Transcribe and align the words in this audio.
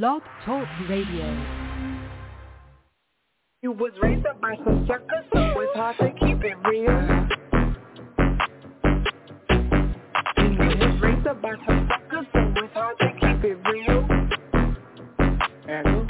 Blog 0.00 0.22
Talk 0.46 0.66
Radio. 0.88 1.26
You 3.60 3.72
was 3.72 3.92
raised 4.00 4.24
up 4.24 4.40
by 4.40 4.54
some 4.64 4.86
suckers, 4.88 5.26
so 5.30 5.60
it's 5.60 5.76
hard 5.76 5.96
to 5.98 6.10
keep 6.18 6.42
it 6.42 6.56
real. 6.66 7.28
You 10.38 10.78
was 10.78 11.02
raised 11.02 11.26
up 11.26 11.42
by 11.42 11.56
some 11.66 11.88
suckers, 11.90 12.26
so 12.32 12.40
it's 12.64 12.72
hard 12.72 12.96
to 13.00 13.12
keep 13.20 13.44
it 13.44 13.58
real. 13.70 14.08
Hello? 15.66 16.01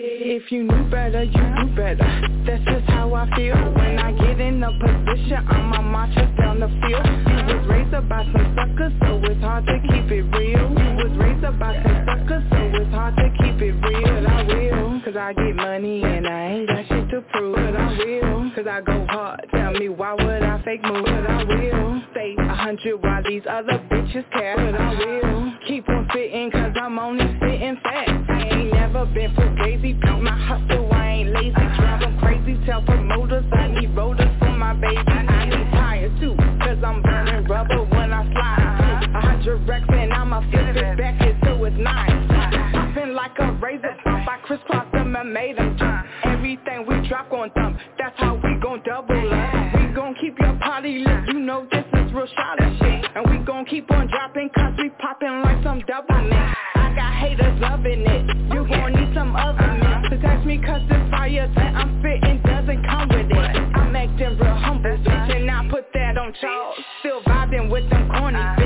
If 0.00 0.52
you 0.52 0.62
knew 0.62 0.90
better, 0.90 1.24
you 1.24 1.42
knew 1.42 1.74
better. 1.74 2.06
That's 2.46 2.62
just 2.64 2.86
how 2.86 3.12
I 3.14 3.28
feel. 3.34 3.56
When 3.56 3.98
I 3.98 4.12
get 4.12 4.38
in 4.38 4.62
a 4.62 4.70
position, 4.70 5.44
I'm 5.48 5.72
a 5.72 5.82
marcher 5.82 6.32
down 6.38 6.60
the 6.60 6.68
field. 6.68 7.02
You 7.02 7.58
was 7.58 7.66
raised 7.66 7.92
up 7.94 8.08
by 8.08 8.22
some 8.22 8.54
suckers, 8.54 8.92
so 9.02 9.18
it's 9.24 9.40
hard 9.40 9.66
to 9.66 9.80
keep 9.90 10.06
it 10.12 10.22
real. 10.38 10.70
You 10.70 10.90
was 11.02 11.18
raised 11.18 11.44
up 11.44 11.58
by 11.58 11.82
some 11.82 12.06
suckers, 12.06 12.44
so 12.48 12.58
it's 12.78 12.94
hard 12.94 13.16
to 13.16 13.28
keep 13.42 13.58
it 13.60 13.74
real. 13.74 14.22
But 14.22 14.26
I 14.30 14.42
will, 14.46 15.00
cause 15.02 15.16
I 15.16 15.32
get 15.32 15.56
money 15.56 16.04
and 16.04 16.28
I 16.28 16.46
ain't 16.46 16.68
got 16.68 16.86
shit 16.86 17.10
to 17.10 17.20
prove. 17.32 17.56
But 17.56 17.74
I 17.74 17.98
will, 17.98 18.52
cause 18.54 18.66
I 18.70 18.80
go 18.82 19.04
hard. 19.10 19.48
Tell 19.50 19.72
me 19.72 19.88
why 19.88 20.14
would 20.14 20.42
I 20.44 20.62
fake 20.62 20.84
move? 20.84 21.06
But 21.06 21.26
I 21.26 21.42
will, 21.42 22.02
stay 22.12 22.36
a 22.38 22.54
hundred 22.54 23.02
while 23.02 23.22
these 23.28 23.42
other 23.50 23.82
bitches 23.90 24.30
care. 24.30 24.54
But 24.54 24.80
I 24.80 24.94
will, 24.94 25.52
keep 25.66 25.88
on 25.88 26.08
fitting 26.12 26.52
cause 26.52 26.76
I'm 26.80 27.00
only 27.00 27.26
spitting 27.36 27.78
facts. 27.82 28.27
Never 28.72 29.06
been 29.06 29.34
fugazi, 29.34 29.82
beat 29.82 30.22
my 30.22 30.36
hustle, 30.46 30.92
I 30.92 31.08
ain't 31.08 31.30
lazy. 31.30 31.52
Drive 31.52 32.00
them 32.00 32.18
crazy, 32.18 32.58
tell 32.66 32.82
promoters 32.82 33.44
I 33.52 33.68
need 33.68 33.96
rotors 33.96 34.30
for 34.38 34.50
my 34.50 34.74
baby. 34.74 34.96
I 34.96 35.44
need 35.46 35.70
tires 35.72 36.20
too, 36.20 36.36
cause 36.60 36.78
I'm 36.84 37.02
burning 37.02 37.44
rubber 37.48 37.84
when 37.84 38.12
I 38.12 38.24
slide. 38.32 39.10
A 39.14 39.20
hundred 39.20 39.66
racks 39.68 39.88
and 39.90 40.12
I'ma 40.12 40.40
flip 40.50 40.76
it 40.76 40.98
back 40.98 41.20
until 41.20 41.64
it's 41.64 41.76
nine. 41.78 42.28
Popping 42.72 43.14
like 43.14 43.38
a 43.38 43.52
razor, 43.52 43.96
pump, 44.04 44.28
I 44.28 44.38
crisscross 44.44 44.86
them 44.92 45.16
and 45.16 45.32
made 45.32 45.56
them. 45.56 45.76
Everything 46.24 46.86
we 46.86 47.08
drop 47.08 47.30
gon' 47.30 47.50
thump, 47.50 47.78
that's 47.98 48.18
how 48.18 48.34
we 48.34 48.58
gon' 48.62 48.82
double 48.84 49.32
up. 49.32 49.74
We 49.74 49.94
gon' 49.94 50.14
keep 50.20 50.38
your 50.38 50.54
party 50.60 50.98
lit, 50.98 51.28
you 51.28 51.40
know 51.40 51.66
this 51.70 51.84
is 51.94 52.12
real 52.12 52.24
of 52.24 52.78
shit. 52.78 53.04
And 53.14 53.30
we 53.30 53.38
gon' 53.44 53.64
keep 53.64 53.90
on 53.90 54.08
dropping 54.08 54.50
cause 54.54 54.74
we 54.78 54.90
popping 54.98 55.42
like 55.42 55.62
some 55.64 55.80
double 55.86 56.22
mix. 56.22 56.56
I 56.74 56.92
got 56.94 57.12
haters 57.14 57.60
loving 57.60 58.06
it, 58.06 58.27
cause 60.68 60.82
this 60.88 61.10
fire 61.10 61.50
that 61.56 61.74
I'm 61.74 61.98
spitting 62.00 62.42
doesn't 62.44 62.84
come 62.84 63.08
with 63.08 63.30
it. 63.30 63.56
I'm 63.74 63.96
acting 63.96 64.36
real 64.36 64.54
humble, 64.54 64.98
bitch, 64.98 65.36
and 65.36 65.50
I 65.50 65.66
put 65.70 65.86
that 65.94 66.18
on 66.18 66.34
Charles. 66.40 66.76
Still 67.00 67.22
vibing 67.22 67.70
with 67.70 67.88
them 67.88 68.08
corny 68.10 68.57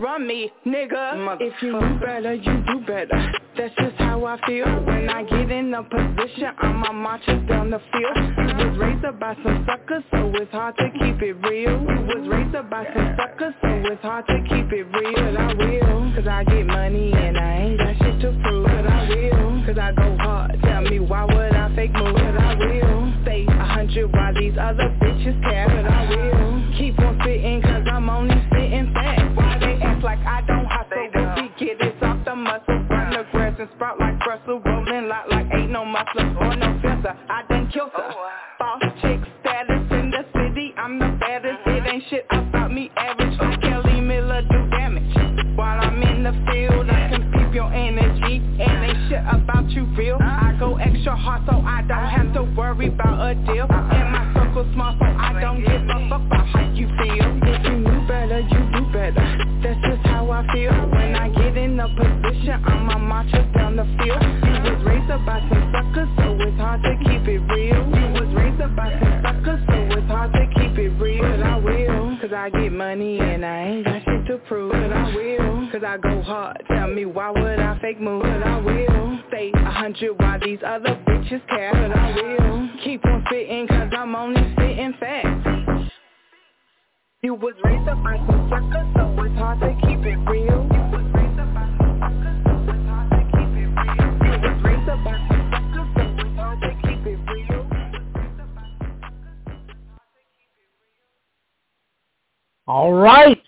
run 0.00 0.26
me, 0.26 0.50
nigga. 0.66 1.36
If 1.40 1.54
you 1.62 1.72
do 1.72 2.00
better, 2.00 2.34
you 2.34 2.64
do 2.66 2.80
better. 2.86 3.32
That's 3.56 3.74
just 3.76 3.96
how 3.98 4.24
I 4.24 4.38
feel 4.46 4.64
When 4.64 5.10
I 5.10 5.22
get 5.24 5.50
in 5.50 5.74
a 5.74 5.82
position, 5.82 6.48
I'm 6.58 6.82
a 6.84 6.92
marcher 6.92 7.38
down 7.46 7.70
the 7.70 7.80
field. 7.92 8.16
You 8.16 8.68
was 8.68 8.78
raised 8.78 9.04
up 9.04 9.20
by 9.20 9.34
some 9.44 9.66
suckers, 9.66 10.02
so 10.10 10.32
it's 10.34 10.50
hard 10.52 10.76
to 10.78 10.90
keep 10.98 11.20
it 11.20 11.34
real. 11.46 11.80
You 11.80 12.00
was 12.08 12.28
raised 12.28 12.54
up 12.54 12.70
by 12.70 12.84
some 12.94 13.16
suckers, 13.18 13.54
so 13.60 13.68
it's 13.92 14.02
hard 14.02 14.26
to 14.28 14.40
keep 14.48 14.72
it 14.72 14.84
real. 14.84 15.12
But 15.14 15.36
I 15.36 15.54
will, 15.54 16.12
cause 16.14 16.26
I 16.26 16.44
get 16.44 16.66
money 16.66 17.12
and 17.12 17.36
I 17.36 17.52
ain't 17.60 17.78
got 17.78 17.96
shit 17.98 18.20
to 18.22 18.40
prove. 18.42 18.64
But 18.64 18.86
I 18.86 19.08
will, 19.08 19.64
cause 19.66 19.78
I 19.78 19.92
go 19.92 20.16
hard, 20.16 20.58
tell 20.62 20.82
me 20.82 21.00
why 21.00 21.24
would 21.24 21.54
I 21.54 21.74
fake 21.76 21.92
move? 21.92 22.14
But 22.14 22.38
I 22.40 22.54
will, 22.54 23.12
stay 23.22 23.44
a 23.46 23.64
hundred 23.64 24.10
while 24.12 24.32
these 24.32 24.56
other 24.58 24.88
bitches 25.02 25.36
care. 25.42 25.68
But 25.68 25.84
I 25.84 26.08
will, 26.08 26.78
keep 26.78 26.98
on 27.00 27.18
spitting 27.20 27.60
cause 27.62 27.84
I'm 27.92 28.08
only 28.08 28.49
like 30.10 30.26
I 30.26 30.40
don't 30.42 30.66
hustle, 30.66 31.08
when 31.14 31.28
we 31.38 31.46
get 31.58 31.80
it 31.80 32.02
off 32.02 32.24
the 32.24 32.34
muscle 32.34 32.82
Run 32.90 33.10
the 33.14 33.24
grass 33.30 33.54
and 33.60 33.68
sprout 33.76 34.00
like 34.00 34.18
Brussels 34.20 34.62
Rolling 34.64 35.06
like 35.06 35.28
like 35.30 35.46
ain't 35.54 35.70
no 35.70 35.84
muscle 35.84 36.26
or 36.40 36.56
no 36.56 36.78
filter. 36.82 37.14
I 37.28 37.42
done 37.48 37.70
killed 37.72 37.90
her. 37.94 38.10
Boss 38.58 38.82
chick 39.00 39.20
status 39.40 39.86
in 39.92 40.10
the 40.10 40.24
city 40.34 40.74
I'm 40.76 40.98
the 40.98 41.16
baddest, 41.20 41.60
it 41.66 41.86
ain't 41.86 42.02
shit 42.10 42.26
about 42.30 42.72
me 42.72 42.90
average. 42.96 43.38
Like 43.38 43.60
Kelly 43.60 44.00
Miller 44.00 44.42
do 44.50 44.70
damage. 44.70 45.14
While 45.56 45.78
I'm 45.78 46.02
in 46.02 46.24
the 46.24 46.34
field 46.50 46.90
I 46.90 47.10
can 47.10 47.30
peep 47.30 47.54
your 47.54 47.72
energy. 47.72 48.42
And 48.58 48.90
ain't 48.90 49.08
shit 49.08 49.22
about 49.30 49.70
you 49.70 49.84
real. 49.96 50.18
I 50.20 50.56
go 50.58 50.76
extra 50.76 51.14
hard 51.14 51.42
so 51.46 51.62
I 51.62 51.82
don't 51.86 52.10
have 52.10 52.34
to 52.34 52.42
worry 52.58 52.88
about 52.88 53.30
a 53.30 53.34
deal. 53.46 53.66
And 53.70 54.10
my 54.10 54.34
circle 54.34 54.66
small 54.74 54.96
so 54.98 55.04
I 55.04 55.40
don't 55.40 55.60
give 55.60 55.82
a 55.82 56.08
fuck 56.08 56.29
down 62.50 63.76
the 63.76 63.84
field. 64.02 64.22
You 64.42 64.72
was 64.74 64.84
raised 64.84 65.10
up 65.10 65.24
by 65.24 65.40
some 65.48 65.72
suckers 65.72 66.08
So 66.18 66.36
it's 66.40 66.58
hard 66.58 66.82
to 66.82 66.96
keep 67.04 67.28
it 67.28 67.38
real. 67.52 67.86
You 67.86 68.06
was 68.12 68.34
raised 68.34 68.60
up 68.60 68.74
by 68.74 68.90
some 68.90 69.22
suckers 69.22 69.60
So 69.68 69.98
it's 69.98 70.08
hard 70.08 70.32
to 70.32 70.46
keep 70.54 70.78
it 70.78 70.90
real. 71.00 71.22
But 71.22 71.42
I 71.42 71.56
will 71.56 72.18
Cause 72.20 72.32
I 72.34 72.50
get 72.50 72.72
money 72.72 73.20
and 73.20 73.44
I 73.44 73.62
ain't 73.62 73.84
got 73.84 74.02
shit 74.04 74.26
to 74.26 74.38
prove. 74.48 74.72
But 74.72 74.92
I 74.92 75.14
will 75.14 75.68
Cause 75.70 75.82
I 75.86 75.96
go 75.98 76.22
hard. 76.22 76.62
Tell 76.68 76.88
me 76.88 77.04
why 77.04 77.30
would 77.30 77.60
I 77.60 77.78
fake 77.80 78.00
move? 78.00 78.22
But 78.22 78.42
I 78.42 78.58
will 78.60 79.20
Stay 79.28 79.52
a 79.54 79.70
hundred 79.70 80.12
while 80.18 80.40
these 80.40 80.60
other 80.66 80.98
bitches 81.06 81.46
care. 81.48 81.72
But 81.72 81.96
I 81.96 82.14
will 82.14 82.68
Keep 82.84 83.04
on 83.04 83.24
spitting 83.26 83.68
cause 83.68 83.90
I'm 83.96 84.14
only 84.16 84.40
spitting 84.52 84.94
facts. 84.98 85.92
You 87.22 87.34
was 87.34 87.54
raised 87.62 87.86
up 87.86 88.02
by 88.02 88.16
some 88.16 88.48
suckers, 88.48 88.86
so 88.96 89.22
it's 89.24 89.36
hard 89.36 89.60
to 89.60 89.86
keep 89.86 90.00
it 90.06 90.16
real. 90.26 91.19
All 102.70 102.92
right. 102.92 103.42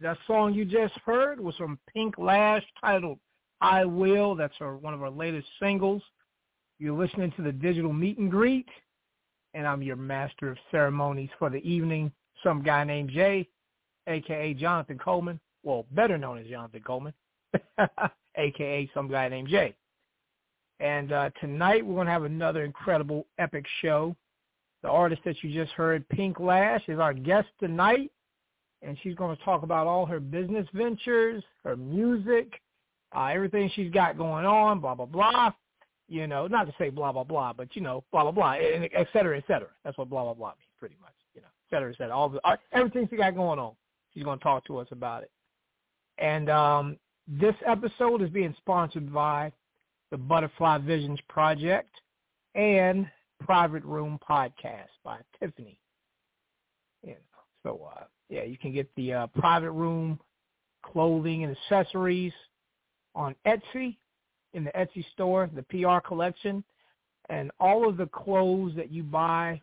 That 0.00 0.18
song 0.26 0.52
you 0.52 0.64
just 0.64 0.94
heard 1.04 1.38
was 1.38 1.54
from 1.54 1.78
Pink 1.94 2.18
Lash 2.18 2.64
titled 2.80 3.20
I 3.60 3.84
Will. 3.84 4.34
That's 4.34 4.56
our, 4.60 4.76
one 4.76 4.92
of 4.92 5.00
our 5.00 5.10
latest 5.10 5.46
singles. 5.62 6.02
You're 6.80 6.98
listening 6.98 7.32
to 7.36 7.42
the 7.42 7.52
digital 7.52 7.92
meet 7.92 8.18
and 8.18 8.28
greet, 8.28 8.66
and 9.54 9.64
I'm 9.64 9.80
your 9.80 9.94
master 9.94 10.50
of 10.50 10.58
ceremonies 10.72 11.30
for 11.38 11.50
the 11.50 11.58
evening, 11.58 12.10
some 12.42 12.64
guy 12.64 12.82
named 12.82 13.10
Jay, 13.10 13.48
a.k.a. 14.08 14.54
Jonathan 14.54 14.98
Coleman, 14.98 15.38
well, 15.62 15.86
better 15.92 16.18
known 16.18 16.38
as 16.38 16.48
Jonathan 16.48 16.82
Coleman, 16.84 17.14
a.k.a. 17.78 18.90
some 18.92 19.08
guy 19.08 19.28
named 19.28 19.50
Jay. 19.50 19.72
And 20.80 21.12
uh, 21.12 21.30
tonight 21.40 21.86
we're 21.86 21.94
going 21.94 22.06
to 22.06 22.12
have 22.12 22.24
another 22.24 22.64
incredible, 22.64 23.24
epic 23.38 23.66
show. 23.82 24.16
The 24.82 24.88
artist 24.88 25.22
that 25.24 25.44
you 25.44 25.54
just 25.54 25.72
heard, 25.74 26.08
Pink 26.08 26.40
Lash, 26.40 26.82
is 26.88 26.98
our 26.98 27.14
guest 27.14 27.46
tonight, 27.60 28.10
and 28.86 28.96
she's 29.02 29.16
going 29.16 29.36
to 29.36 29.42
talk 29.42 29.64
about 29.64 29.86
all 29.86 30.06
her 30.06 30.20
business 30.20 30.66
ventures, 30.72 31.42
her 31.64 31.76
music, 31.76 32.60
uh, 33.14 33.24
everything 33.24 33.70
she's 33.74 33.90
got 33.90 34.16
going 34.16 34.46
on, 34.46 34.80
blah, 34.80 34.94
blah, 34.94 35.06
blah. 35.06 35.52
You 36.08 36.28
know, 36.28 36.46
not 36.46 36.68
to 36.68 36.74
say 36.78 36.90
blah, 36.90 37.10
blah, 37.10 37.24
blah, 37.24 37.52
but, 37.52 37.74
you 37.74 37.82
know, 37.82 38.04
blah, 38.12 38.22
blah, 38.22 38.30
blah, 38.30 38.52
et 38.52 39.08
cetera, 39.12 39.36
et 39.36 39.44
cetera. 39.48 39.70
That's 39.84 39.98
what 39.98 40.08
blah, 40.08 40.22
blah, 40.22 40.34
blah 40.34 40.50
means, 40.50 40.70
pretty 40.78 40.96
much, 41.02 41.14
you 41.34 41.40
know, 41.40 41.48
et 41.48 41.74
cetera, 41.74 41.90
et 41.90 41.96
cetera. 41.98 42.16
All 42.16 42.28
the, 42.28 42.40
everything 42.72 43.08
she 43.10 43.16
got 43.16 43.34
going 43.34 43.58
on, 43.58 43.72
she's 44.14 44.22
going 44.22 44.38
to 44.38 44.44
talk 44.44 44.64
to 44.66 44.78
us 44.78 44.86
about 44.92 45.24
it. 45.24 45.32
And 46.18 46.48
um, 46.48 46.96
this 47.26 47.56
episode 47.66 48.22
is 48.22 48.30
being 48.30 48.54
sponsored 48.58 49.12
by 49.12 49.50
the 50.12 50.16
Butterfly 50.16 50.78
Visions 50.78 51.18
Project 51.28 51.90
and 52.54 53.08
Private 53.40 53.82
Room 53.82 54.20
Podcast 54.26 54.94
by 55.02 55.18
Tiffany. 55.40 55.80
You 57.02 57.14
know, 57.14 57.16
so 57.64 57.90
uh, 57.96 58.04
yeah, 58.28 58.42
you 58.42 58.58
can 58.58 58.72
get 58.72 58.88
the 58.96 59.12
uh, 59.12 59.26
Private 59.28 59.72
Room 59.72 60.18
clothing 60.84 61.44
and 61.44 61.56
accessories 61.56 62.32
on 63.14 63.34
Etsy 63.46 63.96
in 64.54 64.64
the 64.64 64.70
Etsy 64.70 65.04
store, 65.12 65.50
the 65.54 65.62
PR 65.64 66.06
collection, 66.06 66.64
and 67.28 67.50
all 67.60 67.88
of 67.88 67.96
the 67.96 68.06
clothes 68.06 68.74
that 68.76 68.90
you 68.90 69.02
buy, 69.02 69.60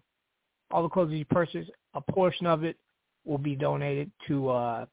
all 0.72 0.84
the 0.84 0.90
clothes 0.90 1.10
that 1.10 1.18
you 1.18 1.26
purchase, 1.26 1.68
a 1.94 2.02
portion 2.02 2.46
of 2.46 2.64
it 2.64 2.78
will 3.26 3.38
be 3.38 3.56
donated 3.56 4.12
to 4.28 4.50
uh, 4.50 4.86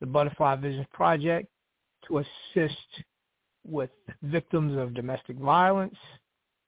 the 0.00 0.06
Butterfly 0.06 0.56
Visions 0.56 0.86
Project 0.92 1.48
to 2.08 2.18
assist 2.18 3.04
with 3.66 3.90
victims 4.22 4.76
of 4.78 4.94
domestic 4.94 5.36
violence 5.36 5.96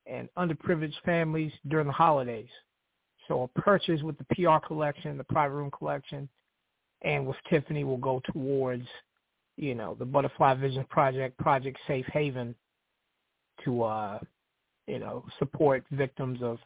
and 0.07 0.29
underprivileged 0.37 1.01
families 1.05 1.53
during 1.69 1.87
the 1.87 1.93
holidays. 1.93 2.49
So 3.29 3.43
a 3.43 3.61
purchase 3.61 4.03
with 4.03 4.17
the 4.19 4.27
PR 4.35 4.65
collection, 4.67 5.17
the 5.17 5.25
private 5.25 5.55
room 5.55 5.71
collection, 5.71 6.29
and 7.03 7.27
with 7.27 7.37
Tiffany 7.49 7.85
will 7.85 7.97
go 7.97 8.21
towards, 8.33 8.87
you 9.57 9.75
know, 9.75 9.97
the 9.99 10.05
Butterfly 10.05 10.55
Vision 10.55 10.85
Project, 10.91 11.39
Project 11.39 11.79
Safe 11.87 12.07
Haven, 12.13 12.55
to 13.65 13.83
uh, 13.83 14.19
you 14.87 14.99
know 14.99 15.25
support 15.39 15.85
victims 15.91 16.41
of 16.43 16.59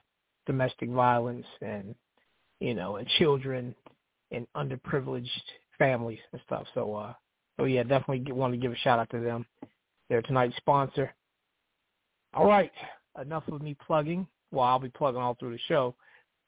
domestic 0.46 0.88
violence 0.90 1.46
and 1.60 1.94
you 2.60 2.74
know 2.74 2.96
and 2.96 3.06
children 3.18 3.74
and 4.30 4.46
underprivileged 4.56 5.28
families 5.78 6.18
and 6.32 6.40
stuff. 6.46 6.66
So 6.74 6.94
uh, 6.94 7.14
so 7.58 7.64
yeah, 7.64 7.82
definitely 7.82 8.32
want 8.32 8.52
to 8.52 8.58
give 8.58 8.72
a 8.72 8.76
shout 8.76 8.98
out 8.98 9.10
to 9.10 9.20
them. 9.20 9.46
They're 10.08 10.22
tonight's 10.22 10.56
sponsor. 10.56 11.12
All 12.34 12.46
right, 12.46 12.72
enough 13.20 13.44
of 13.48 13.62
me 13.62 13.76
plugging. 13.86 14.26
Well, 14.52 14.64
I'll 14.64 14.78
be 14.78 14.90
plugging 14.90 15.20
all 15.20 15.34
through 15.34 15.52
the 15.52 15.60
show. 15.68 15.94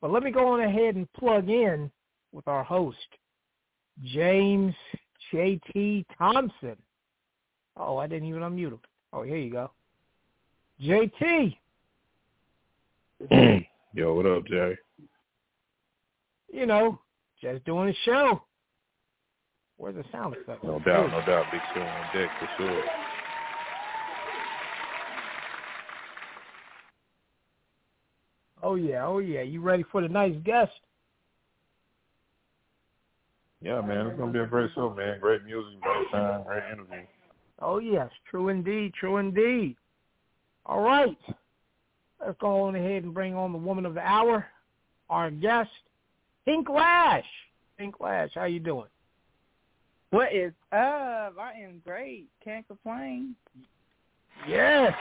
But 0.01 0.13
let 0.13 0.23
me 0.23 0.31
go 0.31 0.53
on 0.53 0.61
ahead 0.61 0.95
and 0.97 1.13
plug 1.13 1.49
in 1.49 1.91
with 2.33 2.47
our 2.47 2.63
host, 2.63 2.97
James 4.05 4.75
J.T. 5.33 6.07
Thompson. 6.17 6.77
Oh, 7.77 7.97
I 7.97 8.07
didn't 8.07 8.29
even 8.29 8.43
unmute 8.43 8.73
him. 8.73 8.81
Oh, 9.13 9.23
here 9.23 9.37
you 9.37 9.51
go. 9.51 9.71
JT. 10.83 11.57
Yo, 13.95 14.15
what 14.15 14.27
up, 14.27 14.47
Jay? 14.47 14.77
You 16.53 16.67
know, 16.67 17.01
just 17.43 17.65
doing 17.65 17.89
a 17.89 17.95
show. 18.05 18.43
Where's 19.77 19.97
the 19.97 20.05
sound 20.13 20.35
effect? 20.35 20.63
No 20.65 20.79
doubt, 20.81 21.11
no 21.11 21.25
doubt. 21.25 21.47
Big 21.53 21.61
show 21.75 21.81
on 21.81 22.15
deck 22.15 22.31
for 22.39 22.49
sure. 22.59 22.83
Oh 28.69 28.75
yeah, 28.75 29.07
oh 29.07 29.19
yeah. 29.19 29.41
You 29.41 29.63
ready 29.63 29.83
for 29.91 30.03
the 30.03 30.11
nice 30.11 30.35
guest? 30.45 30.73
Yeah, 33.63 33.81
man. 33.81 34.09
It's 34.09 34.19
gonna 34.19 34.31
be 34.31 34.41
a 34.41 34.47
great 34.47 34.69
show, 34.75 34.93
man. 34.95 35.19
Great 35.21 35.43
music, 35.47 35.81
great 35.81 36.11
time, 36.13 36.43
great 36.45 36.65
interview. 36.71 37.07
Oh 37.63 37.79
yes, 37.79 38.11
true 38.31 38.51
indeed, 38.51 38.93
true 38.93 39.17
indeed. 39.17 39.75
All 40.67 40.83
right. 40.83 41.17
Let's 42.21 42.37
go 42.43 42.65
on 42.65 42.77
ahead 42.77 43.05
and 43.05 43.15
bring 43.15 43.35
on 43.35 43.53
the 43.53 43.59
woman 43.59 43.87
of 43.87 43.95
the 43.95 44.07
hour, 44.07 44.45
our 45.09 45.31
guest, 45.31 45.71
Pink 46.45 46.69
Lash. 46.69 47.25
Pink 47.79 47.99
Lash, 48.01 48.33
how 48.35 48.45
you 48.45 48.61
doing? 48.61 48.89
What 50.11 50.35
is 50.35 50.53
up? 50.73 51.39
I 51.41 51.55
am 51.65 51.81
great. 51.87 52.27
Can't 52.45 52.69
complain. 52.69 53.35
Yes. 54.47 54.93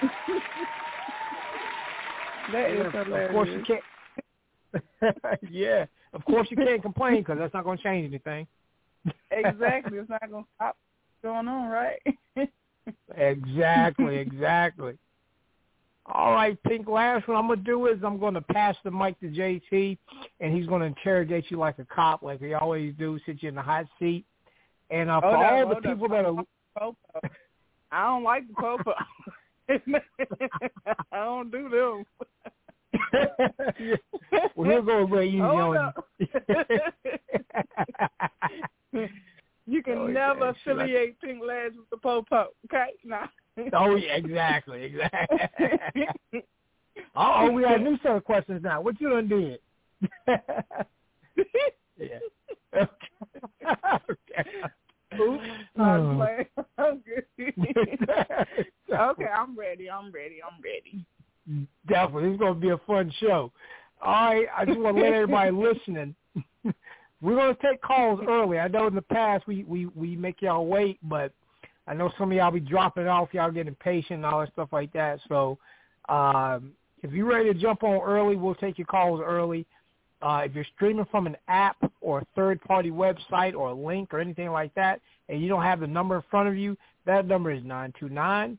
that 2.52 2.70
is 2.70 2.78
yeah, 2.78 3.04
hilarious. 3.04 3.28
Of 3.28 3.34
course 3.34 3.48
you 3.48 3.62
can't. 3.66 5.42
yeah, 5.50 5.86
of 6.12 6.24
course 6.24 6.48
you 6.50 6.56
can't 6.56 6.82
complain 6.82 7.18
because 7.18 7.38
that's 7.38 7.54
not 7.54 7.64
going 7.64 7.78
to 7.78 7.82
change 7.82 8.06
anything. 8.06 8.46
exactly. 9.30 9.98
It's 9.98 10.10
not 10.10 10.30
going 10.30 10.44
to 10.44 10.50
stop 10.56 10.76
going 11.22 11.48
on, 11.48 11.68
right? 11.68 12.00
exactly, 13.16 14.16
exactly. 14.16 14.98
All 16.06 16.32
right, 16.32 16.58
Pink 16.62 16.88
Lash 16.88 17.26
what 17.26 17.34
I'm 17.34 17.46
going 17.46 17.58
to 17.58 17.64
do 17.64 17.86
is 17.86 17.98
I'm 18.02 18.18
going 18.18 18.34
to 18.34 18.40
pass 18.40 18.74
the 18.82 18.90
mic 18.90 19.20
to 19.20 19.26
JT, 19.26 19.98
and 20.40 20.56
he's 20.56 20.66
going 20.66 20.80
to 20.80 20.86
interrogate 20.86 21.50
you 21.50 21.58
like 21.58 21.78
a 21.78 21.84
cop, 21.84 22.22
like 22.22 22.40
he 22.40 22.54
always 22.54 22.94
do, 22.98 23.18
sit 23.26 23.42
you 23.42 23.50
in 23.50 23.54
the 23.54 23.62
hot 23.62 23.86
seat. 23.98 24.24
And 24.90 25.10
uh, 25.10 25.20
for 25.20 25.36
hold 25.36 25.44
all 25.44 25.74
the 25.74 25.82
people 25.82 26.08
that 26.08 26.24
are... 26.24 26.34
Popo. 26.78 26.96
I 27.90 28.04
don't 28.04 28.22
like 28.22 28.48
the 28.48 28.54
popo. 28.54 28.94
I 31.12 31.24
don't 31.24 31.50
do 31.50 31.68
them. 31.68 32.04
Well, 34.54 34.70
he'll 34.70 34.82
go 34.82 35.04
way 35.04 35.28
easy 35.28 35.40
oh, 35.40 35.74
Hold 35.74 35.94
you. 36.18 36.26
you 39.66 39.82
can 39.82 39.98
Oh, 39.98 40.06
never 40.06 40.44
yeah, 40.46 40.50
affiliate 40.50 41.20
Pink 41.20 41.42
Lash 41.44 41.72
with 41.76 41.88
the 41.90 41.96
popo, 41.98 42.48
okay? 42.66 42.86
Nah. 43.04 43.26
oh, 43.74 43.94
yeah, 43.96 44.16
exactly, 44.16 44.82
exactly. 44.84 45.38
oh, 47.14 47.50
we 47.50 47.62
got 47.62 47.80
a 47.80 47.82
new 47.82 47.98
set 48.02 48.16
of 48.16 48.24
questions 48.24 48.62
now. 48.62 48.80
What 48.80 49.00
you 49.00 49.10
done 49.10 49.28
did? 49.28 49.60
yeah. 51.98 52.18
okay. 52.74 54.50
Oops, 55.20 55.44
I 55.78 55.98
was 55.98 56.00
Oh. 56.00 56.16
playing. 56.16 56.46
I'm 56.78 57.02
good. 57.04 58.66
Okay, 58.92 59.26
I'm 59.36 59.58
ready. 59.58 59.90
I'm 59.90 60.10
ready. 60.12 60.38
I'm 60.42 60.62
ready. 60.62 61.04
Definitely. 61.86 62.30
It's 62.30 62.38
going 62.38 62.54
to 62.54 62.60
be 62.60 62.70
a 62.70 62.78
fun 62.86 63.12
show. 63.20 63.52
All 64.02 64.12
right. 64.12 64.46
I 64.56 64.64
just 64.64 64.78
want 64.78 64.96
to 64.96 65.02
let 65.02 65.12
everybody 65.12 65.50
listening. 65.52 66.14
We're 67.20 67.34
going 67.34 67.54
to 67.54 67.62
take 67.62 67.82
calls 67.82 68.20
early. 68.28 68.58
I 68.58 68.68
know 68.68 68.86
in 68.86 68.94
the 68.94 69.02
past 69.02 69.46
we, 69.46 69.64
we, 69.64 69.86
we 69.86 70.14
make 70.14 70.40
y'all 70.40 70.66
wait, 70.66 70.98
but 71.02 71.32
I 71.86 71.94
know 71.94 72.12
some 72.18 72.30
of 72.30 72.36
y'all 72.36 72.50
be 72.50 72.60
dropping 72.60 73.08
off. 73.08 73.30
Y'all 73.32 73.50
getting 73.50 73.68
impatient 73.68 74.18
and 74.18 74.26
all 74.26 74.40
that 74.40 74.52
stuff 74.52 74.68
like 74.72 74.92
that. 74.92 75.18
So 75.28 75.58
um, 76.08 76.72
if 77.02 77.12
you're 77.12 77.26
ready 77.26 77.52
to 77.52 77.58
jump 77.58 77.82
on 77.82 78.00
early, 78.02 78.36
we'll 78.36 78.54
take 78.54 78.78
your 78.78 78.86
calls 78.86 79.20
early. 79.24 79.66
Uh, 80.20 80.42
if 80.44 80.54
you're 80.54 80.66
streaming 80.76 81.06
from 81.10 81.26
an 81.26 81.36
app 81.48 81.76
or 82.00 82.20
a 82.20 82.26
third-party 82.34 82.90
website 82.90 83.54
or 83.54 83.68
a 83.68 83.74
link 83.74 84.12
or 84.12 84.20
anything 84.20 84.50
like 84.50 84.74
that, 84.74 85.00
and 85.28 85.40
you 85.40 85.48
don't 85.48 85.62
have 85.62 85.80
the 85.80 85.86
number 85.86 86.16
in 86.16 86.22
front 86.30 86.48
of 86.48 86.56
you, 86.56 86.76
that 87.06 87.26
number 87.26 87.50
is 87.50 87.62
nine 87.64 87.92
two 87.98 88.08
nine 88.08 88.58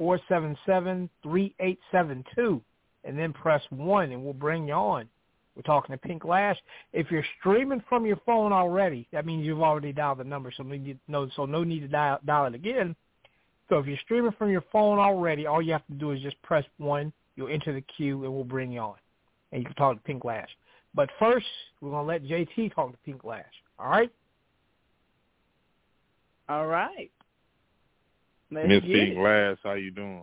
four 0.00 0.18
seven 0.30 0.56
seven 0.64 1.10
three 1.22 1.54
eight 1.60 1.78
seven 1.92 2.24
two, 2.34 2.62
and 3.04 3.18
then 3.18 3.34
press 3.34 3.62
1, 3.68 4.12
and 4.12 4.24
we'll 4.24 4.32
bring 4.32 4.66
you 4.66 4.72
on. 4.72 5.06
We're 5.54 5.62
talking 5.62 5.92
to 5.92 5.98
Pink 5.98 6.24
Lash. 6.24 6.56
If 6.94 7.10
you're 7.10 7.24
streaming 7.38 7.82
from 7.86 8.06
your 8.06 8.16
phone 8.24 8.50
already, 8.50 9.06
that 9.12 9.26
means 9.26 9.44
you've 9.44 9.60
already 9.60 9.92
dialed 9.92 10.18
the 10.18 10.24
number, 10.24 10.50
so 10.56 10.62
no 11.06 11.28
so 11.36 11.44
no 11.44 11.64
need 11.64 11.80
to 11.80 11.88
dial, 11.88 12.18
dial 12.24 12.46
it 12.46 12.54
again. 12.54 12.96
So 13.68 13.78
if 13.78 13.86
you're 13.86 13.98
streaming 14.02 14.32
from 14.38 14.48
your 14.48 14.64
phone 14.72 14.98
already, 14.98 15.44
all 15.44 15.60
you 15.60 15.72
have 15.72 15.86
to 15.88 15.94
do 15.94 16.12
is 16.12 16.22
just 16.22 16.40
press 16.40 16.64
1. 16.78 17.12
You'll 17.36 17.48
enter 17.48 17.74
the 17.74 17.84
queue, 17.94 18.24
and 18.24 18.32
we'll 18.32 18.42
bring 18.44 18.72
you 18.72 18.80
on. 18.80 18.96
And 19.52 19.60
you 19.60 19.66
can 19.66 19.76
talk 19.76 19.96
to 19.96 20.02
Pink 20.02 20.24
Lash. 20.24 20.48
But 20.94 21.10
first, 21.18 21.46
we're 21.82 21.90
going 21.90 22.06
to 22.06 22.08
let 22.08 22.24
JT 22.24 22.74
talk 22.74 22.92
to 22.92 22.98
Pink 23.04 23.22
Lash. 23.22 23.44
All 23.78 23.90
right? 23.90 24.10
All 26.48 26.66
right. 26.66 27.10
Miss 28.50 28.82
Pink 28.82 29.16
it. 29.16 29.18
Lash, 29.18 29.58
how 29.62 29.74
you 29.74 29.90
doing? 29.90 30.22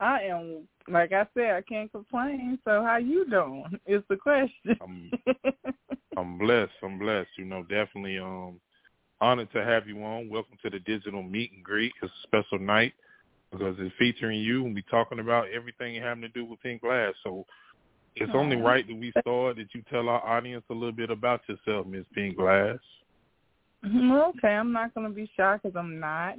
I 0.00 0.22
am, 0.22 0.66
like 0.88 1.12
I 1.12 1.26
said, 1.34 1.50
I 1.50 1.60
can't 1.60 1.92
complain. 1.92 2.58
So 2.64 2.82
how 2.82 2.96
you 2.96 3.28
doing 3.28 3.78
is 3.86 4.02
the 4.08 4.16
question. 4.16 4.78
I'm 4.80 5.10
I'm 6.16 6.38
blessed. 6.38 6.72
I'm 6.82 6.98
blessed. 6.98 7.28
You 7.38 7.44
know, 7.44 7.62
definitely 7.62 8.18
um 8.18 8.60
honored 9.20 9.52
to 9.52 9.64
have 9.64 9.86
you 9.86 10.02
on. 10.02 10.28
Welcome 10.28 10.56
to 10.62 10.70
the 10.70 10.78
digital 10.80 11.22
meet 11.22 11.52
and 11.52 11.62
greet. 11.62 11.92
It's 12.02 12.12
a 12.12 12.26
special 12.26 12.58
night 12.58 12.94
because 13.52 13.76
it's 13.78 13.94
featuring 13.98 14.40
you 14.40 14.64
and 14.64 14.74
we 14.74 14.82
talking 14.90 15.18
about 15.18 15.48
everything 15.54 16.00
having 16.00 16.22
to 16.22 16.28
do 16.28 16.44
with 16.44 16.60
Pink 16.62 16.82
Lash. 16.82 17.14
So 17.22 17.44
it's 18.16 18.32
only 18.34 18.56
right 18.56 18.86
that 18.86 18.96
we 18.96 19.12
start 19.20 19.56
that 19.56 19.74
you 19.74 19.82
tell 19.90 20.08
our 20.08 20.26
audience 20.26 20.64
a 20.70 20.74
little 20.74 20.92
bit 20.92 21.10
about 21.10 21.42
yourself, 21.48 21.86
Miss 21.86 22.04
Pink 22.14 22.38
Lash. 22.38 22.78
okay, 23.84 24.48
I'm 24.48 24.72
not 24.72 24.94
going 24.94 25.08
to 25.08 25.14
be 25.14 25.30
shy 25.36 25.58
because 25.62 25.76
I'm 25.76 26.00
not. 26.00 26.34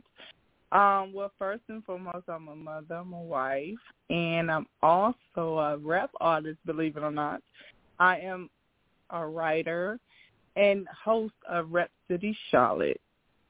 Um, 0.72 1.12
well, 1.14 1.32
first 1.38 1.64
and 1.68 1.84
foremost, 1.84 2.30
I'm 2.30 2.48
a 2.48 2.56
mother, 2.56 2.96
I'm 2.96 3.12
a 3.12 3.22
wife, 3.22 3.76
and 4.10 4.50
I'm 4.50 4.68
also 4.82 5.60
a 5.60 5.78
rap 5.78 6.12
artist, 6.22 6.60
believe 6.66 6.96
it 6.96 7.04
or 7.04 7.12
not. 7.12 7.42
I 8.00 8.20
am 8.20 8.50
a 9.10 9.28
writer 9.28 10.00
and 10.56 10.88
host 10.88 11.34
of 11.50 11.72
Rap 11.72 11.90
City 12.08 12.36
Charlotte. 12.50 13.02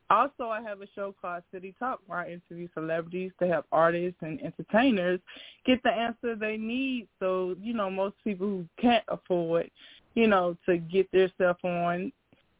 Also, 0.09 0.49
I 0.49 0.61
have 0.61 0.81
a 0.81 0.87
show 0.93 1.15
called 1.21 1.43
City 1.53 1.73
Talk 1.79 1.99
where 2.05 2.19
I 2.19 2.31
interview 2.31 2.67
celebrities 2.73 3.31
to 3.39 3.47
help 3.47 3.65
artists 3.71 4.17
and 4.21 4.41
entertainers 4.41 5.21
get 5.65 5.81
the 5.83 5.89
answer 5.89 6.35
they 6.35 6.57
need. 6.57 7.07
So, 7.19 7.55
you 7.61 7.73
know, 7.73 7.89
most 7.89 8.15
people 8.23 8.47
who 8.47 8.65
can't 8.77 9.05
afford, 9.07 9.71
you 10.15 10.27
know, 10.27 10.57
to 10.65 10.79
get 10.79 11.09
their 11.13 11.29
stuff 11.35 11.57
on, 11.63 12.11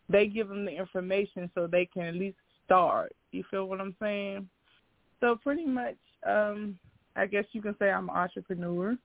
they 0.08 0.28
give 0.28 0.48
them 0.48 0.64
the 0.66 0.72
information 0.72 1.52
so 1.54 1.68
they 1.68 1.86
can 1.86 2.04
at 2.04 2.16
least 2.16 2.38
start. 2.66 3.12
You 3.32 3.44
feel 3.50 3.66
what 3.66 3.82
I'm 3.82 3.96
saying? 4.02 4.48
So 5.20 5.38
pretty 5.42 5.66
much, 5.66 5.98
um, 6.28 6.78
I 7.16 7.26
guess 7.26 7.46
you 7.52 7.62
can 7.62 7.76
say 7.80 7.90
I'm 7.90 8.10
an 8.10 8.16
entrepreneur. 8.16 8.98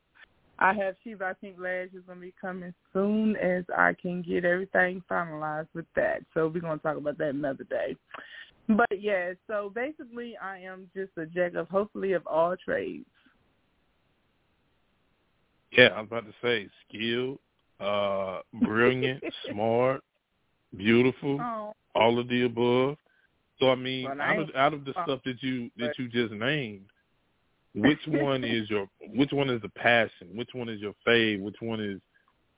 I 0.59 0.73
have 0.73 0.95
She 1.05 1.15
by 1.15 1.35
Pink 1.35 1.57
Lash 1.59 1.89
is 1.95 2.03
going 2.07 2.19
to 2.19 2.27
be 2.27 2.35
coming 2.41 2.73
soon 2.93 3.37
as 3.37 3.65
I 3.77 3.95
can 4.01 4.23
get 4.23 4.45
everything 4.45 5.03
finalized 5.11 5.69
with 5.75 5.85
that. 5.97 6.21
So 6.33 6.49
we're 6.49 6.61
going 6.61 6.79
to 6.79 6.83
talk 6.83 6.97
about 6.97 7.19
that 7.19 7.31
another 7.31 7.65
day. 7.65 7.95
But 8.69 9.01
yeah, 9.01 9.33
so 9.47 9.71
basically 9.75 10.37
I 10.43 10.59
am 10.59 10.91
just 10.97 11.13
a 11.19 11.27
jack 11.27 11.55
of 11.55 11.69
hopefully 11.69 12.15
of 12.15 12.27
all 12.27 12.57
trades. 12.57 13.05
Yeah, 15.73 15.89
I 15.89 16.01
was 16.01 16.09
about 16.11 16.25
to 16.27 16.33
say 16.43 16.69
skilled, 16.89 17.39
uh, 17.81 18.41
brilliant, 18.65 19.23
smart, 19.51 20.03
beautiful, 20.75 21.39
Oh, 21.41 21.75
all 21.95 22.19
of 22.19 22.29
the 22.29 22.45
above. 22.45 22.97
So 23.59 23.71
I 23.71 23.75
mean, 23.75 24.05
Well, 24.05 24.21
I 24.21 24.35
out 24.35 24.39
of 24.41 24.51
out 24.55 24.75
of 24.75 24.85
the 24.85 24.93
stuff 24.93 25.21
that 25.25 25.43
you 25.43 25.71
that 25.79 25.99
you 25.99 26.09
just 26.09 26.33
named, 26.33 26.87
which 27.75 28.01
one 28.07 28.45
is 28.45 28.69
your 28.69 28.89
which 29.15 29.33
one 29.33 29.51
is 29.51 29.63
the 29.63 29.69
passion? 29.71 30.29
Which 30.35 30.51
one 30.53 30.69
is 30.69 30.81
your 30.81 30.95
fave? 31.07 31.41
Which 31.41 31.57
one 31.61 31.81
is 31.81 32.01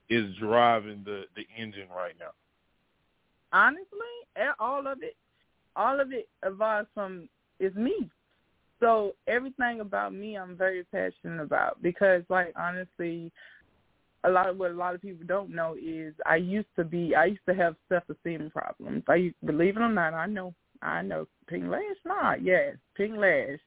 is 0.09 0.35
driving 0.39 1.03
the 1.05 1.23
the 1.35 1.45
engine 1.57 1.87
right 1.95 2.15
now? 2.19 2.31
honestly, 3.51 3.85
all 4.59 4.87
of 4.87 4.99
it, 5.01 5.15
all 5.75 5.99
of 5.99 6.11
it 6.11 6.27
evolves 6.45 6.87
from 6.93 7.29
is 7.59 7.73
me. 7.75 8.09
So 8.79 9.15
everything 9.27 9.81
about 9.81 10.13
me, 10.13 10.37
I'm 10.37 10.55
very 10.55 10.85
passionate 10.85 11.41
about 11.41 11.81
because, 11.81 12.23
like, 12.29 12.53
honestly, 12.55 13.31
a 14.23 14.29
lot 14.29 14.49
of 14.49 14.57
what 14.57 14.71
a 14.71 14.73
lot 14.73 14.95
of 14.95 15.01
people 15.01 15.25
don't 15.27 15.53
know 15.53 15.75
is 15.81 16.13
I 16.25 16.37
used 16.37 16.67
to 16.77 16.83
be 16.83 17.15
I 17.15 17.25
used 17.25 17.45
to 17.47 17.55
have 17.55 17.75
self 17.89 18.03
esteem 18.09 18.49
problems. 18.51 19.03
I 19.07 19.33
believe 19.45 19.77
it 19.77 19.81
or 19.81 19.89
not, 19.89 20.13
I 20.13 20.25
know 20.27 20.53
I 20.81 21.01
know 21.01 21.27
Pink 21.47 21.65
Lash. 21.67 21.81
Not 22.05 22.43
yes, 22.43 22.75
Pink 22.95 23.15
Lash 23.17 23.59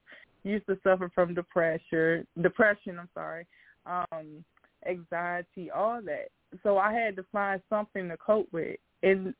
used 0.43 0.65
to 0.67 0.77
suffer 0.83 1.11
from 1.13 1.33
depression. 1.33 2.25
Depression, 2.41 2.99
I'm 2.99 3.09
sorry, 3.13 3.45
um, 3.85 4.43
anxiety, 4.87 5.71
all 5.71 6.01
that. 6.05 6.29
So 6.61 6.77
I 6.77 6.93
had 6.93 7.15
to 7.15 7.25
find 7.31 7.61
something 7.69 8.09
to 8.09 8.17
cope 8.17 8.47
with, 8.51 8.77
and 9.01 9.33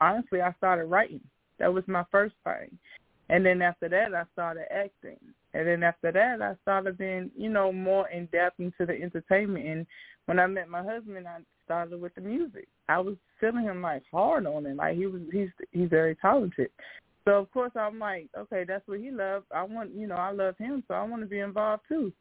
honestly, 0.00 0.40
I 0.40 0.52
started 0.58 0.86
writing. 0.86 1.20
That 1.58 1.72
was 1.72 1.84
my 1.86 2.04
first 2.10 2.34
thing, 2.44 2.76
and 3.28 3.44
then 3.44 3.62
after 3.62 3.88
that, 3.88 4.14
I 4.14 4.24
started 4.32 4.64
acting. 4.72 5.18
And 5.52 5.66
then 5.66 5.82
after 5.82 6.12
that, 6.12 6.40
I 6.40 6.54
started 6.62 6.96
being, 6.96 7.30
you 7.36 7.48
know, 7.48 7.72
more 7.72 8.08
in 8.10 8.26
depth 8.26 8.60
into 8.60 8.86
the 8.86 8.92
entertainment. 8.92 9.66
And 9.66 9.86
when 10.26 10.38
I 10.38 10.46
met 10.46 10.68
my 10.68 10.82
husband, 10.82 11.26
I 11.26 11.38
started 11.64 12.00
with 12.00 12.14
the 12.14 12.20
music. 12.20 12.68
I 12.88 12.98
was 13.00 13.16
feeling 13.40 13.64
him 13.64 13.82
like 13.82 14.02
hard 14.12 14.46
on 14.46 14.66
him, 14.66 14.76
like 14.76 14.96
he 14.96 15.06
was 15.06 15.22
he's 15.32 15.48
he's 15.72 15.88
very 15.88 16.16
talented. 16.16 16.70
So 17.30 17.36
of 17.36 17.50
course 17.52 17.70
I'm 17.76 18.00
like, 18.00 18.26
okay, 18.36 18.64
that's 18.66 18.86
what 18.88 18.98
he 18.98 19.12
loved. 19.12 19.46
I 19.54 19.62
want, 19.62 19.94
you 19.94 20.08
know, 20.08 20.16
I 20.16 20.32
love 20.32 20.58
him, 20.58 20.82
so 20.88 20.94
I 20.94 21.04
want 21.04 21.22
to 21.22 21.28
be 21.28 21.38
involved 21.38 21.84
too. 21.88 22.12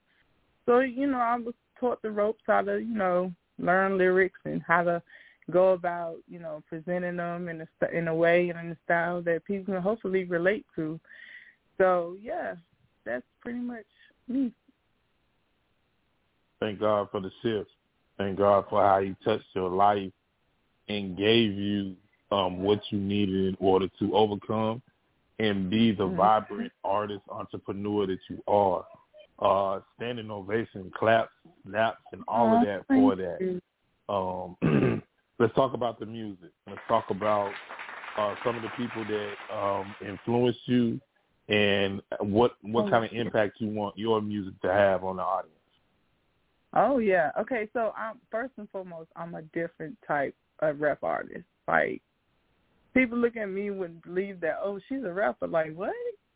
So 0.67 0.81
you 0.81 1.07
know, 1.07 1.17
I 1.17 1.35
was 1.35 1.55
taught 1.79 1.99
the 2.03 2.11
ropes 2.11 2.43
how 2.45 2.61
to, 2.61 2.77
you 2.77 2.93
know, 2.93 3.33
learn 3.57 3.97
lyrics 3.97 4.39
and 4.45 4.61
how 4.61 4.83
to 4.83 5.01
go 5.49 5.71
about, 5.71 6.17
you 6.29 6.37
know, 6.37 6.61
presenting 6.69 7.17
them 7.17 7.49
in 7.49 7.61
a 7.61 7.87
in 7.91 8.07
a 8.07 8.13
way 8.13 8.49
and 8.49 8.59
in 8.59 8.71
a 8.73 8.77
style 8.85 9.19
that 9.23 9.45
people 9.45 9.73
can 9.73 9.81
hopefully 9.81 10.25
relate 10.25 10.67
to. 10.75 10.99
So 11.79 12.15
yeah, 12.21 12.53
that's 13.03 13.25
pretty 13.41 13.61
much 13.61 13.85
me. 14.27 14.51
Thank 16.59 16.81
God 16.81 17.07
for 17.09 17.19
the 17.19 17.31
shift. 17.41 17.71
Thank 18.19 18.37
God 18.37 18.65
for 18.69 18.83
how 18.83 19.01
He 19.01 19.15
touched 19.25 19.47
your 19.55 19.71
life 19.71 20.11
and 20.87 21.17
gave 21.17 21.53
you 21.53 21.95
um, 22.31 22.61
what 22.61 22.79
you 22.91 22.99
needed 22.99 23.47
in 23.47 23.57
order 23.59 23.87
to 23.97 24.15
overcome 24.15 24.83
and 25.39 25.69
be 25.69 25.91
the 25.91 26.03
mm-hmm. 26.03 26.17
vibrant 26.17 26.71
artist 26.83 27.21
entrepreneur 27.29 28.05
that 28.07 28.19
you 28.29 28.41
are. 28.47 28.85
Uh, 29.39 29.79
standing 29.95 30.29
ovation, 30.29 30.91
claps, 30.97 31.31
snaps, 31.65 32.01
and 32.11 32.21
all 32.27 32.49
oh, 32.49 32.59
of 32.59 32.65
that 32.65 32.85
for 32.87 33.15
that. 33.15 33.61
Um, 34.09 35.01
let's 35.39 35.55
talk 35.55 35.73
about 35.73 35.97
the 35.97 36.05
music. 36.05 36.49
Let's 36.67 36.81
talk 36.89 37.05
about 37.09 37.53
uh, 38.17 38.35
some 38.43 38.57
of 38.57 38.63
the 38.63 38.69
people 38.75 39.05
that 39.05 39.55
um, 39.57 39.95
influenced 40.05 40.59
you 40.65 40.99
and 41.47 42.01
what 42.19 42.51
what 42.61 42.85
oh, 42.85 42.89
kind 42.89 43.05
of 43.05 43.11
impact 43.13 43.59
you 43.59 43.69
want 43.69 43.97
your 43.97 44.21
music 44.21 44.59
to 44.61 44.71
have 44.71 45.05
on 45.05 45.15
the 45.15 45.23
audience. 45.23 45.55
Oh 46.75 46.97
yeah. 46.99 47.31
Okay, 47.39 47.69
so 47.73 47.93
I'm 47.97 48.17
first 48.29 48.51
and 48.57 48.69
foremost 48.71 49.09
I'm 49.15 49.35
a 49.35 49.41
different 49.41 49.97
type 50.05 50.35
of 50.59 50.81
rap 50.81 50.99
artist. 51.01 51.45
Like 51.67 52.01
people 52.93 53.17
look 53.17 53.37
at 53.37 53.47
me 53.47 53.71
wouldn't 53.71 54.03
believe 54.03 54.39
that, 54.41 54.59
oh, 54.63 54.79
she's 54.87 55.03
a 55.03 55.11
rapper. 55.11 55.47
Like, 55.47 55.75
what? 55.75 55.93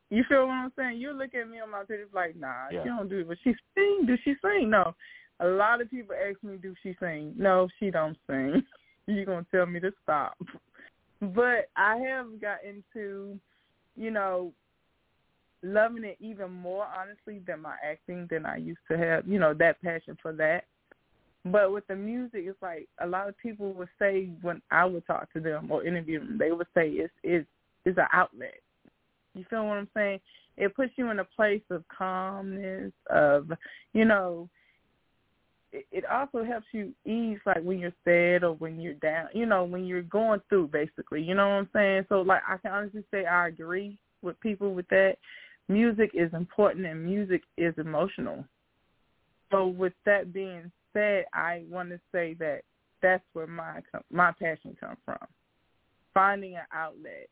You 0.10 0.24
feel 0.30 0.46
what 0.46 0.54
I'm 0.54 0.72
saying? 0.78 1.00
You 1.00 1.12
look 1.12 1.34
at 1.34 1.50
me 1.50 1.60
on 1.60 1.72
my 1.72 1.84
video 1.88 2.06
like, 2.14 2.36
nah, 2.36 2.68
yeah. 2.72 2.84
she 2.84 2.90
don't 2.90 3.10
do 3.10 3.20
it. 3.20 3.28
But 3.28 3.38
she 3.44 3.54
sing. 3.76 4.04
Do 4.06 4.16
she 4.24 4.36
sing? 4.42 4.70
No. 4.70 4.94
A 5.40 5.48
lot 5.48 5.82
of 5.82 5.90
people 5.90 6.16
ask 6.16 6.42
me, 6.44 6.58
do 6.58 6.76
she 6.84 6.96
sing? 7.00 7.34
No, 7.38 7.68
she 7.80 7.90
don't 7.90 8.18
sing. 8.28 8.64
You're 9.08 9.26
going 9.26 9.46
to 9.46 9.52
tell 9.52 9.66
me 9.66 9.80
to 9.80 9.92
stop. 10.04 10.38
But 11.20 11.70
I 11.76 11.98
have 11.98 12.40
got 12.40 12.60
into, 12.64 13.40
you 13.96 14.12
know, 14.12 14.54
loving 15.64 16.04
it 16.04 16.18
even 16.20 16.52
more 16.52 16.86
honestly 16.86 17.42
than 17.48 17.62
my 17.62 17.76
acting 17.84 18.28
than 18.30 18.46
I 18.46 18.58
used 18.58 18.82
to 18.92 18.98
have, 18.98 19.28
you 19.28 19.40
know, 19.40 19.54
that 19.56 19.82
passion 19.82 20.18
for 20.22 20.34
that. 20.34 20.66
But 21.46 21.72
with 21.72 21.86
the 21.88 21.96
music, 21.96 22.44
it's 22.46 22.62
like 22.62 22.88
a 23.02 23.08
lot 23.08 23.28
of 23.28 23.38
people 23.38 23.74
would 23.74 23.90
say 24.00 24.30
when 24.42 24.62
I 24.72 24.86
would 24.86 25.06
talk 25.06 25.32
to 25.34 25.42
them 25.42 25.72
or 25.72 25.86
interview 25.86 26.20
them, 26.20 26.38
they 26.38 26.52
would 26.52 26.68
say 26.74 26.90
it's 26.90 27.14
it's 27.22 27.48
it's 27.86 27.98
an 27.98 28.08
outlet. 28.14 28.62
You 29.34 29.44
feel 29.50 29.68
what 29.68 29.78
I'm 29.78 29.90
saying? 29.94 30.20
It 30.56 30.76
puts 30.76 30.94
you 30.96 31.10
in 31.10 31.20
a 31.20 31.26
place 31.26 31.64
of 31.70 31.84
calmness, 31.96 32.94
of 33.10 33.52
you 33.94 34.06
know. 34.06 34.50
It, 35.74 35.86
it 35.92 36.06
also 36.06 36.44
helps 36.44 36.68
you 36.72 36.94
ease 37.04 37.40
like 37.48 37.64
when 37.64 37.80
you're 37.80 37.94
sad 38.06 38.44
or 38.44 38.54
when 38.54 38.80
you're 38.80 38.94
down, 38.94 39.28
you 39.34 39.48
know, 39.48 39.64
when 39.64 39.86
you're 39.86 40.04
going 40.04 40.40
through 40.48 40.68
basically. 40.68 41.24
You 41.24 41.34
know 41.34 41.48
what 41.48 41.56
I'm 41.56 41.70
saying? 41.74 42.06
So 42.10 42.22
like 42.22 42.44
I 42.48 42.58
can 42.58 42.72
honestly 42.72 43.04
say 43.12 43.26
I 43.26 43.48
agree 43.48 43.98
with 44.22 44.40
people 44.40 44.74
with 44.74 44.88
that 44.90 45.16
music 45.68 46.12
is 46.14 46.32
important 46.34 46.86
and 46.86 47.04
music 47.04 47.42
is 47.58 47.74
emotional. 47.78 48.46
So 49.52 49.68
with 49.68 49.94
that 50.06 50.32
being 50.32 50.72
said, 50.94 51.26
I 51.34 51.64
want 51.70 51.90
to 51.90 52.00
say 52.12 52.36
that 52.40 52.62
that's 53.02 53.24
where 53.34 53.48
my 53.48 53.82
my 54.12 54.32
passion 54.40 54.76
comes 54.80 54.98
from. 55.06 55.18
Finding 56.14 56.56
an 56.56 56.64
outlet, 56.74 57.28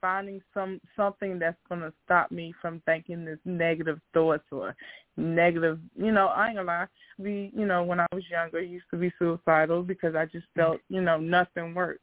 finding 0.00 0.40
some 0.52 0.80
something 0.96 1.38
that's 1.38 1.56
going 1.68 1.80
to 1.80 1.92
stop 2.04 2.30
me 2.30 2.54
from 2.60 2.82
thinking 2.84 3.24
this 3.24 3.38
negative 3.44 4.00
thoughts 4.12 4.44
or 4.52 4.76
negative. 5.16 5.78
You 5.96 6.12
know, 6.12 6.26
I 6.26 6.48
ain't 6.48 6.56
gonna 6.56 6.66
lie. 6.66 6.86
We, 7.18 7.50
you 7.56 7.66
know 7.66 7.82
when 7.82 8.00
I 8.00 8.06
was 8.12 8.24
younger, 8.30 8.58
I 8.58 8.62
used 8.62 8.84
to 8.90 8.98
be 8.98 9.12
suicidal 9.18 9.82
because 9.82 10.14
I 10.14 10.26
just 10.26 10.46
mm-hmm. 10.48 10.60
felt 10.60 10.80
you 10.88 11.00
know 11.00 11.18
nothing 11.18 11.74
works. 11.74 12.00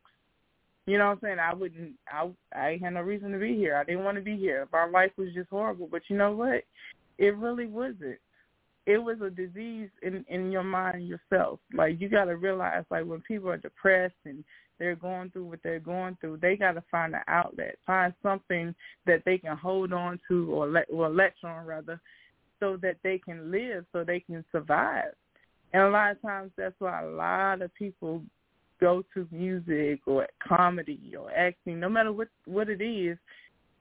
You 0.85 0.97
know 0.97 1.05
what 1.05 1.11
I'm 1.11 1.19
saying? 1.21 1.39
I 1.39 1.53
wouldn't. 1.53 1.93
I 2.07 2.29
I 2.53 2.79
had 2.81 2.93
no 2.93 3.01
reason 3.01 3.31
to 3.31 3.37
be 3.37 3.55
here. 3.55 3.75
I 3.75 3.83
didn't 3.83 4.03
want 4.03 4.17
to 4.17 4.23
be 4.23 4.37
here. 4.37 4.67
My 4.73 4.85
life 4.85 5.11
was 5.17 5.33
just 5.33 5.49
horrible. 5.49 5.87
But 5.89 6.01
you 6.09 6.17
know 6.17 6.31
what? 6.31 6.63
It 7.17 7.37
really 7.37 7.67
wasn't. 7.67 8.19
It 8.85 8.97
was 8.97 9.21
a 9.21 9.29
disease 9.29 9.89
in 10.01 10.25
in 10.27 10.51
your 10.51 10.63
mind 10.63 11.07
yourself. 11.07 11.59
Like 11.73 12.01
you 12.01 12.09
got 12.09 12.25
to 12.25 12.35
realize, 12.35 12.83
like 12.91 13.05
when 13.05 13.21
people 13.21 13.49
are 13.49 13.57
depressed 13.57 14.15
and 14.25 14.43
they're 14.77 14.95
going 14.95 15.29
through 15.29 15.45
what 15.45 15.59
they're 15.63 15.79
going 15.79 16.17
through, 16.19 16.37
they 16.41 16.57
got 16.57 16.73
to 16.73 16.83
find 16.91 17.13
an 17.13 17.21
outlet, 17.27 17.77
find 17.85 18.13
something 18.21 18.75
that 19.05 19.23
they 19.25 19.37
can 19.37 19.55
hold 19.55 19.93
on 19.93 20.19
to 20.27 20.51
or 20.51 20.67
let 20.67 20.85
or 20.91 21.09
latch 21.09 21.43
on 21.43 21.65
rather, 21.65 22.01
so 22.59 22.77
that 22.81 22.97
they 23.03 23.17
can 23.17 23.51
live, 23.51 23.85
so 23.93 24.03
they 24.03 24.19
can 24.19 24.43
survive. 24.51 25.13
And 25.71 25.83
a 25.83 25.89
lot 25.89 26.11
of 26.11 26.21
times 26.21 26.51
that's 26.57 26.75
why 26.79 27.03
a 27.03 27.07
lot 27.07 27.61
of 27.61 27.73
people 27.75 28.21
go 28.81 29.03
to 29.13 29.27
music 29.31 30.01
or 30.05 30.27
comedy 30.45 31.13
or 31.17 31.31
acting, 31.31 31.79
no 31.79 31.87
matter 31.87 32.11
what 32.11 32.27
what 32.45 32.69
it 32.69 32.81
is, 32.81 33.17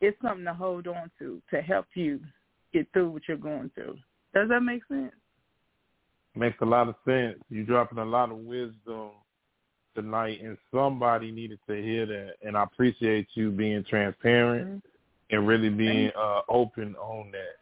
it's 0.00 0.20
something 0.22 0.44
to 0.44 0.54
hold 0.54 0.86
on 0.86 1.10
to 1.18 1.42
to 1.50 1.60
help 1.60 1.86
you 1.94 2.20
get 2.72 2.86
through 2.92 3.10
what 3.10 3.22
you're 3.26 3.36
going 3.36 3.70
through. 3.74 3.96
Does 4.34 4.48
that 4.48 4.60
make 4.60 4.82
sense? 4.88 5.12
Makes 6.34 6.58
a 6.62 6.66
lot 6.66 6.88
of 6.88 6.94
sense. 7.04 7.38
You're 7.50 7.64
dropping 7.64 7.98
a 7.98 8.04
lot 8.04 8.30
of 8.30 8.38
wisdom 8.38 9.10
tonight, 9.94 10.40
and 10.42 10.56
somebody 10.72 11.30
needed 11.30 11.58
to 11.68 11.74
hear 11.74 12.06
that. 12.06 12.34
And 12.42 12.56
I 12.56 12.62
appreciate 12.62 13.28
you 13.34 13.50
being 13.50 13.84
transparent 13.88 14.68
mm-hmm. 14.68 15.36
and 15.36 15.46
really 15.46 15.68
being 15.68 16.10
uh, 16.18 16.40
open 16.48 16.94
on 16.96 17.30
that 17.32 17.56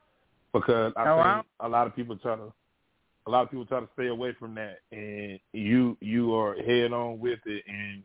because 0.52 0.92
I 0.96 1.08
oh, 1.08 1.22
think 1.22 1.46
a 1.60 1.68
lot 1.68 1.86
of 1.86 1.96
people 1.96 2.16
try 2.16 2.36
to 2.36 2.52
a 3.26 3.30
lot 3.30 3.42
of 3.42 3.50
people 3.50 3.66
try 3.66 3.80
to 3.80 3.88
stay 3.94 4.08
away 4.08 4.34
from 4.38 4.54
that, 4.54 4.78
and 4.92 5.38
you 5.52 5.96
you 6.00 6.34
are 6.34 6.56
head 6.56 6.92
on 6.92 7.18
with 7.18 7.38
it, 7.46 7.64
and 7.68 8.02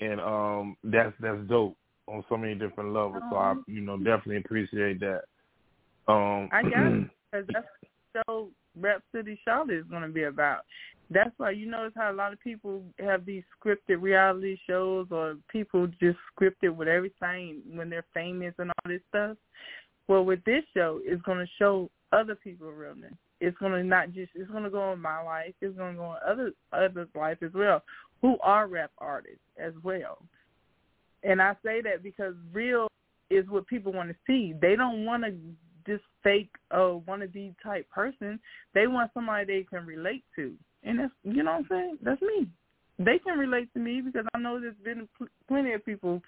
and 0.00 0.20
um 0.20 0.76
that's 0.84 1.12
that's 1.20 1.40
dope 1.48 1.76
on 2.08 2.24
so 2.28 2.36
many 2.36 2.54
different 2.54 2.92
levels. 2.92 3.22
Um, 3.22 3.28
so 3.30 3.36
I 3.36 3.54
you 3.66 3.80
know 3.80 3.96
definitely 3.96 4.38
appreciate 4.38 5.00
that. 5.00 5.22
Um, 6.08 6.48
I 6.52 6.62
guess 6.70 7.08
because 7.30 7.46
that's 7.52 7.66
so 8.26 8.48
Rap 8.78 9.02
City 9.14 9.38
Charlotte 9.44 9.74
is 9.74 9.84
going 9.90 10.02
to 10.02 10.08
be 10.08 10.24
about. 10.24 10.60
That's 11.10 11.30
why 11.36 11.50
you 11.50 11.66
notice 11.66 11.92
how 11.96 12.10
a 12.10 12.14
lot 12.14 12.32
of 12.32 12.40
people 12.40 12.82
have 12.98 13.24
these 13.24 13.44
scripted 13.58 14.02
reality 14.02 14.58
shows 14.66 15.06
or 15.10 15.36
people 15.48 15.86
just 16.00 16.18
scripted 16.36 16.74
with 16.74 16.88
everything 16.88 17.62
when 17.72 17.88
they're 17.88 18.04
famous 18.12 18.54
and 18.58 18.70
all 18.70 18.90
this 18.90 19.00
stuff. 19.08 19.36
Well, 20.08 20.24
with 20.24 20.42
this 20.44 20.64
show, 20.74 21.00
it's 21.04 21.22
going 21.22 21.38
to 21.38 21.52
show 21.58 21.90
other 22.12 22.34
people 22.34 22.70
realness 22.72 23.14
it's 23.40 23.56
gonna 23.58 23.82
not 23.84 24.12
just 24.12 24.30
it's 24.34 24.50
gonna 24.50 24.70
go 24.70 24.80
on 24.80 25.00
my 25.00 25.22
life, 25.22 25.54
it's 25.60 25.76
gonna 25.76 25.96
go 25.96 26.04
on 26.04 26.18
other 26.26 26.52
others' 26.72 27.08
life 27.14 27.38
as 27.42 27.52
well, 27.54 27.82
who 28.22 28.38
are 28.42 28.66
rap 28.66 28.90
artists 28.98 29.40
as 29.58 29.72
well. 29.82 30.18
And 31.22 31.42
I 31.42 31.54
say 31.64 31.80
that 31.82 32.02
because 32.02 32.34
real 32.52 32.88
is 33.30 33.48
what 33.48 33.66
people 33.66 33.92
want 33.92 34.08
to 34.08 34.16
see. 34.26 34.54
They 34.60 34.76
don't 34.76 35.04
want 35.04 35.24
to 35.24 35.34
just 35.86 36.02
fake 36.22 36.50
oh 36.70 37.02
wannabe 37.08 37.54
type 37.62 37.88
person. 37.90 38.38
They 38.74 38.86
want 38.86 39.10
somebody 39.14 39.46
they 39.46 39.62
can 39.64 39.86
relate 39.86 40.24
to, 40.36 40.52
and 40.84 40.98
that's 40.98 41.12
you 41.24 41.42
know 41.42 41.52
what 41.52 41.58
I'm 41.58 41.66
saying. 41.70 41.98
That's 42.02 42.22
me. 42.22 42.48
They 42.98 43.18
can 43.18 43.38
relate 43.38 43.72
to 43.74 43.80
me 43.80 44.00
because 44.00 44.26
I 44.34 44.38
know 44.38 44.58
there's 44.60 44.74
been 44.82 45.08
pl- 45.18 45.28
plenty 45.48 45.72
of 45.72 45.84
people 45.84 46.22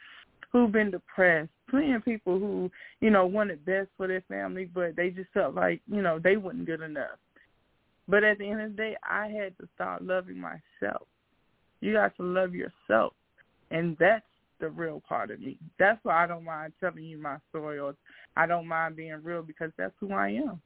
who've 0.53 0.73
been 0.73 0.91
depressed, 0.91 1.51
plenty 1.71 1.93
of 1.93 2.05
people 2.05 2.39
who, 2.39 2.71
you 3.01 3.11
know, 3.11 3.27
wanted 3.27 3.65
best 3.65 3.89
for 3.97 4.07
their 4.07 4.23
family, 4.29 4.71
but 4.73 4.97
they 4.97 5.11
just 5.11 5.31
felt 5.33 5.55
like, 5.55 5.81
you 5.91 6.03
know, 6.03 6.19
they 6.19 6.37
weren't 6.37 6.67
good 6.67 6.81
enough. 6.81 7.19
But 8.07 8.25
at 8.25 8.39
the 8.39 8.49
end 8.49 8.61
of 8.63 8.71
the 8.71 8.77
day, 8.77 8.97
I 9.03 9.29
had 9.29 9.57
to 9.59 9.69
start 9.75 10.03
loving 10.03 10.39
myself. 10.39 11.07
You 11.81 11.93
got 11.93 12.17
to 12.17 12.23
love 12.23 12.55
yourself. 12.55 13.13
And 13.71 13.97
that's 14.01 14.25
the 14.61 14.69
real 14.69 15.03
part 15.09 15.31
of 15.31 15.41
me. 15.41 15.59
That's 15.79 15.99
why 16.03 16.25
I 16.25 16.27
don't 16.27 16.45
mind 16.45 16.73
telling 16.81 17.05
you 17.05 17.19
my 17.19 17.37
story, 17.51 17.79
or 17.79 17.95
I 18.37 18.47
don't 18.47 18.67
mind 18.67 18.97
being 18.97 19.21
real 19.23 19.43
because 19.43 19.71
that's 19.77 19.95
who 20.01 20.13
I 20.13 20.31
am. 20.31 20.61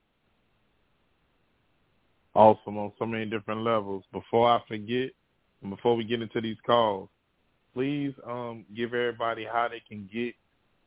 Awesome 2.35 2.79
on 2.79 2.93
so 2.99 3.05
many 3.05 3.27
different 3.27 3.63
levels. 3.63 4.05
Before 4.13 4.49
I 4.49 4.61
forget, 4.67 5.11
and 5.63 5.71
before 5.71 5.97
we 5.97 6.05
get 6.05 6.23
into 6.23 6.41
these 6.41 6.57
calls, 6.67 7.09
please 7.75 8.13
um, 8.27 8.65
give 8.75 8.95
everybody 8.95 9.47
how 9.51 9.69
they 9.69 9.83
can 9.87 10.09
get 10.13 10.35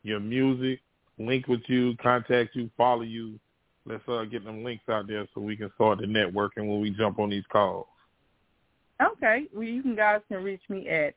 your 0.04 0.20
music, 0.20 0.82
link 1.18 1.48
with 1.48 1.62
you, 1.68 1.96
contact 2.02 2.56
you, 2.56 2.70
follow 2.78 3.02
you. 3.02 3.40
Let's 3.86 4.04
uh, 4.08 4.24
get 4.24 4.44
them 4.44 4.64
links 4.64 4.84
out 4.90 5.08
there 5.08 5.28
so 5.34 5.42
we 5.42 5.56
can 5.56 5.72
start 5.76 6.00
the 6.00 6.08
networking 6.08 6.68
when 6.68 6.82
we 6.82 6.90
jump 6.90 7.20
on 7.20 7.30
these 7.30 7.44
calls. 7.52 7.86
Okay. 9.02 9.44
Well, 9.54 9.64
you 9.64 9.82
can 9.82 9.96
guys 9.96 10.22
can 10.28 10.44
reach 10.44 10.62
me 10.70 10.88
at 10.90 11.16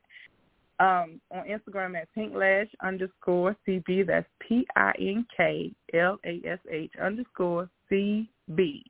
um, 0.79 1.19
on 1.31 1.45
Instagram 1.47 1.99
at 1.99 2.07
pinklash 2.17 2.69
underscore 2.83 3.55
CB. 3.67 4.07
That's 4.07 4.27
P 4.39 4.65
I 4.75 4.91
N 4.99 5.25
K 5.35 5.71
L 5.93 6.17
A 6.25 6.41
S 6.47 6.59
H 6.71 6.91
underscore 7.01 7.69
C 7.89 8.29
B. 8.55 8.83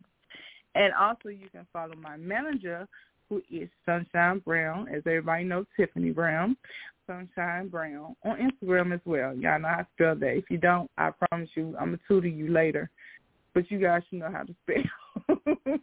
And 0.76 0.94
also 0.94 1.30
you 1.30 1.50
can 1.52 1.66
follow 1.74 1.96
my 1.96 2.16
manager 2.18 2.88
who 3.30 3.42
is 3.52 3.70
Sunshine 3.86 4.40
Brown, 4.40 4.88
as 4.90 5.04
everybody 5.06 5.44
knows, 5.44 5.66
Tiffany 5.78 6.12
Brown, 6.12 6.58
Sunshine 7.06 7.68
Brown, 7.68 8.16
on 8.24 8.38
Instagram 8.38 8.94
as 8.94 9.02
well. 9.06 9.36
Y'all 9.36 9.60
know 9.60 9.68
how 9.68 9.78
to 9.78 9.88
spell 9.94 10.16
that. 10.16 10.36
If 10.36 10.46
you 10.50 10.58
don't, 10.58 10.90
I 10.98 11.12
promise 11.12 11.50
you, 11.56 11.76
I'm 11.80 11.90
going 11.90 12.00
to 12.00 12.04
tutor 12.08 12.28
you 12.28 12.52
later. 12.52 12.90
But 13.54 13.70
you 13.70 13.80
guys 13.80 14.02
should 14.10 14.20
know 14.20 14.32
how 14.32 14.44
to 14.44 14.56
spell. 14.64 15.38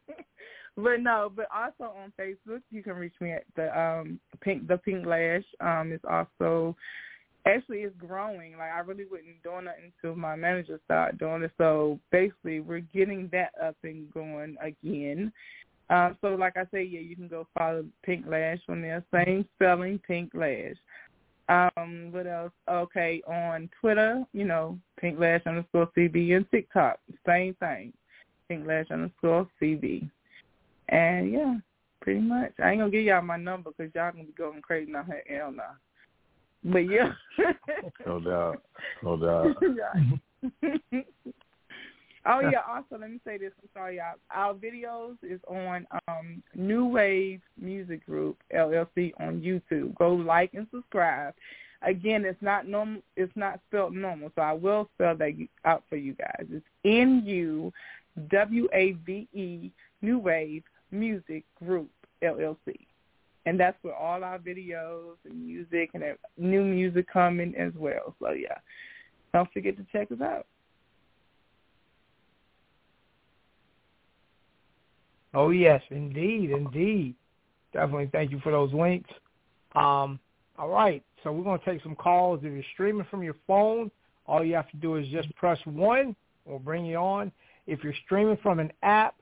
but 0.76 1.00
no, 1.00 1.30
but 1.34 1.46
also 1.54 1.94
on 1.96 2.12
Facebook, 2.18 2.60
you 2.70 2.82
can 2.82 2.94
reach 2.94 3.14
me 3.20 3.32
at 3.32 3.44
the 3.56 3.78
um 3.78 4.20
pink 4.40 4.68
the 4.68 4.78
pink 4.78 5.06
lash. 5.06 5.44
Um, 5.60 5.92
it's 5.92 6.04
also 6.04 6.76
actually 7.46 7.78
it's 7.78 7.96
growing. 7.96 8.52
Like 8.52 8.72
I 8.72 8.80
really 8.80 9.06
wasn't 9.10 9.42
doing 9.42 9.66
it 9.66 9.92
until 10.02 10.16
my 10.16 10.36
manager 10.36 10.80
started 10.84 11.18
doing 11.18 11.42
it. 11.42 11.52
So 11.58 11.98
basically, 12.12 12.60
we're 12.60 12.80
getting 12.80 13.28
that 13.32 13.52
up 13.62 13.76
and 13.84 14.12
going 14.12 14.56
again. 14.60 15.32
Uh, 15.88 16.10
so 16.20 16.28
like 16.28 16.56
I 16.56 16.64
say, 16.72 16.82
yeah, 16.82 17.00
you 17.00 17.16
can 17.16 17.28
go 17.28 17.46
follow 17.56 17.84
Pink 18.04 18.26
Lash 18.28 18.58
on 18.68 18.82
there. 18.82 19.04
Same 19.14 19.46
spelling, 19.54 20.00
Pink 20.06 20.32
Lash. 20.34 20.76
Um, 21.48 22.08
what 22.10 22.26
else? 22.26 22.52
Okay, 22.68 23.22
on 23.26 23.70
Twitter, 23.80 24.24
you 24.32 24.44
know, 24.44 24.78
Pink 25.00 25.18
Lash 25.18 25.42
underscore 25.46 25.88
CB 25.96 26.36
and 26.36 26.50
TikTok, 26.50 26.98
same 27.24 27.54
thing. 27.54 27.92
Pink 28.48 28.66
Lash 28.66 28.90
underscore 28.90 29.48
CB. 29.62 30.10
And 30.88 31.32
yeah, 31.32 31.56
pretty 32.00 32.20
much. 32.20 32.52
I 32.62 32.70
ain't 32.70 32.80
gonna 32.80 32.90
give 32.90 33.04
y'all 33.04 33.22
my 33.22 33.36
number 33.36 33.70
because 33.76 33.92
y'all 33.94 34.12
gonna 34.12 34.24
be 34.24 34.32
going 34.32 34.62
crazy 34.62 34.92
now. 34.92 35.04
Hell 35.28 35.52
no. 35.52 35.64
But 36.64 36.78
yeah. 36.80 37.12
no 38.06 38.20
doubt. 38.20 38.62
No 39.02 39.16
doubt. 39.16 39.56
oh 42.26 42.40
yeah. 42.40 42.60
Also, 42.68 42.98
let 42.98 43.10
me 43.10 43.20
say 43.24 43.38
this. 43.38 43.52
I'm 43.62 43.68
sorry, 43.74 43.96
y'all. 43.96 44.14
Our 44.30 44.54
videos 44.54 45.16
is 45.22 45.40
on 45.48 45.86
um, 46.08 46.42
New 46.54 46.86
Wave 46.86 47.40
Music 47.60 48.04
Group 48.06 48.36
LLC 48.54 49.12
on 49.20 49.40
YouTube. 49.40 49.94
Go 49.96 50.14
like 50.14 50.54
and 50.54 50.66
subscribe. 50.72 51.34
Again, 51.82 52.24
it's 52.24 52.40
not 52.42 52.66
normal. 52.66 53.02
It's 53.16 53.36
not 53.36 53.60
spelled 53.68 53.94
normal, 53.94 54.32
so 54.34 54.42
I 54.42 54.52
will 54.52 54.88
spell 54.94 55.16
that 55.16 55.32
out 55.64 55.84
for 55.88 55.96
you 55.96 56.14
guys. 56.14 56.46
It's 56.50 56.66
N 56.84 57.22
U 57.24 57.72
W 58.30 58.68
A 58.72 58.92
V 59.04 59.28
E 59.32 59.70
New 60.02 60.18
Wave 60.18 60.64
Music 60.90 61.44
Group 61.62 61.90
LLC. 62.22 62.86
And 63.44 63.58
that's 63.60 63.76
where 63.82 63.94
all 63.94 64.24
our 64.24 64.38
videos 64.38 65.14
and 65.24 65.46
music 65.46 65.90
and 65.94 66.02
new 66.36 66.64
music 66.64 67.06
coming 67.12 67.54
as 67.56 67.72
well. 67.76 68.14
So 68.20 68.32
yeah, 68.32 68.58
don't 69.32 69.50
forget 69.52 69.76
to 69.76 69.86
check 69.92 70.10
us 70.10 70.20
out. 70.20 70.46
Oh 75.32 75.50
yes, 75.50 75.82
indeed, 75.90 76.50
indeed. 76.50 77.14
Definitely 77.72 78.08
thank 78.10 78.30
you 78.30 78.40
for 78.40 78.50
those 78.50 78.72
links. 78.72 79.10
Um, 79.74 80.18
all 80.58 80.70
right, 80.70 81.02
so 81.22 81.30
we're 81.30 81.44
going 81.44 81.58
to 81.58 81.64
take 81.64 81.82
some 81.82 81.94
calls. 81.94 82.40
If 82.42 82.52
you're 82.52 82.62
streaming 82.72 83.06
from 83.10 83.22
your 83.22 83.36
phone, 83.46 83.90
all 84.26 84.42
you 84.42 84.54
have 84.54 84.70
to 84.70 84.76
do 84.78 84.96
is 84.96 85.06
just 85.08 85.34
press 85.36 85.58
one. 85.66 86.16
We'll 86.46 86.58
bring 86.58 86.86
you 86.86 86.96
on. 86.96 87.30
If 87.66 87.84
you're 87.84 87.94
streaming 88.06 88.38
from 88.42 88.60
an 88.60 88.72
app, 88.82 89.14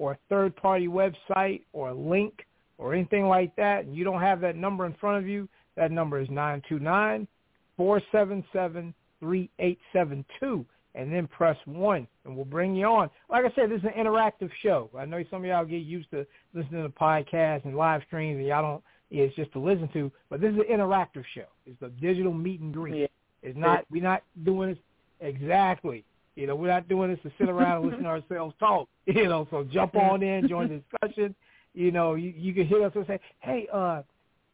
or 0.00 0.12
a 0.12 0.18
third-party 0.30 0.88
website 0.88 1.60
or 1.74 1.90
a 1.90 1.94
link 1.94 2.46
or 2.78 2.94
anything 2.94 3.26
like 3.26 3.54
that, 3.56 3.84
and 3.84 3.94
you 3.94 4.02
don't 4.02 4.22
have 4.22 4.40
that 4.40 4.56
number 4.56 4.86
in 4.86 4.94
front 4.94 5.18
of 5.18 5.28
you, 5.28 5.46
that 5.76 5.92
number 5.92 6.18
is 6.18 6.28
nine 6.30 6.62
two 6.66 6.78
nine 6.78 7.28
four 7.76 8.00
seven 8.10 8.42
seven 8.50 8.94
three 9.20 9.50
eight 9.58 9.78
seven 9.92 10.24
two, 10.40 10.64
and 10.94 11.12
then 11.12 11.26
press 11.26 11.56
1, 11.66 12.08
and 12.24 12.34
we'll 12.34 12.46
bring 12.46 12.74
you 12.74 12.86
on. 12.86 13.10
Like 13.28 13.44
I 13.44 13.54
said, 13.54 13.70
this 13.70 13.78
is 13.78 13.84
an 13.84 14.02
interactive 14.02 14.50
show. 14.62 14.90
I 14.98 15.04
know 15.04 15.22
some 15.30 15.42
of 15.42 15.48
y'all 15.48 15.66
get 15.66 15.82
used 15.82 16.10
to 16.12 16.26
listening 16.54 16.82
to 16.82 16.88
podcasts 16.88 17.66
and 17.66 17.76
live 17.76 18.00
streams, 18.06 18.38
and 18.38 18.46
y'all 18.46 18.62
don't, 18.62 18.84
it's 19.10 19.36
just 19.36 19.52
to 19.52 19.60
listen 19.60 19.88
to, 19.92 20.10
but 20.30 20.40
this 20.40 20.52
is 20.52 20.58
an 20.58 20.78
interactive 20.78 21.24
show. 21.34 21.44
It's 21.66 21.80
a 21.82 21.88
digital 22.00 22.32
meet 22.32 22.60
and 22.60 22.72
greet. 22.72 23.00
Yeah. 23.00 23.06
It's 23.42 23.58
not, 23.58 23.84
we're 23.90 24.02
not 24.02 24.22
doing 24.44 24.70
this 24.70 24.78
exactly. 25.20 26.04
You 26.40 26.46
know, 26.46 26.56
we're 26.56 26.68
not 26.68 26.88
doing 26.88 27.10
this 27.10 27.20
to 27.22 27.30
sit 27.38 27.50
around 27.50 27.82
and 27.82 27.90
listen 27.90 28.04
to 28.04 28.08
ourselves 28.08 28.54
talk. 28.58 28.88
You 29.06 29.28
know, 29.28 29.46
so 29.50 29.64
jump 29.64 29.96
on 29.96 30.22
in, 30.22 30.48
join 30.48 30.68
the 30.68 30.76
discussion. 31.02 31.34
You 31.74 31.90
know, 31.90 32.14
you, 32.14 32.32
you 32.36 32.54
can 32.54 32.66
hit 32.66 32.80
us 32.80 32.92
and 32.94 33.06
say, 33.06 33.18
hey, 33.40 33.66
uh, 33.72 34.02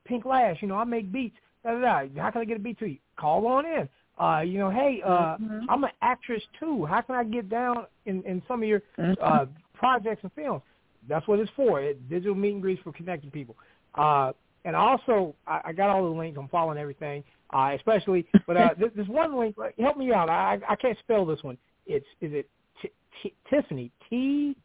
Pink 0.06 0.24
Lash, 0.24 0.62
you 0.62 0.68
know, 0.68 0.76
I 0.76 0.84
make 0.84 1.12
beats. 1.12 1.36
Da, 1.62 1.72
da, 1.72 1.80
da. 2.04 2.22
How 2.22 2.30
can 2.30 2.40
I 2.40 2.44
get 2.44 2.56
a 2.56 2.60
beat 2.60 2.78
to 2.78 2.86
you? 2.86 2.98
Call 3.16 3.46
on 3.46 3.66
in. 3.66 3.88
Uh, 4.18 4.40
you 4.40 4.58
know, 4.58 4.70
hey, 4.70 5.02
uh, 5.04 5.36
mm-hmm. 5.36 5.68
I'm 5.68 5.84
an 5.84 5.90
actress 6.00 6.42
too. 6.58 6.86
How 6.86 7.02
can 7.02 7.14
I 7.14 7.24
get 7.24 7.50
down 7.50 7.86
in, 8.06 8.22
in 8.22 8.42
some 8.48 8.62
of 8.62 8.68
your 8.68 8.80
mm-hmm. 8.98 9.12
uh, 9.22 9.44
projects 9.74 10.22
and 10.22 10.32
films? 10.32 10.62
That's 11.08 11.26
what 11.28 11.38
it's 11.38 11.50
for. 11.54 11.82
It, 11.82 12.08
digital 12.08 12.34
meet 12.34 12.54
and 12.54 12.62
greets 12.62 12.80
for 12.82 12.92
connecting 12.92 13.30
people. 13.30 13.56
Uh, 13.94 14.32
and 14.64 14.74
also, 14.74 15.34
I, 15.46 15.60
I 15.66 15.72
got 15.72 15.90
all 15.90 16.02
the 16.02 16.16
links. 16.18 16.38
I'm 16.40 16.48
following 16.48 16.78
everything, 16.78 17.22
uh, 17.50 17.72
especially. 17.76 18.26
But 18.46 18.56
uh, 18.56 18.70
this, 18.78 18.90
this 18.96 19.06
one 19.06 19.38
link, 19.38 19.54
help 19.78 19.96
me 19.96 20.12
out. 20.12 20.28
I 20.28 20.58
I 20.68 20.76
can't 20.76 20.98
spell 20.98 21.26
this 21.26 21.42
one. 21.42 21.58
It's 21.86 22.06
is 22.20 22.32
it 22.32 22.48
t- 22.82 22.90
t- 23.22 23.34
Tiffany 23.48 23.90
T 24.08 24.56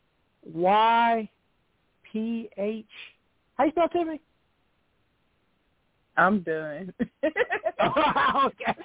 Y 0.44 1.30
P 2.12 2.50
H. 2.58 2.86
How 3.58 3.66
you 3.66 3.72
spell 3.72 3.90
Tiffany? 3.90 4.20
I'm 6.18 6.42
done. 6.42 6.94
Oh, 7.84 8.48
okay. 8.62 8.80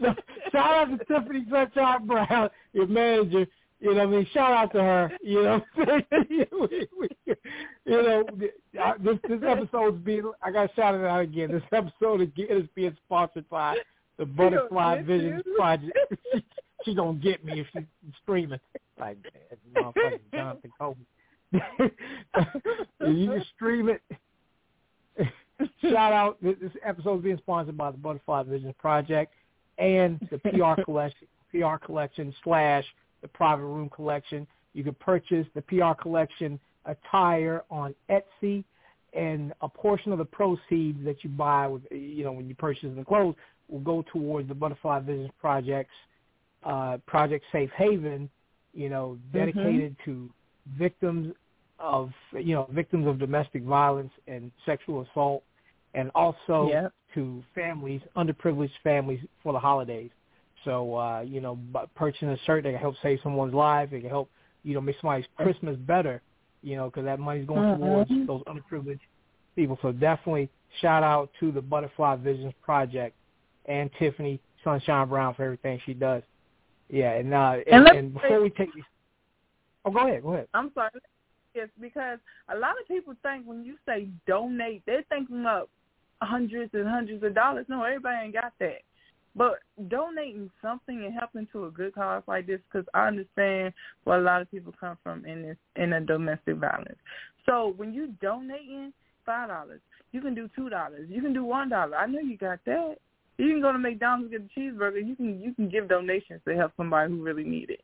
so, 0.00 0.14
shout 0.50 0.88
out 0.88 0.98
to 0.98 1.04
Tiffany 1.04 1.44
Sunshine 1.50 2.06
Brown, 2.06 2.48
your 2.72 2.86
manager. 2.86 3.46
You 3.78 3.94
know, 3.94 4.06
what 4.06 4.14
I 4.14 4.16
mean, 4.16 4.26
shout 4.32 4.52
out 4.52 4.72
to 4.72 4.82
her. 4.82 5.12
You 5.22 5.42
know, 5.42 5.62
we, 5.76 6.86
we, 6.98 7.08
you 7.26 8.02
know, 8.02 8.24
this 8.38 9.18
this 9.28 9.40
episode's 9.46 10.02
being. 10.02 10.32
I 10.42 10.50
got 10.50 10.68
to 10.68 10.74
shout 10.74 10.94
it 10.94 11.04
out 11.04 11.20
again. 11.20 11.52
This 11.52 11.62
episode 11.72 12.22
again 12.22 12.46
is 12.50 12.68
being 12.74 12.96
sponsored 13.04 13.48
by 13.50 13.76
the 14.18 14.24
Butterfly 14.24 15.02
Visions 15.02 15.42
Project 15.56 15.98
she 16.84 16.94
gonna 16.94 17.18
get 17.18 17.44
me 17.44 17.60
if 17.60 17.66
she's 17.72 17.84
screaming 18.22 18.60
like 18.98 19.18
motherfucker 19.76 20.20
Jonathan 20.32 20.72
Coleman. 20.78 21.06
you 21.52 23.26
can 23.28 23.44
stream 23.54 23.88
it. 23.88 24.02
Shout 25.82 26.12
out! 26.12 26.38
This 26.42 26.56
episode 26.84 27.18
is 27.18 27.24
being 27.24 27.38
sponsored 27.38 27.76
by 27.76 27.90
the 27.90 27.98
Butterfly 27.98 28.44
Vision 28.44 28.74
Project 28.78 29.32
and 29.78 30.20
the 30.30 30.38
PR 30.38 30.80
collection, 30.84 31.26
PR 31.50 31.76
collection 31.84 32.34
slash 32.44 32.84
the 33.22 33.28
Private 33.28 33.64
Room 33.64 33.90
collection. 33.90 34.46
You 34.72 34.84
can 34.84 34.94
purchase 34.94 35.46
the 35.54 35.62
PR 35.62 36.00
collection 36.00 36.58
attire 36.86 37.64
on 37.70 37.94
Etsy, 38.08 38.64
and 39.12 39.52
a 39.60 39.68
portion 39.68 40.12
of 40.12 40.18
the 40.18 40.24
proceeds 40.24 41.04
that 41.04 41.22
you 41.22 41.30
buy 41.30 41.66
with, 41.66 41.82
you 41.90 42.24
know, 42.24 42.32
when 42.32 42.48
you 42.48 42.54
purchase 42.54 42.90
the 42.96 43.04
clothes 43.04 43.34
will 43.68 43.80
go 43.80 44.04
towards 44.12 44.48
the 44.48 44.54
Butterfly 44.54 45.00
Vision 45.00 45.30
Project's 45.40 45.92
uh, 46.64 46.98
Project 47.06 47.44
Safe 47.52 47.70
Haven, 47.76 48.28
you 48.72 48.88
know, 48.88 49.18
mm-hmm. 49.18 49.38
dedicated 49.38 49.96
mm-hmm. 49.98 50.10
to 50.10 50.30
victims 50.78 51.34
of 51.78 52.10
you 52.32 52.54
know 52.54 52.68
victims 52.72 53.06
of 53.06 53.18
domestic 53.18 53.62
violence 53.62 54.12
and 54.28 54.50
sexual 54.66 55.06
assault, 55.10 55.42
and 55.94 56.10
also 56.14 56.68
yep. 56.70 56.92
to 57.14 57.42
families, 57.54 58.00
underprivileged 58.16 58.70
families 58.84 59.20
for 59.42 59.52
the 59.52 59.58
holidays. 59.58 60.10
So 60.64 60.96
uh, 60.96 61.20
you 61.20 61.40
know, 61.40 61.58
purchasing 61.94 62.28
a 62.28 62.38
shirt 62.44 62.64
that 62.64 62.70
can 62.70 62.78
help 62.78 62.96
save 63.02 63.18
someone's 63.22 63.54
life, 63.54 63.92
it 63.92 64.00
can 64.00 64.10
help 64.10 64.30
you 64.62 64.74
know 64.74 64.80
make 64.80 64.96
somebody's 65.00 65.26
Christmas 65.36 65.76
better. 65.76 66.22
You 66.62 66.76
know, 66.76 66.86
because 66.86 67.04
that 67.06 67.18
money's 67.18 67.46
going 67.46 67.62
mm-hmm. 67.62 67.82
towards 67.82 68.10
those 68.26 68.42
underprivileged 68.42 69.00
people. 69.56 69.78
So 69.80 69.92
definitely 69.92 70.50
shout 70.82 71.02
out 71.02 71.30
to 71.40 71.50
the 71.50 71.62
Butterfly 71.62 72.16
Visions 72.16 72.52
Project 72.62 73.16
and 73.64 73.90
Tiffany 73.98 74.40
Sunshine 74.62 75.08
Brown 75.08 75.34
for 75.34 75.44
everything 75.44 75.80
she 75.86 75.94
does. 75.94 76.22
Yeah, 76.90 77.12
and 77.12 77.32
uh, 77.32 77.56
and, 77.70 77.86
and, 77.86 77.98
and 77.98 78.14
before 78.14 78.42
we 78.42 78.50
take 78.50 78.70
oh, 79.84 79.90
go 79.90 80.06
ahead, 80.06 80.22
go 80.22 80.34
ahead. 80.34 80.48
I'm 80.54 80.72
sorry. 80.74 80.90
Yes, 81.54 81.68
because 81.80 82.18
a 82.48 82.56
lot 82.56 82.80
of 82.80 82.86
people 82.86 83.14
think 83.22 83.46
when 83.46 83.64
you 83.64 83.74
say 83.86 84.08
donate, 84.26 84.82
they're 84.86 85.04
thinking 85.08 85.46
of 85.46 85.68
hundreds 86.22 86.72
and 86.74 86.88
hundreds 86.88 87.22
of 87.24 87.34
dollars. 87.34 87.66
No, 87.68 87.82
everybody 87.82 88.26
ain't 88.26 88.34
got 88.34 88.52
that. 88.60 88.82
But 89.36 89.60
donating 89.88 90.50
something 90.60 91.04
and 91.04 91.14
helping 91.14 91.46
to 91.52 91.66
a 91.66 91.70
good 91.70 91.94
cause 91.94 92.22
like 92.26 92.46
this, 92.46 92.60
because 92.70 92.86
I 92.94 93.06
understand 93.06 93.72
where 94.04 94.18
a 94.18 94.22
lot 94.22 94.42
of 94.42 94.50
people 94.50 94.74
come 94.78 94.98
from 95.02 95.24
in 95.24 95.42
this 95.42 95.56
in 95.76 95.92
a 95.92 96.00
domestic 96.00 96.56
violence. 96.56 96.98
So 97.46 97.74
when 97.76 97.94
you 97.94 98.14
donating 98.20 98.92
five 99.24 99.48
dollars, 99.48 99.80
you 100.12 100.20
can 100.20 100.34
do 100.34 100.48
two 100.56 100.68
dollars, 100.68 101.08
you 101.08 101.22
can 101.22 101.32
do 101.32 101.44
one 101.44 101.68
dollar. 101.68 101.96
I 101.96 102.06
know 102.06 102.18
you 102.18 102.36
got 102.36 102.58
that. 102.66 102.96
You 103.38 103.48
can 103.48 103.60
go 103.60 103.72
to 103.72 103.78
McDonald's 103.78 104.32
and 104.32 104.48
get 104.48 104.56
a 104.56 104.60
cheeseburger. 104.60 105.06
You 105.06 105.16
can 105.16 105.40
you 105.40 105.54
can 105.54 105.68
give 105.68 105.88
donations 105.88 106.40
to 106.46 106.54
help 106.54 106.72
somebody 106.76 107.12
who 107.12 107.22
really 107.22 107.44
need 107.44 107.70
it. 107.70 107.80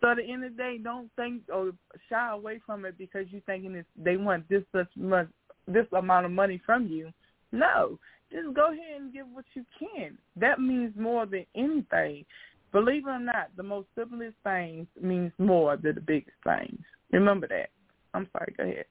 So 0.00 0.10
at 0.10 0.18
the 0.18 0.30
end 0.30 0.44
of 0.44 0.56
the 0.56 0.62
day, 0.62 0.78
don't 0.82 1.10
think 1.16 1.42
or 1.52 1.72
shy 2.08 2.30
away 2.30 2.60
from 2.64 2.84
it 2.84 2.98
because 2.98 3.26
you're 3.30 3.40
thinking 3.42 3.74
it's, 3.74 3.88
they 3.96 4.16
want 4.16 4.48
this 4.48 4.62
much 4.96 5.28
this 5.66 5.86
amount 5.96 6.26
of 6.26 6.32
money 6.32 6.60
from 6.64 6.86
you. 6.86 7.10
No, 7.52 7.98
just 8.30 8.54
go 8.54 8.72
ahead 8.72 9.00
and 9.00 9.12
give 9.12 9.26
what 9.32 9.44
you 9.54 9.64
can. 9.78 10.18
That 10.36 10.60
means 10.60 10.92
more 10.98 11.24
than 11.24 11.46
anything. 11.54 12.24
Believe 12.72 13.06
it 13.06 13.10
or 13.10 13.20
not, 13.20 13.50
the 13.56 13.62
most 13.62 13.88
simplest 13.96 14.34
things 14.42 14.86
means 15.00 15.32
more 15.38 15.76
than 15.76 15.94
the 15.94 16.00
biggest 16.00 16.36
things. 16.42 16.80
Remember 17.12 17.46
that. 17.46 17.70
I'm 18.12 18.28
sorry. 18.32 18.54
Go 18.56 18.64
ahead. 18.64 18.84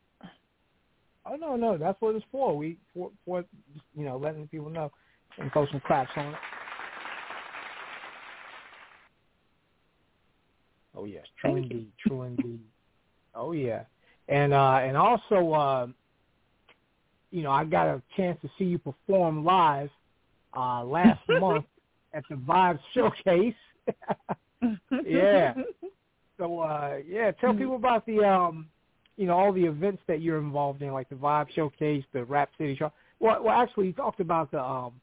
Oh 1.26 1.36
no, 1.36 1.56
no, 1.56 1.78
that's 1.78 2.00
what 2.02 2.16
it's 2.16 2.26
for. 2.32 2.58
We 2.58 2.78
for, 2.94 3.12
for 3.26 3.46
you 3.96 4.06
know 4.06 4.18
letting 4.18 4.48
people 4.48 4.70
know 4.70 4.92
and 5.40 5.52
throw 5.52 5.68
some 5.72 5.82
claps 5.86 6.12
on 6.16 6.28
it. 6.28 6.36
Oh 10.96 11.06
yes, 11.06 11.26
true 11.40 11.56
indeed, 11.56 11.92
true 12.06 12.24
indeed. 12.24 12.60
Oh 13.36 13.52
yeah, 13.52 13.82
and 14.28 14.54
uh 14.54 14.80
and 14.84 14.96
also 14.96 15.54
uh 15.54 15.88
you 17.32 17.42
know, 17.42 17.50
I 17.50 17.64
got 17.64 17.88
a 17.88 18.00
chance 18.16 18.38
to 18.44 18.50
see 18.60 18.66
you 18.66 18.78
perform 18.78 19.44
live 19.44 19.90
uh 20.56 20.84
last 20.84 21.20
month 21.28 21.66
at 22.14 22.24
the 22.30 22.36
Vibe 22.36 22.78
Showcase. 22.94 23.56
yeah. 25.04 25.56
So 26.38 26.60
uh 26.60 26.98
yeah, 27.08 27.32
tell 27.32 27.56
people 27.56 27.76
about 27.76 28.06
the 28.06 28.20
um 28.20 28.68
you 29.18 29.26
know, 29.26 29.34
all 29.34 29.52
the 29.52 29.66
events 29.66 30.04
that 30.08 30.22
you're 30.22 30.38
involved 30.38 30.84
in, 30.84 30.94
like 30.94 31.10
the 31.10 31.16
Vibe 31.16 31.48
Showcase, 31.56 32.04
the 32.14 32.24
Rap 32.24 32.50
City 32.60 32.76
Show. 32.76 32.92
Well 33.20 33.44
well 33.44 33.60
actually 33.60 33.88
you 33.88 33.94
talked 33.94 34.20
about 34.20 34.52
the 34.52 34.62
um 34.62 34.94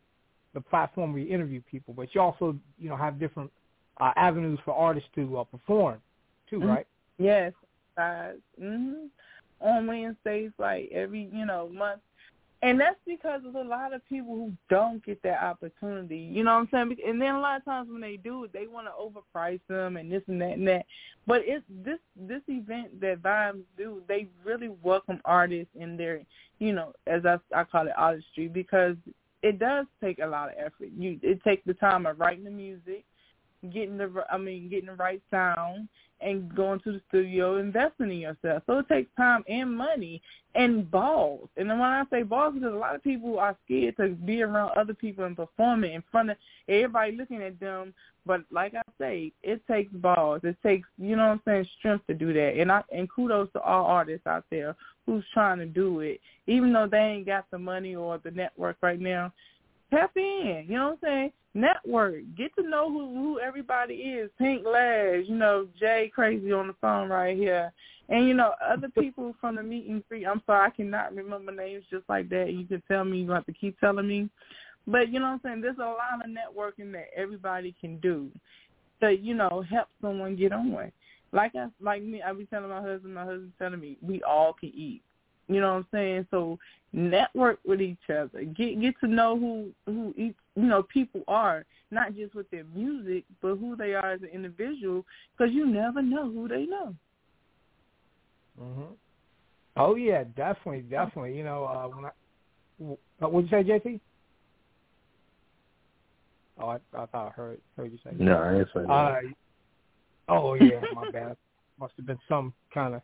the 0.54 0.60
platform 0.60 1.12
where 1.12 1.22
you 1.22 1.32
interview 1.32 1.60
people, 1.70 1.94
but 1.94 2.14
you 2.14 2.20
also, 2.20 2.56
you 2.78 2.88
know, 2.88 2.96
have 2.96 3.18
different 3.18 3.50
uh, 4.00 4.12
avenues 4.16 4.58
for 4.64 4.74
artists 4.74 5.08
to 5.14 5.38
uh, 5.38 5.44
perform 5.44 6.00
too, 6.48 6.58
mm-hmm. 6.58 6.68
right? 6.68 6.86
Yes. 7.18 7.52
Uh, 7.96 8.32
mm-hmm. 8.60 9.06
On 9.60 9.86
Wednesdays, 9.86 10.52
like 10.58 10.90
every, 10.92 11.28
you 11.32 11.44
know, 11.44 11.68
month, 11.68 12.00
and 12.62 12.78
that's 12.78 12.98
because 13.06 13.40
there's 13.42 13.54
a 13.54 13.68
lot 13.68 13.94
of 13.94 14.06
people 14.06 14.34
who 14.34 14.52
don't 14.68 15.04
get 15.04 15.22
that 15.22 15.42
opportunity. 15.42 16.18
You 16.18 16.44
know 16.44 16.54
what 16.54 16.68
I'm 16.74 16.88
saying? 16.90 16.98
And 17.06 17.20
then 17.20 17.34
a 17.34 17.40
lot 17.40 17.56
of 17.56 17.64
times 17.64 17.88
when 17.90 18.02
they 18.02 18.16
do 18.16 18.48
they 18.52 18.66
want 18.66 18.86
to 18.86 18.92
overprice 18.92 19.60
them 19.66 19.96
and 19.96 20.12
this 20.12 20.22
and 20.26 20.40
that 20.42 20.52
and 20.52 20.68
that. 20.68 20.84
But 21.26 21.42
it's 21.44 21.64
this 21.84 21.98
this 22.16 22.42
event 22.48 23.00
that 23.00 23.22
Vibes 23.22 23.62
do. 23.78 24.02
They 24.08 24.28
really 24.44 24.70
welcome 24.82 25.20
artists 25.24 25.72
in 25.74 25.96
their, 25.96 26.20
you 26.58 26.72
know, 26.72 26.92
as 27.06 27.24
I 27.24 27.38
I 27.54 27.64
call 27.64 27.86
it 27.86 27.94
artistry 27.96 28.48
because 28.48 28.96
it 29.42 29.58
does 29.58 29.86
take 30.02 30.18
a 30.18 30.26
lot 30.26 30.48
of 30.48 30.54
effort. 30.58 30.90
You 30.96 31.18
it 31.22 31.42
takes 31.42 31.62
the 31.66 31.74
time 31.74 32.06
of 32.06 32.18
writing 32.20 32.44
the 32.44 32.50
music, 32.50 33.04
getting 33.72 33.98
the 33.98 34.24
I 34.30 34.38
mean 34.38 34.68
getting 34.68 34.86
the 34.86 34.94
right 34.94 35.22
sound, 35.30 35.88
and 36.20 36.54
going 36.54 36.80
to 36.80 36.92
the 36.92 37.00
studio, 37.08 37.56
investing 37.56 38.10
in 38.10 38.18
yourself. 38.18 38.62
So 38.66 38.78
it 38.78 38.88
takes 38.88 39.10
time 39.16 39.44
and 39.48 39.74
money 39.74 40.20
and 40.54 40.90
balls. 40.90 41.48
And 41.56 41.68
when 41.68 41.80
I 41.80 42.04
say 42.10 42.22
balls, 42.22 42.54
because 42.54 42.74
a 42.74 42.76
lot 42.76 42.94
of 42.94 43.02
people 43.02 43.38
are 43.38 43.56
scared 43.64 43.96
to 43.96 44.08
be 44.10 44.42
around 44.42 44.72
other 44.76 44.94
people 44.94 45.24
and 45.24 45.36
perform 45.36 45.84
it 45.84 45.92
in 45.92 46.02
front 46.10 46.30
of 46.30 46.36
everybody 46.68 47.12
looking 47.12 47.42
at 47.42 47.58
them. 47.60 47.94
But 48.30 48.42
like 48.52 48.76
I 48.76 48.82
say, 48.96 49.32
it 49.42 49.60
takes 49.66 49.92
balls. 49.92 50.42
It 50.44 50.56
takes, 50.62 50.88
you 50.98 51.16
know 51.16 51.26
what 51.26 51.32
I'm 51.32 51.42
saying, 51.44 51.66
strength 51.80 52.06
to 52.06 52.14
do 52.14 52.32
that. 52.32 52.60
And 52.60 52.70
I 52.70 52.80
and 52.92 53.10
kudos 53.10 53.50
to 53.54 53.60
all 53.60 53.86
artists 53.86 54.24
out 54.24 54.44
there 54.52 54.76
who's 55.04 55.24
trying 55.34 55.58
to 55.58 55.66
do 55.66 55.98
it, 55.98 56.20
even 56.46 56.72
though 56.72 56.86
they 56.88 56.98
ain't 56.98 57.26
got 57.26 57.46
the 57.50 57.58
money 57.58 57.96
or 57.96 58.18
the 58.18 58.30
network 58.30 58.76
right 58.82 59.00
now. 59.00 59.32
Tap 59.92 60.12
in, 60.14 60.66
you 60.68 60.76
know 60.76 60.90
what 60.90 60.92
I'm 60.92 60.98
saying? 61.02 61.32
network. 61.54 62.22
Get 62.38 62.54
to 62.54 62.62
know 62.62 62.88
who 62.88 63.12
who 63.16 63.40
everybody 63.40 63.94
is. 63.94 64.30
Pink 64.38 64.64
Lash, 64.64 65.24
you 65.26 65.34
know, 65.34 65.66
Jay 65.80 66.08
Crazy 66.14 66.52
on 66.52 66.68
the 66.68 66.74
phone 66.80 67.08
right 67.08 67.36
here. 67.36 67.72
And 68.08 68.28
you 68.28 68.34
know, 68.34 68.52
other 68.64 68.88
people 69.00 69.34
from 69.40 69.56
the 69.56 69.62
meet 69.64 69.88
and 69.88 70.06
greet. 70.08 70.24
I'm 70.24 70.40
sorry, 70.46 70.68
I 70.68 70.70
cannot 70.70 71.16
remember 71.16 71.50
names 71.50 71.82
just 71.90 72.08
like 72.08 72.28
that. 72.28 72.52
You 72.52 72.64
can 72.64 72.80
tell 72.86 73.04
me, 73.04 73.22
you 73.22 73.30
have 73.32 73.46
to 73.46 73.52
keep 73.52 73.78
telling 73.80 74.06
me. 74.06 74.30
But 74.86 75.12
you 75.12 75.20
know 75.20 75.26
what 75.26 75.32
I'm 75.32 75.40
saying? 75.44 75.60
There's 75.60 75.78
a 75.78 75.82
lot 75.82 76.24
of 76.24 76.30
networking 76.30 76.92
that 76.92 77.08
everybody 77.16 77.74
can 77.80 77.98
do 77.98 78.30
to, 79.00 79.16
you 79.16 79.34
know, 79.34 79.64
help 79.68 79.88
someone 80.00 80.36
get 80.36 80.52
on. 80.52 80.92
Like 81.32 81.54
I 81.54 81.66
like 81.80 82.02
me, 82.02 82.22
I 82.22 82.32
be 82.32 82.46
telling 82.46 82.70
my 82.70 82.80
husband, 82.80 83.14
my 83.14 83.24
husband 83.24 83.52
telling 83.58 83.80
me, 83.80 83.96
we 84.02 84.22
all 84.22 84.52
can 84.52 84.70
eat. 84.70 85.02
You 85.48 85.60
know 85.60 85.74
what 85.74 85.78
I'm 85.78 85.86
saying? 85.92 86.26
So 86.30 86.58
network 86.92 87.58
with 87.64 87.80
each 87.80 87.98
other. 88.08 88.44
Get 88.56 88.80
get 88.80 88.98
to 89.00 89.06
know 89.06 89.38
who 89.38 89.70
who 89.86 90.14
each 90.16 90.36
you 90.56 90.64
know 90.64 90.82
people 90.82 91.22
are, 91.28 91.64
not 91.90 92.14
just 92.16 92.34
with 92.34 92.50
their 92.50 92.64
music, 92.74 93.24
but 93.40 93.56
who 93.56 93.76
they 93.76 93.94
are 93.94 94.12
as 94.12 94.22
an 94.22 94.28
individual. 94.28 95.04
Because 95.36 95.52
you 95.54 95.66
never 95.66 96.02
know 96.02 96.30
who 96.30 96.48
they 96.48 96.66
know. 96.66 96.94
Mhm. 98.60 98.96
Oh 99.76 99.94
yeah, 99.94 100.24
definitely, 100.36 100.82
definitely. 100.82 101.36
You 101.36 101.44
know, 101.44 101.64
uh, 101.64 101.88
when 101.88 102.04
I 102.06 102.96
what 103.18 103.32
would 103.32 103.44
you 103.44 103.50
say, 103.50 103.64
JT? 103.64 104.00
Oh, 106.60 106.68
I, 106.68 106.78
I 106.94 107.06
thought 107.06 107.28
I 107.28 107.30
heard 107.30 107.60
heard 107.76 107.92
you 107.92 107.98
say. 108.04 108.10
No, 108.18 108.38
I 108.38 108.52
didn't 108.52 108.68
say 108.74 108.80
that. 108.82 108.90
Uh, 108.90 109.20
oh 110.28 110.54
yeah, 110.54 110.80
my 110.94 111.10
bad. 111.12 111.36
Must 111.78 111.94
have 111.96 112.06
been 112.06 112.18
some 112.28 112.52
kind 112.72 112.94
of 112.94 113.02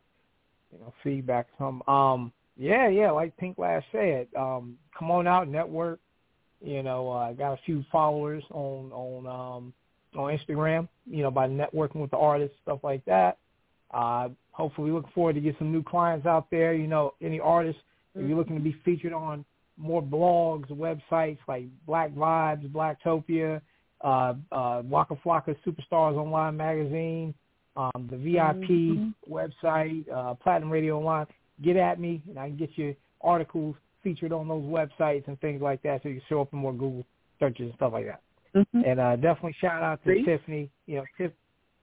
you 0.73 0.79
know 0.79 0.93
feedback. 1.03 1.47
Some 1.59 1.83
um 1.89 2.33
yeah, 2.57 2.89
yeah, 2.89 3.11
like 3.11 3.37
Pink 3.37 3.59
Lash 3.59 3.85
said, 3.93 4.29
um, 4.37 4.79
come 4.99 5.11
on 5.11 5.27
out, 5.27 5.49
network. 5.49 6.01
You 6.63 6.83
know, 6.83 7.11
I 7.11 7.31
uh, 7.31 7.33
got 7.35 7.53
a 7.53 7.59
few 7.67 7.85
followers 7.93 8.43
on 8.51 8.91
on 8.93 9.27
um, 9.27 9.73
on 10.19 10.37
Instagram. 10.37 10.89
You 11.07 11.23
know, 11.23 11.31
by 11.31 11.49
networking 11.49 11.97
with 11.97 12.11
the 12.11 12.17
artists, 12.17 12.57
stuff 12.63 12.81
like 12.83 13.05
that. 13.05 13.39
Uh, 13.91 14.31
hopefully, 14.53 14.91
looking 14.91 15.11
forward 15.15 15.35
to 15.35 15.41
get 15.41 15.57
some 15.59 15.71
new 15.71 15.83
clients 15.83 16.27
out 16.27 16.51
there. 16.51 16.75
You 16.75 16.87
know, 16.87 17.15
any 17.21 17.41
artists 17.41 17.81
if 18.15 18.27
you're 18.27 18.39
looking 18.39 18.57
to 18.57 18.63
be 18.63 18.75
featured 18.85 19.13
on 19.13 19.45
more 19.77 20.03
blogs, 20.03 20.69
websites 20.71 21.39
like 21.49 21.65
Black 21.87 22.13
Vibes, 22.13 22.69
Blacktopia, 22.71 23.61
uh, 24.03 24.35
uh, 24.53 24.83
Waka 24.85 25.17
Flocka 25.25 25.57
Superstars 25.67 26.17
Online 26.17 26.57
Magazine, 26.57 27.35
um, 27.77 28.09
the 28.11 28.17
VIP 28.17 28.69
mm-hmm. 28.71 29.33
website, 29.33 30.05
uh, 30.13 30.35
Platinum 30.35 30.71
Radio 30.71 30.99
Online 30.99 31.27
get 31.63 31.77
at 31.77 31.99
me, 31.99 32.23
and 32.29 32.39
I 32.39 32.49
can 32.49 32.57
get 32.57 32.71
you 32.77 32.95
articles 33.21 33.75
featured 34.03 34.33
on 34.33 34.49
those 34.49 34.65
websites 34.65 35.27
and 35.27 35.41
things 35.41 35.63
like 35.63 35.83
that, 35.83 36.03
so 36.03 36.09
you 36.09 36.17
can 36.17 36.25
show 36.29 36.41
up 36.41 36.53
in 36.53 36.59
more 36.59 36.73
Google 36.73 37.05
searches 37.39 37.67
and 37.67 37.75
stuff 37.75 37.93
like 37.93 38.07
that. 38.07 38.21
Mm-hmm. 38.55 38.89
And 38.89 39.01
uh, 39.01 39.17
definitely 39.17 39.57
shout 39.61 39.83
out 39.83 40.03
to? 40.05 40.23
Tiffany. 40.25 40.71
You 40.87 40.97
know, 40.97 41.05
Tiff, 41.19 41.33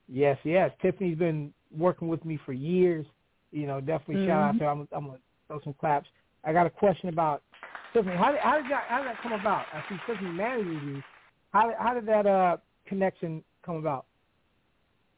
yes, 0.07 0.37
yes, 0.43 0.71
Tiffany's 0.81 1.17
been 1.17 1.53
working 1.75 2.07
with 2.07 2.23
me 2.25 2.39
for 2.45 2.53
years. 2.53 3.05
You 3.51 3.67
know, 3.67 3.79
definitely 3.79 4.15
mm-hmm. 4.15 4.29
shout 4.29 4.41
out 4.41 4.49
mm-hmm. 4.55 4.59
to 4.59 4.63
her. 4.63 4.71
I'm, 4.71 4.87
I'm 4.91 5.05
gonna 5.05 5.19
throw 5.47 5.59
some 5.63 5.75
claps. 5.79 6.07
I 6.43 6.53
got 6.53 6.65
a 6.65 6.69
question 6.69 7.09
about 7.09 7.43
Tiffany. 7.93 8.15
How 8.15 8.35
how 8.41 8.57
did 8.61 8.71
that 8.71 8.85
how 8.87 8.99
did 8.99 9.07
that 9.07 9.21
come 9.21 9.33
about? 9.33 9.65
I 9.73 9.83
see 9.89 9.95
Tiffany 10.07 10.31
manages 10.31 10.83
you. 10.83 11.03
How 11.51 11.71
how 11.77 11.93
did 11.93 12.05
that 12.07 12.25
uh, 12.25 12.57
connection 12.87 13.43
come 13.65 13.75
about? 13.75 14.05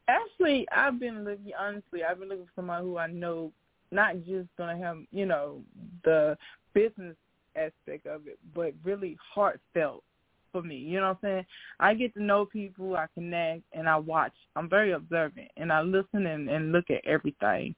Actually, 0.08 0.66
I've 0.70 1.00
been 1.00 1.24
looking. 1.24 1.52
Honestly, 1.58 2.04
I've 2.04 2.18
been 2.18 2.28
looking 2.28 2.44
for 2.44 2.52
somebody 2.56 2.84
who 2.84 2.98
I 2.98 3.08
know 3.08 3.52
not 3.90 4.16
just 4.24 4.48
to 4.56 4.76
have, 4.80 4.98
you 5.10 5.26
know, 5.26 5.62
the 6.04 6.36
business 6.74 7.16
aspect 7.56 8.06
of 8.06 8.26
it, 8.26 8.38
but 8.54 8.72
really 8.84 9.16
heartfelt 9.34 10.02
for 10.52 10.62
me. 10.62 10.76
You 10.76 11.00
know 11.00 11.08
what 11.08 11.18
I'm 11.22 11.36
saying? 11.36 11.46
I 11.80 11.94
get 11.94 12.14
to 12.14 12.22
know 12.22 12.46
people, 12.46 12.96
I 12.96 13.06
connect, 13.14 13.62
and 13.72 13.88
I 13.88 13.96
watch. 13.96 14.32
I'm 14.56 14.68
very 14.68 14.92
observant, 14.92 15.48
and 15.56 15.72
I 15.72 15.82
listen 15.82 16.26
and, 16.26 16.48
and 16.48 16.72
look 16.72 16.90
at 16.90 17.04
everything. 17.06 17.74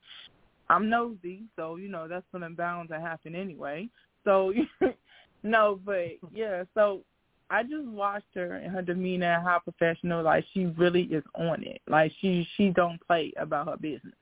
I'm 0.71 0.89
nosy, 0.91 1.45
so, 1.57 1.77
you 1.77 1.89
know, 1.89 2.09
that's 2.09 2.25
to 2.35 2.51
bound 2.51 2.91
to 2.91 3.01
happen 3.01 3.35
anyway. 3.35 3.89
So, 4.29 4.53
no, 5.43 5.81
but, 5.87 6.19
yeah, 6.35 6.65
so 6.75 7.01
I 7.49 7.63
just 7.63 7.87
watched 7.87 8.35
her 8.35 8.57
and 8.57 8.71
her 8.71 8.83
demeanor 8.83 9.33
and 9.33 9.43
how 9.47 9.59
professional, 9.59 10.23
like, 10.23 10.45
she 10.53 10.67
really 10.67 11.05
is 11.05 11.25
on 11.35 11.63
it. 11.63 11.81
Like, 11.89 12.13
she 12.21 12.47
she 12.57 12.69
don't 12.69 13.01
play 13.07 13.33
about 13.39 13.69
her 13.69 13.79
business. 13.79 14.13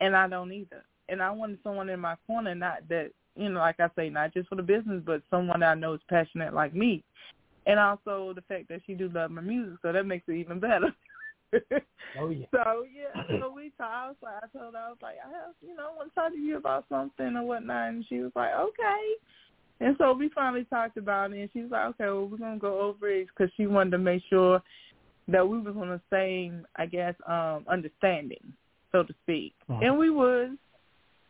And 0.00 0.14
I 0.14 0.28
don't 0.28 0.52
either 0.52 0.84
and 1.08 1.22
I 1.22 1.30
wanted 1.30 1.58
someone 1.62 1.88
in 1.88 2.00
my 2.00 2.16
corner, 2.26 2.54
not 2.54 2.88
that 2.88 3.10
you 3.34 3.48
know, 3.48 3.60
like 3.60 3.80
I 3.80 3.90
say, 3.96 4.08
not 4.08 4.32
just 4.32 4.48
for 4.48 4.54
the 4.54 4.62
business, 4.62 5.02
but 5.04 5.22
someone 5.28 5.60
that 5.60 5.70
I 5.70 5.74
know 5.74 5.94
is 5.94 6.00
passionate 6.08 6.54
like 6.54 6.74
me, 6.74 7.04
and 7.66 7.78
also 7.78 8.32
the 8.34 8.42
fact 8.42 8.68
that 8.68 8.80
she 8.86 8.94
do 8.94 9.08
love 9.08 9.30
my 9.30 9.42
music, 9.42 9.78
so 9.82 9.92
that 9.92 10.06
makes 10.06 10.28
it 10.28 10.34
even 10.34 10.60
better. 10.60 10.94
oh 12.18 12.28
yeah. 12.30 12.46
So 12.52 12.84
yeah, 12.84 13.40
so 13.40 13.52
we 13.54 13.72
talked. 13.78 14.20
So 14.20 14.26
I 14.26 14.46
told 14.56 14.74
her 14.74 14.80
I 14.80 14.88
was 14.88 14.98
like, 15.02 15.16
I 15.24 15.28
have, 15.28 15.54
you 15.60 15.76
know, 15.76 15.90
I 15.92 15.96
want 15.96 16.08
to 16.10 16.14
talk 16.14 16.32
to 16.32 16.38
you 16.38 16.56
about 16.56 16.84
something 16.88 17.36
or 17.36 17.44
whatnot, 17.44 17.88
and 17.88 18.04
she 18.08 18.20
was 18.20 18.32
like, 18.34 18.54
okay. 18.54 19.14
And 19.80 19.94
so 19.98 20.12
we 20.14 20.30
finally 20.34 20.64
talked 20.64 20.96
about 20.96 21.32
it, 21.32 21.40
and 21.40 21.50
she 21.52 21.60
was 21.60 21.70
like, 21.70 21.84
"Okay, 21.90 22.06
well, 22.06 22.26
we're 22.26 22.38
gonna 22.38 22.58
go 22.58 22.80
over 22.80 23.08
it 23.08 23.28
because 23.28 23.52
she 23.56 23.66
wanted 23.66 23.90
to 23.90 23.98
make 23.98 24.22
sure 24.30 24.62
that 25.28 25.46
we 25.46 25.58
was 25.58 25.76
on 25.76 25.88
the 25.88 26.00
same, 26.10 26.66
I 26.76 26.86
guess, 26.86 27.14
um, 27.26 27.64
understanding, 27.68 28.52
so 28.92 29.02
to 29.02 29.14
speak." 29.22 29.54
And 29.82 29.98
we 29.98 30.10
was. 30.10 30.50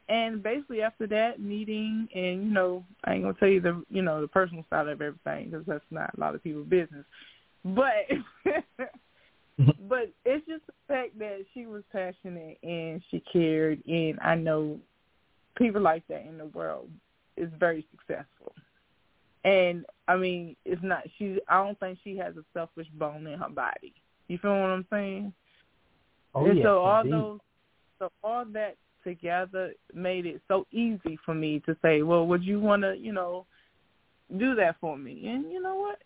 And 0.09 0.40
basically 0.40 0.83
after 0.83 1.09
that 1.09 1.40
meeting, 1.40 2.09
and 2.14 2.44
you 2.44 2.50
know, 2.52 2.85
I 3.05 3.14
ain't 3.14 3.24
gonna 3.24 3.35
tell 3.35 3.48
you 3.48 3.61
the 3.61 3.83
you 3.90 4.02
know 4.02 4.20
the 4.20 4.29
personal 4.29 4.64
side 4.70 4.87
of 4.87 5.02
everything 5.02 5.50
because 5.50 5.66
that's 5.66 5.85
not 5.90 6.16
a 6.16 6.20
lot 6.20 6.37
of 6.37 6.44
people's 6.44 6.68
business. 6.68 7.05
But 7.64 8.07
but 9.88 10.11
it's 10.25 10.47
just 10.47 10.66
the 10.66 10.73
fact 10.87 11.19
that 11.19 11.45
she 11.55 11.66
was 11.66 11.83
passionate 11.92 12.59
and 12.62 13.03
she 13.11 13.23
cared, 13.33 13.83
and 13.87 14.19
I 14.21 14.35
know 14.35 14.79
people 15.57 15.81
like 15.81 16.07
that 16.09 16.27
in 16.27 16.38
the 16.38 16.47
world 16.47 16.90
is 17.37 17.49
very 17.59 17.87
successful. 17.90 18.53
And 19.45 19.87
I 20.09 20.16
mean, 20.16 20.57
it's 20.64 20.83
not 20.83 21.05
she. 21.19 21.40
I 21.49 21.64
don't 21.64 21.79
think 21.79 21.99
she 22.03 22.16
has 22.16 22.37
a 22.37 22.45
selfish 22.53 22.88
bone 22.95 23.27
in 23.27 23.38
her 23.38 23.49
body. 23.49 23.95
You 24.29 24.38
feel 24.38 24.51
what 24.51 24.71
I'm 24.71 24.87
saying? 24.90 25.33
Oh, 26.35 26.47
and 26.47 26.59
yes, 26.59 26.64
so 26.64 26.81
all 26.81 27.01
indeed. 27.01 27.12
those, 27.12 27.38
so 27.99 28.12
all 28.25 28.45
that 28.53 28.77
together 29.05 29.73
made 29.95 30.27
it 30.27 30.42
so 30.49 30.66
easy 30.73 31.19
for 31.25 31.33
me 31.33 31.61
to 31.61 31.77
say, 31.81 32.03
well, 32.03 32.27
would 32.27 32.42
you 32.42 32.59
want 32.59 32.83
to, 32.83 32.97
you 32.97 33.12
know, 33.12 33.47
do 34.37 34.55
that 34.57 34.77
for 34.81 34.99
me? 34.99 35.29
And 35.29 35.51
you 35.53 35.62
know 35.62 35.77
what? 35.77 36.03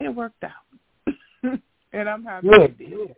It 0.00 0.08
worked 0.08 0.42
out, 0.42 1.14
and 1.92 2.08
I'm 2.08 2.24
happy 2.24 2.48
Good. 2.48 2.62
it 2.62 2.78
did. 2.78 2.90
good. 2.90 3.14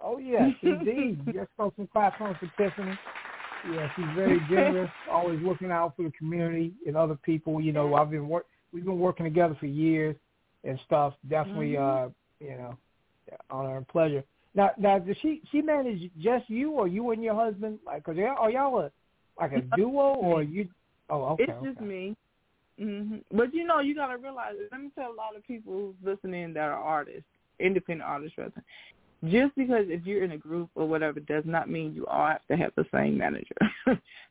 Oh 0.00 0.18
yes, 0.18 0.50
indeed. 0.62 1.20
Just 1.26 1.48
throw 1.56 1.72
some 1.76 1.88
claps 1.88 2.20
on 2.20 2.34
for 2.34 2.50
Tiffany. 2.56 2.96
Yeah, 3.74 3.90
she's 3.96 4.16
very 4.16 4.40
generous, 4.50 4.90
always 5.10 5.40
looking 5.42 5.72
out 5.72 5.96
for 5.96 6.04
the 6.04 6.12
community 6.12 6.72
and 6.86 6.96
other 6.96 7.16
people. 7.16 7.60
You 7.60 7.72
know, 7.72 7.94
I've 7.94 8.10
been 8.10 8.28
work 8.28 8.46
we've 8.72 8.84
been 8.84 9.00
working 9.00 9.24
together 9.24 9.56
for 9.58 9.66
years 9.66 10.14
and 10.64 10.78
stuff. 10.86 11.14
Definitely 11.28 11.76
uh, 11.76 12.08
you 12.40 12.50
know, 12.50 12.78
honor 13.50 13.76
and 13.76 13.88
pleasure. 13.88 14.22
Now 14.54 14.70
now 14.78 14.98
does 15.00 15.16
she 15.20 15.42
she 15.50 15.62
manage 15.62 16.10
just 16.20 16.48
you 16.48 16.72
or 16.72 16.86
you 16.86 17.10
and 17.10 17.22
your 17.22 17.34
husband? 17.34 17.80
Like 17.84 18.04
cause 18.04 18.16
y'all, 18.16 18.36
are 18.38 18.50
y'all 18.50 18.78
a 18.78 18.90
like 19.38 19.52
a 19.52 19.62
duo 19.76 20.14
or 20.14 20.42
you 20.42 20.68
Oh, 21.10 21.22
okay. 21.22 21.44
it's 21.44 21.52
just 21.64 21.78
okay. 21.78 21.86
me. 21.86 22.16
hmm 22.78 23.16
But 23.32 23.54
you 23.54 23.64
know, 23.64 23.80
you 23.80 23.94
gotta 23.94 24.18
realize. 24.18 24.54
Let 24.70 24.80
me 24.80 24.90
tell 24.94 25.10
a 25.10 25.14
lot 25.14 25.36
of 25.36 25.42
people 25.44 25.72
who's 25.72 25.94
listening 26.02 26.52
that 26.54 26.68
are 26.68 26.74
artists, 26.74 27.24
independent 27.60 28.08
artists, 28.08 28.38
rather. 28.38 28.62
Just 29.24 29.54
because 29.56 29.86
if 29.88 30.06
you're 30.06 30.22
in 30.22 30.32
a 30.32 30.38
group 30.38 30.70
or 30.76 30.86
whatever 30.86 31.18
does 31.18 31.42
not 31.44 31.68
mean 31.68 31.92
you 31.92 32.06
all 32.06 32.28
have 32.28 32.46
to 32.48 32.56
have 32.56 32.72
the 32.76 32.86
same 32.94 33.18
manager. 33.18 33.56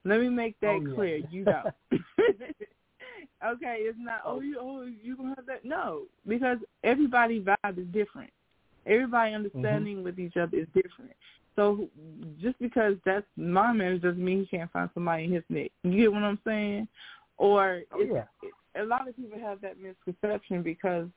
Let 0.06 0.22
me 0.22 0.30
make 0.30 0.58
that 0.62 0.78
Oh, 0.78 0.82
yeah. 0.88 0.96
clear. 0.96 1.18
You 1.30 1.44
don't. 1.46 1.74
okay, 3.46 3.78
it's 3.82 3.98
not. 4.00 4.22
Oh, 4.26 4.40
you 4.40 4.58
oh 4.60 4.84
you 4.84 5.18
gonna 5.18 5.36
have 5.36 5.46
that? 5.48 5.66
No, 5.66 6.04
because 6.26 6.58
everybody 6.84 7.42
vibe 7.42 7.78
is 7.78 7.88
different. 7.92 8.32
Everybody 8.86 9.34
Mm-hmm. 9.34 9.36
understanding 9.36 10.04
with 10.04 10.20
each 10.20 10.38
other 10.38 10.56
is 10.56 10.68
different. 10.74 11.12
So 11.58 11.90
just 12.42 12.58
because 12.60 12.96
that's 13.06 13.26
my 13.36 13.74
manager 13.74 14.10
doesn't 14.12 14.24
mean 14.24 14.42
he 14.50 14.58
can't 14.58 14.72
find 14.72 14.90
somebody 14.94 15.26
in 15.26 15.34
his 15.34 15.44
neck. 15.50 15.72
You 15.84 15.98
get 15.98 16.14
what 16.14 16.24
I'm 16.24 16.40
saying? 16.46 16.88
Or 17.38 17.82
Oh, 17.92 18.00
it's, 18.00 18.14
yeah. 18.14 18.24
A 18.80 18.84
lot 18.84 19.08
of 19.08 19.16
people 19.16 19.40
have 19.40 19.62
that 19.62 19.76
misconception 19.80 20.64
because 20.64 21.08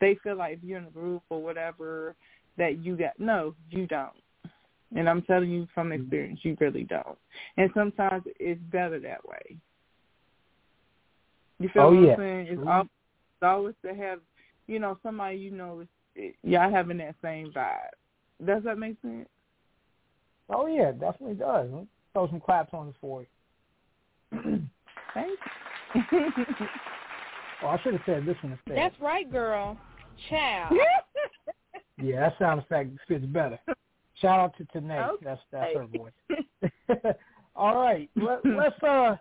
they 0.00 0.16
feel 0.22 0.36
like 0.36 0.58
if 0.58 0.64
you're 0.64 0.78
in 0.78 0.86
a 0.86 0.90
group 0.90 1.22
or 1.30 1.42
whatever 1.42 2.14
that 2.58 2.84
you 2.84 2.96
got 2.96 3.18
no, 3.18 3.54
you 3.70 3.86
don't. 3.86 4.12
And 4.96 5.08
I'm 5.08 5.22
telling 5.22 5.50
you 5.50 5.68
from 5.74 5.90
mm-hmm. 5.90 6.02
experience, 6.02 6.40
you 6.42 6.56
really 6.60 6.84
don't. 6.84 7.18
And 7.56 7.70
sometimes 7.74 8.24
it's 8.38 8.60
better 8.72 8.98
that 9.00 9.26
way. 9.26 9.56
You 11.58 11.68
feel 11.68 11.82
Oh, 11.82 11.94
what 11.94 12.04
yeah. 12.04 12.12
I'm 12.12 12.18
saying? 12.18 12.46
It's 12.48 12.58
mm-hmm. 12.58 12.68
always, 12.68 12.88
it's 13.36 13.42
always 13.42 13.74
to 13.84 13.94
have, 13.94 14.20
you 14.66 14.78
know, 14.78 14.98
somebody 15.02 15.36
you 15.36 15.50
know 15.50 15.80
is 15.80 15.88
it, 16.16 16.34
y'all 16.42 16.70
having 16.70 16.98
that 16.98 17.14
same 17.22 17.52
vibe. 17.52 17.76
Does 18.44 18.64
that 18.64 18.78
make 18.78 18.96
sense? 19.02 19.28
Oh 20.48 20.66
yeah, 20.66 20.88
it 20.88 21.00
definitely 21.00 21.36
does. 21.36 21.68
Let's 21.72 21.86
throw 22.12 22.28
some 22.28 22.40
claps 22.40 22.70
on 22.72 22.88
this 22.88 22.96
for 23.00 23.22
you. 23.22 23.28
Thank 25.14 25.38
Oh, 27.62 27.68
I 27.68 27.80
should 27.82 27.92
have 27.92 28.02
said 28.06 28.26
this 28.26 28.36
one 28.42 28.52
instead. 28.52 28.76
That's 28.76 29.00
right, 29.00 29.30
girl. 29.30 29.76
Child. 30.28 30.72
you. 31.98 32.12
Yeah, 32.12 32.20
that 32.20 32.38
sound 32.38 32.60
effect 32.60 32.90
fits 33.06 33.24
better. 33.26 33.58
Shout 34.20 34.38
out 34.38 34.56
to 34.58 34.64
Tanae. 34.64 35.10
Okay. 35.10 35.24
That's 35.24 35.40
that's 35.52 35.74
her 35.74 35.86
voice. 35.86 37.14
All 37.56 37.74
right, 37.74 38.08
Let, 38.16 38.44
let's 38.44 38.82
uh 38.82 39.16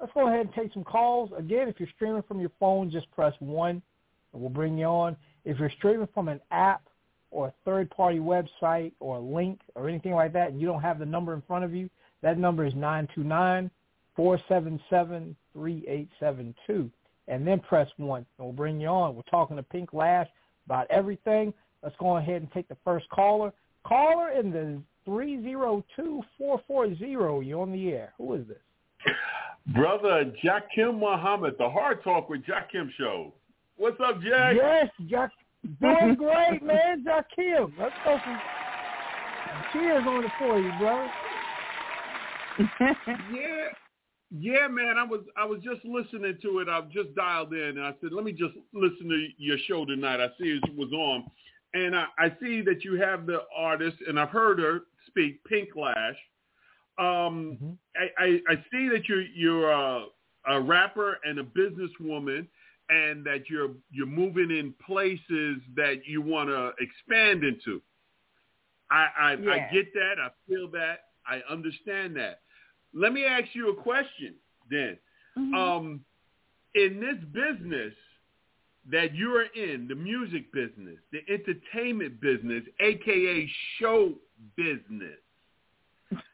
let's 0.00 0.12
go 0.14 0.28
ahead 0.28 0.40
and 0.40 0.54
take 0.54 0.72
some 0.72 0.84
calls. 0.84 1.30
Again, 1.36 1.68
if 1.68 1.76
you're 1.78 1.88
streaming 1.94 2.22
from 2.22 2.40
your 2.40 2.50
phone, 2.58 2.90
just 2.90 3.10
press 3.12 3.34
one, 3.40 3.82
and 4.32 4.42
we'll 4.42 4.50
bring 4.50 4.76
you 4.78 4.86
on. 4.86 5.16
If 5.44 5.58
you're 5.58 5.70
streaming 5.70 6.08
from 6.12 6.28
an 6.28 6.40
app 6.50 6.82
or 7.30 7.48
a 7.48 7.54
third-party 7.64 8.18
website 8.18 8.92
or 9.00 9.18
a 9.18 9.20
link 9.20 9.60
or 9.74 9.88
anything 9.88 10.12
like 10.12 10.32
that, 10.32 10.50
and 10.50 10.60
you 10.60 10.66
don't 10.66 10.80
have 10.80 10.98
the 10.98 11.06
number 11.06 11.34
in 11.34 11.42
front 11.42 11.64
of 11.64 11.74
you, 11.74 11.90
that 12.22 12.38
number 12.38 12.64
is 12.64 12.74
nine 12.74 13.08
two 13.14 13.22
nine 13.22 13.70
four 14.16 14.40
seven 14.48 14.80
seven 14.90 15.36
three 15.52 15.84
eight 15.86 16.08
seven 16.18 16.54
two, 16.66 16.90
and 17.28 17.46
then 17.46 17.60
press 17.60 17.88
one, 17.96 18.26
and 18.38 18.46
we'll 18.46 18.52
bring 18.52 18.80
you 18.80 18.88
on. 18.88 19.14
We're 19.14 19.22
talking 19.22 19.56
to 19.56 19.62
Pink 19.62 19.92
Lash 19.92 20.28
about 20.66 20.86
everything. 20.90 21.52
Let's 21.82 21.94
go 21.98 22.16
ahead 22.16 22.36
and 22.42 22.50
take 22.52 22.68
the 22.68 22.76
first 22.84 23.08
caller. 23.10 23.52
Caller 23.86 24.30
in 24.30 24.50
the 24.50 24.80
three 25.04 25.40
zero 25.42 25.84
two 25.94 26.22
four 26.36 26.60
four 26.66 26.94
zero. 26.96 27.40
You're 27.40 27.62
on 27.62 27.72
the 27.72 27.90
air. 27.90 28.12
Who 28.18 28.34
is 28.34 28.46
this? 28.48 28.58
Brother 29.74 30.32
Jakim 30.42 30.98
Muhammad, 30.98 31.54
the 31.58 31.68
Hard 31.68 32.02
Talk 32.02 32.28
with 32.28 32.42
Jakim 32.44 32.90
show. 32.96 33.32
What's 33.76 34.00
up, 34.04 34.20
Jack? 34.22 34.56
Yes, 34.56 34.88
Jack. 35.06 35.30
Doing 35.80 36.14
great, 36.14 36.62
man. 36.62 37.04
Jakim. 37.04 37.72
Let's 37.78 37.94
go 38.04 38.18
some 38.24 38.38
cheers 39.72 40.04
on 40.06 40.24
it 40.24 40.30
for 40.38 40.58
you, 40.58 40.72
brother. 40.78 41.10
Yeah. 43.32 43.68
Yeah, 44.30 44.68
man. 44.68 44.98
I 44.98 45.04
was 45.04 45.22
I 45.36 45.44
was 45.44 45.60
just 45.62 45.84
listening 45.84 46.36
to 46.42 46.58
it. 46.58 46.68
I've 46.68 46.90
just 46.90 47.14
dialed 47.14 47.52
in 47.54 47.78
and 47.78 47.82
I 47.82 47.94
said, 48.00 48.12
let 48.12 48.24
me 48.24 48.32
just 48.32 48.54
listen 48.74 49.08
to 49.08 49.28
your 49.38 49.56
show 49.66 49.84
tonight. 49.86 50.20
I 50.20 50.28
see 50.38 50.60
it 50.62 50.76
was 50.76 50.92
on. 50.92 51.24
And 51.74 51.96
I, 51.96 52.06
I 52.18 52.28
see 52.40 52.60
that 52.62 52.84
you 52.84 52.94
have 53.00 53.26
the 53.26 53.42
artist 53.56 53.96
and 54.06 54.18
I've 54.18 54.30
heard 54.30 54.58
her 54.58 54.82
speak, 55.06 55.42
Pink 55.44 55.70
Lash. 55.76 56.16
Um 56.98 57.56
Mhm. 57.62 57.78
I, 57.96 58.10
I, 58.18 58.42
I 58.48 58.64
see 58.70 58.88
that 58.88 59.08
you're 59.08 59.22
you're 59.22 59.70
a, 59.70 60.06
a 60.46 60.60
rapper 60.60 61.18
and 61.24 61.38
a 61.38 61.44
businesswoman 61.44 62.46
and 62.90 63.24
that 63.24 63.48
you're 63.48 63.70
you're 63.90 64.06
moving 64.06 64.50
in 64.50 64.74
places 64.84 65.58
that 65.74 66.06
you 66.06 66.20
want 66.20 66.50
to 66.50 66.72
expand 66.80 67.44
into. 67.44 67.80
I 68.90 69.08
I, 69.18 69.30
I 69.32 69.68
get 69.72 69.92
that. 69.94 70.18
I 70.20 70.28
feel 70.46 70.68
that. 70.72 71.04
I 71.26 71.40
understand 71.50 72.14
that. 72.16 72.40
Let 72.94 73.12
me 73.12 73.24
ask 73.24 73.54
you 73.54 73.70
a 73.70 73.74
question 73.74 74.34
then. 74.70 74.98
Mhm. 75.36 75.54
Um, 75.54 76.04
in 76.74 77.00
this 77.00 77.18
business 77.32 77.94
that 78.86 79.14
you're 79.14 79.42
in, 79.42 79.88
the 79.88 79.94
music 79.94 80.50
business, 80.52 80.98
the 81.10 81.22
entertainment 81.28 82.20
business, 82.20 82.64
aka 82.80 83.46
show 83.78 84.18
business, 84.56 85.18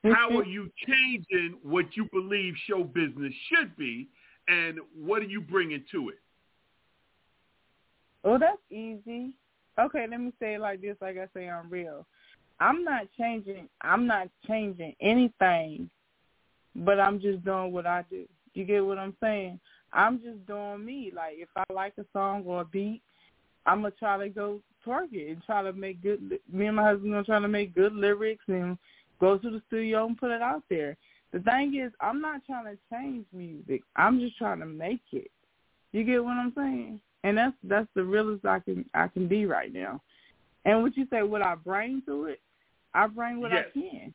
how 0.05 0.37
are 0.38 0.45
you 0.45 0.71
changing 0.87 1.59
what 1.62 1.97
you 1.97 2.09
believe 2.12 2.55
show 2.67 2.85
business 2.85 3.33
should 3.49 3.77
be, 3.77 4.09
and 4.49 4.79
what 4.95 5.23
are 5.23 5.27
you 5.27 5.40
bringing 5.40 5.85
to 5.90 6.11
it? 6.11 6.21
Well, 8.23 8.38
that's 8.38 8.62
easy. 8.71 9.35
Okay, 9.79 10.07
let 10.09 10.21
me 10.21 10.33
say 10.38 10.55
it 10.55 10.61
like 10.61 10.81
this, 10.81 10.97
like 11.01 11.17
I 11.19 11.27
say 11.35 11.49
on 11.49 11.69
real. 11.69 12.07
I'm 12.61 12.85
not 12.85 13.09
changing. 13.19 13.69
I'm 13.81 14.07
not 14.07 14.29
changing 14.47 14.95
anything, 15.01 15.90
but 16.76 17.00
I'm 17.00 17.20
just 17.20 17.44
doing 17.44 17.72
what 17.72 17.87
I 17.87 18.04
do. 18.10 18.24
You 18.54 18.64
get 18.64 18.84
what 18.84 18.98
I'm 18.98 19.16
saying? 19.22 19.60
I'm 19.92 20.20
just 20.20 20.44
doing 20.46 20.84
me. 20.84 21.12
Like 21.14 21.34
if 21.38 21.48
I 21.56 21.64
like 21.72 21.94
a 21.98 22.04
song 22.12 22.44
or 22.46 22.62
a 22.62 22.64
beat, 22.64 23.02
I'm 23.66 23.82
gonna 23.82 23.92
try 23.98 24.18
to 24.18 24.28
go 24.28 24.60
twerk 24.87 25.12
it 25.12 25.30
and 25.30 25.42
try 25.44 25.62
to 25.62 25.72
make 25.72 26.02
good. 26.02 26.20
li- 26.30 26.40
Me 26.52 26.66
and 26.66 26.76
my 26.76 26.82
husband 26.82 27.12
gonna 27.12 27.24
try 27.24 27.40
to 27.40 27.48
make 27.48 27.74
good 27.74 27.94
lyrics 27.94 28.44
and 28.48 28.76
go 29.20 29.38
to 29.38 29.50
the 29.50 29.62
studio 29.68 30.06
and 30.06 30.18
put 30.18 30.30
it 30.30 30.42
out 30.42 30.62
there. 30.68 30.96
The 31.32 31.40
thing 31.40 31.74
is, 31.76 31.92
I'm 32.00 32.20
not 32.20 32.44
trying 32.46 32.66
to 32.66 32.78
change 32.92 33.26
music. 33.32 33.82
I'm 33.96 34.20
just 34.20 34.37
trying 34.38 34.60
to 34.60 34.66
make 34.66 35.02
it. 35.12 35.30
You 35.92 36.04
get 36.04 36.22
what 36.22 36.32
I'm 36.37 36.52
saying? 36.56 37.00
And 37.22 37.38
that's 37.38 37.56
that's 37.64 37.88
the 37.94 38.04
realest 38.04 38.44
I 38.44 38.60
can 38.60 38.84
I 38.94 39.08
can 39.08 39.26
be 39.28 39.46
right 39.46 39.72
now. 39.72 40.00
And 40.64 40.82
what 40.82 40.96
you 40.96 41.06
say, 41.10 41.22
what 41.22 41.42
I 41.42 41.54
bring 41.54 42.02
to 42.06 42.26
it, 42.26 42.40
I 42.94 43.06
bring 43.06 43.40
what 43.40 43.52
Yes. 43.52 43.66
I 43.74 43.78
can. 43.78 44.14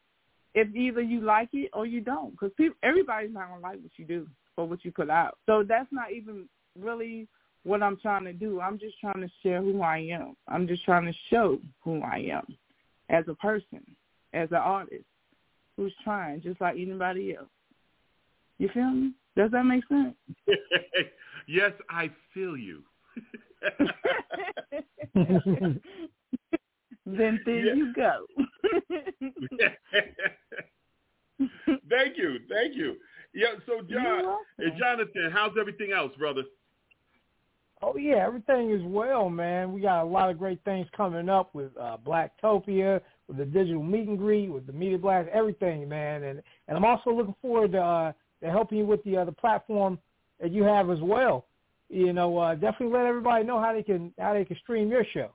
If 0.55 0.75
either 0.75 1.01
you 1.01 1.21
like 1.21 1.49
it 1.53 1.69
or 1.73 1.85
you 1.85 2.01
don't, 2.01 2.31
because 2.31 2.51
people, 2.57 2.77
everybody's 2.83 3.33
not 3.33 3.49
gonna 3.49 3.61
like 3.61 3.79
what 3.81 3.91
you 3.97 4.05
do 4.05 4.27
or 4.57 4.67
what 4.67 4.83
you 4.83 4.91
put 4.91 5.09
out. 5.09 5.37
So 5.45 5.63
that's 5.67 5.91
not 5.91 6.11
even 6.11 6.49
really 6.77 7.27
what 7.63 7.83
I'm 7.83 7.97
trying 7.97 8.23
to 8.25 8.33
do. 8.33 8.59
I'm 8.59 8.79
just 8.79 8.99
trying 8.99 9.21
to 9.21 9.29
share 9.43 9.61
who 9.61 9.81
I 9.81 9.99
am. 9.99 10.35
I'm 10.47 10.67
just 10.67 10.83
trying 10.85 11.05
to 11.05 11.13
show 11.29 11.59
who 11.83 12.01
I 12.01 12.29
am 12.31 12.45
as 13.09 13.25
a 13.27 13.35
person, 13.35 13.83
as 14.33 14.49
an 14.51 14.57
artist 14.57 15.05
who's 15.75 15.93
trying, 16.03 16.41
just 16.41 16.59
like 16.61 16.75
anybody 16.75 17.35
else. 17.35 17.47
You 18.57 18.69
feel 18.73 18.91
me? 18.91 19.13
Does 19.37 19.51
that 19.51 19.63
make 19.63 19.87
sense? 19.87 20.15
yes, 21.47 21.71
I 21.89 22.09
feel 22.33 22.57
you. 22.57 22.83
then 27.17 27.39
there 27.45 27.65
yeah. 27.65 27.73
you 27.73 27.93
go. 27.93 28.25
thank 31.89 32.17
you, 32.17 32.39
thank 32.49 32.75
you. 32.75 32.95
Yeah, 33.33 33.55
so 33.65 33.81
John, 33.89 34.37
and 34.57 34.77
Jonathan, 34.77 35.31
how's 35.31 35.53
everything 35.59 35.91
else, 35.91 36.11
brother? 36.17 36.43
Oh 37.81 37.95
yeah, 37.95 38.25
everything 38.25 38.71
is 38.71 38.81
well, 38.83 39.29
man. 39.29 39.71
We 39.71 39.79
got 39.81 40.03
a 40.03 40.05
lot 40.05 40.29
of 40.29 40.37
great 40.37 40.61
things 40.65 40.85
coming 40.95 41.29
up 41.29 41.55
with 41.55 41.71
uh, 41.79 41.95
Blacktopia, 42.05 42.99
with 43.27 43.37
the 43.37 43.45
digital 43.45 43.81
meet 43.81 44.07
and 44.07 44.17
greet, 44.17 44.49
with 44.49 44.67
the 44.67 44.73
media 44.73 44.97
blast, 44.97 45.29
everything, 45.29 45.87
man. 45.87 46.23
And 46.23 46.41
and 46.67 46.77
I'm 46.77 46.83
also 46.83 47.11
looking 47.11 47.35
forward 47.41 47.71
to, 47.73 47.81
uh, 47.81 48.11
to 48.43 48.51
helping 48.51 48.79
you 48.79 48.85
with 48.85 49.01
the 49.05 49.17
uh, 49.17 49.25
the 49.25 49.31
platform 49.31 49.97
that 50.41 50.51
you 50.51 50.63
have 50.63 50.89
as 50.89 50.99
well. 51.01 51.45
You 51.89 52.11
know, 52.11 52.37
uh, 52.37 52.55
definitely 52.55 52.97
let 52.97 53.05
everybody 53.05 53.45
know 53.45 53.61
how 53.61 53.71
they 53.71 53.83
can 53.83 54.13
how 54.19 54.33
they 54.33 54.43
can 54.43 54.57
stream 54.57 54.89
your 54.89 55.05
show. 55.13 55.31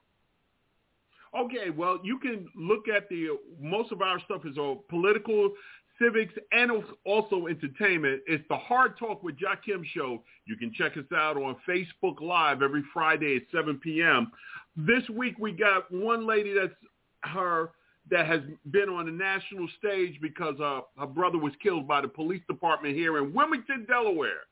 Okay, 1.37 1.71
well, 1.71 1.99
you 2.05 2.19
can 2.19 2.49
look 2.55 2.89
at 2.89 3.09
the 3.09 3.39
most 3.61 3.91
of 3.91 4.03
our 4.03 4.21
stuff 4.21 4.43
is 4.47 4.57
all 4.57 4.85
political 4.89 5.53
civics, 6.01 6.35
and 6.53 6.71
also 7.05 7.47
entertainment. 7.47 8.21
It's 8.27 8.45
the 8.49 8.57
Hard 8.57 8.99
Talk 8.99 9.23
with 9.23 9.37
Jakim 9.37 9.85
show. 9.95 10.23
You 10.47 10.57
can 10.57 10.73
check 10.77 10.97
us 10.97 11.05
out 11.15 11.37
on 11.37 11.57
Facebook 11.69 12.21
Live 12.21 12.63
every 12.63 12.83
Friday 12.93 13.37
at 13.37 13.43
7 13.53 13.79
p.m. 13.79 14.31
This 14.77 15.09
week 15.09 15.37
we 15.39 15.53
got 15.53 15.91
one 15.93 16.27
lady 16.27 16.53
that's 16.53 16.75
her 17.23 17.71
that 18.11 18.27
has 18.27 18.41
been 18.71 18.89
on 18.89 19.07
the 19.07 19.13
national 19.13 19.69
stage 19.79 20.19
because 20.21 20.59
uh, 20.61 20.81
her 20.99 21.07
brother 21.07 21.39
was 21.39 21.53
killed 21.63 21.89
by 21.89 22.01
the 22.01 22.09
police 22.09 22.43
department 22.49 22.95
here 22.95 23.19
in 23.19 23.33
Wilmington, 23.33 23.87
Delaware. 23.89 24.43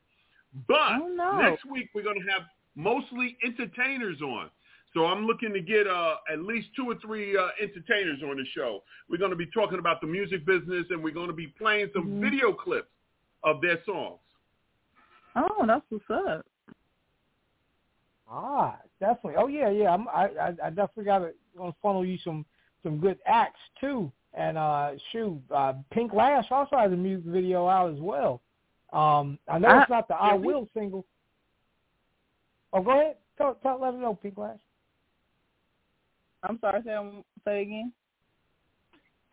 But 0.67 1.01
oh, 1.01 1.37
next 1.39 1.65
week 1.65 1.89
we're 1.93 2.03
going 2.03 2.19
to 2.19 2.31
have 2.31 2.43
mostly 2.75 3.37
entertainers 3.43 4.21
on. 4.21 4.49
So 4.93 5.05
I'm 5.05 5.25
looking 5.25 5.53
to 5.53 5.61
get 5.61 5.87
uh, 5.87 6.15
at 6.31 6.39
least 6.39 6.67
two 6.75 6.89
or 6.89 6.95
three 6.99 7.35
uh, 7.35 7.47
entertainers 7.61 8.21
on 8.23 8.37
the 8.37 8.45
show. 8.55 8.83
We're 9.09 9.17
going 9.17 9.31
to 9.31 9.37
be 9.37 9.47
talking 9.47 9.79
about 9.79 10.01
the 10.01 10.07
music 10.07 10.45
business, 10.45 10.85
and 10.91 11.03
we're 11.03 11.13
going 11.13 11.27
to 11.27 11.33
be 11.33 11.47
playing 11.47 11.89
some 11.93 12.05
mm-hmm. 12.05 12.21
video 12.21 12.53
clips 12.53 12.89
of 13.43 13.59
their 13.61 13.79
songs. 13.85 14.19
Oh, 15.35 15.65
that's 15.65 15.83
what's 15.89 16.05
up. 16.09 16.45
Ah, 18.29 18.77
definitely. 18.99 19.35
Oh 19.37 19.47
yeah, 19.47 19.69
yeah. 19.69 19.91
I'm, 19.91 20.07
I, 20.07 20.29
I, 20.39 20.53
I 20.65 20.69
definitely 20.69 21.05
got 21.05 21.19
to 21.19 21.31
going 21.57 21.71
to 21.71 21.77
funnel 21.81 22.05
you 22.05 22.17
some 22.23 22.45
some 22.83 22.99
good 22.99 23.17
acts 23.25 23.59
too. 23.79 24.11
And 24.35 24.57
uh, 24.57 24.91
shoot, 25.11 25.39
uh, 25.53 25.73
Pink 25.91 26.13
Lash 26.13 26.45
also 26.49 26.77
has 26.77 26.91
a 26.91 26.95
music 26.95 27.25
video 27.25 27.67
out 27.67 27.93
as 27.93 27.99
well. 27.99 28.41
Um, 28.91 29.37
I 29.47 29.59
know 29.59 29.67
I, 29.67 29.81
it's 29.81 29.89
not 29.89 30.07
the 30.07 30.15
I 30.15 30.33
Will 30.33 30.67
single. 30.73 31.05
Oh, 32.71 32.81
go 32.81 32.91
ahead. 32.91 33.15
Tell, 33.37 33.55
tell, 33.61 33.79
let 33.79 33.93
me 33.93 33.99
know, 33.99 34.15
Pink 34.15 34.37
Lash. 34.37 34.59
I'm 36.43 36.59
sorry, 36.59 36.81
say 36.85 36.97
say 37.45 37.61
again. 37.61 37.93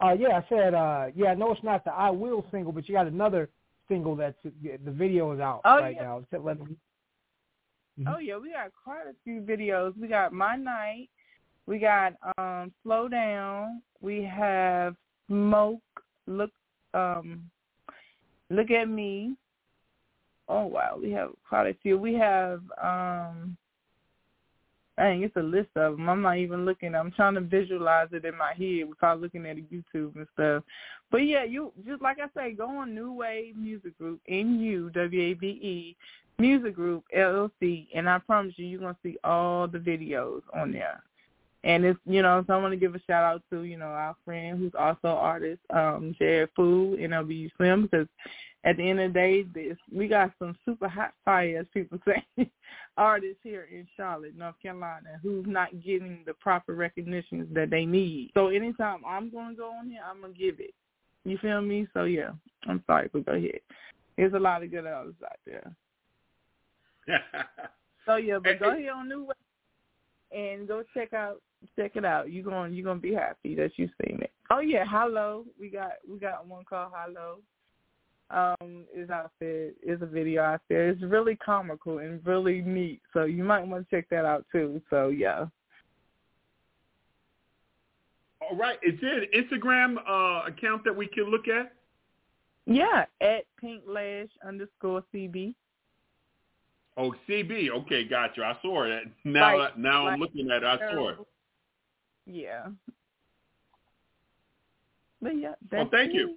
Uh, 0.01 0.12
yeah, 0.12 0.38
I 0.38 0.44
said, 0.49 0.75
uh, 0.75 1.07
yeah, 1.14 1.29
I 1.29 1.35
know 1.35 1.53
it's 1.53 1.62
not 1.62 1.85
the 1.85 1.90
I 1.90 2.09
Will 2.11 2.46
single, 2.51 2.73
but 2.73 2.88
you 2.88 2.94
got 2.94 3.07
another 3.07 3.51
single 3.88 4.16
that's 4.16 4.37
the 4.44 4.90
video 4.90 5.33
is 5.33 5.40
out 5.40 5.61
oh, 5.64 5.81
right 5.81 5.96
yeah. 5.96 6.03
now. 6.03 6.25
Mm-hmm. 6.33 8.09
Oh 8.09 8.18
yeah, 8.18 8.38
we 8.38 8.53
got 8.53 8.70
quite 8.83 9.07
a 9.07 9.14
few 9.25 9.42
videos. 9.42 9.99
We 9.99 10.09
got 10.09 10.33
My 10.33 10.57
Night, 10.57 11.11
we 11.66 11.79
got 11.79 12.14
um 12.38 12.73
Slow 12.83 13.09
Down, 13.09 13.83
we 14.01 14.23
have 14.23 14.94
Smoke, 15.27 15.83
Look 16.27 16.53
um 16.94 17.51
Look 18.49 18.70
at 18.70 18.88
Me. 18.88 19.35
Oh 20.49 20.66
wow, 20.66 20.99
we 21.01 21.11
have 21.11 21.31
quite 21.46 21.66
a 21.66 21.75
few. 21.83 21.99
We 21.99 22.14
have 22.14 22.62
um 22.83 23.57
dang, 25.01 25.23
it's 25.23 25.37
a 25.37 25.43
list 25.43 25.71
of 25.77 25.97
them. 25.97 26.09
I'm 26.09 26.23
not 26.23 26.37
even 26.37 26.65
looking. 26.65 26.95
I'm 26.95 27.11
trying 27.13 27.35
to 27.35 27.41
visualize 27.41 28.09
it 28.13 28.25
in 28.25 28.37
my 28.37 28.53
head 28.53 28.89
without 28.89 29.21
looking 29.21 29.47
at 29.47 29.57
YouTube 29.57 30.15
and 30.17 30.27
stuff. 30.35 30.63
But 31.11 31.19
yeah, 31.19 31.45
you 31.45 31.73
just 31.87 32.03
like 32.03 32.19
I 32.21 32.29
say, 32.39 32.53
go 32.53 32.69
on 32.69 32.91
NuWave 32.91 33.57
Music 33.57 33.97
Group, 33.99 34.21
N 34.29 34.61
U 34.61 34.91
W 34.91 35.23
A 35.23 35.35
V 35.35 35.47
E 35.47 35.97
Music 36.39 36.75
Group 36.75 37.05
LLC, 37.17 37.89
and 37.95 38.09
I 38.09 38.19
promise 38.19 38.55
you, 38.57 38.67
you're 38.67 38.81
gonna 38.81 38.97
see 39.03 39.17
all 39.25 39.67
the 39.67 39.79
videos 39.79 40.43
on 40.55 40.73
there. 40.73 41.03
And 41.62 41.85
it's 41.85 41.99
you 42.07 42.23
know, 42.23 42.42
so 42.46 42.55
I 42.55 42.57
want 42.59 42.73
to 42.73 42.79
give 42.79 42.94
a 42.94 43.01
shout 43.01 43.25
out 43.25 43.42
to 43.51 43.62
you 43.62 43.77
know 43.77 43.87
our 43.87 44.16
friend 44.25 44.59
who's 44.59 44.73
also 44.79 45.09
artist, 45.09 45.61
um, 45.70 46.14
Jared 46.18 46.51
Food, 46.57 47.01
NLB 47.01 47.51
Slim, 47.57 47.83
because 47.83 48.07
at 48.64 48.77
the 48.77 48.88
end 48.88 49.01
of 49.01 49.12
the 49.12 49.18
day, 49.18 49.42
this 49.55 49.77
we 49.92 50.09
got 50.09 50.33
some 50.38 50.57
super 50.64 50.88
hot 50.88 51.12
fire, 51.25 51.59
as 51.61 51.66
people 51.73 51.99
say, 52.07 52.51
artists 52.96 53.40
here 53.42 53.68
in 53.70 53.87
Charlotte, 53.96 54.37
North 54.37 54.57
Carolina, 54.62 55.18
who's 55.23 55.46
not 55.46 55.68
getting 55.83 56.20
the 56.27 56.35
proper 56.35 56.75
recognition 56.75 57.46
that 57.53 57.70
they 57.70 57.85
need. 57.85 58.31
So 58.35 58.49
anytime 58.49 59.03
I'm 59.07 59.31
going 59.31 59.51
to 59.51 59.57
go 59.57 59.70
on 59.73 59.90
here, 59.90 60.01
I'm 60.09 60.20
gonna 60.20 60.33
give 60.33 60.61
it. 60.61 60.75
You 61.25 61.38
feel 61.38 61.61
me? 61.61 61.87
So 61.94 62.05
yeah, 62.05 62.31
I'm 62.66 62.83
sorry, 62.87 63.11
but 63.12 63.27
go 63.27 63.33
ahead. 63.33 63.61
There's 64.16 64.35
a 64.35 64.38
lot 64.38 64.62
of 64.62 64.70
good 64.70 64.87
artists 64.87 65.23
out 65.23 65.38
there. 65.46 65.73
so 68.07 68.16
yeah, 68.16 68.38
but 68.42 68.59
go 68.59 68.70
ahead 68.70 68.88
on 68.88 69.09
New 69.09 69.27
and 70.33 70.66
go 70.69 70.83
check 70.95 71.12
out 71.12 71.40
check 71.77 71.93
it 71.95 72.05
out. 72.05 72.33
You're 72.33 72.45
going 72.45 72.73
you're 72.75 72.85
gonna 72.85 73.01
be 73.01 73.14
happy 73.14 73.55
that 73.57 73.73
you 73.77 73.88
seen 74.05 74.21
it. 74.23 74.33
Oh 74.51 74.61
yeah, 74.61 74.85
hello. 74.88 75.45
We 75.59 75.71
got 75.71 75.93
we 76.09 76.19
got 76.19 76.47
one 76.47 76.64
called 76.64 76.93
Hello 76.95 77.38
um, 78.31 78.85
is 78.95 79.11
out 79.11 79.33
there. 79.40 79.71
Is 79.83 80.03
a 80.03 80.07
video 80.07 80.43
out 80.43 80.62
there. 80.69 80.88
It's 80.90 81.03
really 81.03 81.37
comical 81.37 81.99
and 81.99 82.25
really 82.25 82.61
neat. 82.61 83.01
So 83.12 83.25
you 83.25 83.45
might 83.45 83.66
want 83.66 83.88
to 83.88 83.97
check 83.97 84.09
that 84.11 84.25
out 84.25 84.47
too. 84.53 84.81
So 84.90 85.09
yeah. 85.09 85.47
All 88.40 88.57
right. 88.57 88.79
Is 88.83 88.99
there 89.01 89.23
an 89.23 89.29
Instagram 89.37 89.97
uh, 89.99 90.47
account 90.47 90.85
that 90.85 90.97
we 90.97 91.07
can 91.07 91.25
look 91.25 91.49
at? 91.49 91.73
Yeah, 92.66 93.05
at 93.21 93.45
pinklash 93.62 94.29
underscore 94.47 95.03
CB. 95.12 95.55
Oh, 97.01 97.15
CB. 97.27 97.71
Okay, 97.71 98.05
gotcha. 98.05 98.43
I 98.43 98.59
saw 98.61 98.83
it. 98.83 99.05
Now, 99.25 99.57
right. 99.57 99.79
now 99.79 100.07
I'm 100.07 100.21
looking 100.21 100.51
at 100.51 100.63
it. 100.63 100.67
I 100.67 100.77
saw 100.93 101.09
it. 101.09 101.17
Yeah. 102.27 102.67
But 105.23 105.39
yeah, 105.39 105.55
well, 105.73 105.89
thank 105.91 106.11
it. 106.11 106.17
you. 106.17 106.37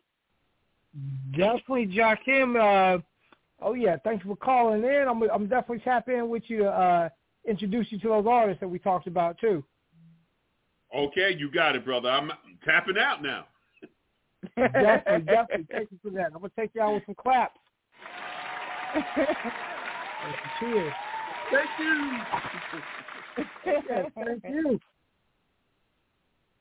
Definitely, 1.32 1.88
Jakim. 1.88 2.56
Uh, 2.56 3.02
oh 3.62 3.74
yeah, 3.74 3.98
thanks 4.04 4.26
for 4.26 4.38
calling 4.38 4.84
in. 4.84 5.06
I'm 5.08 5.22
I'm 5.24 5.48
definitely 5.48 5.80
tap 5.80 6.08
in 6.08 6.30
with 6.30 6.44
you 6.48 6.60
to 6.60 6.70
uh, 6.70 7.10
introduce 7.48 7.92
you 7.92 8.00
to 8.00 8.08
those 8.10 8.26
artists 8.28 8.60
that 8.62 8.68
we 8.68 8.80
talked 8.80 9.08
about 9.08 9.38
too. 9.40 9.64
Okay, 10.96 11.36
you 11.38 11.52
got 11.52 11.76
it, 11.76 11.84
brother. 11.86 12.10
I'm 12.10 12.32
tapping 12.66 12.98
out 12.98 13.22
now. 13.22 13.46
definitely, 14.58 15.26
definitely. 15.26 15.68
Thank 15.72 15.92
you 15.92 16.00
for 16.04 16.10
that. 16.12 16.28
I'm 16.28 16.42
gonna 16.42 16.52
take 16.58 16.72
you 16.74 16.82
out 16.82 16.94
with 16.94 17.06
some 17.06 17.16
claps. 17.16 17.60
Thank 20.24 20.62
you. 20.62 20.92
yes, 23.66 24.06
thank 24.16 24.44
you. 24.50 24.80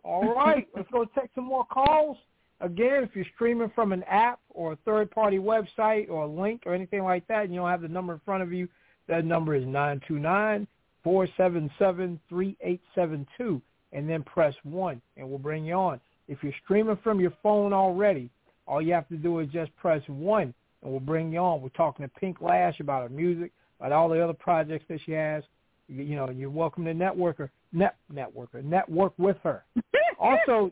All 0.05 0.35
right, 0.35 0.66
let's 0.75 0.88
go 0.90 1.05
take 1.05 1.31
some 1.35 1.44
more 1.44 1.64
calls. 1.66 2.16
Again, 2.61 3.05
if 3.05 3.11
you're 3.14 3.25
streaming 3.35 3.70
from 3.75 3.92
an 3.92 4.03
app 4.05 4.40
or 4.51 4.72
a 4.72 4.77
third-party 4.85 5.38
website 5.38 6.11
or 6.11 6.25
a 6.25 6.29
link 6.29 6.62
or 6.66 6.75
anything 6.75 7.03
like 7.03 7.27
that, 7.29 7.44
and 7.44 7.55
you 7.55 7.61
don't 7.61 7.70
have 7.70 7.83
the 7.83 7.88
number 7.88 8.12
in 8.12 8.20
front 8.25 8.42
of 8.42 8.53
you, 8.53 8.68
that 9.09 9.25
number 9.25 9.55
is 9.55 9.66
nine 9.66 10.01
two 10.07 10.18
nine 10.18 10.66
four 11.03 11.29
seven 11.37 11.70
seven 11.79 12.20
three 12.29 12.57
eight 12.61 12.81
seven 12.94 13.27
two, 13.37 13.61
and 13.92 14.09
then 14.09 14.22
press 14.22 14.55
1, 14.62 15.01
and 15.16 15.29
we'll 15.29 15.38
bring 15.38 15.64
you 15.64 15.75
on. 15.75 16.01
If 16.29 16.38
you're 16.42 16.53
streaming 16.64 16.98
from 17.03 17.20
your 17.20 17.33
phone 17.42 17.72
already, 17.72 18.31
all 18.66 18.81
you 18.81 18.92
have 18.94 19.09
to 19.09 19.16
do 19.16 19.40
is 19.40 19.48
just 19.51 19.75
press 19.77 20.03
1, 20.07 20.55
and 20.83 20.90
we'll 20.90 21.01
bring 21.01 21.33
you 21.33 21.38
on. 21.38 21.61
We're 21.61 21.68
talking 21.71 22.05
to 22.05 22.21
Pink 22.21 22.40
Lash 22.40 22.81
about 22.81 23.03
her 23.03 23.09
music, 23.09 23.53
about 23.79 23.92
all 23.92 24.09
the 24.09 24.23
other 24.23 24.33
projects 24.33 24.85
that 24.88 25.01
she 25.05 25.12
has. 25.12 25.45
You, 25.88 26.03
you 26.03 26.16
know, 26.16 26.31
you're 26.31 26.51
welcome 26.51 26.85
to 26.85 26.95
networker, 26.95 27.51
net 27.72 27.97
networker, 28.12 28.62
network 28.62 29.12
with 29.18 29.37
her. 29.43 29.64
also, 30.18 30.70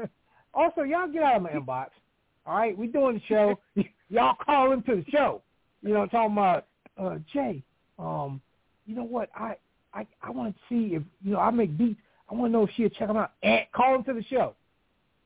also, 0.54 0.82
y'all 0.82 1.08
get 1.08 1.22
out 1.22 1.36
of 1.36 1.42
my 1.42 1.50
inbox. 1.50 1.88
All 2.46 2.56
right, 2.56 2.76
we 2.76 2.86
doing 2.86 3.16
the 3.16 3.22
show. 3.28 3.58
y'all 4.08 4.36
call 4.44 4.72
into 4.72 4.96
the 4.96 5.04
show. 5.10 5.42
You 5.82 5.94
know, 5.94 6.06
talking 6.06 6.32
about 6.32 6.66
uh, 6.96 7.16
Jay. 7.32 7.62
Um, 7.98 8.40
you 8.86 8.94
know 8.94 9.04
what? 9.04 9.28
I 9.34 9.56
I 9.94 10.06
I 10.22 10.30
want 10.30 10.54
to 10.54 10.60
see 10.68 10.94
if 10.94 11.02
you 11.22 11.32
know 11.32 11.38
I 11.38 11.50
make 11.50 11.76
beats. 11.76 12.00
I 12.30 12.34
want 12.34 12.48
to 12.48 12.52
know 12.52 12.64
if 12.64 12.70
she'll 12.76 12.88
check 12.88 13.08
them 13.08 13.16
out. 13.16 13.32
And 13.42 13.60
call 13.74 13.94
into 13.94 14.12
the 14.12 14.24
show. 14.24 14.54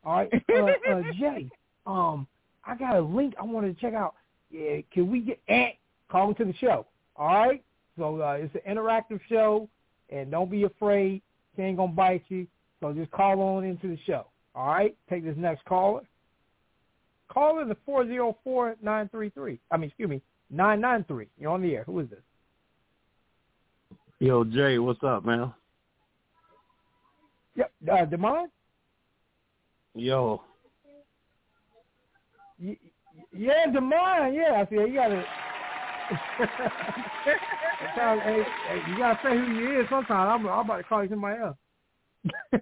All 0.04 0.16
right, 0.16 0.30
uh, 0.52 0.90
uh, 0.90 1.02
Jay. 1.18 1.48
Um, 1.86 2.26
I 2.64 2.76
got 2.76 2.96
a 2.96 3.00
link 3.00 3.34
I 3.40 3.44
wanted 3.44 3.74
to 3.74 3.80
check 3.80 3.94
out. 3.94 4.14
Yeah, 4.50 4.80
can 4.92 5.10
we 5.10 5.20
get 5.20 5.40
Ant 5.48 5.74
call 6.10 6.34
to 6.34 6.44
the 6.44 6.54
show? 6.54 6.86
All 7.16 7.26
right. 7.26 7.62
So 7.98 8.20
uh, 8.20 8.38
it's 8.40 8.54
an 8.54 8.76
interactive 8.76 9.20
show, 9.28 9.68
and 10.10 10.30
don't 10.30 10.50
be 10.50 10.64
afraid. 10.64 11.22
She 11.56 11.62
ain't 11.62 11.76
gonna 11.76 11.92
bite 11.92 12.24
you. 12.28 12.46
So 12.80 12.92
just 12.92 13.10
call 13.10 13.40
on 13.40 13.64
into 13.64 13.88
the 13.88 13.98
show. 14.06 14.26
All 14.54 14.66
right, 14.66 14.96
take 15.08 15.24
this 15.24 15.36
next 15.36 15.64
caller. 15.64 16.02
Call 17.28 17.60
in 17.60 17.68
the 17.68 17.76
four 17.86 18.06
zero 18.06 18.36
four 18.44 18.76
nine 18.82 19.08
three 19.08 19.30
three. 19.30 19.58
I 19.70 19.76
mean, 19.76 19.88
excuse 19.88 20.08
me, 20.08 20.20
nine 20.50 20.80
nine 20.80 21.04
three. 21.04 21.28
You're 21.38 21.52
on 21.52 21.62
the 21.62 21.74
air. 21.74 21.84
Who 21.84 21.98
is 22.00 22.10
this? 22.10 22.18
Yo, 24.18 24.44
Jay, 24.44 24.78
what's 24.78 25.02
up, 25.02 25.24
man? 25.24 25.52
Yep, 27.56 27.72
uh, 27.90 28.06
Demond. 28.06 28.46
Yo. 29.94 30.42
Yeah, 32.62 33.66
Demond. 33.68 34.34
Yeah, 34.34 34.62
I 34.62 34.66
see. 34.70 34.76
You 34.76 34.94
gotta. 34.94 35.24
Sometimes, 37.78 38.22
hey, 38.24 38.44
hey, 38.68 38.84
you 38.86 38.96
gotta 38.98 39.18
say 39.22 39.36
who 39.36 39.46
you 39.46 39.80
is. 39.80 39.86
Sometimes 39.88 40.30
I'm, 40.30 40.46
I'm 40.46 40.64
about 40.64 40.76
to 40.76 40.84
call 40.84 41.02
you 41.02 41.10
somebody 41.10 41.40
else. 41.40 41.56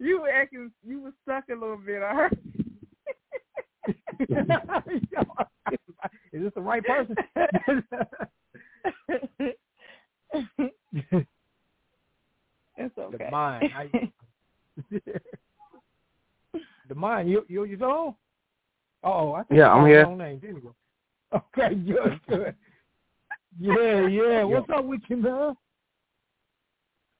you 0.00 0.20
were 0.20 0.30
acting, 0.30 0.70
you 0.86 1.00
were 1.00 1.12
stuck 1.22 1.44
a 1.50 1.54
little 1.54 1.76
bit. 1.76 2.02
I 2.02 2.14
heard. 2.14 2.38
is 6.32 6.42
this 6.42 6.52
the 6.54 6.60
right 6.60 6.82
person? 6.84 7.16
it's 12.76 12.98
okay. 12.98 13.24
The 13.24 13.30
mind. 13.30 13.72
I, 13.76 14.10
the 16.88 16.94
mind. 16.94 17.30
You 17.30 17.44
you 17.48 17.64
you 17.64 17.76
on? 17.84 18.14
Oh, 19.02 19.32
I 19.32 19.42
think 19.44 19.58
Yeah, 19.58 19.72
I'm 19.72 19.86
here. 19.86 20.06
Name. 20.06 20.40
There 20.40 20.52
you 20.52 20.60
go. 20.60 20.74
Okay, 21.58 21.74
good, 21.74 22.20
good. 22.28 22.54
Yeah, 23.58 24.06
yeah. 24.06 24.44
What's 24.44 24.70
up 24.70 24.84
with 24.84 25.00
you, 25.08 25.16
man? 25.16 25.54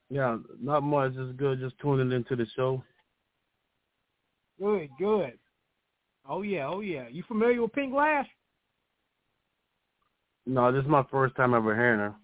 Yeah, 0.08 0.38
not 0.60 0.82
much. 0.82 1.14
Just 1.14 1.36
good. 1.36 1.58
Just 1.58 1.76
tuning 1.78 2.12
into 2.12 2.36
the 2.36 2.46
show. 2.54 2.82
Good, 4.60 4.88
good. 4.98 5.38
Oh 6.28 6.42
yeah, 6.42 6.68
oh 6.68 6.80
yeah. 6.80 7.08
You 7.08 7.24
familiar 7.26 7.62
with 7.62 7.72
Pink 7.72 7.92
Lash? 7.92 8.28
No, 10.46 10.70
this 10.70 10.82
is 10.84 10.88
my 10.88 11.04
first 11.10 11.34
time 11.36 11.54
ever 11.54 11.74
hearing 11.74 12.00
her. 12.00 12.14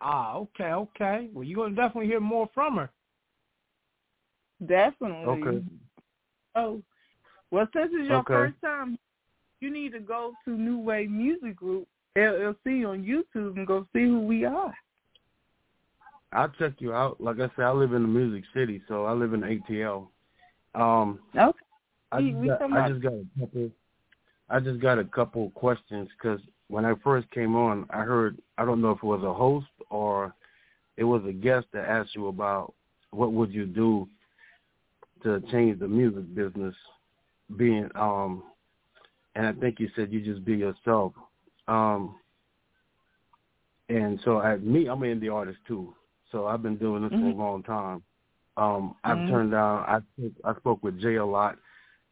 Ah, 0.00 0.34
okay, 0.36 0.72
okay. 0.72 1.28
Well, 1.32 1.44
you're 1.44 1.64
gonna 1.64 1.74
definitely 1.74 2.06
hear 2.06 2.20
more 2.20 2.48
from 2.54 2.76
her. 2.76 2.90
Definitely. 4.64 5.48
Okay. 5.48 5.64
Oh, 6.54 6.80
well, 7.50 7.68
since 7.74 7.90
it's 7.92 8.08
your 8.08 8.18
Okay. 8.20 8.32
first 8.34 8.54
time, 8.62 8.98
you 9.60 9.70
need 9.70 9.92
to 9.92 10.00
go 10.00 10.32
to 10.44 10.50
NuWave 10.50 11.10
Music 11.10 11.56
Group 11.56 11.86
LLC 12.16 12.86
on 12.88 13.02
YouTube 13.04 13.56
and 13.56 13.66
go 13.66 13.86
see 13.92 14.04
who 14.04 14.20
we 14.20 14.44
are. 14.44 14.74
I'll 16.32 16.48
check 16.58 16.74
you 16.78 16.92
out. 16.92 17.20
Like 17.20 17.36
I 17.36 17.50
said, 17.56 17.64
I 17.66 17.70
live 17.70 17.92
in 17.92 18.02
the 18.02 18.08
Music 18.08 18.44
City, 18.52 18.82
so 18.88 19.04
I 19.04 19.12
live 19.12 19.32
in 19.34 19.42
ATL. 19.42 20.08
Um, 20.74 21.20
Okay. 21.34 21.58
I 22.12 22.18
We- 22.20 22.30
just, 22.30 22.40
we 22.40 22.48
got, 22.48 22.72
I 22.72 22.88
just 22.88 23.02
got 23.02 23.12
a 23.12 23.26
couple. 23.38 23.70
I 24.48 24.60
just 24.60 24.80
got 24.80 24.98
a 24.98 25.04
couple 25.04 25.50
questions 25.50 26.08
because 26.16 26.40
when 26.68 26.84
I 26.84 26.94
first 27.02 27.28
came 27.30 27.56
on, 27.56 27.86
I 27.90 28.02
heard 28.02 28.38
I 28.58 28.64
don't 28.64 28.80
know 28.80 28.92
if 28.92 28.98
it 28.98 29.04
was 29.04 29.24
a 29.24 29.34
host 29.34 29.66
or 29.90 30.32
it 30.96 31.04
was 31.04 31.24
a 31.26 31.32
guest 31.32 31.66
that 31.72 31.88
asked 31.88 32.14
you 32.14 32.28
about 32.28 32.72
what 33.10 33.32
would 33.32 33.52
you 33.52 33.66
do 33.66 34.08
to 35.26 35.40
change 35.50 35.80
the 35.80 35.88
music 35.88 36.32
business, 36.34 36.74
being 37.56 37.88
um, 37.96 38.44
and 39.34 39.44
I 39.46 39.52
think 39.52 39.80
you 39.80 39.88
said 39.96 40.12
you 40.12 40.20
just 40.20 40.44
be 40.44 40.54
yourself. 40.54 41.12
Um, 41.68 42.14
and 43.88 44.20
so 44.24 44.38
I, 44.38 44.56
me, 44.58 44.88
I'm 44.88 45.02
an 45.02 45.20
indie 45.20 45.32
artist 45.32 45.58
too. 45.66 45.94
So 46.30 46.46
I've 46.46 46.62
been 46.62 46.76
doing 46.76 47.02
this 47.02 47.10
for 47.10 47.16
Mhm. 47.26 47.34
a 47.34 47.36
long 47.36 47.62
time. 47.64 48.02
Um, 48.56 48.94
I've 49.04 49.18
Mhm. 49.18 49.28
turned 49.28 49.50
down. 49.50 49.84
I 49.86 50.00
I 50.44 50.54
spoke 50.56 50.82
with 50.82 50.98
Jay 51.00 51.16
a 51.16 51.24
lot, 51.26 51.58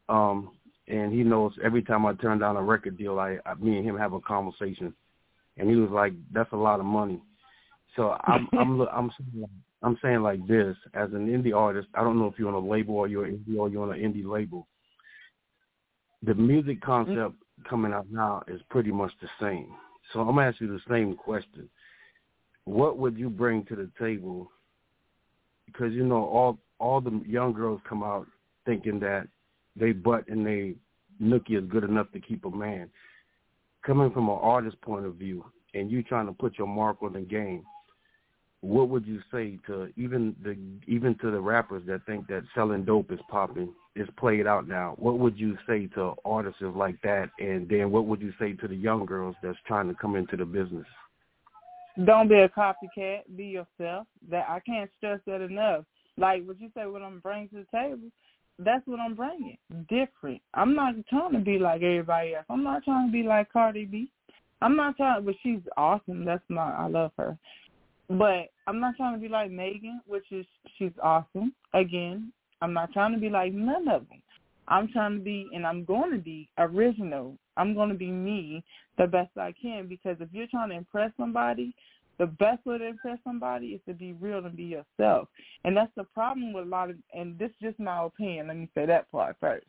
um, 0.09 0.51
and 0.87 1.11
he 1.13 1.23
knows 1.23 1.57
every 1.63 1.81
time 1.81 2.05
I 2.05 2.13
turn 2.15 2.39
down 2.39 2.57
a 2.57 2.61
record 2.61 2.97
deal, 2.97 3.17
I, 3.19 3.39
I 3.45 3.53
me 3.55 3.77
and 3.77 3.85
him 3.85 3.97
have 3.97 4.13
a 4.13 4.19
conversation, 4.19 4.93
and 5.57 5.69
he 5.69 5.75
was 5.77 5.89
like, 5.89 6.13
"That's 6.31 6.51
a 6.51 6.57
lot 6.57 6.79
of 6.81 6.85
money." 6.85 7.21
So 7.95 8.17
I'm 8.25 8.47
I'm 8.53 8.81
I'm 8.97 9.07
like- 9.33 9.49
I'm 9.85 9.99
saying 10.01 10.23
like 10.23 10.45
this 10.47 10.75
as 10.95 11.11
an 11.13 11.27
indie 11.27 11.55
artist. 11.55 11.87
I 11.93 12.03
don't 12.03 12.17
know 12.17 12.25
if 12.25 12.39
you're 12.39 12.47
on 12.47 12.55
a 12.55 12.67
label 12.67 12.95
or 12.95 13.07
you're 13.07 13.27
indie 13.27 13.55
or 13.55 13.69
you're 13.69 13.83
on 13.83 13.93
an 13.93 13.99
indie 13.99 14.25
label. 14.25 14.67
The 16.23 16.33
music 16.33 16.81
concept 16.81 17.35
coming 17.69 17.93
out 17.93 18.07
now 18.09 18.41
is 18.47 18.59
pretty 18.71 18.91
much 18.91 19.11
the 19.21 19.27
same. 19.39 19.67
So 20.11 20.21
I'm 20.21 20.35
gonna 20.35 20.47
ask 20.47 20.59
you 20.59 20.67
the 20.67 20.79
same 20.89 21.15
question. 21.15 21.69
What 22.63 22.97
would 22.97 23.15
you 23.15 23.29
bring 23.29 23.63
to 23.65 23.75
the 23.75 23.91
table? 23.99 24.51
Because 25.67 25.93
you 25.93 26.03
know 26.03 26.25
all 26.25 26.57
all 26.79 26.99
the 26.99 27.21
young 27.27 27.53
girls 27.53 27.79
come 27.87 28.01
out 28.01 28.25
thinking 28.65 28.99
that 29.01 29.27
they 29.75 29.91
butt 29.91 30.27
and 30.29 30.43
they 30.43 30.73
nookie 31.21 31.61
is 31.61 31.69
good 31.69 31.83
enough 31.83 32.11
to 32.13 32.19
keep 32.19 32.43
a 32.45 32.49
man. 32.49 32.89
Coming 33.85 34.09
from 34.09 34.29
an 34.29 34.39
artist 34.41 34.81
point 34.81 35.05
of 35.05 35.13
view, 35.13 35.45
and 35.75 35.91
you 35.91 36.01
trying 36.01 36.25
to 36.25 36.33
put 36.33 36.57
your 36.57 36.67
mark 36.67 37.03
on 37.03 37.13
the 37.13 37.21
game, 37.21 37.63
what 38.65 38.89
would 38.89 39.05
you 39.05 39.19
say 39.31 39.59
to 39.67 39.89
even 39.95 40.35
the 40.43 40.57
even 40.91 41.15
to 41.19 41.29
the 41.29 41.39
rappers 41.39 41.83
that 41.85 42.05
think 42.05 42.27
that 42.27 42.43
selling 42.55 42.83
dope 42.83 43.11
is 43.11 43.19
popping 43.29 43.73
is 43.95 44.07
played 44.17 44.47
out 44.47 44.67
now? 44.67 44.95
What 44.97 45.19
would 45.19 45.37
you 45.37 45.55
say 45.67 45.87
to 45.95 46.13
artists 46.25 46.61
like 46.61 46.99
that, 47.03 47.29
and 47.39 47.69
then 47.69 47.91
what 47.91 48.07
would 48.07 48.21
you 48.21 48.33
say 48.39 48.53
to 48.53 48.67
the 48.67 48.75
young 48.75 49.05
girls 49.05 49.35
that's 49.43 49.57
trying 49.67 49.87
to 49.87 49.93
come 49.93 50.15
into 50.15 50.35
the 50.35 50.45
business? 50.45 50.87
Don't 52.05 52.27
be 52.27 52.39
a 52.39 52.49
copycat. 52.49 53.19
Be 53.35 53.45
yourself. 53.45 54.07
That 54.29 54.45
I 54.49 54.59
can't 54.65 54.89
stress 54.97 55.19
that 55.27 55.41
enough. 55.41 55.85
Like 56.17 56.45
what 56.45 56.59
you 56.59 56.69
say, 56.75 56.87
what 56.87 57.03
I'm 57.03 57.19
bringing 57.19 57.49
to 57.49 57.57
the 57.57 57.77
table. 57.77 58.09
That's 58.57 58.85
what 58.87 58.99
I'm 58.99 59.15
bringing. 59.15 59.57
Different. 59.89 60.41
I'm 60.53 60.75
not 60.75 60.95
trying 61.09 61.33
to 61.33 61.39
be 61.39 61.59
like 61.59 61.83
everybody 61.83 62.35
else. 62.35 62.45
I'm 62.49 62.63
not 62.63 62.83
trying 62.83 63.09
to 63.09 63.11
be 63.11 63.23
like 63.23 63.51
Cardi 63.51 63.85
B. 63.85 64.09
I'm 64.61 64.75
not 64.75 64.97
trying, 64.97 65.25
but 65.25 65.35
she's 65.43 65.59
awesome. 65.77 66.25
That's 66.25 66.43
my, 66.49 66.71
I 66.71 66.87
love 66.87 67.11
her. 67.17 67.37
But 68.09 68.49
I'm 68.67 68.79
not 68.79 68.95
trying 68.97 69.15
to 69.15 69.19
be 69.19 69.29
like 69.29 69.51
Megan, 69.51 70.01
which 70.05 70.31
is 70.31 70.45
she's 70.77 70.91
awesome. 71.01 71.53
Again, 71.73 72.31
I'm 72.61 72.73
not 72.73 72.93
trying 72.93 73.13
to 73.13 73.19
be 73.19 73.29
like 73.29 73.53
none 73.53 73.87
of 73.87 74.07
them. 74.09 74.21
I'm 74.67 74.87
trying 74.91 75.17
to 75.17 75.23
be, 75.23 75.47
and 75.53 75.65
I'm 75.65 75.85
going 75.85 76.11
to 76.11 76.17
be 76.17 76.49
original. 76.57 77.37
I'm 77.57 77.73
going 77.73 77.89
to 77.89 77.95
be 77.95 78.11
me 78.11 78.63
the 78.97 79.07
best 79.07 79.29
I 79.37 79.53
can 79.59 79.87
because 79.87 80.17
if 80.19 80.29
you're 80.31 80.47
trying 80.47 80.69
to 80.69 80.75
impress 80.75 81.11
somebody, 81.17 81.73
the 82.17 82.25
best 82.25 82.65
way 82.65 82.77
to 82.77 82.87
impress 82.87 83.17
somebody 83.23 83.67
is 83.67 83.81
to 83.87 83.93
be 83.93 84.13
real 84.13 84.45
and 84.45 84.55
be 84.55 84.63
yourself. 84.63 85.27
And 85.63 85.75
that's 85.75 85.91
the 85.95 86.05
problem 86.05 86.53
with 86.53 86.65
a 86.65 86.69
lot 86.69 86.89
of, 86.89 86.95
and 87.13 87.37
this 87.37 87.49
is 87.49 87.55
just 87.61 87.79
my 87.79 88.05
opinion. 88.05 88.47
Let 88.47 88.57
me 88.57 88.69
say 88.73 88.85
that 88.85 89.11
part 89.11 89.35
first. 89.39 89.65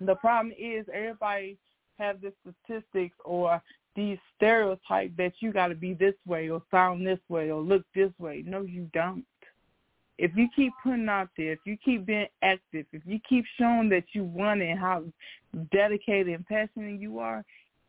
The 0.00 0.14
problem 0.16 0.54
is 0.58 0.86
everybody 0.92 1.58
have 1.98 2.20
the 2.22 2.32
statistics 2.40 3.16
or 3.24 3.62
these 3.96 4.18
stereotypes 4.36 5.12
that 5.16 5.32
you 5.40 5.52
got 5.52 5.68
to 5.68 5.74
be 5.74 5.94
this 5.94 6.14
way 6.26 6.48
or 6.48 6.62
sound 6.70 7.06
this 7.06 7.18
way 7.28 7.50
or 7.50 7.60
look 7.60 7.82
this 7.94 8.12
way. 8.18 8.42
No, 8.46 8.62
you 8.62 8.88
don't. 8.92 9.24
If 10.18 10.32
you 10.36 10.48
keep 10.54 10.72
putting 10.82 11.08
out 11.08 11.28
there, 11.36 11.52
if 11.52 11.60
you 11.64 11.78
keep 11.82 12.06
being 12.06 12.26
active, 12.42 12.86
if 12.92 13.02
you 13.06 13.18
keep 13.26 13.44
showing 13.58 13.88
that 13.88 14.04
you 14.12 14.24
want 14.24 14.60
it 14.60 14.76
how 14.76 15.04
dedicated 15.72 16.34
and 16.34 16.46
passionate 16.46 17.00
you 17.00 17.18
are, 17.18 17.44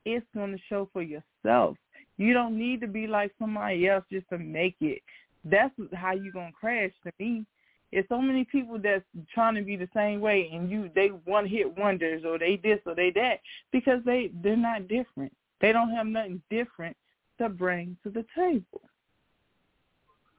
it's 0.06 0.26
going 0.34 0.52
to 0.52 0.64
show 0.70 0.90
for 0.94 1.02
yourself. 1.02 1.78
You 2.18 2.34
don't 2.34 2.58
need 2.58 2.82
to 2.82 2.88
be 2.88 3.08
like 3.08 3.34
somebody 3.38 3.88
else 3.88 4.06
just 4.12 4.30
to 4.30 4.38
make 4.38 4.76
it. 4.80 5.02
That's 5.44 5.74
how 5.94 6.14
you're 6.14 6.32
going 6.32 6.52
to 6.52 6.58
crash 6.58 6.92
to 7.04 7.12
me. 7.20 7.46
It's 7.92 8.08
so 8.08 8.22
many 8.22 8.46
people 8.46 8.80
that's 8.80 9.04
trying 9.34 9.56
to 9.56 9.62
be 9.62 9.76
the 9.76 9.90
same 9.94 10.22
way 10.22 10.50
and 10.54 10.72
you 10.72 10.90
they 10.96 11.08
one 11.08 11.46
hit 11.46 11.78
wonders 11.78 12.24
or 12.26 12.40
they 12.40 12.56
this 12.64 12.80
or 12.86 12.96
they 12.96 13.12
that 13.16 13.42
because 13.74 14.00
they 14.06 14.32
they're 14.42 14.56
not 14.56 14.88
different. 14.88 15.34
They 15.62 15.72
don't 15.72 15.92
have 15.92 16.08
nothing 16.08 16.42
different 16.50 16.98
to 17.38 17.50
bring 17.50 17.98
to 18.04 18.10
the 18.10 18.26
table. 18.36 18.82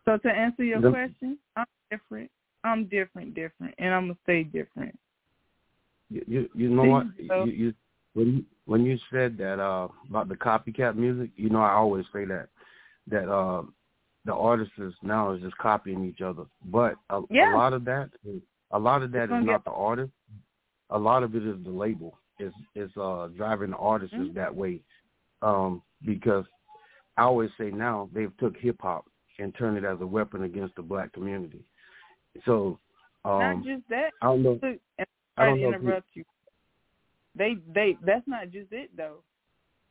So 0.05 0.17
to 0.19 0.29
answer 0.29 0.65
your 0.65 0.81
question, 0.91 1.39
I'm 1.57 1.67
different. 1.91 2.31
I'm 2.65 2.85
different, 2.87 3.35
different, 3.35 3.75
and 3.79 3.93
I'm 3.95 4.05
gonna 4.05 4.19
stay 4.25 4.45
different. 4.45 4.97
You 6.11 6.25
you, 6.27 6.49
you 6.55 6.69
know 6.71 6.85
what? 6.85 7.07
So- 7.29 7.45
You, 7.45 7.53
you 7.53 7.75
when 8.15 8.27
you 8.37 8.45
when 8.67 8.85
you 8.85 8.99
said 9.11 9.37
that 9.39 9.59
uh 9.61 9.89
about 10.09 10.29
the 10.29 10.37
copycat 10.37 10.97
music, 10.97 11.31
you 11.37 11.49
know 11.51 11.61
I 11.61 11.73
always 11.73 12.05
say 12.13 12.25
that 12.27 12.49
that 13.09 13.29
uh 13.33 13.63
the 14.25 14.35
artists 14.35 14.75
now 15.03 15.33
is 15.33 15.43
just 15.43 15.57
copying 15.59 16.05
each 16.05 16.21
other. 16.21 16.45
But 16.67 16.95
a, 17.11 17.23
Yeah. 17.31 17.53
a 17.53 17.57
lot 17.57 17.73
of 17.73 17.85
that, 17.87 18.11
a 18.71 18.79
lot 18.79 19.03
of 19.03 19.11
that 19.13 19.31
It's 19.31 19.41
is 19.41 19.47
not 19.47 19.65
the 19.65 19.73
artist. 19.73 20.13
A 20.91 20.99
lot 20.99 21.23
of 21.25 21.35
it 21.35 21.45
is 21.45 21.57
the 21.65 21.71
label. 21.71 22.19
Is 22.39 22.53
is 22.75 22.91
uh 22.97 23.29
driving 23.37 23.71
the 23.71 23.77
artists 23.79 24.15
Mhm. 24.15 24.35
that 24.35 24.55
way. 24.55 24.81
Um 25.43 25.83
because 26.05 26.45
I 27.17 27.23
always 27.23 27.51
say 27.59 27.71
now 27.71 28.09
they've 28.13 28.37
took 28.39 28.57
hip 28.57 28.77
hop 28.81 29.05
and 29.39 29.55
turned 29.57 29.77
it 29.77 29.85
as 29.85 30.01
a 30.01 30.07
weapon 30.07 30.45
against 30.45 30.77
the 30.77 30.83
black 30.83 31.13
community. 31.13 31.65
So 32.47 32.79
um 33.25 33.39
not 33.39 33.65
just 33.65 33.89
that. 33.91 34.11
I 34.21 34.27
don't 34.27 34.43
know 34.43 34.59
Look, 34.63 34.79
I 35.37 35.47
don't 35.47 35.59
to 35.59 35.63
know 35.63 35.73
interrupt 35.75 36.09
you. 36.15 36.25
They 37.35 37.57
they 37.75 37.97
that's 38.05 38.27
not 38.27 38.51
just 38.51 38.73
it 38.73 38.91
though. 38.97 39.23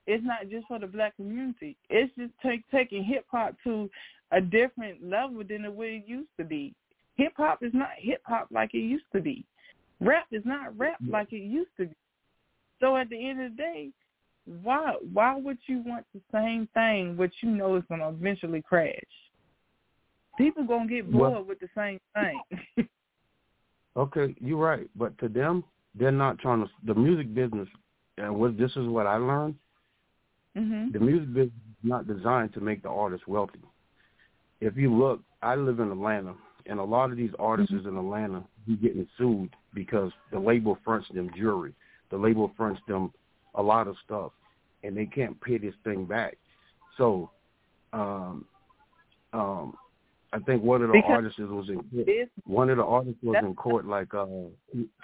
It's 0.08 0.26
not 0.26 0.50
just 0.50 0.68
for 0.68 0.80
the 0.80 0.88
black 0.88 1.16
community. 1.16 1.78
It's 1.90 2.14
just 2.16 2.34
take 2.44 2.64
taking 2.72 3.04
hip 3.04 3.26
hop 3.32 3.56
to 3.64 3.90
a 4.32 4.42
different 4.42 5.04
level 5.08 5.44
than 5.48 5.64
the 5.64 5.72
way 5.72 6.04
it 6.04 6.10
used 6.10 6.30
to 6.38 6.44
be. 6.44 6.74
Hip 7.16 7.34
hop 7.38 7.62
is 7.62 7.74
not 7.74 7.90
hip 7.98 8.22
hop 8.26 8.48
like 8.52 8.74
it 8.74 8.80
used 8.80 9.06
to 9.14 9.22
be. 9.22 9.46
Rap 10.00 10.26
is 10.32 10.44
not 10.46 10.78
rap 10.78 10.98
like 11.08 11.32
it 11.32 11.44
used 11.44 11.70
to 11.78 11.86
be. 11.86 11.96
So 12.80 12.98
at 12.98 13.10
the 13.10 13.30
end 13.30 13.42
of 13.42 13.52
the 13.52 13.58
day, 13.58 13.90
why 14.64 14.96
why 15.14 15.38
would 15.38 15.58
you 15.68 15.84
want 15.86 16.06
the 16.14 16.22
same 16.32 16.68
thing 16.74 17.16
which 17.18 17.34
you 17.42 17.50
know 17.52 17.76
is 17.76 17.84
gonna 17.90 18.10
eventually 18.10 18.62
crash? 18.62 18.96
People 20.38 20.64
gonna 20.64 20.88
get 20.90 21.12
bored 21.12 21.34
Well- 21.34 21.44
with 21.44 21.60
the 21.60 21.70
same 21.76 22.00
thing. 22.16 22.88
Okay, 23.98 24.34
you're 24.40 24.58
right. 24.58 24.90
But 24.96 25.18
to 25.18 25.28
them, 25.28 25.66
they're 25.96 26.12
not 26.14 26.40
trying 26.40 26.64
to. 26.64 26.70
The 26.86 26.94
music 26.96 27.34
business, 27.34 27.68
and 28.18 28.34
what 28.38 28.58
this 28.58 28.72
is 28.78 28.88
what 28.88 29.06
I 29.06 29.18
learned. 29.18 29.56
mhm. 30.56 30.94
The 30.94 31.00
music 31.00 31.34
business 31.34 31.54
is 31.54 31.90
not 31.90 32.08
designed 32.08 32.54
to 32.54 32.62
make 32.62 32.84
the 32.84 32.90
artist 32.90 33.28
wealthy. 33.28 33.60
If 34.62 34.78
you 34.78 34.94
look, 34.94 35.22
I 35.42 35.56
live 35.56 35.82
in 35.82 35.92
Atlanta, 35.92 36.36
and 36.68 36.80
a 36.80 36.84
lot 36.84 37.12
of 37.12 37.18
these 37.18 37.34
artists 37.38 37.74
in 37.74 37.98
Atlanta 37.98 38.44
be 38.66 38.78
getting 38.78 39.08
sued 39.18 39.54
because 39.74 40.14
the 40.32 40.40
label 40.40 40.78
fronts 40.86 41.10
them 41.14 41.30
jewelry, 41.36 41.74
the 42.12 42.18
label 42.18 42.54
fronts 42.56 42.80
them 42.88 43.12
a 43.56 43.62
lot 43.62 43.88
of 43.88 43.96
stuff, 44.06 44.32
and 44.84 44.96
they 44.96 45.06
can't 45.06 45.40
pay 45.42 45.58
this 45.58 45.74
thing 45.84 46.06
back. 46.06 46.38
So, 46.98 47.30
um, 47.94 48.46
um, 49.34 49.76
I 50.34 50.40
think 50.40 50.64
one 50.64 50.82
of 50.82 50.88
the 50.90 50.94
Because 50.94 51.12
artists 51.12 51.40
was 51.40 51.70
in. 51.70 52.28
One 52.46 52.70
of 52.70 52.78
the 52.78 52.84
artists 52.86 53.20
was 53.22 53.38
in 53.44 53.54
court 53.56 53.86
like 53.86 54.14
uh 54.14 54.26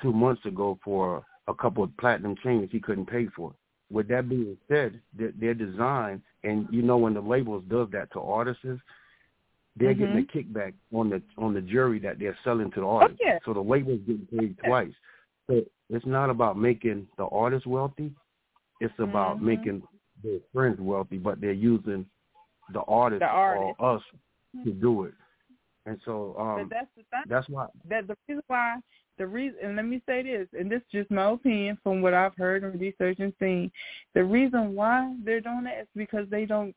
two- 0.01 0.13
months 0.13 0.45
ago 0.45 0.79
for 0.83 1.25
a 1.47 1.53
couple 1.53 1.83
of 1.83 1.95
platinum 1.97 2.35
chains 2.43 2.69
he 2.71 2.79
couldn't 2.79 3.07
pay 3.07 3.27
for. 3.35 3.53
With 3.89 4.07
that 4.09 4.27
being 4.27 4.57
said, 4.67 4.99
their, 5.17 5.31
their 5.39 5.53
design 5.53 6.21
and 6.43 6.67
you 6.71 6.81
know 6.81 6.97
when 6.97 7.13
the 7.13 7.21
labels 7.21 7.63
does 7.69 7.89
that 7.91 8.11
to 8.13 8.19
artists, 8.21 8.65
they're 9.75 9.93
getting 9.93 10.17
a 10.17 10.21
kickback 10.37 10.73
on 10.93 11.09
the 11.09 11.21
on 11.37 11.53
the 11.53 11.61
jury 11.61 11.99
that 11.99 12.19
they're 12.19 12.37
selling 12.43 12.71
to 12.71 12.79
the 12.79 12.85
artist. 12.85 13.19
yeah. 13.23 13.39
So 13.45 13.53
the 13.53 13.61
label's 13.61 14.01
getting 14.07 14.27
paid 14.27 14.57
Yeah. 14.61 14.69
twice. 14.69 14.93
So 15.47 15.63
it's 15.89 16.05
not 16.05 16.29
about 16.29 16.57
making 16.57 17.07
the 17.17 17.25
artist 17.25 17.65
wealthy. 17.65 18.11
It's 18.80 18.97
about 18.99 19.39
Mhm. 19.39 19.41
making 19.41 19.84
their 20.23 20.39
friends 20.53 20.80
wealthy, 20.80 21.17
but 21.17 21.39
they're 21.41 21.51
using 21.51 22.05
the 22.73 22.82
artist, 22.82 23.19
The 23.21 23.28
artist. 23.28 23.75
or 23.80 23.95
us 23.95 24.03
to 24.63 24.71
do 24.71 25.03
it. 25.03 25.13
And 25.86 25.99
so 26.03 26.36
um 26.38 26.67
that's 26.69 26.93
the 26.95 27.03
thing. 27.03 27.23
that's 27.28 27.47
why 27.49 27.67
that 27.86 28.07
the 28.07 28.17
reason 28.28 28.43
why 28.47 28.82
the 29.17 29.25
reason 29.25 29.57
and 29.63 29.75
let 29.75 29.86
me 29.86 30.01
say 30.05 30.21
this, 30.21 30.47
and 30.53 30.69
this 30.69 30.82
is 30.82 30.88
just 30.91 31.11
my 31.11 31.32
opinion 31.32 31.78
from 31.82 32.01
what 32.01 32.13
I've 32.13 32.36
heard 32.36 32.63
and 32.63 32.80
researched 32.80 33.19
and 33.19 33.34
seen, 33.39 33.71
the 34.13 34.23
reason 34.23 34.75
why 34.75 35.15
they're 35.23 35.41
doing 35.41 35.63
that 35.63 35.80
is 35.80 35.88
because 35.95 36.30
they 36.30 36.45
don't 36.45 36.75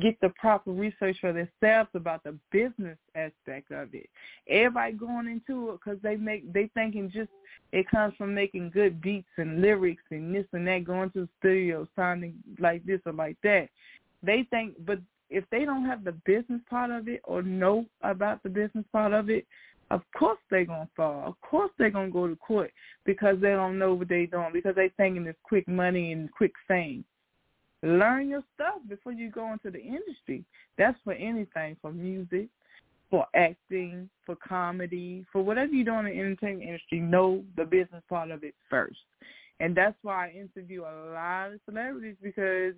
get 0.00 0.20
the 0.20 0.30
proper 0.30 0.70
research 0.70 1.16
for 1.20 1.32
themselves 1.32 1.90
about 1.94 2.22
the 2.24 2.36
business 2.50 2.98
aspect 3.14 3.70
of 3.70 3.94
it. 3.94 4.08
Everybody 4.48 4.92
going 4.92 5.28
into 5.28 5.70
it 5.70 5.80
because 5.84 6.00
they 6.02 6.16
make 6.16 6.52
they 6.52 6.70
thinking 6.74 7.10
just 7.12 7.30
it 7.72 7.88
comes 7.90 8.14
from 8.16 8.34
making 8.34 8.70
good 8.70 9.00
beats 9.00 9.28
and 9.36 9.60
lyrics 9.60 10.02
and 10.10 10.34
this 10.34 10.46
and 10.52 10.66
that, 10.68 10.84
going 10.84 11.10
to 11.10 11.22
the 11.22 11.28
studio 11.38 11.88
sounding 11.96 12.34
like 12.58 12.84
this 12.84 13.00
or 13.06 13.12
like 13.12 13.36
that. 13.42 13.68
They 14.22 14.46
think, 14.50 14.74
but 14.86 15.00
if 15.30 15.44
they 15.50 15.64
don't 15.64 15.84
have 15.84 16.04
the 16.04 16.12
business 16.24 16.60
part 16.70 16.90
of 16.90 17.08
it 17.08 17.20
or 17.24 17.42
know 17.42 17.86
about 18.02 18.42
the 18.42 18.48
business 18.48 18.84
part 18.92 19.12
of 19.12 19.30
it, 19.30 19.46
of 19.90 20.02
course 20.16 20.38
they're 20.50 20.64
gonna 20.64 20.88
fall. 20.96 21.22
Of 21.26 21.40
course 21.40 21.70
they're 21.78 21.90
gonna 21.90 22.10
go 22.10 22.26
to 22.26 22.36
court 22.36 22.72
because 23.04 23.40
they 23.40 23.50
don't 23.50 23.78
know 23.78 23.94
what 23.94 24.08
they're 24.08 24.26
doing 24.26 24.50
because 24.52 24.74
they 24.76 24.90
thinking 24.96 25.26
it's 25.26 25.38
quick 25.42 25.66
money 25.68 26.12
and 26.12 26.30
quick 26.32 26.52
fame. 26.66 27.04
Learn 27.84 28.30
your 28.30 28.42
stuff 28.54 28.76
before 28.88 29.12
you 29.12 29.30
go 29.30 29.52
into 29.52 29.70
the 29.70 29.80
industry. 29.80 30.42
That's 30.78 30.98
for 31.04 31.12
anything, 31.12 31.76
for 31.82 31.92
music, 31.92 32.48
for 33.10 33.26
acting, 33.36 34.08
for 34.24 34.36
comedy, 34.36 35.26
for 35.30 35.42
whatever 35.42 35.70
you 35.70 35.84
do 35.84 35.92
in 35.98 36.06
the 36.06 36.10
entertainment 36.10 36.62
industry. 36.62 37.00
Know 37.00 37.44
the 37.56 37.64
business 37.64 38.02
part 38.08 38.30
of 38.30 38.42
it 38.42 38.54
first. 38.70 38.98
And 39.60 39.76
that's 39.76 39.96
why 40.02 40.28
I 40.28 40.30
interview 40.30 40.82
a 40.82 41.12
lot 41.12 41.52
of 41.52 41.60
celebrities 41.66 42.16
because 42.22 42.74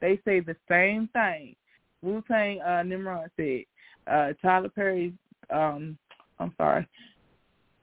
they 0.00 0.20
say 0.24 0.40
the 0.40 0.56
same 0.68 1.08
thing. 1.12 1.54
Wu 2.02 2.22
Tang 2.28 2.60
uh 2.60 2.82
Nimrod 2.82 3.30
said, 3.36 3.62
uh 4.10 4.32
Tyler 4.42 4.68
Perry's 4.68 5.12
um 5.50 5.96
I'm 6.38 6.52
sorry. 6.56 6.86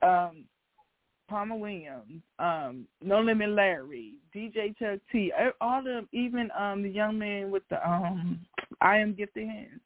Um 0.01 0.43
Palmer 1.27 1.55
Williams, 1.55 2.21
um, 2.39 2.85
No 3.01 3.19
Limit 3.19 3.49
Larry, 3.49 4.13
DJ 4.35 4.77
Chuck 4.77 4.99
T, 5.11 5.31
all 5.61 5.79
of 5.79 5.85
them, 5.85 6.07
even 6.11 6.49
um 6.57 6.83
the 6.83 6.89
young 6.89 7.17
man 7.17 7.51
with 7.51 7.63
the 7.69 7.87
um 7.87 8.39
I 8.81 8.97
am 8.97 9.13
gifted 9.13 9.47
hands, 9.47 9.81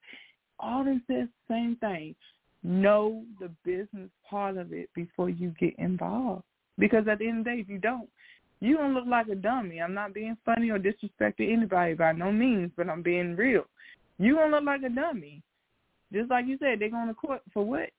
all 0.59 0.81
of 0.81 0.85
them 0.85 1.03
says 1.07 1.27
the 1.27 1.53
same 1.53 1.77
thing. 1.77 2.15
Know 2.61 3.23
the 3.39 3.49
business 3.63 4.09
part 4.29 4.57
of 4.57 4.73
it 4.73 4.89
before 4.93 5.29
you 5.29 5.53
get 5.59 5.77
involved. 5.79 6.43
Because 6.77 7.07
at 7.07 7.19
the 7.19 7.27
end 7.27 7.39
of 7.39 7.45
the 7.45 7.51
day, 7.51 7.57
if 7.61 7.69
you 7.69 7.77
don't, 7.77 8.09
you 8.59 8.75
don't 8.75 8.93
look 8.93 9.05
like 9.07 9.27
a 9.29 9.35
dummy. 9.35 9.81
I'm 9.81 9.93
not 9.93 10.13
being 10.13 10.35
funny 10.45 10.69
or 10.69 10.79
disrespecting 10.79 11.53
anybody 11.53 11.93
by 11.93 12.11
no 12.11 12.31
means, 12.31 12.71
but 12.75 12.89
I'm 12.89 13.01
being 13.01 13.35
real. 13.35 13.63
You 14.17 14.35
don't 14.35 14.51
look 14.51 14.65
like 14.65 14.83
a 14.83 14.89
dummy. 14.89 15.41
Just 16.11 16.29
like 16.29 16.47
you 16.47 16.57
said, 16.57 16.79
they're 16.79 16.89
going 16.89 17.07
to 17.07 17.13
court 17.13 17.41
for 17.53 17.63
what? 17.63 17.89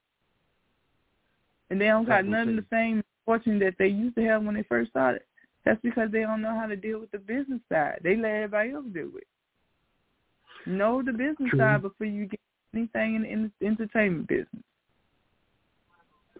And 1.70 1.80
they 1.80 1.86
don't 1.86 2.06
got 2.06 2.26
nothing 2.26 2.56
the 2.56 2.64
same 2.70 3.02
fortune 3.24 3.58
that 3.60 3.74
they 3.78 3.88
used 3.88 4.16
to 4.16 4.24
have 4.24 4.42
when 4.42 4.54
they 4.54 4.62
first 4.64 4.90
started. 4.90 5.22
That's 5.64 5.80
because 5.82 6.10
they 6.10 6.20
don't 6.20 6.42
know 6.42 6.58
how 6.58 6.66
to 6.66 6.76
deal 6.76 7.00
with 7.00 7.10
the 7.10 7.18
business 7.18 7.60
side. 7.70 8.00
They 8.02 8.16
let 8.16 8.30
everybody 8.30 8.70
else 8.70 8.86
do 8.92 9.12
it. 9.16 9.26
Know 10.66 11.02
the 11.02 11.12
business 11.12 11.50
True. 11.50 11.58
side 11.58 11.82
before 11.82 12.06
you 12.06 12.26
get 12.26 12.40
anything 12.74 13.16
in, 13.16 13.24
in 13.24 13.52
the 13.60 13.66
entertainment 13.66 14.28
business. 14.28 14.62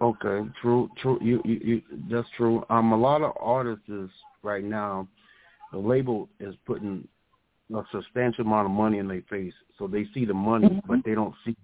Okay, 0.00 0.48
true, 0.62 0.88
true. 1.02 1.18
You, 1.20 1.42
you, 1.44 1.60
you, 1.62 1.82
that's 2.10 2.28
true. 2.36 2.64
Um, 2.70 2.92
a 2.92 2.96
lot 2.96 3.20
of 3.20 3.32
artists 3.38 3.90
right 4.42 4.64
now, 4.64 5.06
the 5.72 5.78
label 5.78 6.28
is 6.38 6.54
putting 6.66 7.06
a 7.74 7.82
substantial 7.92 8.46
amount 8.46 8.66
of 8.66 8.72
money 8.72 8.98
in 8.98 9.06
their 9.06 9.22
face, 9.28 9.52
so 9.78 9.86
they 9.86 10.06
see 10.14 10.24
the 10.24 10.34
money, 10.34 10.68
Mhm. 10.68 10.80
but 10.86 11.04
they 11.04 11.14
don't 11.14 11.34
see, 11.44 11.54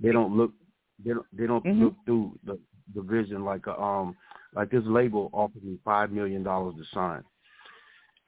they 0.00 0.10
don't 0.10 0.36
look, 0.36 0.52
they 1.04 1.12
don't, 1.12 1.26
they 1.32 1.46
don't 1.46 1.64
Mhm. 1.64 1.80
look 1.80 1.94
through 2.04 2.38
the 2.44 2.58
the 2.94 3.02
vision. 3.02 3.44
Like 3.44 3.66
a, 3.66 3.80
um, 3.80 4.16
like 4.54 4.70
this 4.70 4.82
label 4.86 5.30
offered 5.32 5.64
me 5.64 5.78
five 5.84 6.10
million 6.10 6.42
dollars 6.42 6.74
to 6.76 6.84
sign, 6.94 7.22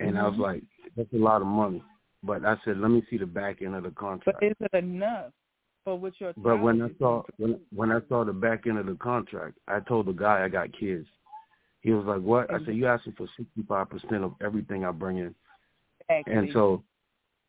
and 0.00 0.18
I 0.18 0.26
was 0.26 0.36
Mhm. 0.36 0.40
like, 0.40 0.62
that's 0.96 1.12
a 1.12 1.16
lot 1.16 1.40
of 1.40 1.46
money. 1.46 1.82
But 2.22 2.44
I 2.44 2.56
said, 2.64 2.78
let 2.78 2.90
me 2.90 3.02
see 3.08 3.16
the 3.16 3.26
back 3.26 3.62
end 3.62 3.74
of 3.76 3.84
the 3.84 3.90
contract. 3.92 4.40
But 4.40 4.46
is 4.46 4.56
it 4.60 4.74
enough 4.74 5.32
for 5.84 5.96
what 5.96 6.20
you're 6.20 6.34
But 6.36 6.60
when 6.60 6.82
I 6.82 6.90
saw 6.98 7.22
when 7.36 7.60
when 7.74 7.92
I 7.92 8.00
saw 8.08 8.24
the 8.24 8.32
back 8.32 8.66
end 8.66 8.78
of 8.78 8.86
the 8.86 8.96
contract, 8.96 9.58
I 9.68 9.80
told 9.80 10.06
the 10.06 10.12
guy 10.12 10.44
I 10.44 10.48
got 10.48 10.72
kids. 10.72 11.06
He 11.80 11.92
was 11.92 12.04
like, 12.06 12.20
"What?" 12.20 12.52
I 12.52 12.58
said, 12.64 12.74
"You 12.74 12.86
asking 12.86 13.12
for 13.12 13.28
sixty 13.36 13.62
five 13.62 13.88
percent 13.88 14.24
of 14.24 14.34
everything 14.40 14.84
I 14.84 14.90
bring 14.90 15.18
in." 15.18 15.34
Exactly. 16.10 16.34
And 16.34 16.52
so, 16.52 16.82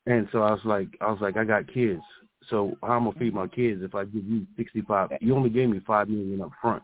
and 0.05 0.27
so 0.31 0.43
I 0.43 0.51
was 0.51 0.63
like, 0.65 0.87
I 1.01 1.11
was 1.11 1.19
like, 1.21 1.37
I 1.37 1.43
got 1.43 1.67
kids. 1.67 2.01
So 2.49 2.77
how 2.81 2.95
am 2.95 3.03
I 3.03 3.11
gonna 3.11 3.19
feed 3.19 3.33
my 3.33 3.47
kids 3.47 3.81
if 3.83 3.95
I 3.95 4.05
give 4.05 4.23
you 4.23 4.45
sixty 4.55 4.81
five? 4.81 5.09
You 5.19 5.35
only 5.35 5.49
gave 5.49 5.69
me 5.69 5.79
five 5.85 6.07
million 6.07 6.41
up 6.41 6.51
front. 6.61 6.83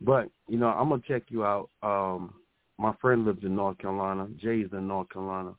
But 0.00 0.30
you 0.48 0.58
know, 0.58 0.68
I'm 0.68 0.88
gonna 0.88 1.02
check 1.06 1.24
you 1.28 1.44
out. 1.44 1.70
Um, 1.82 2.34
my 2.78 2.92
friend 3.00 3.24
lives 3.24 3.42
in 3.42 3.56
North 3.56 3.78
Carolina. 3.78 4.28
Jay's 4.38 4.68
in 4.72 4.86
North 4.86 5.08
Carolina. 5.10 5.54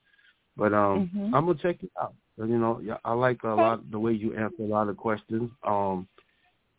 But 0.56 0.74
um, 0.74 1.10
Mhm. 1.14 1.34
I'm 1.34 1.46
gonna 1.46 1.60
check 1.60 1.82
you 1.82 1.90
out. 2.02 2.14
You 2.38 2.58
know, 2.58 2.82
I 3.04 3.14
like 3.14 3.44
a 3.44 3.50
lot 3.50 3.90
the 3.92 4.00
way 4.00 4.14
you 4.14 4.34
answer 4.36 4.64
a 4.64 4.66
lot 4.66 4.88
of 4.88 4.96
questions. 4.98 5.52
Um, 5.64 6.08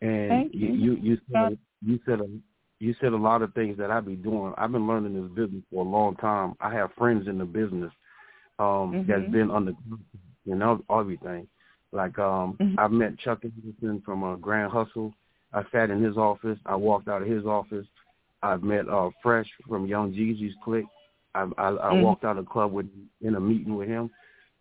and 0.01 0.49
you 0.53 0.67
you. 0.73 0.93
you 0.93 0.93
you 1.01 1.17
said 1.31 1.57
you 1.85 1.99
said 2.05 2.19
a, 2.19 2.27
you 2.79 2.95
said 2.99 3.13
a 3.13 3.17
lot 3.17 3.43
of 3.43 3.53
things 3.53 3.77
that 3.77 3.91
I 3.91 3.99
be 3.99 4.15
doing. 4.15 4.53
I've 4.57 4.71
been 4.71 4.87
learning 4.87 5.13
this 5.13 5.31
business 5.31 5.63
for 5.71 5.85
a 5.85 5.87
long 5.87 6.15
time. 6.15 6.55
I 6.59 6.73
have 6.73 6.91
friends 6.97 7.27
in 7.27 7.37
the 7.37 7.45
business 7.45 7.91
um 8.59 9.05
that's 9.07 9.23
Mhm. 9.23 9.31
been 9.31 9.51
under 9.51 9.73
you 10.45 10.55
know 10.55 10.83
everything. 10.89 11.47
Like 11.91 12.17
um 12.17 12.57
Mhm. 12.59 12.75
I've 12.79 12.91
met 12.91 13.19
Chuck 13.19 13.43
Anderson 13.45 14.01
from 14.01 14.23
uh, 14.23 14.35
Grand 14.37 14.71
Hustle. 14.71 15.13
I 15.53 15.63
sat 15.71 15.89
in 15.89 16.01
his 16.01 16.17
office. 16.17 16.57
I 16.65 16.75
walked 16.75 17.07
out 17.07 17.21
of 17.21 17.27
his 17.27 17.45
office. 17.45 17.85
I've 18.41 18.63
met 18.63 18.87
uh 18.87 19.09
Fresh 19.21 19.49
from 19.67 19.85
Young 19.85 20.13
Jeezy's 20.13 20.55
clique. 20.63 20.85
I 21.35 21.41
I, 21.57 21.69
I 21.69 21.91
Mhm. 21.93 22.01
walked 22.03 22.23
out 22.23 22.37
of 22.37 22.45
the 22.45 22.51
club 22.51 22.71
with 22.71 22.87
in 23.21 23.35
a 23.35 23.39
meeting 23.39 23.75
with 23.75 23.87
him. 23.87 24.09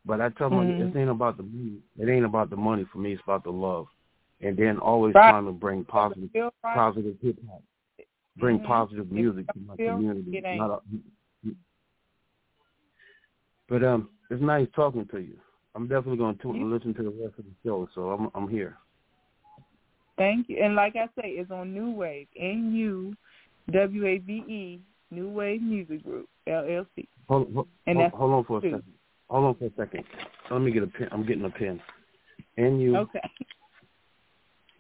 But 0.05 0.21
I 0.21 0.31
tell 0.31 0.49
him 0.51 0.69
Mhm. 0.69 0.81
it 0.95 0.97
ain't 0.99 1.11
about 1.11 1.37
the 1.37 1.43
money. 1.43 1.79
It 1.99 2.09
ain't 2.09 2.25
about 2.25 2.51
the 2.51 2.57
money 2.57 2.85
for 2.85 2.99
me. 2.99 3.13
It's 3.13 3.23
about 3.23 3.45
the 3.45 3.53
love, 3.53 3.87
and 4.41 4.57
then 4.57 4.79
always 4.79 5.15
Right. 5.15 5.31
trying 5.31 5.45
to 5.47 5.53
bring 5.53 5.85
positive 5.85 6.31
right. 6.35 6.53
positive 6.63 7.19
hip 7.21 7.39
hop, 7.49 7.63
bring 8.37 8.59
Mhm. 8.59 8.65
positive 8.65 9.11
music 9.13 9.47
to 9.53 9.59
my 9.61 9.77
community. 9.77 10.39
it. 10.39 10.57
Not 10.57 10.71
a, 10.71 11.51
but 13.69 13.85
um, 13.85 14.11
it's 14.31 14.43
nice 14.43 14.69
talking 14.75 15.07
to 15.09 15.19
you. 15.21 15.39
I'm 15.75 15.87
definitely 15.87 16.17
going 16.19 16.37
to 16.39 16.55
You- 16.55 16.67
listen 16.67 16.93
to 16.95 17.03
the 17.05 17.11
rest 17.11 17.39
of 17.39 17.45
the 17.45 17.55
show, 17.65 17.87
so 17.95 18.11
I'm 18.11 18.31
I'm 18.35 18.49
here. 18.49 18.77
Thank 20.21 20.51
you. 20.51 20.59
And 20.63 20.75
like 20.75 20.97
I 20.97 21.07
say, 21.19 21.31
it's 21.31 21.51
on 21.51 21.73
NuWave, 21.75 22.27
N 22.39 22.75
U 22.75 23.17
W 23.73 24.05
A 24.07 24.19
V 24.19 24.33
E, 24.33 24.81
NuWave 25.15 25.63
Music 25.63 26.05
Group, 26.05 26.29
LLC. 26.47 27.09
Hold, 27.27 27.51
hold, 27.55 27.69
And 27.87 27.97
hold, 27.97 28.05
that's 28.13 28.17
hold 28.19 28.33
on 28.35 28.45
for 28.45 28.59
a 28.59 28.61
two. 28.61 28.71
second. 28.73 28.93
Hold 29.31 29.45
on 29.47 29.55
for 29.55 29.65
a 29.65 29.71
second. 29.79 30.05
Let 30.51 30.61
me 30.61 30.73
get 30.73 30.83
a 30.83 30.89
pen. 30.89 31.09
I'm 31.11 31.25
getting 31.25 31.47
a 31.47 31.49
pen. 31.51 31.81
N 32.59 32.79
U 32.81 32.97
Okay. 32.99 33.21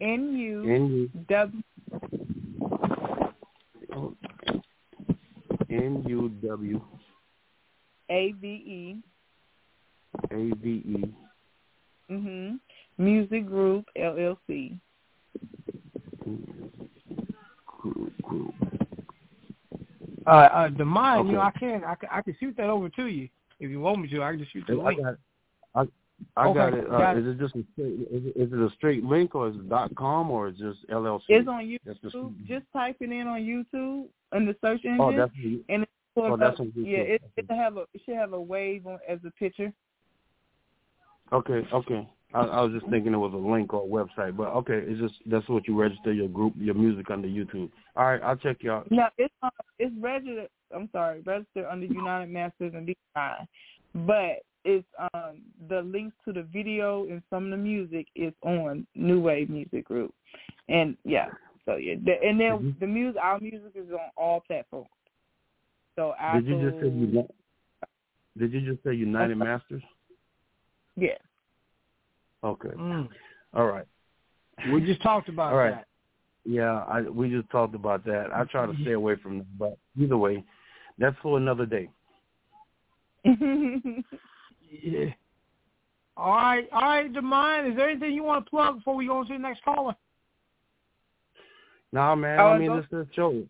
N 0.02 0.36
U 0.36 0.70
N 0.70 0.86
U. 0.92 1.10
W 1.26 1.62
N 5.70 6.04
U 6.06 6.28
W 6.46 6.80
A 8.10 8.32
V 8.32 8.46
E. 8.46 9.02
A 10.32 10.54
V 10.54 10.68
E. 10.68 11.14
Mhm. 12.10 12.60
Music 12.98 13.46
Group 13.46 13.86
LLC. 13.96 14.78
Group, 17.66 18.22
group. 18.22 18.54
Uh, 20.26 20.30
uh, 20.30 20.68
the 20.76 20.84
mine, 20.84 21.26
you 21.26 21.32
know, 21.32 21.40
I 21.40 21.50
can, 21.50 21.82
I 21.84 21.94
can, 21.94 22.08
I 22.12 22.22
can 22.22 22.36
shoot 22.38 22.54
that 22.58 22.68
over 22.68 22.88
to 22.90 23.06
you 23.06 23.28
if 23.58 23.70
you 23.70 23.80
want 23.80 24.00
me 24.00 24.08
to. 24.08 24.22
I 24.22 24.30
can 24.32 24.40
just 24.40 24.52
shoot 24.52 24.64
the 24.68 24.74
I 24.74 24.84
link. 24.84 25.00
got, 25.02 25.16
I, 25.74 25.84
I 26.36 26.46
Okay, 26.48 26.58
got 26.58 26.74
it. 26.74 26.86
Uh, 26.86 26.98
got 26.98 27.16
it. 27.16 27.26
Is 27.26 27.34
it 27.34 27.38
just 27.40 27.54
a 27.56 27.64
straight? 27.72 27.92
Is 28.10 28.26
it, 28.26 28.36
is 28.36 28.52
it 28.52 28.58
a 28.58 28.70
straight 28.76 29.02
link 29.04 29.34
or 29.34 29.48
is 29.48 29.54
it 29.56 29.68
dot 29.68 29.94
com 29.96 30.30
or 30.30 30.48
is 30.48 30.56
it 30.60 30.72
just 30.74 30.88
LLC? 30.90 31.22
It's 31.28 31.48
on 31.48 31.64
YouTube. 31.64 32.02
just- 32.02 32.46
Just 32.46 32.66
type 32.74 32.96
it 33.00 33.10
in 33.10 33.26
on 33.26 33.40
YouTube 33.40 34.06
in 34.36 34.46
the 34.46 34.54
search 34.60 34.84
engine. 34.84 35.00
Oh, 35.00 35.16
that's 35.16 35.32
and 35.68 35.82
it 35.84 35.88
oh, 36.16 36.36
that's 36.36 36.54
up. 36.54 36.60
on 36.60 36.66
YouTube. 36.72 36.86
Yeah, 36.86 36.98
it, 36.98 37.22
it 37.38 37.50
have 37.50 37.78
a 37.78 37.84
it 37.94 38.02
should 38.04 38.16
have 38.16 38.34
a 38.34 38.40
wave 38.40 38.86
on, 38.86 38.98
as 39.08 39.18
a 39.26 39.30
picture. 39.32 39.72
okay. 41.32 41.66
Okay. 41.72 42.08
I, 42.32 42.42
I 42.42 42.60
was 42.60 42.72
just 42.72 42.88
thinking 42.90 43.12
it 43.12 43.16
was 43.16 43.32
a 43.32 43.36
link 43.36 43.74
or 43.74 43.82
a 43.82 43.86
website, 43.86 44.36
but 44.36 44.48
okay, 44.48 44.80
it's 44.86 45.00
just 45.00 45.14
that's 45.26 45.48
what 45.48 45.66
you 45.66 45.80
register 45.80 46.12
your 46.12 46.28
group, 46.28 46.54
your 46.56 46.74
music 46.74 47.10
under 47.10 47.28
YouTube. 47.28 47.70
All 47.96 48.04
right, 48.06 48.22
I'll 48.22 48.36
check 48.36 48.58
you 48.60 48.72
out. 48.72 48.90
No, 48.90 49.08
it's 49.18 49.34
uh, 49.42 49.50
it's 49.78 49.94
registered. 50.00 50.48
I'm 50.74 50.88
sorry, 50.92 51.20
registered 51.22 51.66
under 51.70 51.86
United 51.86 52.30
Masters 52.30 52.72
and 52.74 52.86
Design, 52.86 53.48
but 54.06 54.42
it's 54.64 54.86
um 55.14 55.40
the 55.68 55.82
links 55.82 56.14
to 56.26 56.32
the 56.32 56.42
video 56.42 57.04
and 57.04 57.22
some 57.30 57.44
of 57.46 57.50
the 57.50 57.56
music 57.56 58.06
is 58.14 58.32
on 58.42 58.86
NuWave 58.96 59.48
Music 59.48 59.84
Group, 59.84 60.14
and 60.68 60.96
yeah, 61.04 61.28
so 61.64 61.76
yeah, 61.76 61.94
the, 62.04 62.12
and 62.22 62.38
then 62.38 62.52
Mhm. 62.52 62.78
the 62.78 62.86
music, 62.86 63.20
our 63.22 63.40
music 63.40 63.72
is 63.74 63.90
on 63.90 64.10
all 64.16 64.40
platforms. 64.40 64.88
So 65.96 66.14
I 66.20 66.40
Did 66.40 66.46
you 66.46 66.70
just 66.70 66.80
say 66.80 66.88
you? 66.88 67.28
Did 68.38 68.52
you 68.52 68.60
just 68.72 68.84
say 68.84 68.94
United 68.94 69.36
Masters? 69.36 69.82
yeah. 70.96 71.18
Okay. 72.42 72.70
Mm. 72.70 73.08
All 73.54 73.66
right. 73.66 73.86
We 74.72 74.80
just 74.80 75.02
talked 75.02 75.28
about 75.28 75.52
All 75.52 75.58
right. 75.58 75.74
that. 75.74 75.86
Yeah, 76.44 76.84
I 76.88 77.02
we 77.02 77.28
just 77.30 77.50
talked 77.50 77.74
about 77.74 78.04
that. 78.06 78.28
I 78.34 78.44
try 78.44 78.66
to 78.66 78.74
stay 78.82 78.92
away 78.92 79.16
from 79.16 79.38
that, 79.38 79.58
but 79.58 79.78
either 79.98 80.16
way, 80.16 80.42
that's 80.98 81.16
for 81.22 81.36
another 81.36 81.66
day. 81.66 81.88
Yeah. 84.82 85.06
All 86.16 86.34
right, 86.34 86.68
all 86.72 86.80
right, 86.80 87.12
Demine. 87.12 87.70
Is 87.70 87.76
there 87.76 87.88
anything 87.88 88.12
you 88.12 88.22
want 88.22 88.44
to 88.44 88.50
plug 88.50 88.76
before 88.76 88.94
we 88.94 89.06
go 89.06 89.18
on 89.18 89.26
to 89.26 89.32
the 89.32 89.38
next 89.38 89.64
caller? 89.64 89.96
Nah, 91.92 92.14
man. 92.14 92.38
Oh, 92.38 92.48
I 92.48 92.54
I 92.54 92.58
mean, 92.58 92.76
this 92.76 92.84
is 92.84 92.90
her 92.92 93.06
show. 93.16 93.42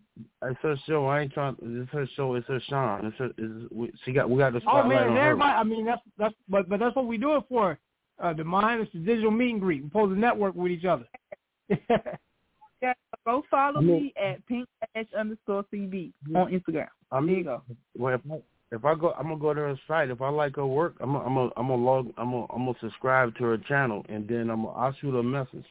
It's 0.43 0.59
her 0.61 0.75
show. 0.87 1.05
I 1.05 1.21
ain't 1.21 1.33
trying. 1.33 1.55
It's 1.61 1.91
her 1.91 2.07
show. 2.15 2.33
It's 2.35 2.47
her 2.47 2.59
Sean. 2.67 3.05
It's 3.05 3.17
her. 3.17 3.29
It's, 3.37 3.71
we, 3.71 3.91
she 4.03 4.13
got. 4.13 4.29
We 4.29 4.37
got 4.39 4.53
the 4.53 4.61
Oh 4.67 4.83
man, 4.87 5.09
on 5.09 5.15
her. 5.15 5.21
everybody. 5.21 5.51
I 5.51 5.63
mean, 5.63 5.85
that's 5.85 6.01
that's 6.17 6.33
but 6.49 6.67
but 6.67 6.79
that's 6.79 6.95
what 6.95 7.05
we 7.05 7.17
do 7.17 7.35
it 7.35 7.43
for. 7.49 7.77
Uh, 8.21 8.33
Demine, 8.33 8.81
it's 8.81 8.93
the 8.93 8.99
digital 8.99 9.31
meet 9.31 9.51
and 9.51 9.61
greet. 9.61 9.81
We're 9.81 9.89
supposed 9.89 10.13
to 10.13 10.19
network 10.19 10.53
with 10.55 10.71
each 10.71 10.85
other. 10.85 11.07
yeah, 11.69 12.93
go 13.25 13.43
follow 13.49 13.81
me 13.81 14.13
at 14.21 14.45
pink 14.45 14.67
lash 14.95 15.07
underscore 15.17 15.65
cb 15.73 16.11
on 16.35 16.51
Instagram. 16.51 16.87
I 17.11 17.19
There 17.21 17.29
you 17.29 17.43
go. 17.43 17.61
well, 17.97 18.13
if 18.13 18.21
I, 18.31 18.35
if 18.71 18.85
I 18.85 18.95
go, 18.95 19.13
I'm 19.13 19.23
gonna 19.23 19.37
go 19.37 19.53
to 19.53 19.61
her 19.61 19.79
site. 19.87 20.11
If 20.11 20.21
I 20.21 20.29
like 20.29 20.57
her 20.57 20.65
work, 20.65 20.95
I'm 20.99 21.13
gonna, 21.13 21.25
I'm 21.25 21.33
gonna, 21.33 21.49
I'm 21.57 21.67
gonna 21.67 21.83
log. 21.83 22.13
I'm 22.17 22.31
gonna, 22.31 22.45
I'm 22.53 22.65
gonna 22.65 22.77
subscribe 22.79 23.35
to 23.37 23.43
her 23.43 23.57
channel, 23.57 24.05
and 24.07 24.27
then 24.27 24.49
I'm. 24.51 24.63
Gonna, 24.63 24.77
I'll 24.77 24.95
shoot 25.01 25.13
her 25.13 25.19
a 25.19 25.23
message 25.23 25.65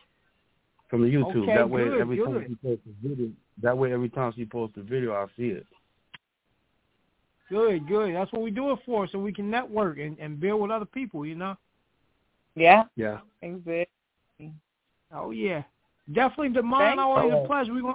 from 0.88 1.02
the 1.02 1.08
YouTube. 1.08 1.44
Okay, 1.44 1.54
that 1.54 1.70
way, 1.70 1.84
good, 1.84 2.00
every 2.00 2.16
time 2.18 2.44
she 2.48 2.54
posts 2.56 2.84
a 2.86 3.08
video, 3.08 3.30
that 3.62 3.78
way 3.78 3.92
every 3.92 4.08
time 4.08 4.32
she 4.36 4.44
posts 4.44 4.76
a 4.76 4.82
video, 4.82 5.12
I'll 5.12 5.30
see 5.36 5.48
it. 5.48 5.66
good, 7.48 7.86
good. 7.86 8.14
That's 8.14 8.32
what 8.32 8.42
we 8.42 8.50
do 8.50 8.72
it 8.72 8.80
for, 8.84 9.06
so 9.06 9.18
we 9.18 9.32
can 9.32 9.48
network 9.48 9.98
and, 9.98 10.18
and 10.18 10.40
build 10.40 10.62
with 10.62 10.72
other 10.72 10.84
people. 10.86 11.24
You 11.24 11.36
know. 11.36 11.56
Yeah, 12.54 12.84
Yeah. 12.96 13.18
exactly. 13.42 13.86
Oh 15.12 15.30
yeah, 15.30 15.62
definitely 16.12 16.50
Demine. 16.50 16.78
Thanks. 16.78 17.00
Always 17.00 17.32
a 17.32 17.34
Alright. 17.34 17.46
pleasure. 17.46 17.72
We 17.74 17.80
going 17.80 17.94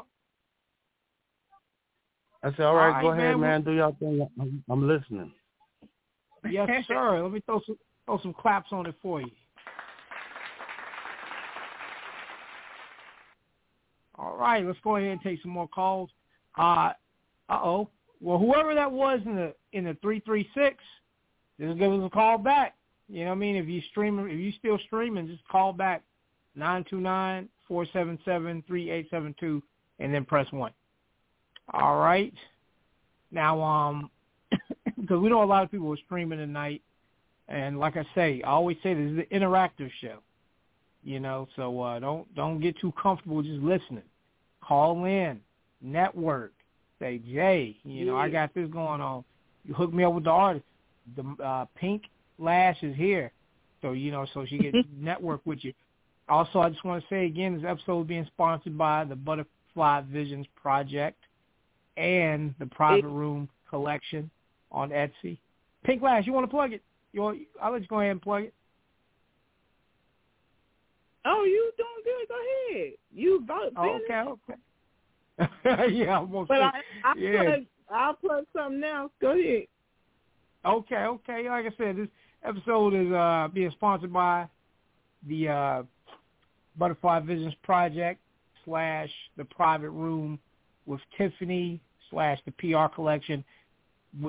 I 2.43 2.51
said, 2.51 2.61
all 2.61 2.75
right, 2.75 2.95
All 2.95 3.01
go 3.01 3.09
right, 3.09 3.19
ahead, 3.19 3.39
man. 3.39 3.41
man. 3.41 3.63
Do 3.63 3.71
your 3.71 3.91
thing. 3.93 4.27
I'm, 4.39 4.63
I'm 4.69 4.87
listening. 4.87 5.31
Yes, 6.47 6.69
sir. 6.87 7.21
Let 7.23 7.31
me 7.31 7.41
throw 7.45 7.59
some 7.65 7.77
throw 8.05 8.19
some 8.21 8.33
claps 8.33 8.71
on 8.71 8.85
it 8.85 8.95
for 9.01 9.19
you. 9.21 9.31
All 14.17 14.37
right, 14.37 14.65
let's 14.65 14.79
go 14.83 14.95
ahead 14.97 15.09
and 15.09 15.21
take 15.21 15.41
some 15.41 15.51
more 15.51 15.67
calls. 15.67 16.09
Uh 16.57 16.91
uh 17.49 17.59
oh. 17.63 17.89
Well, 18.21 18.37
whoever 18.37 18.73
that 18.75 18.91
was 18.91 19.19
in 19.25 19.35
the 19.35 19.53
in 19.73 19.85
the 19.85 19.97
three 20.01 20.19
three 20.19 20.47
six, 20.53 20.77
just 21.59 21.77
give 21.77 21.91
us 21.91 22.01
a 22.03 22.09
call 22.09 22.37
back. 22.37 22.75
You 23.07 23.21
know 23.23 23.31
what 23.31 23.35
I 23.35 23.39
mean? 23.39 23.55
If 23.55 23.67
you 23.67 23.81
streaming, 23.91 24.29
if 24.29 24.39
you 24.39 24.51
still 24.57 24.79
streaming, 24.87 25.27
just 25.27 25.47
call 25.47 25.73
back 25.73 26.01
nine 26.55 26.85
two 26.89 26.99
nine 26.99 27.49
four 27.67 27.85
seven 27.93 28.17
seven 28.25 28.63
three 28.67 28.89
eight 28.89 29.07
seven 29.09 29.35
two, 29.39 29.61
and 29.99 30.13
then 30.13 30.25
press 30.25 30.51
one. 30.51 30.71
All 31.73 31.97
right. 31.97 32.33
Now, 33.31 33.61
um, 33.61 34.09
because 34.99 35.19
we 35.19 35.29
know 35.29 35.43
a 35.43 35.45
lot 35.45 35.63
of 35.63 35.71
people 35.71 35.91
are 35.91 35.97
streaming 36.05 36.39
tonight, 36.39 36.81
and 37.47 37.79
like 37.79 37.95
I 37.97 38.05
say, 38.15 38.41
I 38.43 38.49
always 38.49 38.77
say 38.81 38.93
this 38.93 39.11
is 39.11 39.17
an 39.19 39.27
interactive 39.31 39.91
show. 40.01 40.19
You 41.03 41.19
know, 41.19 41.47
so 41.55 41.79
uh, 41.81 41.99
don't 41.99 42.33
don't 42.33 42.59
get 42.59 42.79
too 42.79 42.91
comfortable 43.01 43.43
just 43.43 43.61
listening. 43.61 44.03
Call 44.63 45.05
in, 45.05 45.39
network, 45.79 46.53
say 46.99 47.19
Jay, 47.19 47.77
you 47.83 48.05
know, 48.05 48.17
I 48.17 48.29
got 48.29 48.51
this 48.55 48.67
going 48.69 49.01
on. 49.01 49.23
You 49.63 49.75
hook 49.75 49.93
me 49.93 50.03
up 50.03 50.13
with 50.13 50.23
the 50.23 50.31
artist. 50.31 50.65
The 51.15 51.43
uh, 51.43 51.65
Pink 51.75 52.03
Lash 52.37 52.77
is 52.81 52.95
here, 52.95 53.31
so 53.81 53.91
you 53.91 54.11
know, 54.11 54.25
so 54.33 54.45
she 54.45 54.57
gets 54.57 54.77
network 54.97 55.41
with 55.45 55.63
you. 55.63 55.73
Also, 56.27 56.59
I 56.59 56.69
just 56.69 56.83
want 56.83 57.03
to 57.03 57.07
say 57.09 57.25
again, 57.25 57.55
this 57.55 57.65
episode 57.67 58.01
is 58.01 58.07
being 58.07 58.25
sponsored 58.25 58.77
by 58.77 59.03
the 59.03 59.15
Butterfly 59.15 60.01
Visions 60.11 60.47
Project 60.55 61.19
and 61.97 62.55
the 62.59 62.65
Private 62.65 63.07
Room 63.07 63.47
Collection 63.69 64.29
on 64.71 64.89
Etsy. 64.89 65.37
Pink 65.83 66.01
Lash, 66.01 66.25
you 66.25 66.33
want 66.33 66.45
to 66.45 66.49
plug 66.49 66.73
it? 66.73 66.81
You 67.13 67.21
want, 67.21 67.39
I'll 67.61 67.71
let 67.71 67.81
you 67.81 67.87
go 67.87 67.99
ahead 67.99 68.11
and 68.11 68.21
plug 68.21 68.43
it. 68.43 68.53
Oh, 71.25 71.43
you 71.43 71.71
doing 71.77 71.89
good? 72.03 72.27
Go 72.27 72.75
ahead. 72.75 72.93
You 73.13 73.37
about 73.37 73.71
Oh, 73.77 73.99
okay, 74.03 74.57
okay. 75.39 75.93
yeah, 75.95 76.17
almost. 76.19 76.49
But 76.49 76.61
I, 76.61 76.71
I 77.03 77.13
yeah. 77.17 77.43
plug, 77.43 77.65
I'll 77.89 78.13
plug 78.13 78.45
something 78.55 78.83
else. 78.83 79.11
Go 79.21 79.31
ahead. 79.31 79.67
Okay, 80.65 80.95
okay. 80.95 81.49
Like 81.49 81.65
I 81.65 81.75
said, 81.77 81.97
this 81.97 82.07
episode 82.45 82.93
is 82.93 83.11
uh, 83.11 83.47
being 83.53 83.71
sponsored 83.71 84.13
by 84.13 84.47
the 85.27 85.49
uh, 85.49 85.83
Butterfly 86.77 87.19
Visions 87.21 87.53
Project 87.63 88.19
slash 88.63 89.09
the 89.37 89.45
Private 89.45 89.89
Room 89.89 90.39
with 90.85 91.01
Tiffany 91.17 91.79
slash 92.09 92.39
the 92.45 92.51
PR 92.51 92.93
Collection, 92.93 93.43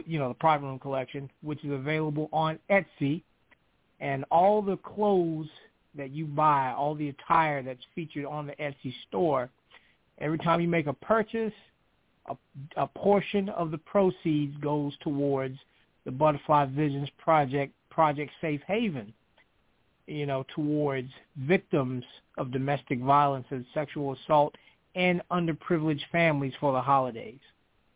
you 0.06 0.18
know, 0.18 0.28
the 0.28 0.34
Private 0.34 0.66
Room 0.66 0.78
Collection, 0.78 1.30
which 1.42 1.62
is 1.64 1.72
available 1.72 2.28
on 2.32 2.58
Etsy, 2.70 3.22
and 4.00 4.24
all 4.30 4.62
the 4.62 4.76
clothes 4.78 5.48
that 5.96 6.10
you 6.10 6.26
buy, 6.26 6.72
all 6.76 6.94
the 6.94 7.08
attire 7.08 7.62
that's 7.62 7.84
featured 7.94 8.24
on 8.24 8.46
the 8.46 8.52
Etsy 8.54 8.92
store. 9.08 9.48
Every 10.18 10.38
time 10.38 10.60
you 10.60 10.68
make 10.68 10.86
a 10.86 10.92
purchase, 10.92 11.52
a, 12.26 12.36
a 12.76 12.86
portion 12.86 13.48
of 13.50 13.70
the 13.70 13.78
proceeds 13.78 14.56
goes 14.58 14.92
towards 15.00 15.58
the 16.04 16.10
Butterfly 16.10 16.66
Visions 16.66 17.08
Project, 17.18 17.72
Project 17.96 18.30
Safe 18.42 18.60
Haven, 18.68 19.10
you 20.06 20.26
know, 20.26 20.44
towards 20.54 21.08
victims 21.38 22.04
of 22.36 22.52
domestic 22.52 23.00
violence 23.00 23.46
and 23.48 23.64
sexual 23.72 24.14
assault 24.14 24.54
and 24.94 25.22
underprivileged 25.30 26.02
families 26.12 26.52
for 26.60 26.74
the 26.74 26.80
holidays. 26.80 27.40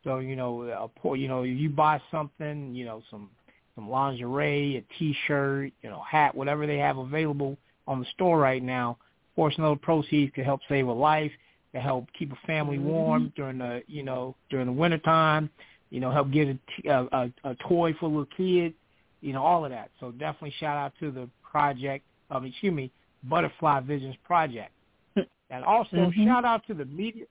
So, 0.03 0.21
you 0.21 0.37
know, 0.37 0.63
a 0.63 0.89
poor, 0.89 1.17
you 1.17 1.29
know, 1.29 1.43
you 1.43 1.69
buy 1.69 2.01
something, 2.11 2.75
you 2.75 2.87
know, 2.87 3.03
some 3.11 3.29
some 3.75 3.91
lingerie, 3.91 4.79
a 4.79 4.99
T-shirt, 4.99 5.71
you 5.83 5.91
know, 5.91 6.01
hat, 6.11 6.35
whatever 6.35 6.67
they 6.67 6.79
have 6.79 6.97
available 6.97 7.59
on 7.87 8.01
the 8.01 8.07
store 8.15 8.39
right 8.39 8.63
now. 8.63 8.97
Portion 9.37 9.65
of 9.65 9.79
the 9.79 9.85
proceeds 9.85 10.33
could 10.35 10.47
help 10.47 10.63
save 10.67 10.87
a 10.87 10.93
life, 10.93 11.31
to 11.75 11.81
help 11.81 12.07
keep 12.19 12.33
a 12.33 12.47
family 12.47 12.79
mm-hmm. 12.79 12.89
warm 12.89 13.33
during 13.37 13.59
the, 13.59 13.83
you 13.87 14.03
know, 14.03 14.35
during 14.49 14.65
the 14.65 14.73
wintertime, 14.73 15.51
you 15.91 16.01
know, 16.01 16.11
help 16.11 16.31
get 16.31 16.49
a, 16.49 16.55
t- 16.55 16.89
a, 16.89 17.01
a, 17.13 17.33
a 17.45 17.55
toy 17.69 17.93
for 18.01 18.07
a 18.07 18.09
little 18.09 18.27
kid, 18.35 18.73
you 19.21 19.33
know, 19.33 19.43
all 19.43 19.65
of 19.65 19.71
that. 19.71 19.91
So 20.01 20.11
definitely 20.13 20.55
shout 20.59 20.77
out 20.77 20.93
to 21.01 21.11
the 21.11 21.29
project, 21.43 22.05
um, 22.31 22.45
excuse 22.45 22.73
me, 22.73 22.91
Butterfly 23.25 23.81
Visions 23.81 24.17
Project. 24.25 24.73
And 25.51 25.65
also 25.65 25.97
Mhm. 25.97 26.25
shout 26.27 26.45
out 26.45 26.65
to 26.69 26.75
the 26.75 26.85
media, 26.85 27.25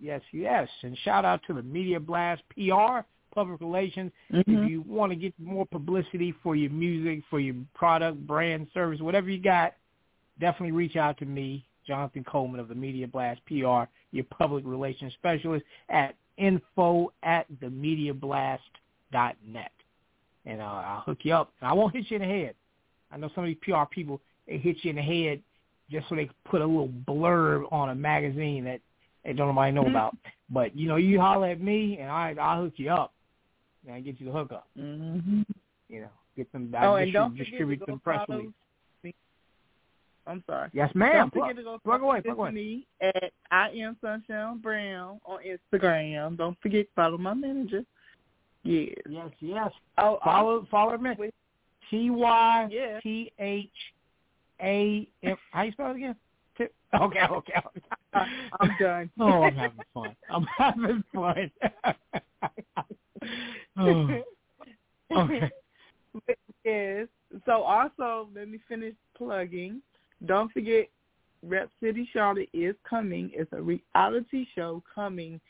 yes, 0.00 0.22
yes, 0.32 0.68
and 0.82 0.98
shout 0.98 1.24
out 1.24 1.40
to 1.44 1.54
the 1.54 1.62
Media 1.62 2.00
Blast 2.00 2.42
PR, 2.48 3.04
public 3.32 3.60
relations. 3.60 4.10
Mhm. 4.32 4.64
If 4.64 4.68
you 4.68 4.80
want 4.82 5.12
to 5.12 5.16
get 5.16 5.32
more 5.38 5.64
publicity 5.66 6.32
for 6.42 6.56
your 6.56 6.70
music, 6.70 7.22
for 7.30 7.38
your 7.38 7.54
product, 7.74 8.18
brand, 8.26 8.66
service, 8.74 9.00
whatever 9.00 9.30
you 9.30 9.38
got, 9.38 9.74
definitely 10.40 10.72
reach 10.72 10.96
out 10.96 11.16
to 11.18 11.26
me, 11.26 11.64
Jonathan 11.86 12.24
Coleman 12.24 12.58
of 12.58 12.66
the 12.66 12.74
Media 12.74 13.06
Blast 13.06 13.40
PR, 13.46 13.84
your 14.10 14.24
public 14.30 14.64
relations 14.66 15.12
specialist 15.14 15.64
at 15.88 16.16
info 16.38 17.12
at 17.22 17.46
themediablast.net. 17.60 19.72
And 20.46 20.60
uh, 20.60 20.64
I'll 20.64 21.00
hook 21.02 21.18
you 21.22 21.34
up. 21.34 21.52
And 21.60 21.68
I 21.68 21.72
won't 21.72 21.94
hit 21.94 22.06
you 22.10 22.16
in 22.16 22.22
the 22.22 22.28
head. 22.28 22.54
I 23.12 23.16
know 23.16 23.30
some 23.34 23.44
of 23.44 23.48
these 23.48 23.58
PR 23.62 23.84
people, 23.90 24.20
they 24.46 24.56
hit 24.58 24.78
you 24.82 24.90
in 24.90 24.96
the 24.96 25.02
head 25.02 25.40
just 25.90 26.08
so 26.08 26.14
they 26.14 26.30
put 26.44 26.60
a 26.62 26.66
little 26.66 26.88
blurb 27.06 27.70
on 27.72 27.90
a 27.90 27.94
magazine 27.94 28.64
that 28.64 28.80
they 29.24 29.32
don't 29.32 29.48
nobody 29.48 29.72
know 29.72 29.86
about. 29.86 30.16
But, 30.48 30.74
you 30.76 30.88
know, 30.88 30.96
you 30.96 31.20
holler 31.20 31.48
at 31.48 31.60
me, 31.60 31.98
and 32.00 32.10
I, 32.10 32.34
I'll 32.40 32.62
hook 32.62 32.74
you 32.76 32.90
up. 32.90 33.12
And 33.86 33.94
I 33.94 34.00
get 34.00 34.20
you 34.20 34.26
the 34.26 34.32
hookup. 34.32 34.66
Mm-hmm. 34.78 35.42
You 35.88 36.00
know, 36.02 36.08
get 36.36 36.48
Oh, 36.54 36.94
I 36.94 37.02
and 37.02 37.12
don't 37.12 37.36
distribute, 37.36 37.36
forget 37.36 37.46
distribute 37.50 37.78
to 37.80 37.86
them 37.86 37.94
go 37.96 38.00
press 38.02 38.28
release. 38.28 38.46
me. 39.02 39.14
I'm 40.26 40.44
sorry. 40.46 40.70
Yes, 40.72 40.90
ma'am. 40.94 41.30
Don't 41.32 41.34
forget 41.42 41.56
to 41.56 41.62
go 41.62 41.78
Plug 41.82 42.02
away, 42.02 42.20
plug 42.20 42.38
away. 42.38 42.50
me 42.52 42.86
at 43.00 43.32
I 43.50 43.70
am 43.70 43.96
Sunshine 44.00 44.58
Brown 44.58 45.20
on 45.24 45.38
Instagram. 45.42 46.36
Don't 46.36 46.56
forget 46.60 46.86
to 46.86 46.92
follow 46.94 47.18
my 47.18 47.34
manager. 47.34 47.82
Yes. 48.62 48.94
Yes, 49.08 49.30
yes. 49.40 49.70
Oh, 49.98 50.18
Follow, 50.22 50.66
follow 50.70 50.98
me. 50.98 51.10
T 51.90 52.10
Y. 52.10 52.98
T 53.02 53.32
H 53.38 53.68
A 54.62 55.08
M. 55.22 55.36
How 55.50 55.62
you 55.62 55.72
spell 55.72 55.90
it 55.90 55.96
again? 55.96 56.16
T- 56.58 56.66
Okay, 56.94 57.20
okay. 57.30 57.52
I'm 58.14 58.76
done. 58.80 59.10
Oh, 59.20 59.42
I'm 59.44 59.54
having 59.54 59.78
fun. 59.94 60.16
I'm 60.28 60.44
having 60.58 61.04
fun. 61.14 61.50
oh, 63.78 64.22
okay. 65.16 65.50
Yes. 66.64 67.06
So 67.46 67.62
also, 67.62 68.28
let 68.34 68.48
me 68.48 68.58
finish 68.68 68.94
plugging. 69.16 69.80
Don't 70.26 70.52
forget, 70.52 70.88
Rap 71.42 71.70
City 71.82 72.08
Charlotte 72.12 72.48
is 72.52 72.74
coming. 72.88 73.30
It's 73.32 73.50
a 73.52 73.62
reality 73.62 74.46
show 74.54 74.82
coming 74.94 75.40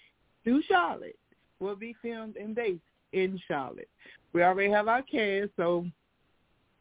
to 0.44 0.62
Charlotte. 0.68 1.18
Will 1.58 1.76
be 1.76 1.94
filmed 2.00 2.36
in 2.36 2.54
based 2.54 2.80
in 3.12 3.40
Charlotte. 3.46 3.88
We 4.32 4.42
already 4.42 4.70
have 4.70 4.88
our 4.88 5.02
cast, 5.02 5.50
so 5.56 5.86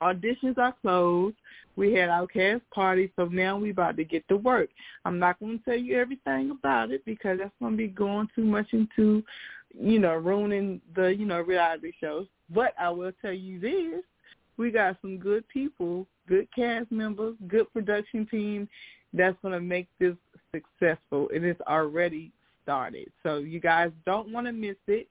auditions 0.02 0.58
are 0.58 0.76
closed. 0.82 1.36
We 1.76 1.94
had 1.94 2.10
our 2.10 2.28
cast 2.28 2.70
party, 2.72 3.12
so 3.16 3.26
now 3.26 3.58
we 3.58 3.72
about 3.72 3.98
to 3.98 4.04
get 4.04 4.28
to 4.28 4.38
work. 4.38 4.70
I'm 5.06 5.20
not 5.20 5.40
going 5.40 5.60
to 5.60 5.66
tell 5.66 5.78
you 5.78 6.00
everything 6.00 6.52
about 6.52 6.92
it 6.92 7.04
because 7.06 7.40
that's 7.40 7.54
going 7.60 7.74
to 7.74 7.78
be 7.78 7.88
going 7.88 8.28
too 8.36 8.44
much 8.44 8.68
into, 8.74 9.24
you 9.80 10.00
know, 10.00 10.16
ruining 10.16 10.82
the, 10.96 11.08
you 11.08 11.26
know, 11.26 11.42
reality 11.42 11.92
shows. 12.00 12.28
But 12.50 12.74
I 12.80 12.90
will 12.90 13.12
tell 13.22 13.34
you 13.34 13.60
this: 13.60 14.04
we 14.58 14.72
got 14.72 14.98
some 15.02 15.18
good 15.18 15.48
people, 15.48 16.06
good 16.28 16.48
cast 16.54 16.92
members, 16.92 17.36
good 17.48 17.72
production 17.72 18.26
team 18.28 18.68
that's 19.14 19.38
going 19.42 19.54
to 19.54 19.62
make 19.62 19.88
this 20.00 20.16
successful, 20.54 21.30
and 21.34 21.46
it's 21.46 21.62
already 21.62 22.32
started. 22.64 23.12
So 23.24 23.38
you 23.38 23.60
guys 23.60 23.92
don't 24.06 24.32
want 24.32 24.48
to 24.48 24.54
miss 24.54 24.76
it. 24.88 25.08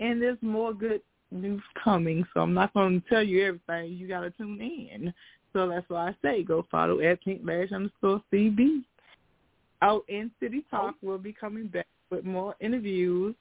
And 0.00 0.20
there's 0.20 0.38
more 0.40 0.74
good 0.74 1.02
news 1.30 1.62
coming, 1.82 2.26
so 2.34 2.40
I'm 2.40 2.54
not 2.54 2.74
going 2.74 3.00
to 3.00 3.08
tell 3.08 3.22
you 3.22 3.46
everything. 3.46 3.92
You 3.96 4.08
got 4.08 4.20
to 4.20 4.30
tune 4.30 4.60
in. 4.60 5.14
So 5.52 5.68
that's 5.68 5.88
why 5.88 6.08
I 6.08 6.16
say 6.22 6.42
go 6.42 6.66
follow 6.70 7.00
at 7.00 7.22
Pink 7.22 7.42
Lash 7.44 7.72
underscore 7.72 8.22
CB. 8.32 8.82
Oh, 9.82 10.04
in 10.08 10.30
City 10.40 10.64
Talk 10.70 10.94
we'll 11.02 11.18
be 11.18 11.32
coming 11.32 11.66
back 11.66 11.86
with 12.10 12.24
more 12.24 12.54
interviews. 12.60 13.34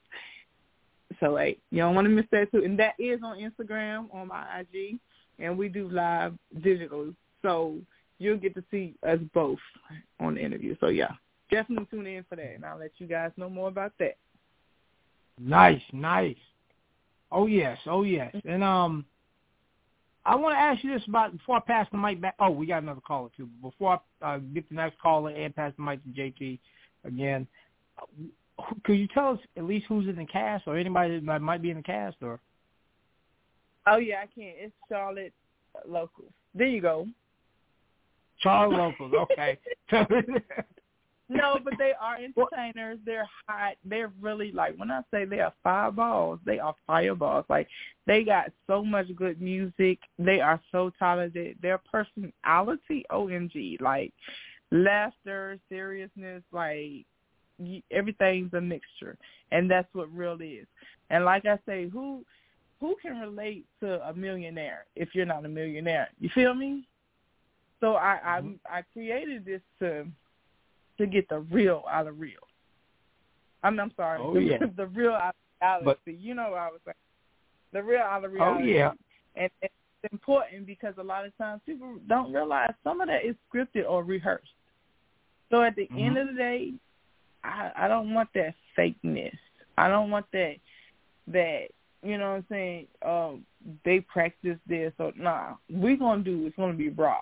So 1.19 1.37
hey, 1.37 1.57
you 1.71 1.79
don't 1.79 1.95
want 1.95 2.05
to 2.05 2.09
miss 2.09 2.25
that 2.31 2.51
too. 2.51 2.63
And 2.63 2.77
that 2.79 2.93
is 2.99 3.19
on 3.23 3.37
Instagram, 3.37 4.13
on 4.13 4.27
my 4.27 4.59
IG, 4.59 4.99
and 5.37 5.57
we 5.57 5.69
do 5.69 5.89
live 5.89 6.33
digital. 6.63 7.13
So 7.41 7.77
you'll 8.19 8.37
get 8.37 8.55
to 8.55 8.63
see 8.71 8.95
us 9.07 9.19
both 9.33 9.59
on 10.19 10.35
the 10.35 10.41
interview. 10.41 10.75
So 10.79 10.87
yeah, 10.87 11.11
definitely 11.51 11.87
tune 11.91 12.07
in 12.07 12.25
for 12.29 12.35
that, 12.35 12.55
and 12.55 12.65
I'll 12.65 12.79
let 12.79 12.91
you 12.97 13.07
guys 13.07 13.31
know 13.37 13.49
more 13.49 13.67
about 13.67 13.93
that. 13.99 14.17
Nice, 15.39 15.81
nice. 15.93 16.35
Oh 17.31 17.45
yes, 17.45 17.77
oh 17.85 18.03
yes. 18.03 18.35
And 18.45 18.63
um, 18.63 19.05
I 20.25 20.35
want 20.35 20.55
to 20.55 20.59
ask 20.59 20.83
you 20.83 20.93
this 20.93 21.07
about 21.07 21.31
before 21.31 21.57
I 21.57 21.61
pass 21.61 21.87
the 21.91 21.97
mic 21.97 22.19
back. 22.19 22.35
Oh, 22.39 22.49
we 22.49 22.65
got 22.65 22.83
another 22.83 23.01
caller 23.01 23.29
too. 23.37 23.47
Before 23.61 24.01
I 24.21 24.35
uh, 24.35 24.37
get 24.53 24.67
the 24.69 24.75
next 24.75 24.99
caller 24.99 25.31
and 25.31 25.55
pass 25.55 25.71
the 25.77 25.83
mic 25.83 26.03
to 26.03 26.09
JT 26.09 26.59
again, 27.05 27.47
uh, 28.01 28.63
could 28.83 28.97
you 28.97 29.07
tell 29.07 29.29
us 29.29 29.39
at 29.55 29.63
least 29.63 29.85
who's 29.87 30.09
in 30.09 30.17
the 30.17 30.25
cast 30.25 30.67
or 30.67 30.77
anybody 30.77 31.19
that 31.19 31.41
might 31.41 31.61
be 31.61 31.71
in 31.71 31.77
the 31.77 31.83
cast 31.83 32.17
or? 32.21 32.39
Oh 33.87 33.97
yeah, 33.97 34.17
I 34.23 34.25
can. 34.25 34.53
It's 34.57 34.73
Charlotte 34.89 35.33
locals. 35.87 36.31
There 36.53 36.67
you 36.67 36.81
go. 36.81 37.07
Charlotte 38.39 38.77
locals. 38.77 39.13
Okay. 39.31 39.57
No, 41.29 41.59
but 41.63 41.73
they 41.77 41.93
are 41.99 42.17
entertainers. 42.17 42.99
They're 43.05 43.29
hot. 43.47 43.75
They're 43.85 44.11
really 44.19 44.51
like 44.51 44.77
when 44.77 44.91
I 44.91 45.01
say 45.11 45.25
they 45.25 45.39
are 45.39 45.53
fireballs, 45.63 46.39
they 46.45 46.59
are 46.59 46.75
fireballs. 46.87 47.45
Like 47.49 47.67
they 48.07 48.23
got 48.23 48.51
so 48.67 48.83
much 48.83 49.07
good 49.15 49.41
music. 49.41 49.99
They 50.17 50.41
are 50.41 50.59
so 50.71 50.91
talented. 50.99 51.57
Their 51.61 51.79
personality, 51.91 53.05
OMG, 53.11 53.79
like 53.79 54.13
laughter, 54.71 55.59
seriousness, 55.69 56.43
like 56.51 57.05
everything's 57.91 58.53
a 58.53 58.61
mixture, 58.61 59.17
and 59.51 59.69
that's 59.69 59.93
what 59.93 60.11
real 60.13 60.39
is. 60.41 60.65
And 61.09 61.25
like 61.25 61.45
I 61.45 61.59
say, 61.65 61.87
who 61.87 62.25
who 62.79 62.95
can 63.01 63.19
relate 63.19 63.65
to 63.81 64.01
a 64.07 64.13
millionaire 64.13 64.85
if 64.95 65.09
you're 65.13 65.25
not 65.25 65.45
a 65.45 65.49
millionaire? 65.49 66.09
You 66.19 66.29
feel 66.33 66.53
me? 66.53 66.87
So 67.79 67.95
I 67.95 68.19
Mm-hmm. 68.25 68.53
I 68.69 68.79
I 68.79 68.83
created 68.93 69.45
this 69.45 69.61
to 69.79 70.07
to 70.99 71.07
get 71.07 71.27
the 71.29 71.39
real 71.39 71.83
out 71.91 72.05
of 72.07 72.19
real. 72.19 72.45
I'm 73.63 73.79
I'm 73.79 73.91
sorry, 73.97 74.19
Oh, 74.21 74.33
the, 74.35 74.41
yeah. 74.41 74.57
the 74.77 74.85
real 74.87 75.11
out 75.13 75.35
of 75.35 75.59
reality. 75.61 75.85
But- 76.05 76.13
you 76.19 76.33
know 76.35 76.51
what 76.51 76.59
I 76.59 76.67
was 76.67 76.79
saying. 76.85 76.95
The 77.73 77.83
real 77.83 78.01
out 78.01 78.23
of 78.25 78.31
reality. 78.31 78.63
oh 78.63 78.77
yeah. 78.77 78.91
And 79.35 79.49
it's 79.61 79.73
important 80.11 80.65
because 80.65 80.93
a 80.97 81.03
lot 81.03 81.25
of 81.25 81.35
times 81.37 81.61
people 81.65 81.95
don't 82.07 82.31
realize 82.33 82.71
some 82.83 83.01
of 83.01 83.07
that 83.07 83.25
is 83.25 83.35
scripted 83.51 83.85
or 83.87 84.03
rehearsed. 84.03 84.47
So 85.51 85.61
at 85.63 85.75
the 85.75 85.87
end 85.91 86.15
Mhm. 86.17 86.21
of 86.21 86.27
the 86.29 86.33
day, 86.33 86.73
I 87.43 87.71
I 87.75 87.87
don't 87.87 88.13
want 88.13 88.29
that 88.33 88.53
fakeness. 88.77 89.37
I 89.77 89.87
don't 89.87 90.09
want 90.11 90.25
that 90.31 90.55
that 91.27 91.67
you 92.01 92.17
know 92.17 92.29
what 92.31 92.37
I'm 92.37 92.45
saying, 92.49 92.87
um, 93.05 93.45
they 93.83 93.99
practice 93.99 94.57
this 94.65 94.93
or 94.99 95.11
nah. 95.17 95.55
We're 95.69 95.97
gonna 95.97 96.23
do 96.23 96.45
it's 96.47 96.55
gonna 96.55 96.73
be 96.73 96.89
raw. 96.89 97.21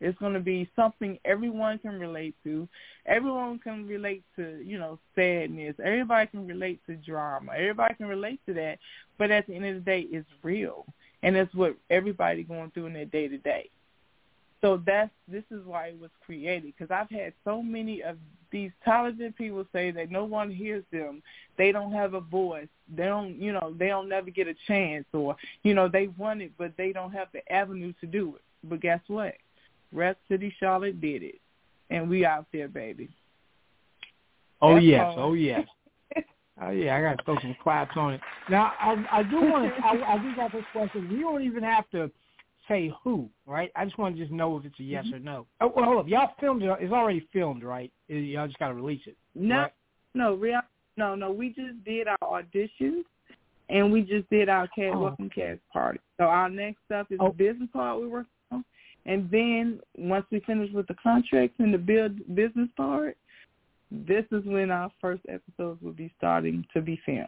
It's 0.00 0.18
going 0.18 0.34
to 0.34 0.40
be 0.40 0.68
something 0.74 1.18
everyone 1.24 1.78
can 1.78 1.98
relate 2.00 2.34
to. 2.44 2.68
Everyone 3.06 3.58
can 3.58 3.86
relate 3.86 4.22
to, 4.36 4.62
you 4.64 4.78
know, 4.78 4.98
sadness. 5.14 5.74
Everybody 5.82 6.26
can 6.28 6.46
relate 6.46 6.80
to 6.86 6.96
drama. 6.96 7.52
Everybody 7.52 7.94
can 7.94 8.06
relate 8.06 8.40
to 8.46 8.54
that. 8.54 8.78
But 9.18 9.30
at 9.30 9.46
the 9.46 9.54
end 9.54 9.66
of 9.66 9.74
the 9.74 9.80
day, 9.80 10.06
it's 10.10 10.28
real, 10.42 10.86
and 11.22 11.36
it's 11.36 11.54
what 11.54 11.76
everybody 11.90 12.42
going 12.42 12.70
through 12.70 12.86
in 12.86 12.94
their 12.94 13.04
day 13.04 13.28
to 13.28 13.38
day. 13.38 13.68
So 14.60 14.82
that's 14.84 15.10
this 15.26 15.44
is 15.50 15.64
why 15.64 15.88
it 15.88 16.00
was 16.00 16.10
created 16.24 16.74
because 16.76 16.90
I've 16.90 17.10
had 17.10 17.32
so 17.44 17.62
many 17.62 18.02
of 18.02 18.16
these 18.50 18.70
talented 18.84 19.36
people 19.36 19.64
say 19.72 19.90
that 19.92 20.10
no 20.10 20.24
one 20.24 20.50
hears 20.50 20.84
them. 20.92 21.22
They 21.56 21.72
don't 21.72 21.92
have 21.92 22.14
a 22.14 22.20
voice. 22.20 22.68
They 22.94 23.04
don't, 23.04 23.40
you 23.40 23.52
know, 23.52 23.74
they 23.78 23.88
don't 23.88 24.08
never 24.08 24.30
get 24.30 24.48
a 24.48 24.54
chance, 24.66 25.06
or 25.12 25.36
you 25.62 25.74
know, 25.74 25.88
they 25.88 26.08
want 26.18 26.42
it, 26.42 26.52
but 26.58 26.72
they 26.76 26.92
don't 26.92 27.12
have 27.12 27.28
the 27.32 27.50
avenue 27.52 27.92
to 28.00 28.06
do 28.06 28.36
it. 28.36 28.42
But 28.64 28.80
guess 28.80 29.00
what? 29.06 29.34
City 30.28 30.54
Charlotte 30.58 31.00
did 31.00 31.22
it, 31.22 31.40
and 31.90 32.08
we 32.08 32.24
out 32.24 32.46
there, 32.52 32.68
baby. 32.68 33.08
Oh 34.62 34.74
That's 34.74 34.86
yes, 34.86 35.04
all. 35.16 35.30
oh 35.30 35.32
yes. 35.34 35.66
Oh 36.62 36.68
yeah, 36.68 36.94
I 36.94 37.00
got 37.00 37.16
to 37.16 37.24
throw 37.24 37.38
some 37.40 37.56
claps 37.62 37.96
on 37.96 38.12
it. 38.12 38.20
Now 38.50 38.72
I 38.78 39.02
I 39.10 39.22
do 39.22 39.36
want 39.40 39.74
to. 39.74 39.82
I, 39.82 40.14
I 40.14 40.18
do 40.18 40.36
got 40.36 40.52
this 40.52 40.64
question. 40.72 41.08
We 41.08 41.20
don't 41.20 41.42
even 41.42 41.62
have 41.62 41.88
to 41.92 42.10
say 42.68 42.92
who, 43.02 43.28
right? 43.46 43.70
I 43.76 43.84
just 43.84 43.98
want 43.98 44.16
to 44.16 44.20
just 44.22 44.32
know 44.32 44.58
if 44.58 44.64
it's 44.64 44.78
a 44.78 44.82
yes 44.82 45.06
mm-hmm. 45.06 45.16
or 45.16 45.18
no. 45.20 45.46
Oh, 45.60 45.72
well, 45.74 45.84
hold 45.86 45.98
up. 46.00 46.08
Y'all 46.08 46.32
filmed 46.38 46.62
it. 46.62 46.70
It's 46.80 46.92
already 46.92 47.26
filmed, 47.32 47.64
right? 47.64 47.90
Y'all 48.08 48.46
just 48.46 48.58
got 48.58 48.68
to 48.68 48.74
release 48.74 49.00
it. 49.06 49.16
No, 49.34 49.56
right? 49.56 49.72
no, 50.14 50.34
real, 50.34 50.60
no, 50.96 51.14
no. 51.14 51.32
We 51.32 51.48
just 51.48 51.82
did 51.84 52.06
our 52.08 52.18
auditions, 52.42 53.04
and 53.68 53.90
we 53.92 54.02
just 54.02 54.28
did 54.30 54.48
our 54.48 54.64
oh. 54.64 54.68
cast 54.74 54.94
Oh. 54.94 55.00
welcome 55.00 55.30
cast 55.30 55.60
party. 55.72 56.00
So 56.18 56.24
our 56.24 56.48
next 56.48 56.78
stuff 56.86 57.06
is 57.10 57.18
Oh. 57.20 57.28
the 57.28 57.34
business 57.34 57.68
part 57.72 58.00
we're 58.00 58.08
working 58.08 58.18
on, 58.18 58.39
and 59.06 59.30
then 59.30 59.80
once 59.96 60.26
we 60.30 60.40
finish 60.40 60.72
with 60.72 60.86
the 60.86 60.96
contracts 61.02 61.56
and 61.58 61.72
the 61.72 61.78
build 61.78 62.18
business 62.34 62.68
part, 62.76 63.16
this 63.90 64.24
is 64.30 64.44
when 64.44 64.70
our 64.70 64.90
first 65.00 65.22
episodes 65.28 65.82
will 65.82 65.92
be 65.92 66.12
starting 66.16 66.64
to 66.74 66.80
be 66.80 67.00
filmed. 67.04 67.26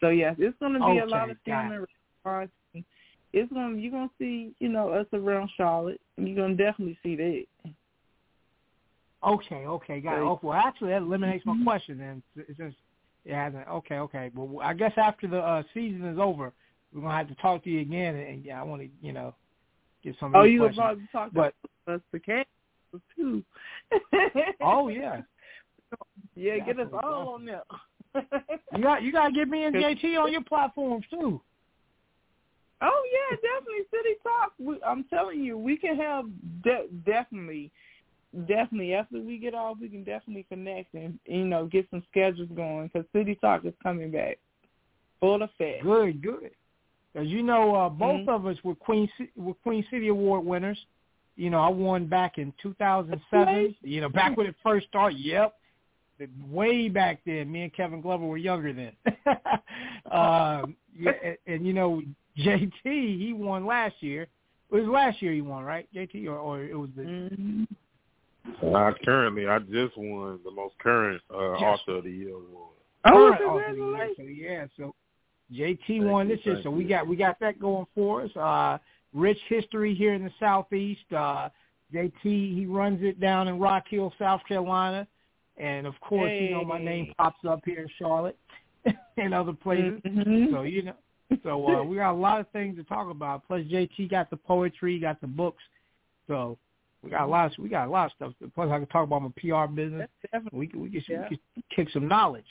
So 0.00 0.08
yes, 0.10 0.36
it's 0.38 0.58
going 0.58 0.74
to 0.74 0.78
be 0.78 0.98
a 0.98 1.06
lot 1.06 1.30
of 1.30 1.36
filming. 1.44 1.84
response. 2.24 2.50
It's 3.32 3.52
going 3.52 3.76
to 3.76 3.80
you're 3.80 3.90
going 3.90 4.08
to 4.08 4.14
see 4.18 4.54
you 4.58 4.68
know 4.68 4.90
us 4.90 5.06
around 5.12 5.50
Charlotte. 5.56 6.00
You're 6.16 6.36
going 6.36 6.56
to 6.56 6.64
definitely 6.64 6.98
see 7.02 7.16
that. 7.16 7.44
Okay, 9.26 9.66
okay, 9.66 10.00
got 10.00 10.18
it. 10.18 10.22
Oh, 10.22 10.38
well, 10.42 10.54
actually, 10.54 10.90
that 10.90 11.02
eliminates 11.02 11.44
my 11.44 11.60
question 11.64 11.98
then. 11.98 12.22
It's 12.36 12.56
just 12.56 12.76
it 13.24 13.34
hasn't. 13.34 13.66
Okay, 13.68 13.96
okay. 13.96 14.30
Well, 14.34 14.62
I 14.62 14.72
guess 14.72 14.92
after 14.96 15.26
the 15.26 15.40
uh, 15.40 15.62
season 15.74 16.06
is 16.06 16.18
over, 16.18 16.52
we're 16.92 17.02
gonna 17.02 17.16
have 17.16 17.28
to 17.28 17.34
talk 17.34 17.64
to 17.64 17.70
you 17.70 17.80
again, 17.80 18.14
and, 18.14 18.44
yeah, 18.44 18.60
I 18.60 18.64
want 18.64 18.82
to, 18.82 18.88
you 19.02 19.12
know, 19.12 19.34
get 20.10 20.20
some. 20.20 20.34
Of 20.34 20.40
Oh, 20.40 20.44
you 20.44 20.60
were 20.60 20.66
questions. 20.68 20.84
about 20.84 20.98
to 20.98 21.12
talk 21.12 21.30
But 21.32 21.54
about 21.86 21.96
us 21.96 22.00
the 22.12 22.18
cast 22.20 22.48
too. 23.16 23.44
oh 24.60 24.88
yeah, 24.88 25.22
Yeah, 26.34 26.58
get 26.58 26.78
us 26.78 26.88
Definitely, 26.90 27.00
all 27.02 27.28
on 27.34 27.44
there. 27.44 27.62
you 28.76 28.82
got 28.82 29.02
you 29.02 29.12
got 29.12 29.28
to 29.28 29.32
get 29.32 29.48
me 29.48 29.64
and 29.64 29.74
JT 29.74 30.18
on 30.18 30.32
your 30.32 30.42
platforms 30.42 31.04
too. 31.10 31.40
Oh 32.80 33.02
yeah, 33.12 33.36
definitely 33.36 33.84
City 33.90 34.16
Talk. 34.22 34.52
We, 34.58 34.80
I'm 34.86 35.04
telling 35.04 35.42
you, 35.42 35.58
we 35.58 35.76
can 35.76 35.96
have 35.96 36.26
de- 36.62 36.88
definitely, 37.04 37.72
definitely 38.46 38.94
after 38.94 39.20
we 39.20 39.38
get 39.38 39.54
off, 39.54 39.78
we 39.80 39.88
can 39.88 40.04
definitely 40.04 40.46
connect 40.48 40.94
and 40.94 41.18
you 41.26 41.44
know 41.44 41.66
get 41.66 41.88
some 41.90 42.02
schedules 42.10 42.48
going 42.54 42.88
because 42.88 43.06
City 43.12 43.36
Talk 43.40 43.64
is 43.64 43.74
coming 43.82 44.10
back 44.12 44.38
full 45.20 45.42
effect. 45.42 45.82
Good, 45.82 46.22
good. 46.22 46.50
Because 47.18 47.32
you 47.32 47.42
know, 47.42 47.74
uh, 47.74 47.88
both 47.88 48.20
Mhm. 48.20 48.28
of 48.28 48.46
us 48.46 48.62
were 48.62 48.76
Queen 48.76 49.10
C- 49.18 49.30
were 49.34 49.54
Queen 49.54 49.82
City 49.90 50.06
Award 50.08 50.44
winners. 50.44 50.86
You 51.34 51.50
know, 51.50 51.58
I 51.58 51.68
won 51.68 52.06
back 52.06 52.38
in 52.38 52.52
2007. 52.62 53.74
You 53.82 54.00
know, 54.00 54.08
back 54.08 54.36
when 54.36 54.46
it 54.46 54.54
first 54.62 54.86
started. 54.86 55.18
Yep, 55.18 55.54
way 56.48 56.88
back 56.88 57.20
then. 57.24 57.50
Me 57.50 57.62
and 57.62 57.72
Kevin 57.72 58.00
Glover 58.00 58.24
were 58.24 58.36
younger 58.36 58.72
then. 58.72 58.92
um, 60.12 60.76
yeah, 60.96 61.12
and, 61.24 61.36
and 61.46 61.66
you 61.66 61.72
know, 61.72 62.02
JT 62.38 62.70
he 62.84 63.32
won 63.32 63.66
last 63.66 64.00
year. 64.00 64.28
It 64.70 64.74
was 64.76 64.86
last 64.86 65.20
year 65.20 65.32
he 65.32 65.40
won, 65.40 65.64
right? 65.64 65.88
JT, 65.92 66.26
or, 66.26 66.38
or 66.38 66.62
it 66.62 66.78
was 66.78 66.90
the 66.94 67.02
Mm-hmm. 67.02 67.64
Uh, 68.74 68.92
currently, 69.04 69.46
I 69.48 69.58
just 69.58 69.96
won 69.96 70.38
the 70.44 70.50
most 70.52 70.78
current 70.78 71.20
uh, 71.34 71.58
Yes. 71.58 71.80
author 71.80 71.98
of 71.98 72.04
the 72.04 72.10
year 72.12 72.34
award. 72.34 72.76
Oh, 73.04 73.10
current 73.10 73.42
author 73.42 73.64
of 73.70 73.76
the 73.76 73.82
year. 73.82 74.14
congratulations! 74.16 74.16
So 74.16 74.22
yeah, 74.22 74.66
so 74.76 74.94
JT 75.52 75.78
Thank 75.86 76.04
won 76.04 76.28
you, 76.28 76.36
this 76.36 76.44
year, 76.46 76.54
thank 76.56 76.64
so 76.64 76.70
we 76.70 76.82
you. 76.84 76.88
got 76.88 77.06
we 77.06 77.16
got 77.16 77.38
that 77.40 77.58
going 77.60 77.86
for 77.94 78.22
us. 78.22 78.36
Uh, 78.36 78.78
rich 79.14 79.38
history 79.48 79.94
here 79.94 80.14
in 80.14 80.24
the 80.24 80.30
southeast. 80.38 81.10
Uh, 81.12 81.48
JT 81.92 82.22
he 82.22 82.66
runs 82.66 83.02
it 83.02 83.18
down 83.20 83.48
in 83.48 83.58
Rock 83.58 83.84
Hill, 83.88 84.12
South 84.18 84.40
Carolina, 84.46 85.06
and 85.56 85.86
of 85.86 85.94
course 86.00 86.30
you 86.32 86.50
know 86.50 86.64
my 86.64 86.78
name 86.78 87.12
pops 87.16 87.44
up 87.48 87.60
here 87.64 87.80
in 87.80 87.88
Charlotte 87.98 88.38
and 89.16 89.32
other 89.32 89.52
places. 89.54 90.00
Mhm. 90.04 90.52
So 90.52 90.62
you 90.62 90.82
know, 90.82 90.94
so 91.42 91.66
uh, 91.68 91.82
we 91.82 91.96
got 91.96 92.12
a 92.12 92.16
lot 92.18 92.40
of 92.40 92.48
things 92.50 92.76
to 92.76 92.84
talk 92.84 93.10
about. 93.10 93.46
Plus 93.46 93.62
JT 93.62 94.10
got 94.10 94.28
the 94.30 94.36
poetry, 94.36 94.98
got 94.98 95.20
the 95.20 95.26
books, 95.26 95.62
so. 96.26 96.58
We 97.00 97.10
got 97.10 97.22
a 97.22 97.26
lot. 97.28 97.52
Of, 97.52 97.58
we 97.62 97.68
got 97.68 97.86
a 97.86 97.90
lot 97.92 98.06
of 98.06 98.12
stuff. 98.16 98.50
Plus, 98.56 98.68
I 98.72 98.78
can 98.78 98.88
talk 98.88 99.04
about 99.04 99.22
my 99.22 99.28
PR 99.38 99.72
business. 99.72 100.08
That's 100.20 100.32
definitely 100.32 100.58
We 100.58 100.66
can 100.66 100.80
we 100.80 100.90
can, 100.90 101.02
Yeah. 101.08 101.28
we 101.30 101.38
can 101.54 101.62
kick 101.70 101.90
some 101.92 102.08
knowledge. 102.08 102.44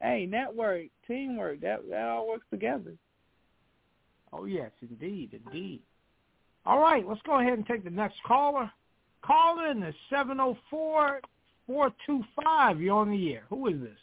Hey 0.00 0.26
network, 0.26 0.86
teamwork. 1.06 1.60
That 1.60 1.88
that 1.90 2.08
all 2.08 2.28
works 2.28 2.46
together. 2.50 2.94
Oh 4.32 4.44
yes, 4.44 4.70
indeed, 4.82 5.40
indeed. 5.44 5.80
All 6.66 6.80
right, 6.80 7.06
let's 7.06 7.22
go 7.22 7.40
ahead 7.40 7.54
and 7.54 7.66
take 7.66 7.84
the 7.84 7.90
next 7.90 8.22
caller. 8.26 8.70
Caller 9.22 9.70
in 9.70 9.80
the 9.80 9.94
seven 10.10 10.36
zero 10.36 10.56
four 10.70 11.20
four 11.66 11.92
two 12.06 12.22
five. 12.42 12.80
You're 12.80 12.96
on 12.96 13.10
the 13.10 13.32
air. 13.32 13.42
Who 13.48 13.68
is 13.68 13.80
this? 13.80 13.98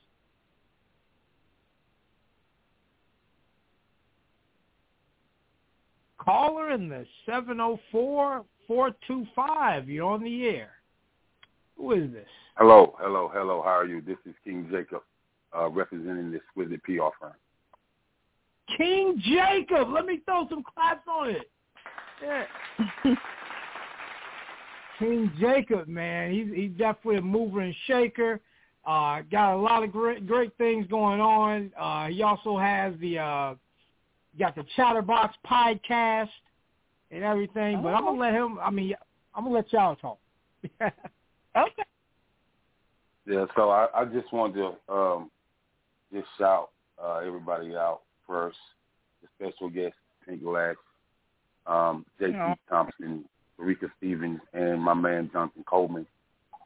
Caller 6.18 6.72
in 6.72 6.90
the 6.90 7.06
seven 7.26 7.58
zero 7.58 7.80
four 7.92 8.44
four 8.68 8.92
two 9.08 9.26
five. 9.36 9.88
You're 9.88 10.12
on 10.12 10.24
the 10.24 10.48
air. 10.48 10.72
Who 11.78 11.92
is 11.92 12.12
this? 12.12 12.28
Hello, 12.58 12.96
hello, 13.00 13.30
hello. 13.34 13.62
How 13.62 13.72
are 13.72 13.86
you? 13.86 14.02
This 14.02 14.18
is 14.26 14.34
King 14.44 14.68
Jacob, 14.72 15.02
uh, 15.58 15.70
representing 15.70 16.32
the 16.32 16.38
Exquisite 16.38 16.84
PR 16.84 17.10
firm. 17.20 17.34
King 18.78 19.22
Jacob. 19.24 19.90
Let 19.92 20.06
me 20.06 20.22
throw 20.26 20.48
some 20.50 20.64
claps 20.64 21.08
on 21.08 21.30
it. 21.30 21.50
Yeah. 22.24 22.46
King 25.00 25.32
Jacob, 25.40 25.88
man, 25.88 26.32
he's 26.32 26.48
he's 26.56 26.72
definitely 26.78 27.18
a 27.18 27.22
mover 27.22 27.62
and 27.62 27.76
shaker. 27.86 28.40
Uh, 28.88 29.22
got 29.32 29.56
a 29.56 29.58
lot 29.58 29.84
of 29.84 29.92
great 29.92 30.26
great 30.26 30.56
things 30.58 30.88
going 30.88 31.20
on. 31.20 31.72
Uh, 31.78 32.08
he 32.08 32.24
also 32.24 32.58
has 32.58 32.94
the 33.02 33.20
uh, 33.20 33.56
got 34.40 34.56
the 34.56 34.64
Chatterbox 34.76 35.36
podcast 35.46 36.30
and 37.12 37.24
everything. 37.24 37.82
But 37.84 37.90
I'm 37.90 38.06
gonna 38.06 38.20
let 38.20 38.34
him. 38.34 38.58
I 38.60 38.72
mean, 38.72 38.96
I'm 39.34 39.44
gonna 39.44 39.56
let 39.56 39.72
y'all 39.74 39.96
talk. 39.96 40.20
Okay. 41.58 41.84
Yeah, 43.26 43.46
so 43.56 43.70
I, 43.70 43.88
I 43.96 44.06
just 44.06 44.32
wanted 44.34 44.56
to 44.56 44.94
um, 44.94 45.32
just 46.14 46.28
shout 46.38 46.70
uh, 47.04 47.18
everybody 47.26 47.76
out 47.76 48.02
first. 48.28 48.58
The 49.22 49.28
special 49.38 49.70
guest, 49.70 49.96
Pink 50.28 50.42
Lash, 50.44 50.76
um, 51.68 52.06
J.T. 52.20 52.34
Thompson, 52.70 53.26
Rika 53.58 53.88
Stevens, 53.98 54.40
and 54.54 54.82
my 54.82 54.94
man 54.94 55.30
Jonathan 55.32 55.64
Coleman. 55.68 56.06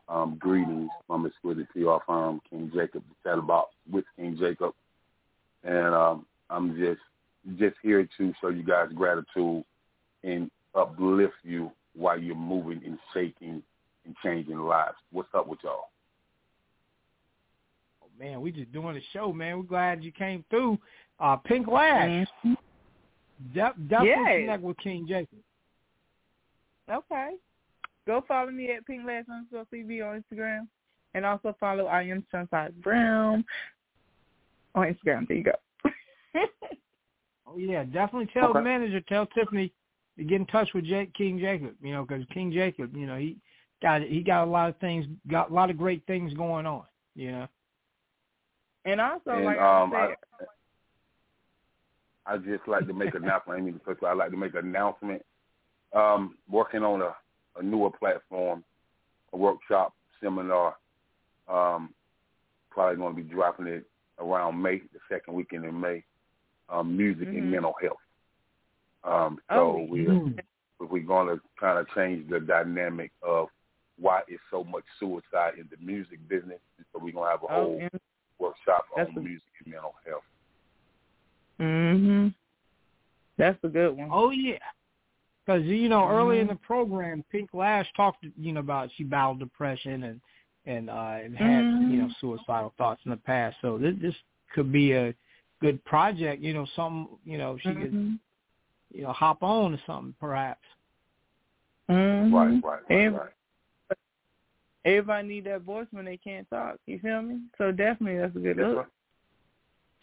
Um, 0.08 0.38
greetings 0.40 0.90
from 1.06 1.28
Exquisite 1.28 1.68
PR 1.72 1.98
firm, 2.08 2.42
King 2.50 2.72
Jacob, 2.74 3.04
the 3.08 3.30
Chatterbox 3.30 3.72
with 3.92 4.06
King 4.16 4.38
Jacob. 4.40 4.74
And 5.64 5.94
um, 5.94 6.26
I'm 6.50 6.76
just 6.78 7.02
just 7.60 7.76
here 7.84 8.08
to 8.18 8.34
show 8.42 8.50
you 8.50 8.64
guys 8.64 8.90
gratitude 8.94 9.64
and 10.24 10.50
uplift 10.76 11.36
you 11.44 11.72
while 11.96 12.20
you're 12.20 12.36
moving 12.36 12.82
and 12.86 12.98
shaking 13.14 13.62
and 14.06 14.16
changing 14.24 14.58
lives. 14.58 14.96
What's 15.12 15.30
up 15.36 15.48
with 15.48 15.60
y'all? 15.64 15.90
Man, 18.20 18.42
we 18.42 18.52
just 18.52 18.72
doing 18.74 18.96
the 18.96 19.02
show, 19.14 19.32
man. 19.32 19.58
We're 19.58 19.64
glad 19.64 20.04
you 20.04 20.12
came 20.12 20.44
through. 20.50 20.78
Uh, 21.20 21.38
Pink 21.38 21.68
Lash, 21.68 22.28
de- 22.44 22.56
definitely 23.54 24.08
Yes. 24.08 24.40
connect 24.42 24.64
with 24.64 24.78
King 24.78 25.08
Jacob. 25.08 25.40
Okay. 26.90 27.36
Go 28.06 28.22
follow 28.28 28.52
me 28.52 28.72
at 28.72 28.86
Pink 28.86 29.06
Lash 29.06 29.26
underscore 29.32 29.66
CB 29.72 30.02
on 30.02 30.24
Instagram. 30.24 30.68
And 31.14 31.26
also 31.26 31.56
follow 31.60 31.86
I 31.86 32.04
am 32.04 32.26
Sunshine 32.32 32.74
Brown 32.82 33.46
on 34.76 34.86
Instagram. 34.94 35.28
There 35.28 35.38
you 35.38 35.44
go. 35.44 35.90
Oh 37.52 37.58
yeah, 37.58 37.84
definitely 37.84 38.30
tell 38.32 38.54
the 38.54 38.62
manager, 38.62 39.02
tell 39.02 39.26
Tiffany 39.26 39.74
to 40.20 40.24
get 40.24 40.36
in 40.40 40.46
touch 40.46 40.70
with 40.76 40.86
Jake, 40.86 41.12
King 41.16 41.40
Jacob. 41.40 41.74
You 41.82 41.94
know, 41.94 42.06
because 42.06 42.24
King 42.32 42.52
Jacob, 42.52 42.96
you 42.96 43.08
know, 43.08 43.18
he 43.18 43.38
got 43.82 44.04
he 44.04 44.22
got 44.22 44.44
a 44.44 44.52
lot 44.52 44.70
of 44.70 44.78
things, 44.78 45.08
got 45.28 45.50
a 45.50 45.54
lot 45.56 45.72
of 45.72 45.78
great 45.78 46.06
things 46.06 46.32
going 46.36 46.68
on. 46.68 46.84
You 47.16 47.32
know. 47.32 47.48
And 48.86 49.02
also, 49.02 49.32
and 49.32 49.46
like 49.46 49.58
um, 49.60 49.94
I 49.94 49.98
I, 49.98 50.16
said, 50.40 50.48
I 52.26 52.38
just 52.38 52.68
like 52.68 52.88
to 52.88 52.94
make 52.94 53.14
an 53.14 53.24
announcement. 53.24 53.60
I 53.60 53.62
mean, 53.64 53.80
I 54.06 54.14
like 54.14 54.32
to 54.32 54.38
make 54.38 54.54
an 54.54 54.68
announcement. 54.68 55.24
Um, 55.94 56.38
working 56.50 56.84
on 56.84 57.02
a, 57.02 57.16
a 57.58 57.64
newer 57.64 57.90
platform, 57.90 58.64
a 59.34 59.38
workshop 59.38 59.94
seminar. 60.22 60.76
Um, 61.48 61.94
probably 62.70 62.98
going 62.98 63.16
to 63.16 63.22
be 63.24 63.28
dropping 63.28 63.68
it 63.68 63.86
around 64.20 64.62
May, 64.62 64.78
the 64.80 65.00
second 65.10 65.34
weekend 65.34 65.66
in 65.66 65.80
May. 65.80 66.04
Um, 66.70 66.96
music 66.96 67.30
Mhm. 67.30 67.38
and 67.40 67.52
mental 67.52 67.74
health. 67.82 67.98
Um, 69.04 69.40
so 69.50 69.56
Oh, 69.56 69.88
we're 69.90 70.14
Mm. 70.14 70.40
we're 70.80 71.00
going 71.00 71.28
to 71.28 71.42
kind 71.60 71.80
of 71.80 71.90
change 71.96 72.30
the 72.30 72.40
dynamic 72.40 73.12
of 73.22 73.50
why 73.98 74.22
is 74.28 74.40
so 74.50 74.64
much 74.64 74.86
suicide 75.00 75.56
in 75.58 75.68
the 75.70 75.78
music 75.78 76.26
business. 76.30 76.62
So 76.94 77.00
we're 77.00 77.12
going 77.12 77.26
to 77.26 77.32
have 77.32 77.44
a 77.44 77.48
oh, 77.48 77.56
whole 77.56 77.80
and, 77.82 78.02
workshop 78.40 78.86
That's 78.96 79.10
on 79.12 79.18
a- 79.18 79.22
music 79.22 79.48
and 79.64 79.74
mental 79.74 79.94
health. 80.06 80.24
mhm. 81.60 82.34
That's 83.38 83.62
a 83.64 83.68
good 83.68 83.96
one. 83.96 84.10
Oh 84.12 84.32
yeah. 84.32 84.58
Because 85.46 85.64
you 85.64 85.90
know, 85.90 86.08
early 86.08 86.40
in 86.40 86.48
Mhm. 86.48 86.52
the 86.52 86.56
program, 86.58 87.24
Pink 87.32 87.54
Lash 87.54 87.92
talked, 87.94 88.24
you 88.38 88.52
know, 88.52 88.60
about 88.60 88.92
she 88.96 89.04
battled 89.04 89.40
depression 89.40 90.04
and 90.04 90.22
and 90.66 90.90
uh 90.90 91.18
and 91.24 91.38
had 91.38 91.64
Mhm. 91.64 91.92
you 91.92 92.02
know 92.02 92.10
suicidal 92.20 92.74
thoughts 92.78 93.02
in 93.06 93.12
the 93.12 93.18
past. 93.18 93.58
So 93.62 93.78
this 93.78 93.96
this 94.00 94.16
could 94.54 94.72
be 94.72 94.92
a 94.94 95.14
good 95.60 95.84
project. 95.86 96.42
You 96.42 96.54
know, 96.54 96.66
some 96.76 97.18
you 97.24 97.38
know 97.38 97.58
she 97.58 97.74
could 97.74 97.92
Mhm. 97.94 98.20
you 98.92 99.04
know 99.04 99.12
hop 99.14 99.42
on 99.44 99.72
to 99.72 99.78
something 99.86 100.14
perhaps. 100.20 100.66
Mhm. 101.90 102.32
Right, 102.34 102.64
right, 102.64 102.64
right, 102.64 102.84
And- 102.92 103.16
right. 103.18 103.34
Everybody 104.86 105.28
need 105.28 105.44
that 105.46 105.62
voice 105.62 105.88
when 105.92 106.06
they 106.06 106.18
can't 106.18 106.50
talk. 106.50 106.78
You 106.86 107.00
feel 107.00 107.22
me? 107.22 107.40
So 107.58 107.72
definitely, 107.72 108.20
that's 108.20 108.36
a 108.36 108.40
good 108.40 108.58
That's 108.58 108.68
look. 108.70 108.78
right. 108.78 108.88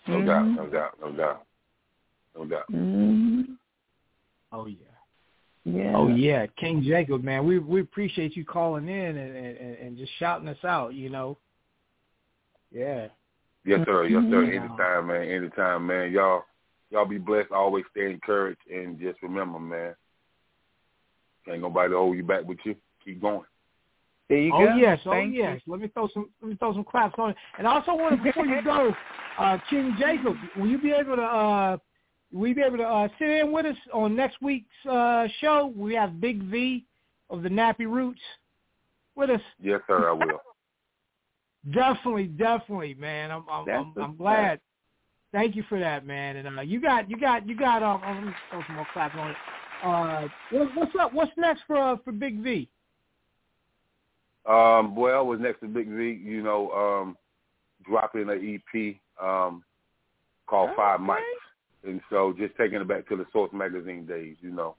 No 0.08 0.24
doubt, 0.24 0.44
Mhm. 0.44 0.56
no 0.56 0.66
doubt, 0.66 1.00
no 1.00 1.12
doubt, 1.12 1.46
no 2.36 2.44
doubt. 2.44 2.70
Mm-hmm. 2.70 3.54
Oh 4.52 4.66
yeah. 4.66 4.76
Yeah. 5.64 5.96
Oh 5.96 6.06
yeah, 6.08 6.46
King 6.56 6.82
Jacob, 6.82 7.24
man, 7.24 7.44
we 7.44 7.58
we 7.58 7.80
appreciate 7.80 8.36
you 8.36 8.44
calling 8.44 8.88
in 8.88 9.16
and 9.16 9.36
and, 9.36 9.76
and 9.78 9.98
just 9.98 10.12
shouting 10.18 10.46
us 10.48 10.64
out. 10.64 10.94
You 10.94 11.10
know. 11.10 11.38
Yeah. 12.70 13.08
Yes, 13.64 13.84
sir. 13.84 14.04
Yes, 14.04 14.22
sir. 14.30 14.44
Mhm. 14.44 14.54
Anytime, 14.54 15.06
man. 15.08 15.22
Anytime, 15.22 15.86
man. 15.86 16.12
Y'all, 16.12 16.44
y'all 16.90 17.04
be 17.04 17.18
blessed. 17.18 17.50
Always 17.50 17.84
stay 17.90 18.10
encouraged, 18.12 18.60
and 18.72 19.00
just 19.00 19.20
remember, 19.22 19.58
man. 19.58 19.96
Ain't 21.48 21.62
nobody 21.62 21.90
to 21.90 21.96
hold 21.96 22.16
you 22.16 22.22
back 22.22 22.44
with 22.44 22.58
you. 22.64 22.76
Keep 23.04 23.22
going. 23.22 23.42
There 24.28 24.38
you 24.38 24.52
oh 24.52 24.66
go. 24.66 24.76
yes, 24.76 24.98
oh 25.06 25.10
Thank 25.10 25.34
yes. 25.34 25.60
Let 25.66 25.80
me 25.80 25.88
throw 25.88 26.08
some 26.12 26.30
let 26.42 26.50
me 26.50 26.56
throw 26.56 26.72
some 26.72 26.84
claps 26.84 27.14
on 27.18 27.30
it. 27.30 27.36
And 27.58 27.66
I 27.66 27.74
also 27.74 27.94
want 27.94 28.16
to 28.16 28.22
before 28.22 28.44
you 28.44 28.62
go, 28.62 28.92
uh, 29.38 29.58
King 29.70 29.94
Jacob, 29.98 30.36
will 30.56 30.66
you 30.66 30.78
be 30.78 30.90
able 30.90 31.16
to 31.16 31.22
uh, 31.22 31.76
will 32.32 32.48
you 32.48 32.54
be 32.54 32.62
able 32.62 32.78
to 32.78 32.84
uh, 32.84 33.08
sit 33.18 33.28
in 33.28 33.52
with 33.52 33.66
us 33.66 33.76
on 33.92 34.16
next 34.16 34.42
week's 34.42 34.66
uh, 34.90 35.28
show? 35.40 35.72
We 35.76 35.94
have 35.94 36.20
Big 36.20 36.42
V 36.42 36.84
of 37.30 37.42
the 37.42 37.48
Nappy 37.48 37.86
Roots 37.86 38.20
with 39.14 39.30
us. 39.30 39.40
Yes, 39.60 39.80
sir. 39.86 40.08
I 40.08 40.12
will. 40.12 40.40
Definitely, 41.72 42.28
definitely, 42.28 42.94
man. 42.94 43.32
I'm 43.32 43.44
I'm 43.50 43.68
I'm, 43.68 43.92
I'm 44.00 44.16
glad. 44.16 44.60
Thank 45.32 45.56
you 45.56 45.64
for 45.68 45.80
that, 45.80 46.06
man. 46.06 46.36
And 46.36 46.58
uh, 46.58 46.62
you 46.62 46.80
got 46.80 47.10
you 47.10 47.16
got 47.18 47.48
you 47.48 47.56
got 47.56 47.82
um. 47.82 48.00
Oh, 48.04 48.12
let 48.12 48.24
me 48.24 48.32
throw 48.50 48.62
some 48.66 48.76
more 48.76 48.86
claps 48.92 49.16
on 49.18 49.30
it. 49.30 49.36
Uh, 49.82 50.28
what, 50.52 50.76
what's 50.76 50.92
up? 51.00 51.12
What's 51.12 51.32
next 51.36 51.62
for 51.66 51.76
uh, 51.76 51.96
for 52.04 52.12
Big 52.12 52.40
V? 52.40 52.68
Um, 54.48 54.94
well, 54.94 55.26
what's 55.26 55.42
next 55.42 55.60
to 55.60 55.66
Big 55.66 55.88
V? 55.88 56.20
You 56.22 56.42
know, 56.42 56.70
um, 56.70 57.16
dropping 57.84 58.28
an 58.30 58.60
EP 58.74 58.96
um, 59.22 59.62
called 60.46 60.70
Okay. 60.70 60.76
Five 60.76 61.00
Mics, 61.00 61.20
and 61.84 62.00
so 62.10 62.32
just 62.36 62.56
taking 62.56 62.80
it 62.80 62.88
back 62.88 63.08
to 63.08 63.16
the 63.16 63.26
Source 63.32 63.52
Magazine 63.52 64.06
days. 64.06 64.36
You 64.40 64.50
know, 64.50 64.76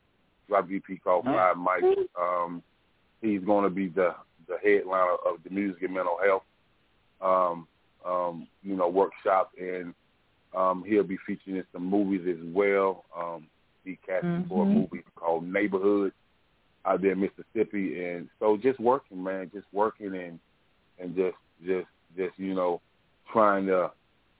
drop 0.47 0.67
EP 0.73 1.01
called 1.03 1.25
Five 1.25 1.57
Mics. 1.57 2.07
Um, 2.19 2.63
he's 3.21 3.41
going 3.41 3.63
to 3.63 3.69
be 3.69 3.87
the 3.87 4.15
the 4.47 4.57
headliner 4.63 5.15
of 5.25 5.43
the 5.43 5.49
music 5.49 5.83
and 5.83 5.93
mental 5.93 6.17
health, 6.23 6.43
um, 7.21 7.67
um, 8.05 8.47
you 8.63 8.75
know, 8.75 8.87
workshop, 8.87 9.51
and 9.59 9.93
um, 10.55 10.83
he'll 10.87 11.03
be 11.03 11.17
featuring 11.27 11.57
in 11.57 11.65
some 11.73 11.85
movies 11.85 12.25
as 12.29 12.41
well. 12.53 13.03
Um, 13.17 13.47
he 13.83 13.97
casting 14.05 14.45
for 14.47 14.63
a 14.63 14.65
movie 14.65 15.03
called 15.15 15.45
Neighborhood 15.45 16.13
out 16.87 17.01
there 17.01 17.11
in 17.11 17.19
Mississippi, 17.19 18.01
and 18.03 18.29
so 18.39 18.57
just 18.57 18.79
working, 18.79 19.21
man, 19.21 19.51
just 19.53 19.67
working 19.73 20.15
and 20.15 20.39
and 20.99 21.15
just 21.15 21.35
just 21.65 21.87
just 22.15 22.37
you 22.39 22.53
know 22.53 22.81
trying 23.31 23.65
to 23.67 23.91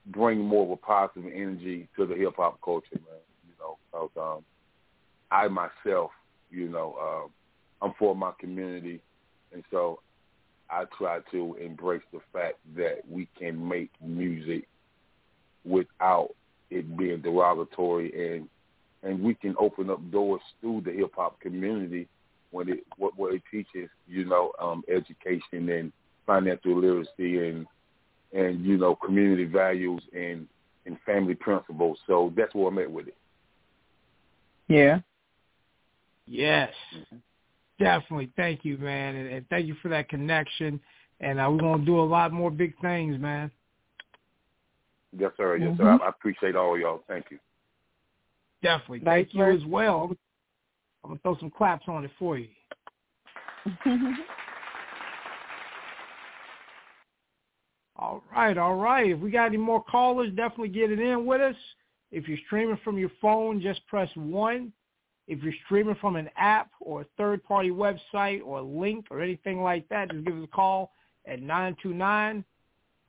bring 0.06 0.40
more 0.40 0.64
of 0.64 0.70
a 0.70 0.76
positive 0.76 1.30
energy 1.32 1.86
to 1.96 2.06
the 2.06 2.14
hip 2.14 2.34
hop 2.36 2.58
culture, 2.64 2.86
man. 2.94 3.20
You 3.46 3.54
know, 3.60 3.78
'cause, 3.92 4.10
um, 4.16 4.44
I 5.30 5.46
myself, 5.48 6.10
you 6.50 6.68
know, 6.68 6.96
um, 6.98 7.32
I'm 7.82 7.94
for 7.98 8.16
my 8.16 8.32
community, 8.40 9.00
and 9.52 9.62
so 9.70 10.00
I 10.70 10.86
try 10.96 11.20
to 11.30 11.54
embrace 11.56 12.02
the 12.12 12.20
fact 12.32 12.56
that 12.76 13.06
we 13.08 13.26
can 13.38 13.68
make 13.68 13.90
music 14.00 14.66
without 15.64 16.34
it 16.70 16.96
being 16.96 17.20
derogatory, 17.20 18.36
and 18.36 18.48
and 19.02 19.22
we 19.22 19.34
can 19.34 19.54
open 19.58 19.90
up 19.90 20.00
doors 20.10 20.40
through 20.60 20.80
the 20.80 20.92
hip 20.92 21.14
hop 21.14 21.38
community 21.40 22.08
when 22.50 22.68
it 22.68 22.80
what 22.96 23.16
what 23.18 23.34
it 23.34 23.42
teaches, 23.50 23.88
you 24.06 24.24
know, 24.24 24.52
um, 24.60 24.82
education 24.88 25.68
and 25.68 25.92
financial 26.26 26.78
literacy 26.78 27.48
and 27.48 27.66
and 28.32 28.64
you 28.64 28.76
know 28.76 28.94
community 28.94 29.44
values 29.44 30.02
and 30.14 30.46
and 30.86 30.98
family 31.04 31.34
principles. 31.34 31.98
So 32.06 32.32
that's 32.36 32.54
where 32.54 32.68
I'm 32.68 32.78
at 32.78 32.90
with 32.90 33.08
it. 33.08 33.16
Yeah. 34.68 35.00
Yes, 36.30 36.72
definitely. 37.78 38.30
Thank 38.36 38.64
you, 38.64 38.76
man, 38.76 39.16
and, 39.16 39.28
and 39.30 39.48
thank 39.48 39.66
you 39.66 39.74
for 39.80 39.88
that 39.88 40.10
connection. 40.10 40.78
And 41.20 41.40
uh, 41.40 41.48
we're 41.50 41.60
gonna 41.60 41.84
do 41.84 41.98
a 41.98 42.02
lot 42.02 42.32
more 42.32 42.50
big 42.50 42.78
things, 42.80 43.18
man. 43.18 43.50
Yes, 45.18 45.32
sir. 45.38 45.56
Yes, 45.56 45.76
sir. 45.78 45.84
Mhm. 45.84 46.00
I, 46.02 46.04
I 46.04 46.08
appreciate 46.10 46.54
all 46.54 46.74
of 46.74 46.80
y'all. 46.80 47.02
Thank 47.08 47.30
you. 47.30 47.38
Definitely. 48.62 48.98
Vice 49.00 49.06
Thank 49.06 49.34
you 49.34 49.40
versa. 49.40 49.62
as 49.62 49.66
well. 49.66 50.16
I'm 51.04 51.10
gonna 51.10 51.20
throw 51.22 51.38
some 51.38 51.50
claps 51.50 51.84
on 51.88 52.04
it 52.04 52.10
for 52.18 52.38
you. 52.38 52.48
All 58.00 58.22
right, 58.32 58.56
all 58.56 58.76
right. 58.76 59.10
If 59.10 59.18
we 59.18 59.32
got 59.32 59.46
any 59.46 59.56
more 59.56 59.82
callers, 59.82 60.30
definitely 60.30 60.68
get 60.68 60.92
it 60.92 61.00
in 61.00 61.26
with 61.26 61.40
us. 61.40 61.56
If 62.12 62.28
you're 62.28 62.38
streaming 62.46 62.78
from 62.84 62.96
your 62.96 63.10
phone, 63.20 63.60
just 63.60 63.84
press 63.88 64.08
one. 64.14 64.72
If 65.26 65.42
you're 65.42 65.52
streaming 65.66 65.96
from 65.96 66.14
an 66.16 66.30
app 66.36 66.70
or 66.80 67.02
a 67.02 67.06
third-party 67.18 67.70
website 67.70 68.40
or 68.44 68.60
a 68.60 68.62
link 68.62 69.06
or 69.10 69.20
anything 69.20 69.62
like 69.62 69.88
that, 69.88 70.12
just 70.12 70.24
give 70.24 70.36
us 70.36 70.44
a 70.44 70.46
call 70.46 70.92
at 71.26 71.40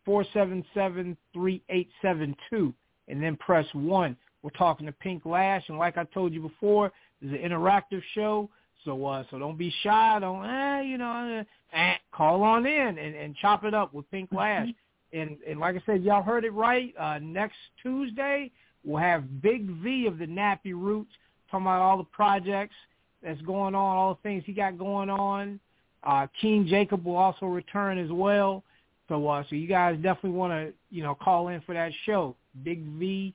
929-477-3872 0.08 2.74
and 3.08 3.24
then 3.24 3.36
press 3.38 3.66
one. 3.74 4.18
We're 4.42 4.50
talking 4.52 4.86
to 4.88 4.92
Pink 4.92 5.26
Lash, 5.26 5.70
and 5.70 5.78
like 5.78 5.98
I 5.98 6.04
told 6.06 6.34
you 6.34 6.42
before, 6.42 6.92
this 7.22 7.32
is 7.32 7.38
an 7.44 7.50
interactive 7.50 8.02
show, 8.14 8.50
so 8.86 9.06
uh, 9.06 9.24
so 9.30 9.40
don't 9.40 9.58
be 9.58 9.74
shy. 9.84 10.18
Don't 10.20 10.46
eh, 10.46 10.82
you 10.82 10.98
know, 10.98 11.44
eh, 11.74 11.78
eh, 11.78 11.96
call 12.12 12.44
on 12.44 12.66
in 12.66 12.98
and, 12.98 13.16
and 13.16 13.36
chop 13.36 13.64
it 13.64 13.74
up 13.74 13.94
with 13.94 14.10
Pink 14.12 14.30
Lash. 14.32 14.70
And 15.12 15.38
and 15.48 15.60
like 15.60 15.76
I 15.76 15.82
said, 15.86 16.04
y'all 16.04 16.24
heard 16.24 16.46
it 16.46 16.54
right. 16.54 16.94
Uh, 16.98 17.20
next 17.20 17.58
Tuesday 17.82 18.52
we'll 18.84 19.02
have 19.02 19.42
Big 19.42 19.68
V 19.82 20.06
of 20.06 20.18
the 20.18 20.26
Nappy 20.26 20.74
Roots 20.74 21.12
talking 21.52 21.66
about 21.66 21.82
all 21.82 21.98
the 21.98 22.04
projects 22.06 22.76
that's 23.22 23.42
going 23.42 23.76
on, 23.76 23.98
all 23.98 24.14
the 24.14 24.22
things 24.22 24.44
he 24.46 24.54
got 24.54 24.78
going 24.78 25.10
on. 25.10 25.60
Uh, 26.04 26.28
King 26.40 26.66
Jacob 26.68 27.04
will 27.04 27.18
also 27.18 27.48
return 27.48 27.98
as 27.98 28.12
well. 28.12 28.64
So 29.10 29.28
uh, 29.28 29.44
so 29.50 29.56
you 29.56 29.68
guys 29.68 29.96
definitely 29.98 30.32
want 30.32 30.54
to 30.54 30.74
you 30.90 31.04
know 31.04 31.16
call 31.16 31.50
in 31.50 31.62
for 31.62 31.74
that 31.74 31.92
show. 32.06 32.36
Big 32.64 32.84
V 32.84 33.34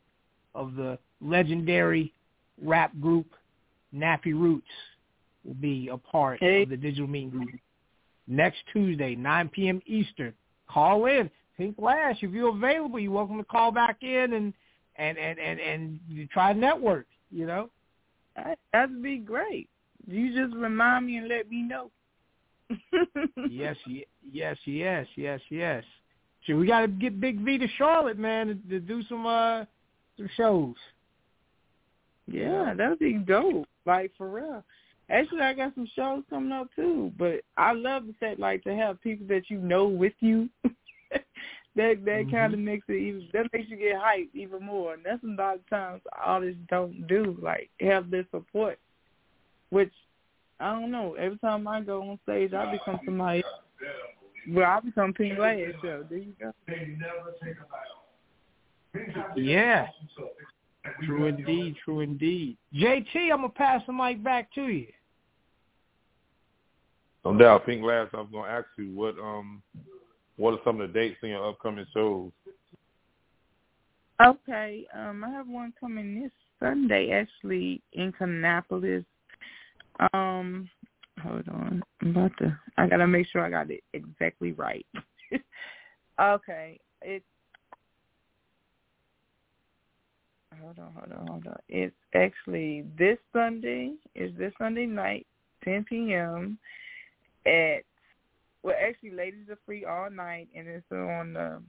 of 0.55 0.75
the 0.75 0.99
legendary 1.21 2.13
rap 2.63 2.93
group 3.01 3.27
Nappy 3.95 4.33
Roots 4.35 4.67
will 5.45 5.55
be 5.55 5.89
a 5.93 5.97
part 5.97 6.41
Hey. 6.41 6.63
of 6.63 6.71
the 6.71 6.77
digital 6.77 7.07
meet 7.07 7.25
and 7.25 7.33
greet 7.33 7.61
next 8.27 8.59
Tuesday, 8.73 9.15
9 9.15 9.49
p.m. 9.51 9.83
Eastern. 9.87 10.33
Call 10.69 11.07
in. 11.07 11.31
Pink 11.57 11.77
Lash, 11.79 12.17
if 12.23 12.33
you're 12.33 12.49
available, 12.49 12.99
you're 12.99 13.13
welcome 13.13 13.39
to 13.39 13.45
call 13.45 13.71
back 13.71 14.03
in 14.03 14.33
and 14.33 14.53
and 14.97 15.17
and 15.19 15.39
and, 15.39 15.61
and 15.61 16.01
you 16.09 16.27
try 16.27 16.53
to 16.53 16.59
network. 16.59 17.07
You 17.31 17.47
know. 17.47 17.71
That- 18.37 18.59
That'd 18.73 19.03
be 19.03 19.19
great. 19.19 19.69
You 20.07 20.35
just 20.35 20.57
remind 20.57 21.07
me 21.07 21.19
and 21.19 21.29
let 21.29 21.49
me 21.49 21.63
know. 21.63 21.91
yes, 23.49 23.77
yes, 24.33 24.57
yes, 24.65 25.07
yes, 25.17 25.41
yes. 25.51 25.85
So 26.47 26.57
we 26.57 26.67
got 26.67 26.81
to 26.81 26.89
get 26.89 27.21
Big 27.21 27.41
V 27.41 27.59
to 27.59 27.69
Charlotte, 27.79 28.19
man, 28.19 28.49
to, 28.49 28.55
to 28.71 28.81
do 28.81 29.03
some 29.05 29.27
uh 29.27 29.65
some 30.17 30.29
shows. 30.37 30.75
Yeah, 32.27 32.75
that'd 32.77 32.99
be 32.99 33.15
dope. 33.15 33.67
Like 33.87 34.13
for 34.17 34.31
real. 34.31 34.65
Actually, 35.11 35.43
I 35.43 35.53
got 35.53 35.75
some 35.75 35.89
shows 35.95 36.23
coming 36.31 36.53
up 36.53 36.69
too. 36.75 37.13
But 37.19 37.43
I 37.57 37.73
love 37.73 38.07
the 38.07 38.15
fact 38.15 38.41
like 38.41 38.63
to 38.65 38.75
have 38.75 39.01
people 39.03 39.27
that 39.29 39.51
you 39.51 39.59
know 39.59 39.87
with 39.87 40.15
you. 40.21 40.49
that 41.13 41.23
that 41.77 42.05
Mhm. 42.05 42.31
kind 42.31 42.55
of 42.55 42.61
makes 42.61 42.89
it 42.89 42.95
even. 42.95 43.29
That 43.33 43.53
makes 43.53 43.69
you 43.69 43.77
get 43.77 43.97
hyped 43.97 44.35
even 44.35 44.63
more. 44.65 44.95
And 44.95 45.05
that's 45.05 45.23
a 45.23 45.27
lot 45.27 45.57
of 45.57 45.69
times 45.69 46.01
artists 46.17 46.61
don't 46.71 47.07
do. 47.07 47.37
Like 47.43 47.71
have 47.81 48.11
their 48.11 48.27
support, 48.31 48.79
which 49.71 49.93
I 50.61 50.71
don't 50.73 50.91
know. 50.91 51.15
Every 51.15 51.39
time 51.39 51.69
I 51.69 51.83
go 51.83 52.01
on 52.03 52.19
stage, 52.23 52.55
I 52.55 52.71
become 52.73 53.01
somebody. 53.05 53.45
Well, 54.49 54.71
I 54.71 54.81
become 54.81 55.13
Pink 55.13 55.39
Lash. 55.39 55.73
So 55.83 56.05
there 56.09 56.19
you 56.19 56.35
go. 56.41 56.53
Yeah. 59.37 59.89
True 61.05 61.27
indeed, 61.27 61.77
true 61.85 62.01
indeed. 62.01 62.57
JT, 62.75 63.33
I'm 63.33 63.39
gonna 63.39 63.49
pass 63.49 63.83
the 63.87 63.93
mic 63.93 64.23
back 64.23 64.53
to 64.55 64.65
you. 64.69 64.87
No 67.25 67.37
doubt, 67.39 67.65
Pink 67.65 67.83
Lash. 67.83 68.09
I 68.13 68.19
was 68.19 68.29
gonna 68.31 68.53
ask 68.53 68.67
you 68.77 68.91
what 68.95 69.19
um 69.19 69.63
what 70.37 70.55
are 70.55 70.61
some 70.65 70.81
of 70.81 70.93
the 70.93 70.99
dates 70.99 71.17
in 71.23 71.31
your 71.31 71.49
upcoming 71.49 71.87
shows? 71.95 72.33
Okay, 74.25 74.87
um, 74.95 75.25
I 75.25 75.31
have 75.31 75.49
one 75.49 75.73
coming 75.79 76.23
this 76.23 76.33
Sunday 76.61 77.11
actually 77.11 77.83
in 77.93 78.13
Kannapolis. 78.13 79.05
Um, 80.13 80.69
hold 81.23 81.49
on, 81.49 81.83
I'm 82.03 82.11
about 82.11 82.37
to. 82.39 82.57
I 82.77 82.87
gotta 82.87 83.07
make 83.07 83.27
sure 83.29 83.43
I 83.45 83.51
got 83.51 83.71
it 83.71 83.83
exactly 83.93 84.53
right. 84.53 84.87
okay, 86.21 86.79
it's. 87.03 87.25
Hold 90.63 90.79
on, 90.79 90.93
hold 90.93 91.13
on, 91.13 91.27
hold 91.27 91.47
on. 91.47 91.57
It's 91.69 91.95
actually 92.15 92.85
this 92.99 93.19
Sunday. 93.33 93.95
Is 94.15 94.33
this 94.39 94.53
Sunday 94.59 94.87
night, 94.87 95.27
10 95.65 95.85
p.m. 95.85 96.59
at. 97.47 97.83
Well, 98.63 98.77
actually, 98.83 99.11
ladies 99.11 99.49
are 99.51 99.59
free 99.67 99.85
all 99.85 100.11
night, 100.11 100.49
and 100.55 100.67
it's 100.69 100.91
on. 100.91 101.37
Um, 101.37 101.67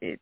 it's 0.00 0.20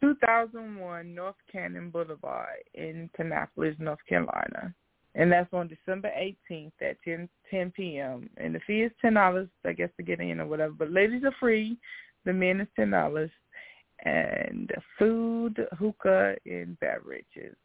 2001 0.00 1.14
North 1.14 1.34
Cannon 1.50 1.90
Boulevard 1.90 2.58
in 2.74 3.10
Kannapolis, 3.18 3.78
North 3.78 3.98
Carolina. 4.08 4.74
And 5.14 5.30
that's 5.30 5.52
on 5.52 5.68
December 5.68 6.10
18th 6.50 6.72
at 6.80 6.96
10, 7.04 7.28
10 7.50 7.70
p.m. 7.70 8.28
And 8.36 8.54
the 8.54 8.60
fee 8.66 8.82
is 8.82 8.92
$10, 9.02 9.48
I 9.64 9.72
guess, 9.72 9.90
to 9.96 10.02
get 10.02 10.20
in 10.20 10.40
or 10.40 10.46
whatever. 10.46 10.74
But 10.76 10.90
ladies 10.90 11.22
are 11.24 11.34
free. 11.38 11.78
The 12.24 12.32
men 12.32 12.60
is 12.60 12.68
$10. 12.78 13.30
And 14.04 14.70
food, 14.98 15.66
hookah, 15.78 16.34
and 16.46 16.78
beverages. 16.80 17.56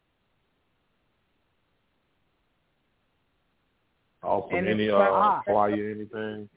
Awesome. 4.22 4.56
And 4.58 4.68
Any 4.68 4.84
it's 4.84 4.92
uh 4.94 4.98
like- 4.98 5.44
flyer, 5.46 5.90
anything? 5.90 6.48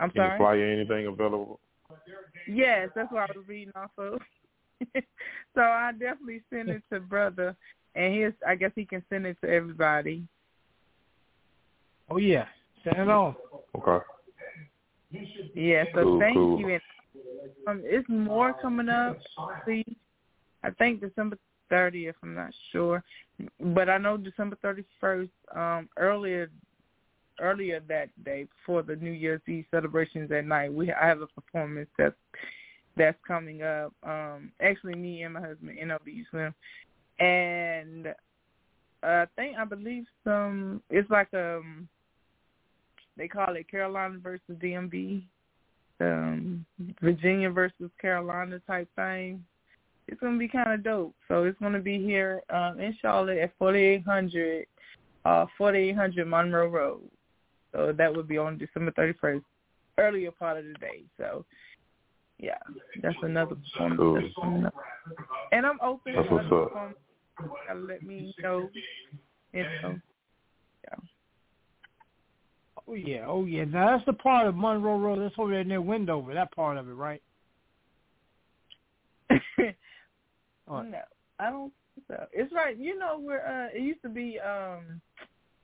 I'm 0.00 0.10
Any 0.10 0.12
sorry? 0.14 0.38
flyer, 0.38 0.64
anything 0.64 1.06
available? 1.06 1.58
Yes, 2.46 2.88
that's 2.94 3.10
what 3.12 3.28
I 3.30 3.36
was 3.36 3.46
reading 3.48 3.72
off 3.74 3.90
of. 3.98 4.20
so 5.54 5.60
I 5.60 5.90
definitely 5.92 6.42
send 6.50 6.68
it 6.68 6.82
to 6.92 7.00
brother, 7.00 7.56
and 7.96 8.14
his. 8.14 8.32
I 8.46 8.54
guess 8.54 8.70
he 8.76 8.84
can 8.84 9.02
send 9.10 9.26
it 9.26 9.36
to 9.42 9.50
everybody. 9.50 10.22
Oh 12.08 12.18
yeah, 12.18 12.46
send 12.84 12.96
it 12.98 13.08
on. 13.08 13.34
Okay. 13.76 14.04
Yeah, 15.54 15.84
so 15.94 16.02
Cool, 16.02 16.20
thank 16.20 16.36
cool. 16.36 16.60
you. 16.60 16.68
And 16.74 16.82
um, 17.66 17.82
it's 17.84 18.08
more 18.08 18.54
coming 18.60 18.88
up. 18.88 19.18
See, 19.66 19.84
I 20.62 20.70
think 20.70 21.00
December 21.00 21.38
thirtieth. 21.68 22.16
I'm 22.22 22.34
not 22.34 22.52
sure, 22.72 23.02
but 23.60 23.88
I 23.88 23.98
know 23.98 24.16
December 24.16 24.56
thirty 24.62 24.84
first. 25.00 25.30
Um, 25.54 25.88
earlier, 25.96 26.50
earlier 27.40 27.80
that 27.88 28.08
day 28.24 28.46
before 28.56 28.82
the 28.82 28.96
New 28.96 29.12
Year's 29.12 29.42
Eve 29.46 29.66
celebrations 29.70 30.30
at 30.32 30.44
night, 30.44 30.72
we 30.72 30.92
I 30.92 31.06
have 31.06 31.20
a 31.20 31.26
performance 31.26 31.88
that's 31.98 32.16
that's 32.96 33.18
coming 33.26 33.62
up. 33.62 33.92
Um, 34.02 34.52
actually, 34.60 34.94
me 34.94 35.22
and 35.22 35.34
my 35.34 35.40
husband, 35.40 35.78
NLB 35.78 36.24
Slim, 36.30 36.54
and 37.20 38.14
I 39.02 39.26
think 39.36 39.56
I 39.56 39.64
believe 39.64 40.04
some. 40.24 40.82
It's 40.90 41.08
like 41.10 41.32
um, 41.34 41.88
they 43.16 43.28
call 43.28 43.54
it 43.54 43.70
Carolina 43.70 44.18
versus 44.22 44.42
DMV, 44.50 45.22
um, 46.00 46.64
Virginia 47.00 47.50
versus 47.50 47.90
Carolina 48.00 48.60
type 48.66 48.88
thing. 48.96 49.44
It's 50.06 50.20
gonna 50.20 50.38
be 50.38 50.48
kind 50.48 50.72
of 50.72 50.82
dope. 50.82 51.14
So 51.28 51.44
it's 51.44 51.58
gonna 51.60 51.80
be 51.80 52.02
here 52.02 52.42
um, 52.50 52.80
in 52.80 52.96
Charlotte 53.00 53.38
at 53.38 53.52
4800, 53.58 54.66
uh, 55.24 55.46
4800 55.56 56.26
Monroe 56.26 56.68
Road. 56.68 57.02
So 57.72 57.92
that 57.96 58.14
would 58.14 58.26
be 58.26 58.38
on 58.38 58.58
December 58.58 58.92
31st, 58.92 59.42
earlier 59.98 60.30
part 60.30 60.58
of 60.58 60.64
the 60.64 60.74
day. 60.74 61.02
So 61.18 61.44
yeah, 62.38 62.58
that's 63.02 63.16
another 63.22 63.56
performance. 63.56 63.98
Cool. 63.98 64.14
that's 64.14 64.34
coming 64.40 64.64
up. 64.64 64.74
And 65.52 65.66
I'm 65.66 65.78
open. 65.82 66.14
That's 66.14 66.30
what's 66.30 66.46
up. 66.52 66.94
Gotta 67.66 67.80
let 67.80 68.02
me 68.02 68.34
know. 68.40 68.70
Info. 69.52 70.00
Oh 72.88 72.94
yeah, 72.94 73.24
oh 73.26 73.44
yeah. 73.44 73.64
Now 73.64 73.92
that's 73.92 74.06
the 74.06 74.12
part 74.14 74.46
of 74.46 74.56
Monroe 74.56 74.98
Road. 74.98 75.20
That's 75.20 75.34
over 75.38 75.52
there 75.52 75.64
near 75.64 75.82
Windover. 75.82 76.32
That 76.32 76.54
part 76.54 76.78
of 76.78 76.88
it, 76.88 76.92
right? 76.92 77.22
No, 80.68 81.00
I 81.38 81.50
don't 81.50 81.72
think 81.94 82.06
so. 82.08 82.26
It's 82.32 82.52
right. 82.52 82.76
You 82.76 82.98
know 82.98 83.18
where 83.18 83.46
uh, 83.46 83.68
it 83.74 83.82
used 83.82 84.02
to 84.02 84.08
be. 84.08 84.38
Um, 84.38 85.00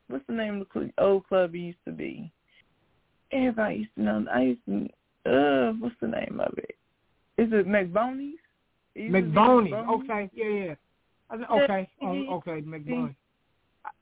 what's 0.09 0.27
the 0.27 0.33
name 0.33 0.63
of 0.63 0.67
the 0.75 0.91
old 0.99 1.27
club 1.29 1.55
it 1.55 1.59
used 1.59 1.79
to 1.87 1.93
be? 1.93 2.33
Everybody 3.33 3.77
used 3.77 3.95
to 3.97 4.03
know. 4.03 4.25
I 4.33 4.41
used 4.41 4.61
to. 4.67 4.89
Uh, 5.27 5.73
what's 5.79 5.95
the 6.01 6.09
name 6.09 6.41
of 6.41 6.55
it? 6.59 6.77
Is 7.37 7.49
it 7.53 7.67
McBoney's? 7.67 8.39
It 8.95 9.03
used 9.03 9.15
to 9.15 9.23
be 9.23 9.29
McBoney. 9.31 9.71
McBoney's. 9.71 10.05
Okay, 10.11 10.31
yeah, 10.35 10.65
yeah. 10.65 10.75
I 11.31 11.35
okay, 11.55 11.89
oh, 12.03 12.35
okay, 12.37 12.63
McBoney. 12.63 13.15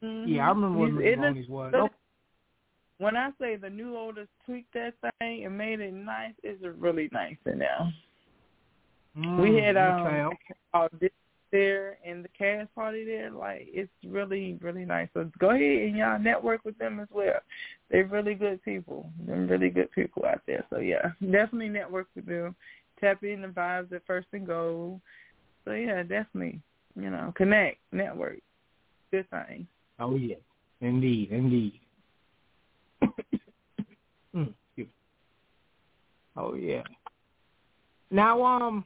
Yeah, 0.00 0.46
I 0.46 0.48
remember 0.50 0.78
what 0.78 0.90
McBoney's 0.90 1.48
was. 1.48 1.74
Okay. 1.74 1.94
When 2.98 3.16
I 3.16 3.30
say 3.40 3.56
the 3.56 3.70
new 3.70 3.96
owners 3.96 4.28
tweaked 4.46 4.74
that 4.74 4.94
thing 5.18 5.44
and 5.44 5.56
made 5.58 5.80
it 5.80 5.92
nice, 5.92 6.34
it's 6.42 6.62
really 6.78 7.08
nice 7.12 7.36
in 7.46 7.58
there. 7.58 7.92
we 9.40 9.56
had 9.56 9.76
um 9.76 10.04
Mm, 10.04 10.06
okay, 10.06 10.22
okay. 10.22 10.54
all 10.72 10.88
this 11.00 11.10
there 11.52 11.98
and 12.04 12.24
the 12.24 12.28
cast 12.30 12.74
party 12.74 13.04
there. 13.04 13.30
Like 13.30 13.68
it's 13.68 13.92
really, 14.06 14.58
really 14.60 14.84
nice. 14.84 15.08
So 15.14 15.30
go 15.38 15.50
ahead 15.50 15.60
and 15.62 15.96
y'all 15.96 16.18
network 16.18 16.64
with 16.64 16.76
them 16.78 16.98
as 16.98 17.08
well. 17.12 17.38
They're 17.90 18.06
really 18.06 18.34
good 18.34 18.62
people. 18.64 19.08
They're 19.26 19.36
really 19.36 19.68
good 19.68 19.92
people 19.92 20.24
out 20.24 20.40
there. 20.46 20.64
So 20.70 20.78
yeah, 20.78 21.10
definitely 21.20 21.68
network 21.68 22.08
with 22.16 22.26
them. 22.26 22.56
Tap 23.00 23.22
in 23.22 23.42
the 23.42 23.48
vibes 23.48 23.92
at 23.92 24.06
first 24.06 24.28
and 24.32 24.46
go. 24.46 25.00
So 25.64 25.72
yeah, 25.72 26.02
definitely. 26.02 26.60
You 26.96 27.10
know, 27.10 27.32
connect, 27.36 27.78
network. 27.92 28.38
Good 29.10 29.28
thing. 29.30 29.66
Oh 30.00 30.16
yeah, 30.16 30.36
indeed, 30.80 31.30
indeed. 31.30 31.78
Mm, 34.34 34.54
oh 36.36 36.54
yeah. 36.54 36.82
Now, 38.10 38.42
um, 38.44 38.84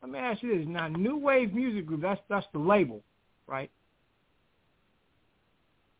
let 0.00 0.10
me 0.10 0.18
ask 0.18 0.42
you 0.42 0.58
this. 0.58 0.66
Now, 0.66 0.88
NuWave 0.88 1.52
Music 1.52 1.86
Group. 1.86 2.02
That's 2.02 2.20
that's 2.28 2.46
the 2.52 2.58
label, 2.58 3.02
right? 3.46 3.70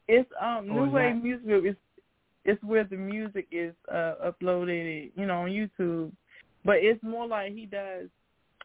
It's 0.09 0.30
um 0.40 0.66
NuWave 0.66 1.14
that- 1.14 1.22
Music 1.22 1.47
Group 1.47 1.66
is 1.66 1.76
it's 2.45 2.62
where 2.64 2.84
the 2.84 2.97
music 2.97 3.47
is 3.51 3.74
uh 3.90 4.14
uploaded, 4.26 5.12
you 5.16 5.26
know, 5.26 5.43
on 5.43 5.51
YouTube. 5.51 6.12
But 6.64 6.76
it's 6.78 7.03
more 7.03 7.26
like 7.26 7.53
he 7.53 7.66
does 7.66 8.09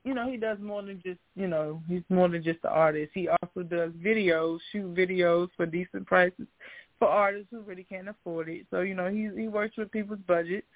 you 0.04 0.14
know, 0.14 0.30
he 0.30 0.38
does 0.38 0.58
more 0.60 0.82
than 0.82 1.02
just 1.06 1.20
you 1.36 1.48
know, 1.48 1.82
he's 1.88 2.04
more 2.10 2.30
than 2.30 2.44
just 2.44 2.62
the 2.62 2.70
artist. 2.70 3.12
He 3.14 3.28
also 3.28 3.64
does 3.64 3.92
videos, 3.94 4.60
shoot 4.72 4.94
videos 4.96 5.50
for 5.56 5.66
decent 5.66 6.06
prices 6.06 6.48
for 7.00 7.08
artists 7.08 7.48
who 7.52 7.62
really 7.62 7.84
can't 7.84 8.10
afford 8.10 8.50
it. 8.50 8.66
So, 8.72 8.82
you 8.82 8.96
know, 8.96 9.10
he 9.10 9.30
he 9.40 9.48
works 9.48 9.78
with 9.78 9.92
people's 9.92 10.20
budgets. 10.28 10.68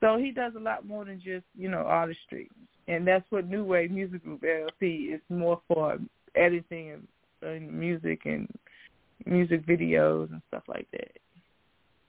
So 0.00 0.16
he 0.16 0.30
does 0.30 0.52
a 0.56 0.60
lot 0.60 0.86
more 0.86 1.04
than 1.04 1.20
just, 1.20 1.44
you 1.56 1.68
know, 1.68 1.78
artistry. 1.78 2.48
And 2.86 3.06
that's 3.06 3.24
what 3.30 3.50
NuWave 3.50 3.90
Music 3.90 4.22
Group 4.22 4.42
LLC 4.42 5.14
is 5.14 5.20
more 5.28 5.60
for 5.66 5.98
editing 6.36 6.92
and, 6.92 7.08
and 7.42 7.72
music 7.72 8.20
and 8.24 8.48
music 9.26 9.66
videos 9.66 10.30
and 10.30 10.40
stuff 10.48 10.62
like 10.68 10.86
that. 10.92 11.10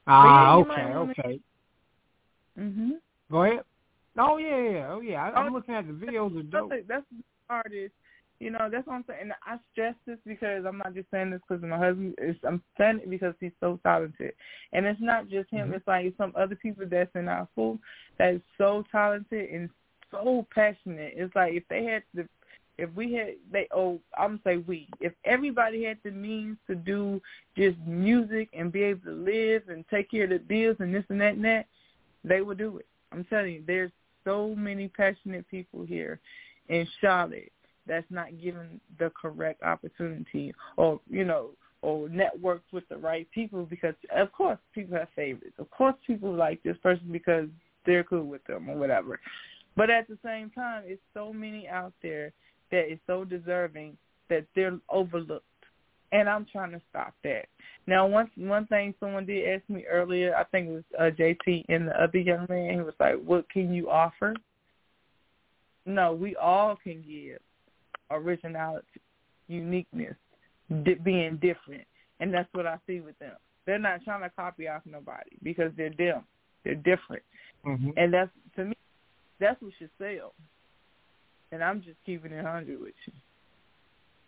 Ah, 0.08 0.56
you 0.56 0.62
okay, 0.62 0.70
wanna- 0.94 1.12
okay. 1.12 1.40
Mhm. 2.58 2.92
Go 3.32 3.44
ahead. 3.44 3.64
Oh 4.18 4.38
yeah, 4.38 4.58
yeah, 4.70 4.88
oh 4.92 5.00
yeah. 5.02 5.24
I, 5.24 5.40
I'm 5.40 5.52
Oh, 5.52 5.56
looking 5.56 5.74
at 5.76 5.88
the 5.88 5.94
videos 5.94 6.32
are 6.38 6.44
That's 6.44 6.52
dope. 6.52 6.88
that's 6.88 7.06
the 7.12 7.24
artist. 7.50 7.94
You 8.40 8.52
know, 8.52 8.70
that's 8.72 8.88
what 8.88 8.94
I'm 8.94 9.06
saying. 9.06 9.20
And 9.22 9.34
I 9.44 9.58
stress 9.72 9.96
this 10.06 10.18
because 10.26 10.64
I'm 10.66 10.78
not 10.78 10.94
just 10.94 11.12
saying 11.12 11.32
this 11.32 11.42
because 11.48 11.62
my 11.62 11.78
husband. 11.78 12.16
is 12.20 12.38
I'm 12.48 12.64
saying 12.78 13.02
it 13.04 13.10
because 13.10 13.34
he's 13.40 13.52
so 13.60 13.80
talented, 13.84 14.34
and 14.72 14.86
it's 14.86 15.02
not 15.02 15.28
just 15.28 15.50
him. 15.50 15.70
Mhm. 15.70 15.76
It's 15.76 15.88
like 15.88 16.14
some 16.18 16.34
other 16.36 16.56
people 16.56 16.86
that's 16.88 17.14
in 17.16 17.28
our 17.28 17.48
school 17.52 17.80
that 18.18 18.36
is 18.36 18.42
so 18.58 18.84
talented 18.92 19.50
and 19.50 19.70
so 20.10 20.48
passionate. 20.54 21.14
It's 21.18 21.36
like 21.36 21.54
if 21.54 21.68
they 21.68 21.84
had 21.84 22.04
the, 22.14 22.30
if 22.78 22.90
we 22.94 23.14
had 23.14 23.36
they 23.52 23.68
oh 23.72 24.00
I'm 24.18 24.38
gonna 24.38 24.42
say 24.46 24.58
we 24.58 24.88
if 25.02 25.14
everybody 25.26 25.84
had 25.84 25.98
the 26.04 26.12
means 26.12 26.58
to 26.68 26.76
do 26.76 27.22
just 27.58 27.78
music 27.86 28.48
and 28.54 28.72
be 28.72 28.84
able 28.84 29.04
to 29.06 29.12
live 29.12 29.64
and 29.68 29.86
take 29.90 30.12
care 30.12 30.24
of 30.24 30.30
the 30.30 30.40
bills 30.40 30.78
and 30.80 30.96
this 30.96 31.04
and 31.10 31.20
that 31.20 31.34
and 31.34 31.44
that, 31.44 31.66
they 32.24 32.42
would 32.42 32.58
do 32.58 32.78
it. 32.78 32.88
I'm 33.12 33.26
telling 33.26 33.54
you, 33.54 33.64
there's 33.68 33.92
so 34.24 34.56
many 34.56 34.88
passionate 34.88 35.46
people 35.50 35.84
here 35.84 36.22
in 36.70 36.88
Charlotte 37.02 37.52
that's 37.90 38.10
not 38.10 38.40
given 38.40 38.80
the 39.00 39.12
correct 39.20 39.64
opportunity 39.64 40.54
or, 40.78 41.02
you 41.10 41.26
know, 41.26 41.50
or 41.82 42.08
networked 42.08 42.72
with 42.72 42.88
the 42.90 42.98
right 42.98 43.28
people 43.32 43.66
because 43.66 43.96
of 44.16 44.32
course 44.32 44.60
people 44.74 44.98
have 44.98 45.08
favorites. 45.16 45.56
Of 45.60 45.70
course 45.72 45.96
people 46.06 46.34
like 46.34 46.62
this 46.64 46.78
person 46.84 47.08
because 47.12 47.48
they're 47.86 48.04
cool 48.04 48.26
with 48.26 48.44
them 48.46 48.70
or 48.70 48.78
whatever. 48.78 49.20
But 49.76 49.90
at 49.90 50.08
the 50.08 50.18
same 50.24 50.50
time, 50.52 50.84
it's 50.86 51.02
so 51.14 51.34
many 51.34 51.68
out 51.68 51.94
there 52.02 52.32
that 52.72 52.92
is 52.92 53.00
so 53.08 53.24
deserving 53.24 53.98
that 54.30 54.46
they're 54.56 54.78
overlooked. 54.90 55.46
And 56.12 56.28
I'm 56.28 56.46
trying 56.52 56.72
to 56.72 56.82
stop 56.90 57.14
that. 57.24 57.46
Now, 57.88 58.08
one 58.08 58.30
one 58.36 58.66
thing 58.66 58.94
someone 59.00 59.26
did 59.26 59.48
ask 59.48 59.70
me 59.70 59.86
earlier, 59.86 60.36
I 60.36 60.44
think 60.46 60.68
it 60.68 60.72
was 60.72 60.84
uh, 61.00 61.12
JT 61.16 61.66
and 61.70 61.88
the 61.88 62.02
other 62.02 62.18
young 62.18 62.46
man. 62.50 62.74
He 62.74 62.82
was 62.82 62.96
like, 63.00 63.16
"What 63.24 63.48
can 63.50 63.72
you 63.72 63.90
offer?" 63.92 64.34
No, 65.86 66.14
we 66.14 66.36
all 66.36 66.76
can 66.84 67.04
give 67.08 67.40
originality, 68.12 69.02
uniqueness, 69.48 70.16
di- 70.84 70.96
being 70.96 71.38
different, 71.38 71.86
and 72.20 72.34
that's 72.34 72.50
what 72.54 72.66
I 72.68 72.78
see 72.88 73.02
with 73.02 73.18
them. 73.20 73.36
They're 73.66 73.80
not 73.80 74.04
trying 74.04 74.22
to 74.22 74.30
copy 74.36 74.68
off 74.68 74.82
nobody 74.86 75.38
because 75.44 75.72
they're 75.78 75.90
them. 75.98 76.24
They're 76.64 76.76
different, 76.76 77.24
Mm-hmm. 77.66 77.90
and 77.98 78.14
that's 78.14 78.32
to 78.56 78.66
me, 78.66 78.76
that's 79.40 79.62
what 79.62 79.74
should 79.78 79.90
sell. 79.98 80.34
And 81.52 81.64
I'm 81.64 81.82
just 81.82 81.98
keeping 82.06 82.32
it 82.32 82.46
hundred 82.46 82.80
with 82.80 82.94
you. 83.06 83.14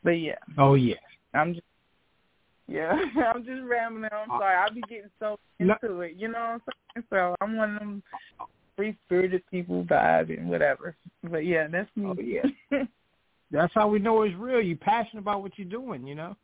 But 0.04 0.12
yeah, 0.12 0.36
Oh 0.58 0.74
yeah. 0.74 0.96
I'm 1.34 1.54
just 1.54 1.66
yeah, 2.68 2.92
I'm 3.34 3.44
just 3.46 3.62
rambling. 3.64 4.10
I'm 4.12 4.30
sorry. 4.30 4.56
I'll 4.56 4.74
be 4.74 4.82
getting 4.82 5.10
so 5.20 5.38
No. 5.60 5.76
into 5.82 6.02
it. 6.02 6.14
You 6.18 6.28
know 6.30 6.40
what 6.40 6.50
I'm 6.50 6.62
saying? 6.96 7.06
So 7.10 7.36
I'm 7.42 7.58
one 7.58 7.74
of 7.76 7.80
them 7.80 8.04
free 8.76 8.98
spirited 9.06 9.44
people 9.52 9.84
vibing, 9.86 10.46
whatever. 10.46 10.96
But 11.24 11.46
yeah, 11.46 11.68
that's 11.68 11.90
me. 11.96 12.06
Oh, 12.08 12.22
yeah. 12.22 12.44
That's 13.52 13.74
how 13.74 13.88
we 13.88 14.00
know 14.00 14.22
it's 14.24 14.36
real. 14.36 14.62
You're 14.62 14.78
passionate 14.78 15.22
about 15.22 15.42
what 15.42 15.58
you're 15.58 15.68
doing, 15.68 16.08
you 16.08 16.16
know. 16.16 16.36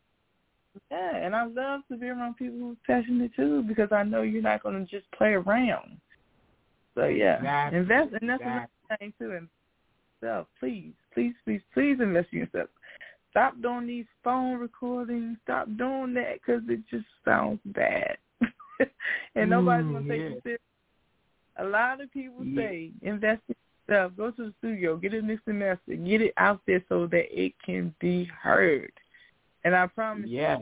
yeah, 0.92 1.16
and 1.18 1.36
I 1.36 1.46
love 1.46 1.82
to 1.90 1.98
be 1.98 2.08
around 2.08 2.36
people 2.38 2.58
who 2.60 2.72
are 2.72 2.76
passionate 2.86 3.32
too 3.36 3.64
because 3.64 3.92
I 3.92 4.04
know 4.04 4.22
you're 4.24 4.42
not 4.42 4.64
gonna 4.64 4.86
just 4.86 5.10
play 5.12 5.30
around. 5.34 6.00
So 6.96 7.06
yeah, 7.06 7.38
Exactly. 7.38 7.78
invest, 7.80 8.14
and 8.22 8.30
that's 8.30 8.42
Exactly. 8.42 8.46
another 8.46 9.00
thing 9.00 9.14
too. 9.20 9.32
And 9.32 9.50
yourself, 10.22 10.48
please, 10.60 10.94
please, 11.14 11.34
please, 11.46 11.62
please 11.74 11.98
invest 12.00 12.30
in 12.32 12.40
yourself. 12.40 12.70
Stop 13.32 13.62
doing 13.62 13.88
these 13.88 14.06
phone 14.24 14.58
recordings. 14.60 15.38
Stop 15.44 15.68
doing 15.78 16.14
that 16.16 16.36
because 16.36 16.64
it 16.70 16.82
just 16.90 17.06
sounds 17.24 17.60
bad, 17.66 18.18
and 19.36 19.50
nobody's 19.50 19.86
Mm, 19.86 19.94
gonna 19.94 20.08
take 20.08 20.22
yeah. 20.22 20.30
you 20.30 20.42
serious. 20.44 20.62
A 21.60 21.64
lot 21.66 22.02
of 22.02 22.12
people 22.12 22.46
Yeah. 22.46 22.56
say 22.62 22.92
invest 23.02 23.42
in 23.48 23.56
Go 23.88 24.10
to 24.32 24.46
the 24.46 24.54
studio, 24.60 24.98
get 24.98 25.14
a 25.14 25.22
mixing 25.22 25.60
master, 25.60 25.96
get 25.96 26.22
it 26.22 26.34
out 26.38 26.62
there 26.68 26.84
so 26.90 27.08
that 27.08 27.26
it 27.32 27.54
can 27.66 27.94
be 28.00 28.26
heard. 28.26 28.92
And 29.64 29.76
I 29.76 29.88
promise 29.88 30.30
Yes. 30.30 30.62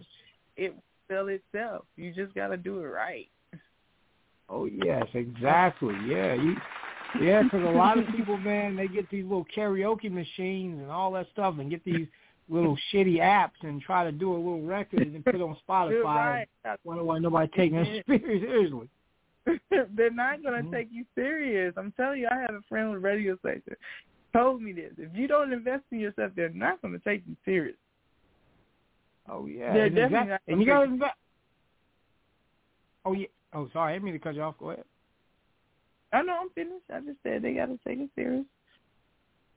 you, 0.57 0.65
it 0.65 0.75
will 0.75 0.83
sell 1.09 1.27
itself. 1.27 1.85
You 1.97 2.13
just 2.13 2.33
got 2.35 2.49
to 2.49 2.57
do 2.57 2.79
it 2.81 2.85
right. 2.87 3.27
Oh 4.47 4.65
yes, 4.65 5.07
exactly. 5.15 5.95
Yeah, 6.07 6.35
you, 6.35 6.55
yeah, 7.19 7.41
because 7.41 7.63
a 7.63 7.71
lot 7.77 7.97
of 7.97 8.05
people, 8.15 8.37
man, 8.37 8.75
they 8.75 8.87
get 8.87 9.09
these 9.09 9.23
little 9.23 9.45
karaoke 9.55 10.11
machines 10.11 10.79
and 10.79 10.91
all 10.91 11.11
that 11.13 11.25
stuff, 11.33 11.55
and 11.57 11.69
get 11.69 11.83
these 11.83 12.07
little 12.47 12.77
shitty 12.93 13.17
apps 13.17 13.57
and 13.63 13.81
try 13.81 14.03
to 14.03 14.11
do 14.11 14.31
a 14.31 14.37
little 14.37 14.61
record 14.61 14.99
and 15.01 15.15
then 15.15 15.23
put 15.23 15.33
it 15.33 15.41
on 15.41 15.57
Spotify. 15.67 16.03
right. 16.03 16.47
And 16.63 16.77
wonder 16.83 17.03
why 17.03 17.17
nobody 17.17 17.51
taking 17.55 17.77
it 17.79 18.05
seriously. 18.07 18.87
They're 19.69 20.11
not 20.11 20.41
going 20.43 20.63
to 20.63 20.67
Mhm. 20.67 20.71
take 20.71 20.87
you 20.91 21.05
serious. 21.15 21.73
I'm 21.77 21.91
telling 21.93 22.21
you, 22.21 22.27
I 22.29 22.39
have 22.39 22.55
a 22.55 22.61
friend 22.67 22.89
with 22.89 22.97
a 22.97 22.99
radio 22.99 23.37
station. 23.37 23.75
Told 24.33 24.61
me 24.61 24.73
this. 24.73 24.93
If 24.97 25.15
you 25.15 25.27
don't 25.27 25.53
invest 25.53 25.83
in 25.91 25.99
yourself, 25.99 26.33
they're 26.35 26.49
not 26.49 26.81
going 26.81 26.93
to 26.93 26.99
take 26.99 27.23
you 27.27 27.35
serious. 27.45 27.77
Oh 29.27 29.45
yeah, 29.47 29.73
They're 29.73 29.85
and, 29.85 29.95
definitely 29.95 30.27
not 30.29 30.41
and 30.47 30.59
you 30.61 30.67
got 30.67 30.79
to 30.79 30.85
invest. 30.85 31.13
Oh 33.05 33.13
yeah. 33.13 33.27
Oh 33.53 33.69
sorry, 33.73 33.93
I 33.93 33.95
didn't 33.95 34.05
mean 34.05 34.13
to 34.13 34.19
cut 34.19 34.35
you 34.35 34.41
off. 34.41 34.57
Go 34.59 34.71
ahead. 34.71 34.85
I 36.13 36.21
know 36.21 36.37
I'm 36.41 36.49
finished. 36.51 36.85
I 36.93 36.99
just 36.99 37.17
said 37.23 37.41
they 37.41 37.53
got 37.53 37.67
to 37.67 37.79
take 37.87 37.99
it 37.99 38.09
serious. 38.15 38.45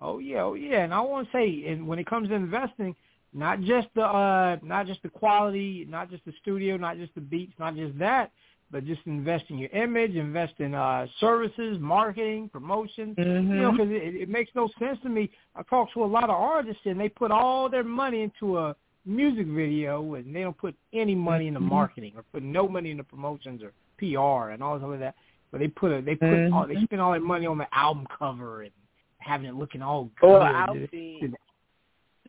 Oh 0.00 0.18
yeah, 0.20 0.42
oh 0.42 0.54
yeah, 0.54 0.84
and 0.84 0.94
I 0.94 1.00
want 1.00 1.26
to 1.26 1.32
say, 1.32 1.64
and 1.66 1.86
when 1.86 1.98
it 1.98 2.06
comes 2.06 2.28
to 2.28 2.34
investing, 2.34 2.94
not 3.32 3.60
just 3.60 3.88
the 3.94 4.02
uh, 4.02 4.56
not 4.62 4.86
just 4.86 5.02
the 5.02 5.08
quality, 5.08 5.86
not 5.88 6.10
just 6.10 6.24
the 6.24 6.32
studio, 6.40 6.76
not 6.76 6.96
just 6.96 7.14
the 7.14 7.20
beats, 7.20 7.52
not 7.58 7.74
just 7.74 7.98
that, 7.98 8.30
but 8.70 8.84
just 8.84 9.00
invest 9.06 9.44
in 9.48 9.58
your 9.58 9.70
image, 9.70 10.14
invest 10.14 10.54
in 10.58 10.74
uh, 10.74 11.06
services, 11.20 11.78
marketing, 11.80 12.48
promotion. 12.50 13.14
You 13.56 13.62
know, 13.62 13.70
because 13.72 13.88
it, 13.90 14.14
it 14.14 14.28
makes 14.28 14.50
no 14.54 14.68
sense 14.78 14.98
to 15.02 15.08
me. 15.08 15.30
I 15.56 15.62
talk 15.62 15.92
to 15.94 16.04
a 16.04 16.06
lot 16.06 16.24
of 16.24 16.30
artists, 16.30 16.82
and 16.84 17.00
they 17.00 17.08
put 17.08 17.30
all 17.30 17.68
their 17.68 17.84
money 17.84 18.22
into 18.22 18.58
a 18.58 18.76
music 19.06 19.46
video, 19.46 20.14
and 20.14 20.34
they 20.34 20.42
don't 20.42 20.56
put 20.56 20.74
any 20.92 21.14
money 21.14 21.46
into 21.48 21.60
Mhm. 21.60 21.68
marketing 21.70 22.12
or 22.16 22.24
put 22.24 22.42
no 22.42 22.68
money 22.68 22.90
into 22.90 23.04
promotions 23.04 23.62
or 23.62 23.72
PR 23.98 24.50
and 24.50 24.62
all 24.62 24.78
this 24.78 24.84
other 24.84 24.98
that. 24.98 25.14
But 25.50 25.60
they 25.60 25.68
put 25.68 25.92
a, 25.92 26.02
they 26.02 26.16
put 26.16 26.28
Mhm. 26.28 26.52
all, 26.52 26.66
they 26.66 26.76
spend 26.84 27.00
all 27.00 27.12
their 27.12 27.20
money 27.20 27.46
on 27.46 27.56
the 27.56 27.74
album 27.74 28.06
cover 28.06 28.62
and 28.62 28.72
having 29.18 29.46
it 29.46 29.54
looking 29.54 29.80
all 29.82 30.10
good. 30.20 30.42
Or 30.42 30.42
outfit. 30.42 30.92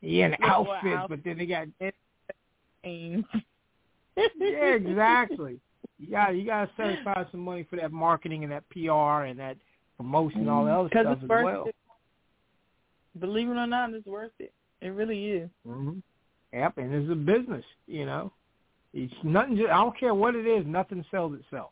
Yeah, 0.02 0.26
and 0.26 0.38
Yeah, 0.40 0.56
or 0.56 0.76
outfits, 0.76 0.95
outfit. 0.95 1.10
but 1.10 1.24
then 1.26 1.38
they 1.38 1.45
got 1.45 1.68
yeah, 1.82 1.91
yeah, 4.40 4.74
exactly. 4.74 5.60
Got 6.10 6.36
you 6.36 6.46
got 6.46 6.66
to 6.66 6.72
set 6.78 7.00
aside 7.00 7.28
some 7.32 7.42
money 7.42 7.66
for 7.70 7.76
that 7.76 7.92
marketing 7.92 8.44
and 8.44 8.52
that 8.52 8.64
PR 8.70 9.26
and 9.26 9.38
that 9.40 9.58
promotion 9.98 10.42
and 10.42 10.50
all 10.50 10.66
that 10.66 10.74
other 10.74 10.90
stuff 10.90 11.06
it's 11.14 11.24
as 11.24 11.30
worth 11.30 11.44
well. 11.46 11.66
it. 11.66 11.76
Believe 13.20 13.50
it 13.50 13.58
or 13.58 13.68
not, 13.68 13.94
it's 13.94 14.08
worth 14.08 14.32
it. 14.40 14.54
It 14.82 14.90
really 14.90 15.26
is. 15.32 15.50
Mm-hmm. 15.68 16.00
Yep, 16.54 16.78
and 16.78 16.94
it's 16.94 17.12
a 17.12 17.16
business, 17.16 17.66
you 17.86 18.06
know. 18.06 18.32
It's 18.94 19.14
nothing. 19.24 19.58
Just, 19.58 19.70
I 19.70 19.78
don't 19.78 19.98
care 20.00 20.14
what 20.16 20.36
it 20.36 20.48
is. 20.48 20.66
Nothing 20.66 21.04
sells 21.12 21.34
itself. 21.34 21.72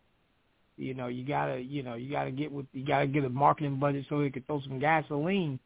You 0.78 0.94
know, 0.94 1.08
you 1.08 1.24
gotta, 1.24 1.60
you 1.60 1.82
know, 1.82 1.96
you 1.96 2.12
gotta 2.12 2.30
get 2.30 2.52
with, 2.52 2.68
you 2.74 2.86
gotta 2.86 3.08
get 3.08 3.24
a 3.24 3.30
marketing 3.30 3.78
budget 3.78 4.06
so 4.10 4.20
you 4.20 4.32
can 4.32 4.44
throw 4.44 4.62
some 4.62 4.78
gasoline 4.78 5.58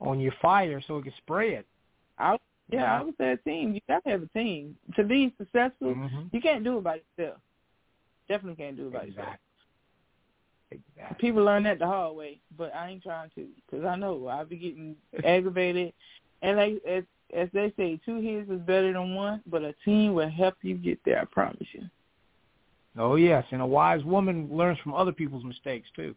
on 0.00 0.20
your 0.20 0.34
fire 0.40 0.80
so 0.86 0.98
it 0.98 1.04
can 1.04 1.12
spray 1.16 1.54
it. 1.54 1.66
I, 2.18 2.36
yeah, 2.70 3.00
I 3.00 3.02
would 3.02 3.16
say 3.18 3.32
a 3.32 3.36
team. 3.38 3.74
You 3.74 3.80
got 3.88 4.04
to 4.04 4.10
have 4.10 4.22
a 4.22 4.26
team 4.26 4.76
to 4.94 5.02
be 5.02 5.34
successful. 5.38 5.94
Mhm. 5.94 6.32
You 6.32 6.40
can't 6.40 6.62
do 6.62 6.78
it 6.78 6.84
by 6.84 7.00
yourself. 7.16 7.38
Definitely 8.28 8.62
can't 8.62 8.76
do 8.76 8.88
it 8.88 8.92
by 8.92 9.04
yourself. 9.04 9.26
Exactly. 9.26 9.48
Exactly. 10.70 11.16
People 11.18 11.44
learn 11.44 11.62
that 11.62 11.78
the 11.78 11.86
hard 11.86 12.16
way, 12.16 12.40
but 12.56 12.74
I 12.74 12.90
ain't 12.90 13.02
trying 13.02 13.30
to 13.36 13.46
because 13.56 13.86
I 13.86 13.96
know 13.96 14.26
I'll 14.26 14.44
be 14.44 14.56
getting 14.56 14.96
aggravated. 15.24 15.92
And 16.40 16.56
like 16.56 16.80
as, 16.88 17.02
as 17.36 17.48
they 17.52 17.72
say, 17.76 17.98
two 18.06 18.22
heads 18.22 18.48
is 18.48 18.60
better 18.60 18.92
than 18.92 19.16
one, 19.16 19.42
but 19.44 19.64
a 19.64 19.74
team 19.84 20.14
will 20.14 20.30
help 20.30 20.54
you 20.62 20.76
get 20.76 21.00
there. 21.04 21.20
I 21.20 21.24
promise 21.24 21.66
you. 21.72 21.82
Oh 22.96 23.16
yes, 23.16 23.44
and 23.50 23.60
a 23.60 23.66
wise 23.66 24.04
woman 24.04 24.48
learns 24.48 24.78
from 24.78 24.94
other 24.94 25.10
people's 25.10 25.42
mistakes 25.42 25.88
too. 25.96 26.14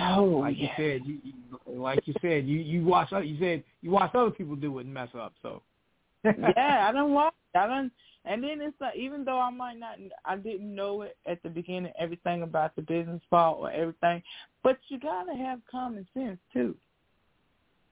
Oh, 0.00 0.38
like 0.40 0.56
you 0.56 0.68
said, 0.78 1.02
you, 1.04 1.18
you 1.22 1.34
like 1.66 2.06
you 2.06 2.14
said, 2.22 2.46
you 2.46 2.56
you 2.56 2.84
watch 2.84 3.12
you 3.12 3.36
said 3.38 3.62
you 3.82 3.90
watch 3.90 4.14
other 4.14 4.30
people 4.30 4.56
do 4.56 4.78
it 4.78 4.86
and 4.86 4.94
mess 4.94 5.10
up. 5.14 5.34
So 5.42 5.60
yeah, 6.24 6.86
I 6.88 6.92
don't 6.92 7.12
watch. 7.12 7.34
I 7.54 7.66
don't. 7.66 7.92
And 8.26 8.42
then 8.42 8.60
it's 8.60 8.78
like, 8.80 8.96
even 8.96 9.24
though 9.24 9.38
I 9.38 9.50
might 9.50 9.78
not, 9.78 9.98
I 10.24 10.36
didn't 10.36 10.74
know 10.74 11.02
it 11.02 11.16
at 11.26 11.40
the 11.44 11.48
beginning, 11.48 11.92
everything 11.98 12.42
about 12.42 12.74
the 12.74 12.82
business 12.82 13.22
part 13.30 13.58
or 13.58 13.70
everything, 13.70 14.20
but 14.64 14.78
you 14.88 14.98
gotta 14.98 15.34
have 15.34 15.60
common 15.70 16.06
sense 16.12 16.38
too. 16.52 16.76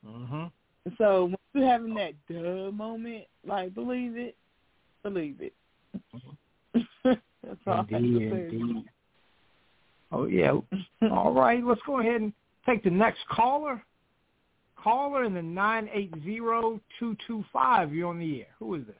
Mhm. 0.04 0.50
So 0.98 1.26
when 1.26 1.36
you're 1.54 1.66
having 1.66 1.94
that 1.94 2.14
duh 2.28 2.70
moment, 2.72 3.24
like 3.46 3.74
believe 3.74 4.16
it, 4.16 4.36
believe 5.02 5.40
it. 5.40 5.54
That's 7.04 7.60
all 7.66 7.86
I 7.90 7.96
Indeed, 7.96 8.22
have 8.22 8.30
to 8.32 8.50
say. 8.50 8.56
indeed. 8.56 8.84
Oh 10.12 10.26
yeah. 10.26 10.58
All 11.10 11.32
right, 11.32 11.64
let's 11.64 11.80
go 11.86 12.00
ahead 12.00 12.20
and 12.20 12.32
take 12.66 12.82
the 12.82 12.90
next 12.90 13.20
caller. 13.28 13.82
Caller 14.76 15.24
in 15.24 15.32
the 15.32 15.42
nine 15.42 15.88
eight 15.92 16.12
zero 16.24 16.80
two 16.98 17.16
two 17.26 17.44
five. 17.52 17.94
You're 17.94 18.10
on 18.10 18.18
the 18.18 18.40
air. 18.40 18.48
Who 18.58 18.74
is 18.74 18.84
this? 18.86 18.96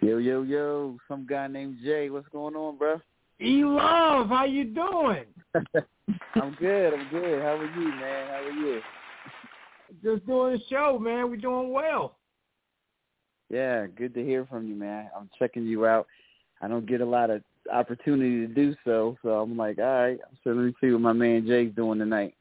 Yo, 0.00 0.18
yo, 0.18 0.42
yo! 0.42 0.96
Some 1.08 1.26
guy 1.28 1.46
named 1.48 1.78
Jay. 1.82 2.10
What's 2.10 2.28
going 2.28 2.54
on, 2.54 2.78
bro? 2.78 3.00
E 3.40 3.64
Love, 3.64 4.28
how 4.28 4.44
you 4.44 4.64
doing? 4.64 5.24
I'm 6.34 6.56
good. 6.58 6.94
I'm 6.94 7.08
good. 7.10 7.42
How 7.42 7.56
are 7.56 7.64
you, 7.64 7.88
man? 7.88 8.28
How 8.28 8.42
are 8.44 8.50
you? 8.50 8.80
Just 10.02 10.26
doing 10.26 10.54
the 10.54 10.60
show, 10.68 10.98
man. 10.98 11.30
We're 11.30 11.36
doing 11.36 11.72
well. 11.72 12.16
Yeah, 13.50 13.86
good 13.86 14.14
to 14.14 14.24
hear 14.24 14.46
from 14.46 14.68
you, 14.68 14.74
man. 14.74 15.08
I'm 15.16 15.30
checking 15.38 15.64
you 15.64 15.86
out. 15.86 16.06
I 16.60 16.68
don't 16.68 16.86
get 16.86 17.00
a 17.00 17.06
lot 17.06 17.30
of 17.30 17.42
opportunity 17.72 18.46
to 18.46 18.52
do 18.52 18.74
so, 18.84 19.16
so 19.22 19.40
I'm 19.40 19.56
like, 19.56 19.78
all 19.78 19.84
right, 19.84 20.18
so 20.42 20.50
let 20.50 20.64
me 20.64 20.74
see 20.80 20.90
what 20.90 21.00
my 21.00 21.12
man 21.12 21.46
Jay's 21.46 21.72
doing 21.74 21.98
tonight. 21.98 22.34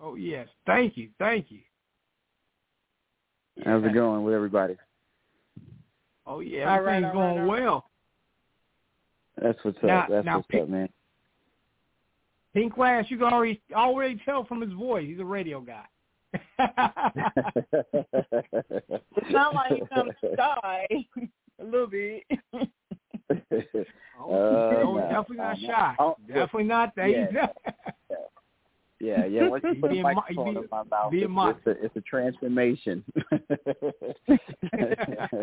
Oh 0.00 0.14
yes, 0.14 0.48
thank 0.66 0.96
you, 0.96 1.08
thank 1.18 1.46
you. 1.50 1.60
How's 3.64 3.84
it 3.84 3.94
going 3.94 4.22
with 4.22 4.34
everybody? 4.34 4.76
Oh 6.26 6.40
yeah, 6.40 6.74
everything's 6.74 7.04
all 7.04 7.10
right, 7.10 7.12
going 7.12 7.38
all 7.40 7.54
right. 7.54 7.62
well. 7.62 7.90
That's 9.40 9.58
what's 9.62 9.76
up. 9.78 9.84
Now- 9.84 10.06
That's 10.08 10.24
now 10.24 10.36
what's 10.38 10.48
pick- 10.48 10.62
up, 10.62 10.68
man. 10.68 10.88
Pink 12.54 12.76
Lash, 12.78 13.10
you 13.10 13.18
can 13.18 13.26
already 13.32 13.60
already 13.74 14.20
tell 14.24 14.44
from 14.44 14.62
his 14.62 14.72
voice. 14.72 15.04
He's 15.06 15.20
a 15.20 15.24
radio 15.24 15.60
guy. 15.60 15.84
It's 19.16 19.30
not 19.30 19.54
like 19.54 19.72
he's 19.72 19.82
gonna 19.94 20.12
die 20.36 20.86
a 21.60 21.64
little 21.64 21.86
bit. 21.86 22.22
Oh, 24.18 24.32
Uh, 24.32 24.82
no, 24.84 24.98
definitely 25.10 25.36
not 25.38 25.60
nah, 25.60 25.66
shy. 25.66 25.66
nah. 25.68 25.94
Oh, 25.98 26.16
definitely 26.28 26.64
not. 26.64 26.94
There 26.94 27.08
yeah. 27.08 27.48
You 29.00 29.06
go. 29.06 29.12
yeah, 29.16 29.24
yeah. 29.26 29.48
Once 29.48 29.64
you 29.64 29.74
put 29.80 29.90
a 29.90 29.94
Be 29.94 30.00
a 30.00 30.02
mo- 30.02 30.12
microphone 30.14 30.54
be- 30.54 30.60
in 30.60 30.66
my 30.70 30.82
mouth, 30.84 31.10
be 31.10 31.20
a 31.22 31.24
it's, 31.24 31.30
mo- 31.30 31.48
it's, 31.50 31.66
a, 31.66 31.84
it's 31.84 31.96
a 31.96 32.00
transformation. 32.02 33.02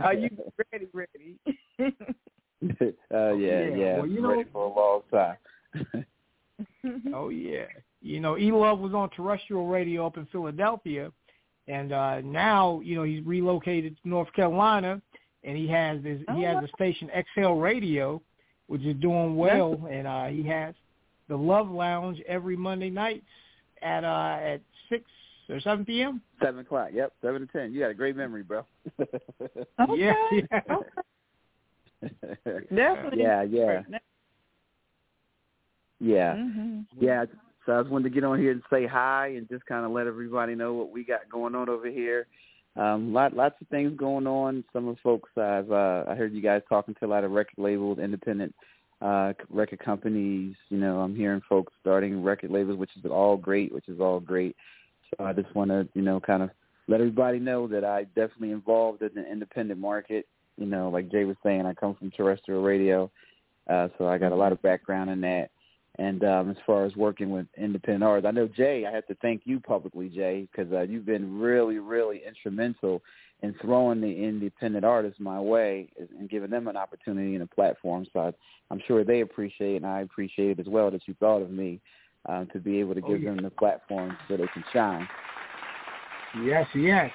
Are 0.03 0.13
you 0.13 0.29
ready? 0.71 0.87
Ready? 0.93 1.37
uh, 1.79 1.81
yeah, 3.11 3.33
Yeah, 3.35 3.75
yeah. 3.75 3.97
well, 3.97 4.07
you 4.07 4.17
I'm 4.17 4.23
know- 4.23 4.29
ready 4.29 4.49
for 4.51 4.65
a 4.65 4.73
long 4.73 5.01
time. 5.11 6.05
Oh 7.13 7.29
yeah. 7.29 7.65
You 8.01 8.19
know, 8.19 8.37
E 8.37 8.51
Love 8.51 8.79
was 8.79 8.93
on 8.93 9.09
terrestrial 9.11 9.67
radio 9.67 10.05
up 10.05 10.17
in 10.17 10.25
Philadelphia, 10.27 11.11
and 11.67 11.91
uh 11.91 12.21
now 12.21 12.79
you 12.83 12.95
know 12.95 13.03
he's 13.03 13.25
relocated 13.25 13.95
to 14.03 14.09
North 14.09 14.31
Carolina, 14.33 15.01
and 15.43 15.57
he 15.57 15.67
has 15.69 16.01
this 16.03 16.19
he 16.35 16.45
Oh, 16.45 16.55
has 16.55 16.63
a 16.63 16.67
station 16.75 17.09
XL 17.35 17.51
Radio, 17.53 18.21
which 18.67 18.83
is 18.83 18.95
doing 18.97 19.35
well, 19.35 19.79
and 19.89 20.07
uh 20.07 20.25
he 20.27 20.43
has 20.43 20.75
the 21.29 21.35
Love 21.37 21.69
Lounge 21.69 22.21
every 22.27 22.55
Monday 22.57 22.89
nights 22.89 23.25
at 23.83 24.03
uh 24.03 24.37
at 24.41 24.61
six 24.89 25.03
or 25.49 25.59
seven 25.59 25.85
p.m. 25.85 26.21
Seven 26.41 26.61
o'clock. 26.61 26.89
Yep, 26.93 27.13
seven 27.21 27.41
to 27.41 27.47
ten. 27.47 27.73
You 27.73 27.81
got 27.81 27.91
a 27.91 27.95
great 27.95 28.15
memory, 28.15 28.43
bro. 28.43 28.65
Yeah, 29.95 30.13
yeah. 30.31 30.59
Definitely. 32.75 33.21
Yeah, 33.21 33.43
yeah, 33.43 33.81
yeah, 35.99 36.35
hmm 36.35 36.81
yeah. 36.99 37.25
So 37.65 37.77
I 37.77 37.81
just 37.81 37.91
wanted 37.91 38.09
to 38.09 38.15
get 38.15 38.25
on 38.25 38.39
here 38.39 38.51
and 38.51 38.61
say 38.69 38.85
hi 38.85 39.27
and 39.27 39.47
just 39.47 39.65
kind 39.65 39.85
of 39.85 39.91
let 39.91 40.07
everybody 40.07 40.53
know 40.53 40.73
what 40.73 40.91
we 40.91 41.05
got 41.05 41.29
going 41.29 41.55
on 41.55 41.69
over 41.69 41.89
here. 41.89 42.27
Um, 42.75 43.13
lot, 43.13 43.35
lots 43.35 43.55
of 43.61 43.67
things 43.69 43.93
going 43.95 44.27
on. 44.27 44.63
Some 44.73 44.87
of 44.87 44.95
the 44.95 45.01
folks 45.01 45.29
I've 45.37 45.71
uh, 45.71 46.03
I 46.09 46.15
heard 46.15 46.33
you 46.33 46.41
guys 46.41 46.61
talking 46.67 46.95
to 46.99 47.05
a 47.05 47.07
lot 47.07 47.23
of 47.23 47.31
record 47.31 47.57
labels, 47.57 47.99
independent 47.99 48.53
uh, 49.03 49.33
record 49.49 49.79
companies. 49.79 50.55
You 50.69 50.77
know, 50.77 51.01
I'm 51.01 51.15
hearing 51.15 51.41
folks 51.49 51.73
starting 51.81 52.23
record 52.23 52.51
labels, 52.51 52.77
which 52.77 52.91
is 52.97 53.09
all 53.11 53.35
great, 53.35 53.73
which 53.73 53.89
is 53.89 53.99
all 53.99 54.19
great. 54.19 54.55
So 55.11 55.25
I 55.25 55.33
just 55.33 55.53
want 55.53 55.69
to, 55.71 55.87
you 55.93 56.01
know, 56.01 56.19
kind 56.19 56.41
of 56.41 56.49
let 56.87 57.01
everybody 57.01 57.39
know 57.39 57.67
that 57.67 57.83
I 57.83 58.05
definitely 58.15 58.51
involved 58.51 59.01
in 59.01 59.11
the 59.13 59.29
independent 59.29 59.79
market. 59.79 60.27
You 60.57 60.65
know, 60.67 60.89
like 60.89 61.11
Jay 61.11 61.25
was 61.25 61.35
saying, 61.43 61.65
I 61.65 61.73
come 61.73 61.95
from 61.95 62.11
terrestrial 62.11 62.63
radio, 62.63 63.11
uh, 63.69 63.89
so 63.97 64.07
I 64.07 64.17
got 64.17 64.31
a 64.31 64.35
lot 64.35 64.51
of 64.51 64.61
background 64.61 65.09
in 65.09 65.21
that. 65.21 65.49
And 65.99 66.23
um, 66.23 66.49
as 66.49 66.57
far 66.65 66.85
as 66.85 66.95
working 66.95 67.29
with 67.29 67.45
independent 67.57 68.03
artists, 68.03 68.27
I 68.27 68.31
know 68.31 68.47
Jay. 68.47 68.85
I 68.87 68.91
have 68.91 69.05
to 69.07 69.15
thank 69.21 69.41
you 69.45 69.59
publicly, 69.59 70.09
Jay, 70.09 70.47
because 70.51 70.71
uh, 70.71 70.81
you've 70.81 71.05
been 71.05 71.39
really, 71.39 71.77
really 71.77 72.21
instrumental 72.27 73.01
in 73.43 73.53
throwing 73.61 73.99
the 73.99 74.07
independent 74.07 74.85
artists 74.85 75.19
my 75.19 75.39
way 75.39 75.89
and 76.17 76.29
giving 76.29 76.49
them 76.49 76.69
an 76.69 76.77
opportunity 76.77 77.35
and 77.35 77.43
a 77.43 77.47
platform. 77.47 78.07
So 78.13 78.19
I, 78.21 78.31
I'm 78.71 78.81
sure 78.87 79.03
they 79.03 79.19
appreciate, 79.19 79.75
and 79.75 79.85
I 79.85 79.99
appreciate 80.01 80.51
it 80.51 80.59
as 80.61 80.67
well 80.67 80.89
that 80.91 81.01
you 81.07 81.13
thought 81.19 81.41
of 81.41 81.51
me 81.51 81.81
um, 82.27 82.47
to 82.53 82.59
be 82.59 82.79
able 82.79 82.95
to 82.95 83.01
Oh, 83.03 83.09
give 83.09 83.21
yeah. 83.21 83.31
them 83.31 83.43
the 83.43 83.49
platform 83.49 84.17
so 84.27 84.37
they 84.37 84.47
can 84.53 84.63
shine. 84.71 85.07
Yes, 86.41 86.65
yes. 86.73 87.11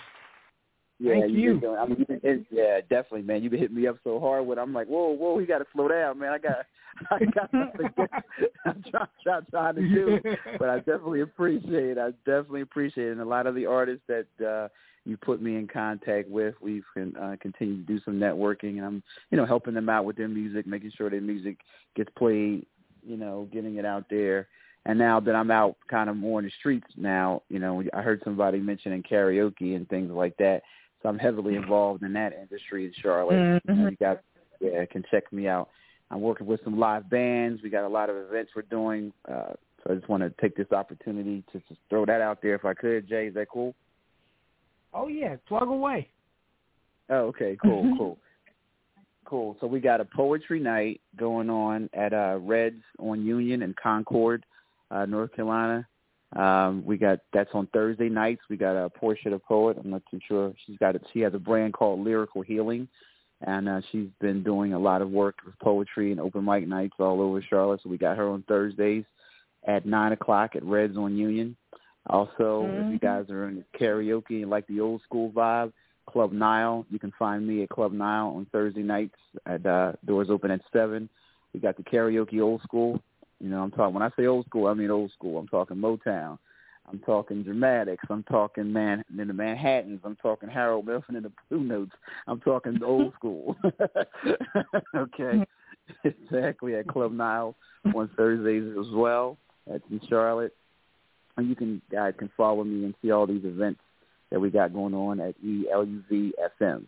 Yeah, 1.01 1.20
Thank 1.20 1.33
you. 1.33 1.61
Doing, 1.61 1.79
I 1.79 1.87
mean, 1.87 2.07
it, 2.09 2.47
yeah, 2.51 2.81
definitely, 2.81 3.23
man. 3.23 3.43
You've 3.43 3.53
been 3.53 3.61
hitting 3.61 3.77
me 3.77 3.87
up 3.87 3.99
so 4.03 4.19
hard 4.19 4.47
when 4.47 4.59
I'm 4.59 4.73
like, 4.73 4.89
whoa, 4.89 5.11
whoa, 5.11 5.39
you 5.39 5.47
got 5.47 5.59
to 5.59 5.66
slow 5.73 5.87
down, 5.87 6.19
man. 6.19 6.33
I 6.33 6.39
got, 6.39 6.66
I 7.11 7.25
got 7.27 7.51
something 7.53 7.91
I'm 8.66 8.83
trying, 8.91 9.07
trying, 9.23 9.47
trying 9.51 9.75
to 9.77 9.83
do, 9.83 10.19
but 10.59 10.69
I 10.69 10.79
definitely 10.79 11.20
appreciate. 11.20 11.97
it. 11.97 11.99
I 11.99 12.11
definitely 12.25 12.62
appreciate 12.62 13.09
it. 13.09 13.12
And 13.12 13.20
a 13.20 13.25
lot 13.25 13.47
of 13.47 13.55
the 13.55 13.66
artists 13.66 14.03
that 14.09 14.27
uh 14.45 14.69
you 15.09 15.16
put 15.16 15.41
me 15.41 15.57
in 15.57 15.66
contact 15.66 16.29
with, 16.29 16.55
we've 16.61 16.85
can 16.93 17.16
uh, 17.16 17.37
continue 17.41 17.79
to 17.79 17.83
do 17.83 18.01
some 18.05 18.15
networking, 18.15 18.77
and 18.77 18.85
I'm, 18.85 19.03
you 19.31 19.39
know, 19.39 19.47
helping 19.47 19.73
them 19.73 19.89
out 19.89 20.05
with 20.05 20.16
their 20.16 20.29
music, 20.29 20.66
making 20.66 20.93
sure 20.97 21.09
their 21.09 21.23
music 21.23 21.57
gets 21.97 22.11
played, 22.16 22.66
you 23.07 23.16
know, 23.16 23.49
getting 23.51 23.77
it 23.77 23.87
out 23.87 24.05
there. 24.11 24.49
And 24.85 24.99
now 24.99 25.19
that 25.20 25.35
I'm 25.35 25.51
out 25.51 25.77
kind 25.91 26.11
of 26.11 26.16
more 26.16 26.41
in 26.41 26.45
the 26.45 26.53
streets 26.59 26.87
now, 26.97 27.43
you 27.49 27.59
know, 27.59 27.83
I 27.95 28.03
heard 28.03 28.20
somebody 28.23 28.59
mentioning 28.59 29.03
karaoke 29.03 29.77
and 29.77 29.89
things 29.89 30.11
like 30.11 30.37
that. 30.39 30.62
So 31.03 31.09
I'm 31.09 31.19
heavily 31.19 31.55
involved 31.55 32.03
in 32.03 32.12
that 32.15 32.33
industry 32.33 32.87
in 32.87 32.93
Charlotte. 33.01 33.61
You, 33.69 33.75
know, 33.75 33.89
you 33.89 33.97
guys 33.97 34.16
yeah, 34.61 34.85
can 34.87 35.05
check 35.11 35.33
me 35.33 35.47
out. 35.47 35.69
I'm 36.11 36.20
working 36.20 36.47
with 36.47 36.61
some 36.65 36.79
live 36.79 37.09
bands. 37.09 37.62
We 37.62 37.70
got 37.70 37.85
a 37.85 37.89
lot 37.89 38.11
of 38.11 38.16
events 38.16 38.53
we're 38.57 38.62
doing. 38.62 39.12
Uh, 39.31 39.53
so 39.85 39.93
I 39.93 39.95
just 39.95 40.09
want 40.09 40.23
to 40.23 40.33
take 40.41 40.57
this 40.57 40.73
opportunity 40.73 41.45
to 41.53 41.61
just 41.69 41.81
throw 41.89 42.05
that 42.07 42.20
out 42.20 42.43
there 42.43 42.55
if 42.55 42.65
I 42.65 42.75
could. 42.75 43.09
Jay, 43.09 43.27
is 43.27 43.35
that 43.35 43.49
cool? 43.53 43.75
oh 44.95 45.09
yeah, 45.09 45.37
plug 45.47 45.69
away. 45.69 46.09
Oh, 47.11 47.27
okay, 47.29 47.57
cool, 47.62 47.95
cool. 47.97 48.19
Cool. 49.25 49.57
So 49.61 49.66
we 49.66 49.81
got 49.81 50.01
a 50.01 50.05
poetry 50.05 50.61
night 50.61 51.01
going 51.16 51.51
on 51.51 51.89
at 51.93 52.12
uh 52.12 52.39
Reds 52.41 52.83
on 52.99 53.25
Union 53.25 53.62
and 53.62 53.77
Concord, 53.77 54.45
uh, 54.91 55.07
North 55.07 55.33
Carolina. 55.35 55.87
Um, 56.36 56.84
we 56.84 56.96
got 56.98 57.20
that's 57.32 57.50
on 57.55 57.68
Thursday 57.68 58.09
nights. 58.09 58.42
We 58.50 58.56
got 58.56 58.76
a 58.76 58.86
uh, 58.86 58.88
Portia 58.90 59.30
the 59.30 59.38
poet. 59.38 59.78
I'm 59.82 59.90
not 59.90 60.02
too 60.10 60.20
sure. 60.26 60.52
She's 60.66 60.78
got 60.78 60.94
it. 60.94 61.02
She 61.12 61.20
has 61.20 61.34
a 61.34 61.38
brand 61.38 61.72
called 61.72 62.05
Lyrical 62.05 62.42
Healing, 62.42 62.86
and 63.42 63.68
uh, 63.68 63.80
she's 63.90 64.09
been 64.20 64.42
doing 64.42 64.74
a 64.74 64.78
lot 64.78 65.00
of 65.00 65.10
work 65.10 65.36
with 65.44 65.59
poetry 65.59 66.12
and 66.12 66.20
open 66.20 66.44
mic 66.44 66.68
nights 66.68 66.94
all 66.98 67.22
over 67.22 67.42
Charlotte. 67.42 67.80
So 67.82 67.88
we 67.88 67.96
got 67.96 68.18
her 68.18 68.28
on 68.28 68.44
Thursdays 68.46 69.05
at 69.66 69.86
nine 69.86 70.12
o'clock 70.12 70.55
at 70.55 70.64
Reds 70.64 70.96
on 70.96 71.16
Union. 71.16 71.56
Also, 72.09 72.66
if 72.70 72.92
you 72.92 72.98
guys 72.98 73.28
are 73.28 73.48
in 73.48 73.64
karaoke 73.78 74.42
and 74.42 74.50
like 74.50 74.66
the 74.66 74.80
old 74.80 75.02
school 75.02 75.30
vibe, 75.30 75.72
Club 76.09 76.32
Nile. 76.32 76.86
You 76.90 76.98
can 76.98 77.12
find 77.18 77.46
me 77.46 77.62
at 77.62 77.68
Club 77.68 77.92
Nile 77.92 78.28
on 78.28 78.46
Thursday 78.50 78.82
nights. 78.82 79.14
At 79.46 79.64
uh, 79.64 79.92
doors 80.06 80.28
open 80.30 80.50
at 80.50 80.60
seven. 80.72 81.09
We 81.52 81.60
got 81.60 81.76
the 81.76 81.82
karaoke 81.82 82.40
old 82.40 82.62
school. 82.62 83.00
You 83.40 83.48
know, 83.48 83.62
I'm 83.62 83.70
talking. 83.70 83.94
When 83.94 84.02
I 84.02 84.10
say 84.16 84.27
old 84.27 84.47
school, 84.47 84.66
I 84.66 84.74
mean 84.74 84.90
old 84.90 85.12
school. 85.12 85.39
I'm 85.39 85.48
talking 85.48 85.77
Motown. 85.77 86.39
I'm 86.90 86.98
talking 87.01 87.43
Dramatics. 87.43 88.05
I'm 88.09 88.23
talking 88.24 88.73
Man 88.73 89.05
in 89.16 89.28
the 89.28 89.35
Manhattans. 89.35 90.01
I'm 90.05 90.16
talking 90.16 90.48
Harold 90.48 90.86
Melvin 90.86 91.16
and 91.16 91.24
the 91.24 91.32
Blue 91.51 91.62
Notes. 91.62 91.93
I'm 92.27 92.40
talking 92.40 92.82
old 92.82 93.12
school. 93.15 93.56
okay, 94.97 95.44
exactly 96.05 96.74
at 96.77 96.89
Club 96.89 97.12
Nile 97.12 97.55
on 97.94 98.09
Thursdays 98.16 98.77
as 98.78 98.90
well. 98.93 99.36
That's 99.66 99.85
in 99.90 100.01
Charlotte. 100.09 100.55
And 101.36 101.48
you 101.48 101.55
can 101.55 101.82
guys 101.93 102.15
can 102.19 102.31
follow 102.36 102.65
me 102.65 102.85
and 102.85 102.94
see 103.02 103.10
all 103.10 103.27
these 103.27 103.44
events 103.44 103.81
that 104.31 104.40
we 104.40 104.51
got 104.51 104.73
going 104.73 104.94
on 104.94 105.20
at 105.20 105.35
ELUVFM 105.44 106.86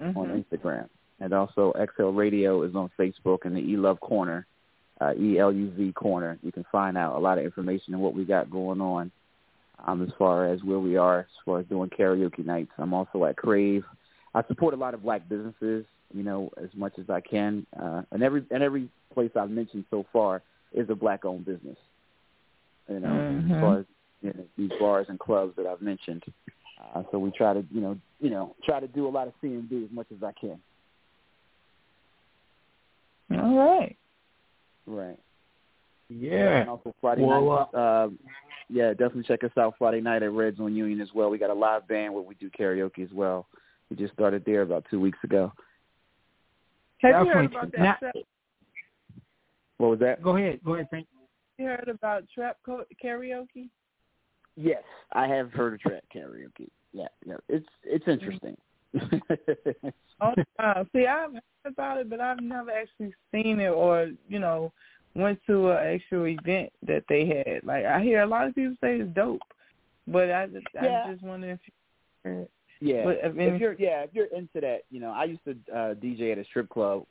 Mm-hmm. 0.00 0.18
on 0.18 0.44
Instagram. 0.44 0.88
And 1.20 1.32
also 1.32 1.72
XL 1.96 2.08
Radio 2.08 2.62
is 2.64 2.74
on 2.74 2.90
Facebook 2.98 3.46
and 3.46 3.56
the 3.56 3.60
E 3.60 3.78
Love 3.78 3.98
Corner, 4.00 4.46
uh, 5.00 5.12
ELUV 5.12 5.94
Corner. 5.94 6.38
You 6.42 6.52
can 6.52 6.64
find 6.72 6.96
out 6.96 7.16
a 7.16 7.18
lot 7.18 7.38
of 7.38 7.44
information 7.44 7.94
on 7.94 8.00
what 8.00 8.14
we 8.14 8.24
got 8.24 8.50
going 8.50 8.80
on 8.80 9.10
um, 9.86 10.02
as 10.02 10.08
far 10.18 10.46
as 10.46 10.62
where 10.62 10.78
we 10.78 10.96
are 10.96 11.20
as 11.20 11.26
far 11.44 11.60
as 11.60 11.66
doing 11.66 11.90
karaoke 11.90 12.44
nights. 12.44 12.70
I'm 12.78 12.94
also 12.94 13.24
at 13.24 13.36
Crave. 13.36 13.84
I 14.34 14.42
support 14.48 14.74
a 14.74 14.76
lot 14.76 14.94
of 14.94 15.02
black 15.02 15.28
businesses, 15.28 15.84
you 16.14 16.22
know, 16.22 16.50
as 16.62 16.70
much 16.74 16.94
as 16.98 17.10
I 17.10 17.20
can. 17.20 17.66
Uh, 17.78 18.02
and 18.10 18.22
every 18.22 18.44
and 18.50 18.62
every 18.62 18.88
place 19.12 19.30
I've 19.36 19.50
mentioned 19.50 19.84
so 19.90 20.04
far 20.12 20.42
is 20.72 20.88
a 20.90 20.94
black 20.94 21.24
owned 21.24 21.44
business. 21.44 21.78
You 22.88 23.00
know, 23.00 23.08
Mhm. 23.08 23.54
as 23.54 23.60
far 23.60 23.78
as 23.78 23.86
you 24.22 24.32
know, 24.32 24.44
these 24.56 24.70
bars 24.78 25.06
and 25.08 25.18
clubs 25.18 25.56
that 25.56 25.66
I've 25.66 25.82
mentioned. 25.82 26.24
Uh, 26.94 27.02
so 27.10 27.18
we 27.18 27.30
try 27.30 27.54
to, 27.54 27.64
you 27.70 27.80
know, 27.80 27.98
you 28.20 28.30
know, 28.30 28.54
try 28.64 28.80
to 28.80 28.88
do 28.88 29.06
a 29.06 29.10
lot 29.10 29.26
of 29.26 29.34
C 29.40 29.48
and 29.48 29.68
D 29.68 29.84
as 29.84 29.90
much 29.90 30.06
as 30.12 30.22
I 30.22 30.32
can. 30.32 30.60
All 33.32 33.56
right. 33.56 33.96
Right. 34.86 35.18
Yeah. 36.08 36.60
And 36.60 36.70
also 36.70 36.94
Friday 37.00 37.22
Well, 37.22 37.68
night. 37.72 37.78
Uh, 37.78 38.08
yeah, 38.68 38.90
definitely 38.90 39.24
check 39.24 39.44
us 39.44 39.50
out 39.58 39.74
Friday 39.78 40.00
night 40.00 40.22
at 40.22 40.32
Reds 40.32 40.60
on 40.60 40.74
Union 40.74 41.00
as 41.00 41.08
well. 41.14 41.30
We 41.30 41.38
got 41.38 41.50
a 41.50 41.54
live 41.54 41.86
band 41.88 42.14
where 42.14 42.22
we 42.22 42.34
do 42.36 42.50
karaoke 42.50 43.02
as 43.04 43.12
well. 43.12 43.46
We 43.90 43.96
just 43.96 44.12
started 44.14 44.44
there 44.44 44.62
about 44.62 44.84
two 44.90 45.00
weeks 45.00 45.18
ago. 45.22 45.52
Have 46.98 47.26
you 47.26 47.32
heard 47.32 47.46
about 47.46 47.72
that? 47.72 47.78
Now- 47.80 47.96
trap, 48.00 48.14
What 49.78 49.90
was 49.90 49.98
that? 50.00 50.22
Go 50.22 50.36
ahead. 50.36 50.60
Go 50.64 50.74
ahead, 50.74 50.88
Frank. 50.90 51.06
you 51.58 51.66
heard 51.66 51.88
about 51.88 52.24
trap 52.34 52.56
co- 52.64 52.84
karaoke? 53.02 53.68
Yes, 54.56 54.82
I 55.12 55.26
have 55.26 55.52
heard 55.52 55.74
of 55.74 55.80
trap 55.80 56.02
karaoke. 56.14 56.68
Yeah, 56.92 57.08
yeah, 57.26 57.36
it's 57.48 57.66
it's 57.84 58.08
interesting. 58.08 58.56
Oh, 60.20 60.32
uh, 60.58 60.84
see, 60.94 61.06
I've 61.06 61.32
heard 61.32 61.42
about 61.66 61.98
it, 61.98 62.08
but 62.08 62.20
I've 62.20 62.40
never 62.40 62.70
actually 62.70 63.12
seen 63.32 63.60
it 63.60 63.68
or 63.68 64.10
you 64.28 64.38
know 64.38 64.72
went 65.14 65.38
to 65.46 65.70
an 65.70 65.94
actual 65.94 66.26
event 66.26 66.72
that 66.86 67.04
they 67.08 67.26
had. 67.26 67.64
Like 67.64 67.84
I 67.84 68.02
hear 68.02 68.22
a 68.22 68.26
lot 68.26 68.46
of 68.46 68.54
people 68.54 68.76
say 68.80 69.00
it's 69.00 69.14
dope, 69.14 69.40
but 70.06 70.30
I 70.30 70.46
just, 70.46 70.66
Yeah. 70.74 71.04
I 71.06 71.12
just 71.12 71.22
wonder 71.22 71.50
if 71.50 71.60
you. 72.24 72.48
Yeah, 72.80 73.04
But 73.04 73.18
if 73.22 73.36
if 73.36 73.60
you're 73.60 73.74
yeah, 73.78 74.02
if 74.02 74.10
you're 74.12 74.26
into 74.26 74.60
that, 74.60 74.80
you 74.90 75.00
know, 75.00 75.10
I 75.10 75.24
used 75.24 75.44
to 75.44 75.52
uh, 75.72 75.94
DJ 75.94 76.32
at 76.32 76.38
a 76.38 76.44
strip 76.44 76.68
club 76.68 77.04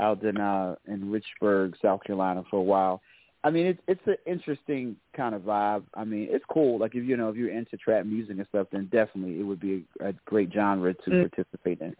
out 0.00 0.22
in 0.22 0.38
uh 0.38 0.76
in 0.86 1.12
Richburg, 1.12 1.74
South 1.82 2.02
Carolina 2.04 2.42
for 2.50 2.56
a 2.56 2.62
while. 2.62 3.02
I 3.44 3.50
mean, 3.50 3.66
it's 3.66 3.80
it's 3.88 4.06
an 4.06 4.16
interesting 4.26 4.96
kind 5.16 5.34
of 5.34 5.42
vibe. 5.42 5.82
I 5.94 6.04
mean, 6.04 6.28
it's 6.30 6.44
cool. 6.48 6.78
Like 6.78 6.94
if 6.94 7.04
you 7.04 7.16
know 7.16 7.28
if 7.28 7.36
you're 7.36 7.50
into 7.50 7.76
trap 7.76 8.06
music 8.06 8.36
and 8.38 8.46
stuff, 8.48 8.68
then 8.70 8.88
definitely 8.92 9.40
it 9.40 9.42
would 9.42 9.60
be 9.60 9.84
a, 10.00 10.08
a 10.08 10.12
great 10.26 10.52
genre 10.52 10.94
to 10.94 11.10
Mm. 11.10 11.28
participate 11.30 11.80
in. 11.80 11.94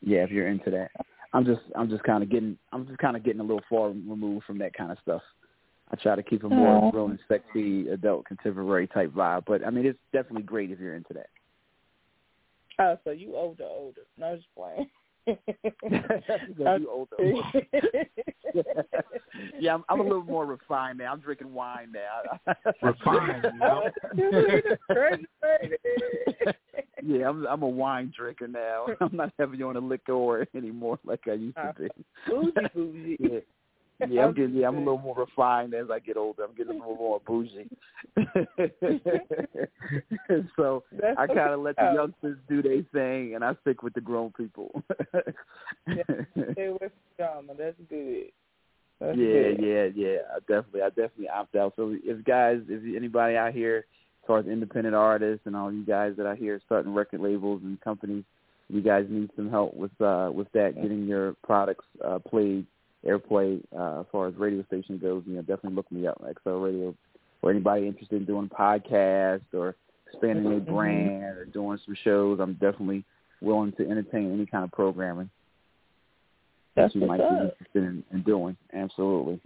Yeah, 0.00 0.18
if 0.22 0.30
you're 0.30 0.46
into 0.48 0.70
that. 0.70 0.90
I'm 1.32 1.44
just 1.44 1.62
I'm 1.74 1.90
just 1.90 2.04
kind 2.04 2.22
of 2.22 2.30
getting 2.30 2.56
I'm 2.72 2.86
just 2.86 2.98
kind 2.98 3.16
of 3.16 3.24
getting 3.24 3.40
a 3.40 3.44
little 3.44 3.64
far 3.68 3.88
removed 3.88 4.44
from 4.46 4.58
that 4.58 4.74
kind 4.74 4.92
of 4.92 4.98
stuff. 5.02 5.22
I 5.90 5.96
try 5.96 6.16
to 6.16 6.22
keep 6.22 6.44
a 6.44 6.48
more 6.48 6.76
Aw. 6.84 6.90
grown, 6.90 7.18
sexy, 7.28 7.88
adult, 7.90 8.26
contemporary 8.26 8.86
type 8.88 9.10
vibe. 9.12 9.44
But 9.46 9.64
I 9.66 9.70
mean, 9.70 9.86
it's 9.86 9.98
definitely 10.12 10.42
great 10.42 10.70
if 10.70 10.78
you're 10.80 10.94
into 10.96 11.14
that. 11.14 11.28
Oh, 12.78 12.98
so 13.04 13.10
you 13.10 13.34
older, 13.36 13.64
older? 13.64 14.02
No, 14.18 14.36
just 14.36 14.48
playing. 14.56 14.88
Because 15.82 16.80
you 16.80 16.90
older. 16.90 17.16
yeah, 19.58 19.74
I'm, 19.74 19.84
I'm 19.88 20.00
a 20.00 20.02
little 20.02 20.24
more 20.24 20.46
refined 20.46 20.98
now. 20.98 21.12
I'm 21.12 21.20
drinking 21.20 21.52
wine 21.52 21.92
now. 21.92 22.54
Refined, 22.82 23.46
you 23.52 23.58
know? 23.58 23.90
yeah, 27.02 27.28
I'm 27.28 27.46
I'm 27.46 27.62
a 27.62 27.68
wine 27.68 28.12
drinker 28.16 28.48
now. 28.48 28.86
I'm 29.00 29.16
not 29.16 29.32
heavy 29.38 29.62
on 29.62 29.74
the 29.74 29.80
liquor 29.80 30.46
anymore 30.54 30.98
like 31.04 31.20
I 31.26 31.34
used 31.34 31.56
to 31.56 31.62
uh, 31.62 31.72
be. 31.72 31.88
bougie, 32.28 32.68
bougie. 32.74 33.42
Yeah. 33.98 34.06
Yeah, 34.10 34.26
I'm 34.26 34.34
getting 34.34 34.54
yeah, 34.54 34.68
I'm 34.68 34.76
a 34.76 34.78
little 34.78 34.98
more 34.98 35.16
refined 35.16 35.72
as 35.72 35.86
I 35.90 36.00
get 36.00 36.18
older. 36.18 36.44
I'm 36.44 36.54
getting 36.54 36.80
a 36.80 36.88
little 36.88 36.96
more 36.96 37.20
bougie. 37.26 37.70
so 40.56 40.84
That's 40.92 41.18
I 41.18 41.26
kind 41.26 41.52
of 41.52 41.60
let 41.60 41.76
the 41.76 41.92
youngsters 41.94 42.36
do 42.48 42.62
their 42.62 42.82
thing, 42.92 43.34
and 43.34 43.42
I 43.42 43.54
stick 43.62 43.82
with 43.82 43.94
the 43.94 44.02
grown 44.02 44.32
people. 44.32 44.82
Stay 45.88 46.68
with 46.78 46.92
drama. 47.16 47.54
That's 47.56 47.76
good. 47.88 48.26
That's 49.00 49.18
yeah, 49.18 49.24
good. 49.24 49.60
yeah, 49.60 49.86
yeah. 49.94 50.16
I 50.34 50.38
definitely, 50.40 50.82
I 50.82 50.88
definitely 50.88 51.28
opt 51.28 51.54
out. 51.56 51.74
So 51.76 51.94
if 52.02 52.24
guys, 52.24 52.60
if 52.68 52.96
anybody 52.96 53.36
out 53.36 53.52
here, 53.52 53.78
as 53.78 54.26
far 54.26 54.38
as 54.38 54.46
independent 54.46 54.94
artists 54.94 55.46
and 55.46 55.54
all 55.54 55.72
you 55.72 55.84
guys 55.84 56.14
that 56.16 56.26
are 56.26 56.36
here 56.36 56.60
starting 56.66 56.94
record 56.94 57.20
labels 57.20 57.60
and 57.62 57.80
companies, 57.80 58.24
you 58.68 58.80
guys 58.80 59.06
need 59.08 59.30
some 59.36 59.50
help 59.50 59.74
with 59.74 59.92
uh 60.00 60.30
with 60.32 60.50
that, 60.52 60.74
getting 60.74 61.04
your 61.04 61.34
products 61.44 61.84
uh 62.04 62.18
played, 62.18 62.66
airplay, 63.04 63.60
uh 63.76 64.00
as 64.00 64.06
far 64.12 64.28
as 64.28 64.34
radio 64.36 64.64
station 64.64 64.98
goes, 64.98 65.22
you 65.26 65.34
know, 65.34 65.40
definitely 65.42 65.74
look 65.74 65.90
me 65.90 66.06
up, 66.06 66.22
XL 66.42 66.50
Radio. 66.50 66.94
Or 67.42 67.50
anybody 67.50 67.86
interested 67.86 68.16
in 68.20 68.24
doing 68.24 68.48
podcasts 68.48 69.52
or 69.52 69.76
expanding 70.10 70.44
their 70.48 70.60
Mhm. 70.60 70.66
brand 70.66 71.36
or 71.36 71.44
doing 71.44 71.78
some 71.84 71.94
shows, 72.02 72.40
I'm 72.40 72.54
definitely 72.54 73.04
willing 73.40 73.72
to 73.72 73.88
entertain 73.88 74.32
any 74.32 74.46
kind 74.46 74.64
of 74.64 74.72
programming 74.72 75.30
That's 76.74 76.92
that 76.94 77.00
you 77.00 77.06
might 77.06 77.20
what's 77.20 77.30
be 77.30 77.36
interested 77.36 77.82
in, 77.84 78.04
in 78.12 78.22
doing. 78.22 78.56
Absolutely. 78.72 79.40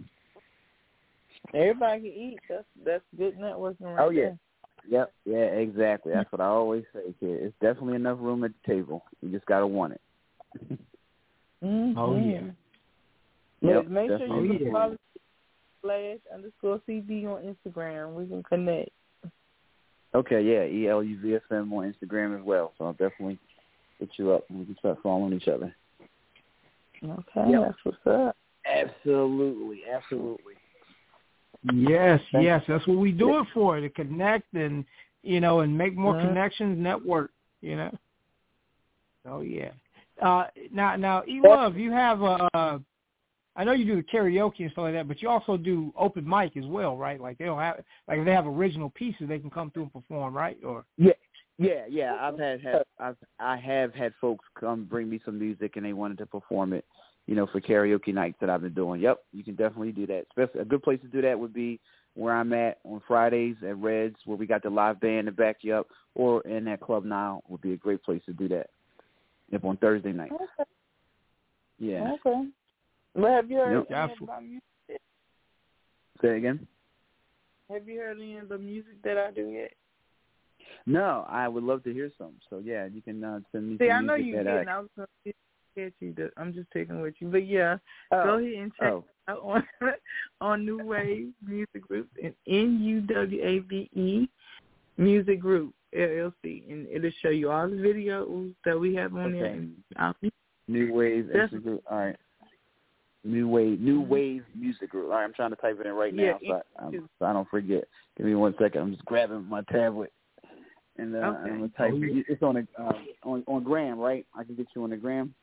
Everybody 1.53 2.01
can 2.01 2.11
eat. 2.11 2.39
That's 2.49 2.65
that's 2.85 3.03
good 3.17 3.37
networking 3.37 3.81
right 3.95 3.99
Oh 3.99 4.09
yeah. 4.09 4.21
there. 4.21 4.37
Yep. 4.89 5.13
Yeah. 5.25 5.37
Exactly. 5.37 6.13
That's 6.13 6.31
what 6.31 6.41
I 6.41 6.45
always 6.45 6.85
say, 6.93 7.13
kid. 7.19 7.43
It's 7.43 7.55
definitely 7.61 7.95
enough 7.95 8.17
room 8.21 8.43
at 8.43 8.51
the 8.53 8.73
table. 8.73 9.03
You 9.21 9.29
just 9.29 9.45
gotta 9.45 9.67
want 9.67 9.93
it. 9.93 10.01
Mm-hmm. 11.63 11.95
Oh 11.95 12.15
yeah. 12.15 12.51
Yep, 13.61 13.87
make 13.87 14.07
sure 14.09 14.43
you 14.43 14.57
can 14.57 14.65
yeah. 14.67 14.71
follow 14.71 14.97
slash 15.83 16.17
underscore 16.33 16.81
CB 16.87 17.25
on 17.25 17.55
Instagram. 17.55 18.13
We 18.13 18.25
can 18.27 18.43
connect. 18.43 18.89
Okay. 20.13 20.41
Yeah. 20.41 20.65
E 20.65 20.87
L 20.87 21.03
U 21.03 21.19
V 21.21 21.35
S 21.35 21.41
M 21.51 21.71
on 21.73 21.93
Instagram 21.93 22.37
as 22.37 22.43
well. 22.43 22.73
So 22.77 22.85
I'll 22.85 22.93
definitely 22.93 23.37
hit 23.99 24.09
you 24.17 24.31
up 24.31 24.45
and 24.49 24.59
we 24.59 24.65
can 24.65 24.77
start 24.77 24.97
following 25.03 25.33
each 25.33 25.47
other. 25.47 25.73
Okay, 27.03 27.51
Yep. 27.51 27.61
that's 27.61 27.77
what's 27.83 28.07
up. 28.07 28.35
Absolutely. 28.65 29.81
Absolutely. 29.91 30.53
Yes, 31.73 32.19
Thank 32.31 32.43
yes, 32.43 32.63
that's 32.67 32.85
what 32.87 32.97
we 32.97 33.11
do 33.11 33.39
it 33.39 33.47
for 33.53 33.79
to 33.79 33.89
connect 33.89 34.53
and 34.53 34.83
you 35.23 35.39
know 35.39 35.59
and 35.59 35.77
make 35.77 35.95
more 35.95 36.15
Mhm. 36.15 36.27
connections, 36.27 36.77
network. 36.79 37.31
You 37.61 37.75
know. 37.75 37.97
Oh 39.25 39.41
yeah. 39.41 39.71
Uh, 40.21 40.47
now, 40.71 40.95
now, 40.95 41.23
E 41.27 41.39
Love, 41.43 41.77
you 41.77 41.91
have 41.91 42.21
a. 42.21 42.81
I 43.55 43.63
know 43.63 43.73
you 43.73 43.85
do 43.85 43.95
the 43.95 44.03
karaoke 44.03 44.61
and 44.61 44.71
stuff 44.71 44.83
like 44.83 44.93
that, 44.93 45.07
but 45.07 45.21
you 45.21 45.29
also 45.29 45.57
do 45.57 45.93
open 45.97 46.27
mic 46.27 46.55
as 46.55 46.65
well, 46.65 46.95
right? 46.95 47.19
Like 47.19 47.37
they 47.37 47.45
don't 47.45 47.59
have, 47.59 47.83
like 48.07 48.19
if 48.19 48.25
they 48.25 48.31
have 48.31 48.47
original 48.47 48.89
pieces, 48.91 49.27
they 49.27 49.39
can 49.39 49.49
come 49.49 49.71
through 49.71 49.83
and 49.83 49.93
perform, 49.93 50.33
right? 50.33 50.57
Or 50.65 50.85
Yeah, 50.97 51.11
yeah, 51.57 51.85
yeah. 51.89 52.15
I've 52.19 52.39
had, 52.39 52.61
had 52.61 52.83
I've 52.99 53.17
I 53.39 53.57
have 53.57 53.93
had 53.93 54.13
folks 54.21 54.45
come 54.57 54.85
bring 54.85 55.09
me 55.09 55.19
some 55.25 55.37
music 55.37 55.75
and 55.75 55.85
they 55.85 55.93
wanted 55.93 56.17
to 56.19 56.25
perform 56.25 56.71
it, 56.71 56.85
you 57.27 57.35
know, 57.35 57.45
for 57.45 57.59
karaoke 57.59 58.13
nights 58.13 58.37
that 58.39 58.49
I've 58.49 58.61
been 58.61 58.73
doing. 58.73 59.01
Yep, 59.01 59.19
you 59.33 59.43
can 59.43 59.55
definitely 59.55 59.91
do 59.91 60.07
that. 60.07 60.25
Especially 60.29 60.61
a 60.61 60.65
good 60.65 60.83
place 60.83 61.01
to 61.01 61.07
do 61.07 61.21
that 61.21 61.37
would 61.37 61.53
be 61.53 61.79
where 62.15 62.33
I'm 62.33 62.53
at 62.53 62.79
on 62.85 63.01
Fridays 63.05 63.55
at 63.67 63.77
Reds, 63.77 64.15
where 64.25 64.37
we 64.37 64.45
got 64.45 64.63
the 64.63 64.69
live 64.69 64.99
band 65.01 65.27
to 65.27 65.31
back 65.31 65.57
you 65.61 65.75
up, 65.75 65.87
or 66.15 66.41
in 66.41 66.65
that 66.65 66.81
club 66.81 67.03
now 67.03 67.41
would 67.49 67.61
be 67.61 67.73
a 67.73 67.77
great 67.77 68.03
place 68.03 68.21
to 68.25 68.33
do 68.33 68.47
that. 68.49 68.69
If 69.51 69.65
on 69.65 69.75
Thursday 69.77 70.13
night. 70.13 70.31
Okay. 70.31 70.69
Yeah. 71.79 72.13
Okay. 72.25 72.47
Well, 73.15 73.33
have 73.33 73.49
you 73.49 73.57
heard 73.57 73.73
Yep. 73.89 73.91
any 73.91 74.13
of 74.13 74.21
my 74.21 74.39
music? 74.39 75.01
Say 76.21 76.37
again. 76.37 76.67
Have 77.69 77.87
you 77.87 77.99
heard 77.99 78.17
any 78.17 78.37
of 78.37 78.49
the 78.49 78.57
music 78.57 79.01
that 79.03 79.17
I 79.17 79.31
do 79.31 79.47
yet? 79.49 79.73
No, 80.85 81.25
I 81.27 81.47
would 81.47 81.63
love 81.63 81.83
to 81.83 81.93
hear 81.93 82.11
some. 82.17 82.33
So 82.49 82.59
yeah, 82.59 82.85
you 82.85 83.01
can 83.01 83.23
uh, 83.23 83.39
send 83.51 83.69
me 83.69 83.77
See, 83.77 83.89
I 83.89 84.01
know 84.01 84.15
you 84.15 84.43
did. 84.43 84.67
I. 84.67 84.79
was 84.79 85.07
get 85.75 85.93
you. 85.99 86.13
To, 86.13 86.29
I'm 86.37 86.53
just 86.53 86.69
taking 86.71 87.01
with 87.01 87.15
you, 87.19 87.27
but 87.29 87.47
yeah, 87.47 87.77
Oh, 88.11 88.23
go 88.23 88.29
ahead 88.39 88.53
and 88.53 88.71
check 88.79 88.91
oh, 88.91 89.05
out 89.27 89.39
on 89.41 89.63
on 90.41 90.65
NuWave 90.65 91.31
Music 91.45 91.87
Group 91.87 92.09
and 92.21 92.33
N 92.47 92.79
U 92.81 93.01
W 93.01 93.41
A 93.43 93.59
V 93.59 93.89
E 93.93 94.29
Music 94.97 95.39
Group 95.39 95.73
LLC, 95.95 96.69
and 96.71 96.87
it'll 96.91 97.11
show 97.21 97.29
you 97.29 97.51
all 97.51 97.69
the 97.69 97.75
videos 97.75 98.53
that 98.65 98.79
we 98.79 98.95
have 98.95 99.15
on 99.15 99.31
there. 99.31 99.45
Okay. 99.45 100.13
Music. 100.21 100.33
NuWave 100.69 101.33
Music 101.33 101.63
Group. 101.63 101.83
All 101.89 101.97
right. 101.97 102.17
NuWave 103.27 103.79
New 103.79 104.01
Wave 104.01 104.43
Music 104.55 104.89
Group. 104.89 105.05
All 105.11 105.17
right, 105.17 105.23
I'm 105.23 105.33
trying 105.33 105.51
to 105.51 105.55
type 105.57 105.77
it 105.79 105.85
in 105.85 105.93
right 105.93 106.13
now. 106.13 106.37
Yeah, 106.41 106.49
so, 106.49 106.61
I, 106.79 106.85
I'm, 106.85 107.09
so 107.19 107.25
I 107.25 107.33
don't 107.33 107.49
forget. 107.49 107.83
Give 108.17 108.25
me 108.25 108.35
one 108.35 108.55
second. 108.59 108.81
I'm 108.81 108.91
just 108.91 109.05
grabbing 109.05 109.45
my 109.47 109.61
tablet 109.71 110.11
and 110.97 111.15
uh, 111.15 111.19
Okay. 111.19 111.49
I'm 111.51 111.55
gonna 111.57 111.69
type. 111.77 111.93
Yeah. 111.95 112.23
It's 112.27 112.43
on 112.43 112.57
a 112.57 112.81
um, 112.81 113.07
on 113.23 113.43
on 113.47 113.63
Gram, 113.63 113.99
right? 113.99 114.25
I 114.35 114.43
can 114.43 114.55
get 114.55 114.67
you 114.75 114.83
on 114.83 114.89
the 114.91 114.97
Gram. 114.97 115.33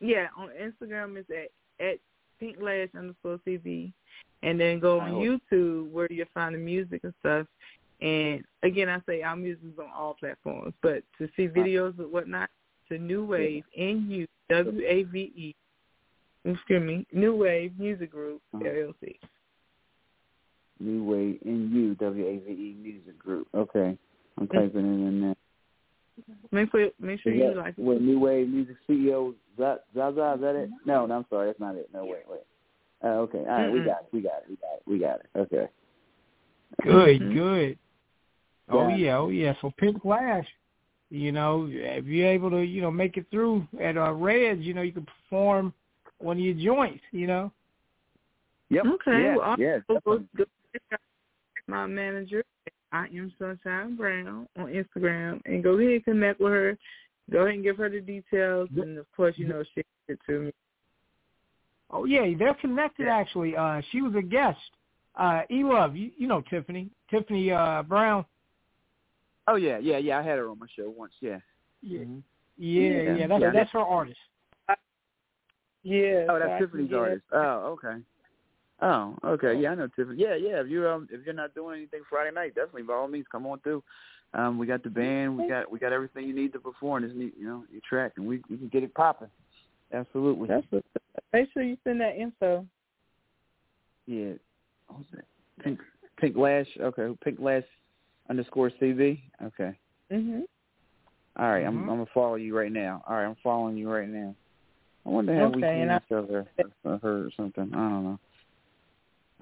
Yeah, 0.00 0.26
on 0.36 0.50
Instagram 0.50 1.16
it's 1.16 1.30
at 1.30 1.84
at 1.84 1.98
Pink 2.38 2.56
Lash 2.60 2.88
underscore 2.96 3.40
CV, 3.46 3.92
and 4.42 4.60
then 4.60 4.78
go 4.78 5.00
on 5.00 5.14
Oh. 5.14 5.18
YouTube 5.20 5.90
where 5.90 6.10
you'll 6.12 6.26
find 6.34 6.54
the 6.54 6.58
music 6.58 7.00
and 7.04 7.14
stuff. 7.20 7.46
And 8.00 8.44
again, 8.62 8.90
I 8.90 9.00
say 9.06 9.22
our 9.22 9.36
music 9.36 9.64
is 9.72 9.78
on 9.78 9.90
all 9.96 10.14
platforms, 10.14 10.74
but 10.82 11.02
to 11.18 11.28
see 11.34 11.48
videos 11.48 11.98
and 11.98 12.12
whatnot, 12.12 12.50
to 12.90 12.98
NuWave 12.98 13.64
N 13.74 14.06
U 14.10 14.26
W 14.50 14.86
A 14.86 15.02
V 15.04 15.18
E, 15.34 15.54
excuse 16.46 16.82
me, 16.82 17.06
NuWave 17.14 17.78
Music 17.78 18.10
Group 18.10 18.40
Uh-huh. 18.54 18.64
LLC. 18.64 19.18
NuWave 20.82 21.38
N 21.46 21.70
U 21.72 21.94
W 21.94 22.26
A 22.26 22.38
V 22.38 22.50
E 22.50 22.76
Music 22.80 23.18
Group. 23.18 23.48
Okay, 23.54 23.96
I'm 24.38 24.48
typing 24.48 24.84
it 24.84 25.08
in 25.08 25.20
there. 25.22 25.36
Make 26.52 26.70
sure 26.70 26.90
make 27.00 27.20
sure 27.20 27.32
you 27.32 27.54
like 27.54 27.74
it. 27.78 27.82
With 27.82 28.00
NuWave 28.00 28.50
Music 28.50 28.76
CEO 28.88 29.34
Zaza, 29.56 29.80
Zaza, 29.94 30.34
is 30.34 30.40
that 30.42 30.54
it? 30.54 30.70
No, 30.84 31.06
no, 31.06 31.16
I'm 31.16 31.26
sorry, 31.30 31.46
that's 31.48 31.60
not 31.60 31.76
it. 31.76 31.88
No, 31.92 32.04
wait, 32.04 32.24
wait. 32.28 32.40
Uh, 33.04 33.18
okay, 33.20 33.38
all 33.40 33.44
right, 33.46 33.70
we 33.72 33.80
got 33.80 34.02
it, 34.02 34.08
we 34.12 34.20
got 34.20 34.38
it, 34.38 34.44
we 34.48 34.56
got 34.56 34.74
it, 34.74 34.82
we 34.86 34.98
got 34.98 35.20
it. 35.20 35.26
Okay. 35.36 35.68
good, 36.82 37.20
Mhm. 37.20 37.34
good. 37.34 37.78
Oh 38.68 38.88
Yeah. 38.88 38.96
yeah, 38.96 39.18
oh 39.18 39.28
yeah. 39.28 39.54
So 39.60 39.70
Pink 39.78 40.04
Lash, 40.04 40.46
you 41.10 41.32
know, 41.32 41.68
if 41.70 42.04
you're 42.04 42.28
able 42.28 42.50
to, 42.50 42.62
you 42.64 42.80
know, 42.82 42.90
make 42.90 43.16
it 43.16 43.26
through 43.30 43.66
at 43.80 43.96
uh, 43.96 44.12
Reds, 44.12 44.62
you 44.62 44.74
know, 44.74 44.82
you 44.82 44.92
can 44.92 45.06
perform 45.06 45.72
one 46.18 46.38
of 46.38 46.42
your 46.44 46.54
joints, 46.54 47.02
you 47.12 47.26
know. 47.26 47.52
Yep. 48.70 48.84
Okay, 48.86 49.22
Yeah. 49.22 49.36
well, 49.36 49.56
yeah. 49.58 49.78
Go- 49.88 50.00
go- 50.04 50.24
go 50.36 50.44
check 50.90 51.00
my 51.68 51.86
manager, 51.86 52.42
I 52.92 53.06
am 53.06 53.32
Sunshine 53.38 53.96
Brown 53.96 54.48
on 54.56 54.66
Instagram, 54.66 55.40
and 55.44 55.62
go 55.62 55.78
ahead 55.78 55.90
and 55.92 56.04
connect 56.04 56.40
with 56.40 56.52
her. 56.52 56.78
Go 57.30 57.40
ahead 57.40 57.54
and 57.54 57.62
give 57.64 57.76
her 57.78 57.88
the 57.90 58.00
details, 58.00 58.68
and 58.76 58.98
of 58.98 59.06
course, 59.16 59.36
you 59.36 59.48
know 59.48 59.62
she 59.74 59.82
can 59.82 59.84
get 60.08 60.18
to 60.26 60.40
me. 60.42 60.52
Oh 61.90 62.04
yeah, 62.04 62.24
they're 62.38 62.54
connected 62.54 63.08
actually. 63.08 63.56
Uh 63.56 63.80
she 63.90 64.00
was 64.02 64.14
a 64.14 64.22
guest. 64.22 64.58
Uh 65.16 65.42
E 65.50 65.64
Love, 65.64 65.96
you, 65.96 66.10
you 66.16 66.26
know 66.28 66.40
Tiffany. 66.42 66.88
Tiffany 67.10 67.50
uh 67.50 67.82
Brown. 67.82 68.24
Oh 69.48 69.56
yeah, 69.56 69.78
yeah, 69.78 69.98
yeah. 69.98 70.18
I 70.18 70.22
had 70.22 70.38
her 70.38 70.48
on 70.50 70.58
my 70.58 70.66
show 70.76 70.88
once. 70.90 71.12
Yeah. 71.20 71.38
Yeah. 71.82 72.00
Mhm. 72.00 72.22
Yeah, 72.58 72.80
yeah, 72.82 73.16
Yeah. 73.16 73.26
that's 73.26 73.40
Yeah. 73.42 73.50
that's 73.52 73.70
her 73.72 73.80
artist. 73.80 74.18
Yeah. 75.86 76.26
Oh, 76.28 76.38
that's 76.40 76.60
Tiffany's 76.60 76.90
yeah. 76.90 76.98
artist. 76.98 77.22
Oh, 77.32 77.78
okay. 77.84 78.02
Oh, 78.82 79.16
okay. 79.24 79.54
Yeah, 79.54 79.70
I 79.70 79.74
know 79.76 79.86
Tiffany. 79.86 80.20
Yeah, 80.20 80.34
yeah. 80.34 80.60
If 80.60 80.68
you 80.68 80.86
um 80.88 81.08
if 81.12 81.24
you're 81.24 81.34
not 81.34 81.54
doing 81.54 81.78
anything 81.78 82.02
Friday 82.10 82.34
night, 82.34 82.54
definitely 82.56 82.82
by 82.82 82.94
all 82.94 83.08
means 83.08 83.26
come 83.30 83.46
on 83.46 83.60
through. 83.60 83.84
Um, 84.34 84.58
we 84.58 84.66
got 84.66 84.82
the 84.82 84.90
band, 84.90 85.38
we 85.38 85.48
got 85.48 85.70
we 85.70 85.78
got 85.78 85.92
everything 85.92 86.26
you 86.26 86.34
need 86.34 86.52
to 86.54 86.58
perform. 86.58 87.04
This 87.04 87.12
need 87.14 87.32
you 87.38 87.46
know 87.46 87.64
your 87.70 87.80
track, 87.88 88.12
and 88.16 88.26
we 88.26 88.42
we 88.50 88.56
can 88.56 88.68
get 88.68 88.82
it 88.82 88.92
popping. 88.94 89.30
Absolutely. 89.92 90.48
That's 90.48 90.66
what, 90.70 90.84
make 91.32 91.48
sure 91.54 91.62
you 91.62 91.76
send 91.84 92.00
that 92.00 92.16
info. 92.16 92.66
Yeah. 94.06 94.32
What 94.88 94.98
was 94.98 95.06
that? 95.12 95.24
Pink 95.62 95.78
Pink 96.18 96.36
Lash. 96.36 96.66
Okay. 96.80 97.16
Pink 97.22 97.38
Lash 97.40 97.62
underscore 98.28 98.70
CV. 98.82 99.20
Okay. 99.40 99.78
Mhm. 100.10 100.42
All 101.38 101.50
right, 101.50 101.64
I'm 101.64 101.76
Mhm. 101.76 101.80
I'm 101.82 101.86
gonna 101.86 102.06
follow 102.06 102.34
you 102.34 102.56
right 102.58 102.72
now. 102.72 103.04
All 103.06 103.14
right, 103.14 103.26
I'm 103.26 103.36
following 103.36 103.76
you 103.76 103.88
right 103.88 104.08
now. 104.08 104.34
I 105.06 105.10
wonder 105.10 105.34
how 105.34 105.48
we 105.48 105.62
Okay, 105.62 105.74
seen 105.74 105.82
and 105.82 105.92
I- 105.92 105.96
each 105.98 106.12
other 106.12 106.46
or 106.84 106.98
her 106.98 107.26
or 107.26 107.30
something. 107.36 107.70
I 107.72 107.76
don't 107.76 108.04
know. 108.04 108.18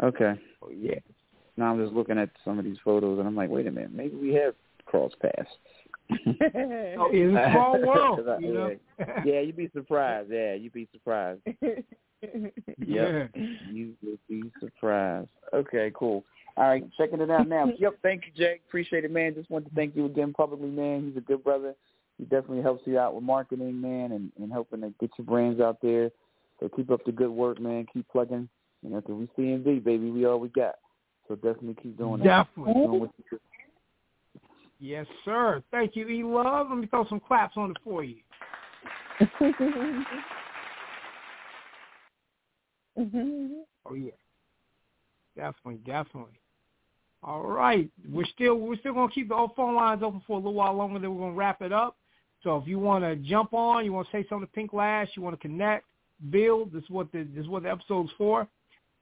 Okay. 0.03 0.35
Oh 0.63 0.71
yeah. 0.71 0.99
Now 1.57 1.73
I'm 1.73 1.81
just 1.83 1.95
looking 1.95 2.19
at 2.19 2.31
some 2.45 2.59
of 2.59 2.65
these 2.65 2.79
photos 2.85 3.19
and 3.19 3.27
I'm 3.29 3.37
like, 3.37 3.49
wait 3.49 3.67
a 3.67 3.71
minute, 3.71 3.93
maybe 3.95 4.17
we 4.17 4.35
have 4.35 4.55
crossed 4.87 5.17
paths. 5.21 5.49
Oh, 6.97 7.09
it's 7.13 7.37
a 7.47 7.51
small 7.53 7.81
world, 7.87 8.29
I- 8.29 8.39
you 8.39 8.53
know. 8.53 8.77
yeah, 9.25 9.41
you'd 9.41 9.57
be 9.57 9.71
surprised. 9.75 10.31
Yeah, 10.31 10.55
you'd 10.55 10.73
be 10.73 10.87
surprised. 10.93 11.41
yeah. 12.87 13.27
You 13.71 13.95
would 14.03 14.19
be 14.29 14.51
surprised. 14.61 15.29
Okay, 15.53 15.91
cool. 15.95 16.25
All 16.57 16.65
right, 16.65 16.85
checking 16.97 17.21
it 17.21 17.31
out 17.31 17.49
now. 17.49 17.67
Yep, 17.79 17.95
thank 18.03 18.25
you, 18.27 18.33
Jake. 18.37 18.63
Appreciate 18.69 19.05
it, 19.05 19.11
man. 19.11 19.35
Just 19.35 19.51
want 19.51 19.67
to 19.69 19.75
thank 19.75 19.97
you 19.97 20.07
again 20.07 20.33
publicly, 20.33 20.69
man. 20.69 21.07
He's 21.09 21.17
a 21.17 21.21
good 21.21 21.43
brother. 21.43 21.75
He 22.19 22.25
definitely 22.25 22.63
helps 22.63 22.87
you 22.87 22.99
out 22.99 23.15
with 23.15 23.25
marketing, 23.25 23.81
man, 23.81 24.13
and, 24.13 24.31
and 24.41 24.53
helping 24.53 24.83
to 24.83 24.95
get 25.01 25.11
your 25.19 25.27
brands 25.27 25.61
out 25.61 25.79
there. 25.83 26.11
So 26.61 26.69
keep 26.69 26.91
up 26.91 27.05
the 27.05 27.13
good 27.13 27.31
work, 27.31 27.61
man. 27.61 27.87
Keep 27.93 28.09
plugging. 28.09 28.49
You 28.83 28.91
know, 28.91 29.01
'cause 29.01 29.17
we 29.17 29.29
CMV, 29.37 29.83
baby. 29.83 30.11
We 30.11 30.27
all 30.27 30.39
we 30.39 30.49
got. 30.49 30.77
So 31.27 31.35
definitely 31.37 31.77
keep 31.83 31.97
doing 31.97 32.21
that. 32.21 32.25
Definitely. 32.25 32.75
Doing 32.75 33.01
what 33.01 33.11
you 33.19 33.25
do. 33.31 33.41
Yes, 34.79 35.07
sir. 35.25 35.63
Thank 35.71 35.97
you, 35.97 36.07
E 36.09 36.23
Love. 36.23 36.69
Let 36.69 36.79
me 36.79 36.87
throw 36.87 37.07
some 37.07 37.21
claps 37.21 37.57
on 37.57 37.71
it 37.71 37.77
for 37.83 38.05
you. 38.05 38.17
Oh 43.87 43.95
yeah. 43.95 44.13
Definitely, 45.37 45.81
definitely. 45.85 46.39
All 47.23 47.43
right. 47.43 47.91
We're 48.11 48.25
still 48.27 48.57
we're 48.57 48.77
still 48.77 48.95
gonna 48.95 49.13
keep 49.13 49.29
the 49.29 49.35
old 49.35 49.55
phone 49.57 49.75
lines 49.75 50.03
open 50.03 50.23
for 50.27 50.35
a 50.35 50.37
little 50.37 50.55
while 50.55 50.75
longer, 50.75 50.99
then 50.99 51.15
we're 51.15 51.27
gonna 51.27 51.37
wrap 51.37 51.61
it 51.63 51.73
up. 51.73 51.97
So 52.45 52.57
if 52.59 52.69
you 52.69 52.79
wanna 52.79 53.17
jump 53.17 53.55
on, 53.55 53.85
you 53.85 53.93
wanna 53.93 54.09
say 54.13 54.25
something 54.29 54.47
to 54.47 54.53
Pink 54.53 54.73
Lash, 54.73 55.09
you 55.17 55.23
wanna 55.23 55.39
connect, 55.39 55.87
build, 56.31 56.73
this 56.73 56.85
is 56.85 56.91
what 56.91 57.11
the 57.11 57.25
this 57.35 57.43
is 57.43 57.49
what 57.49 57.65
the 57.65 57.71
episode's 57.71 58.13
for. 58.17 58.47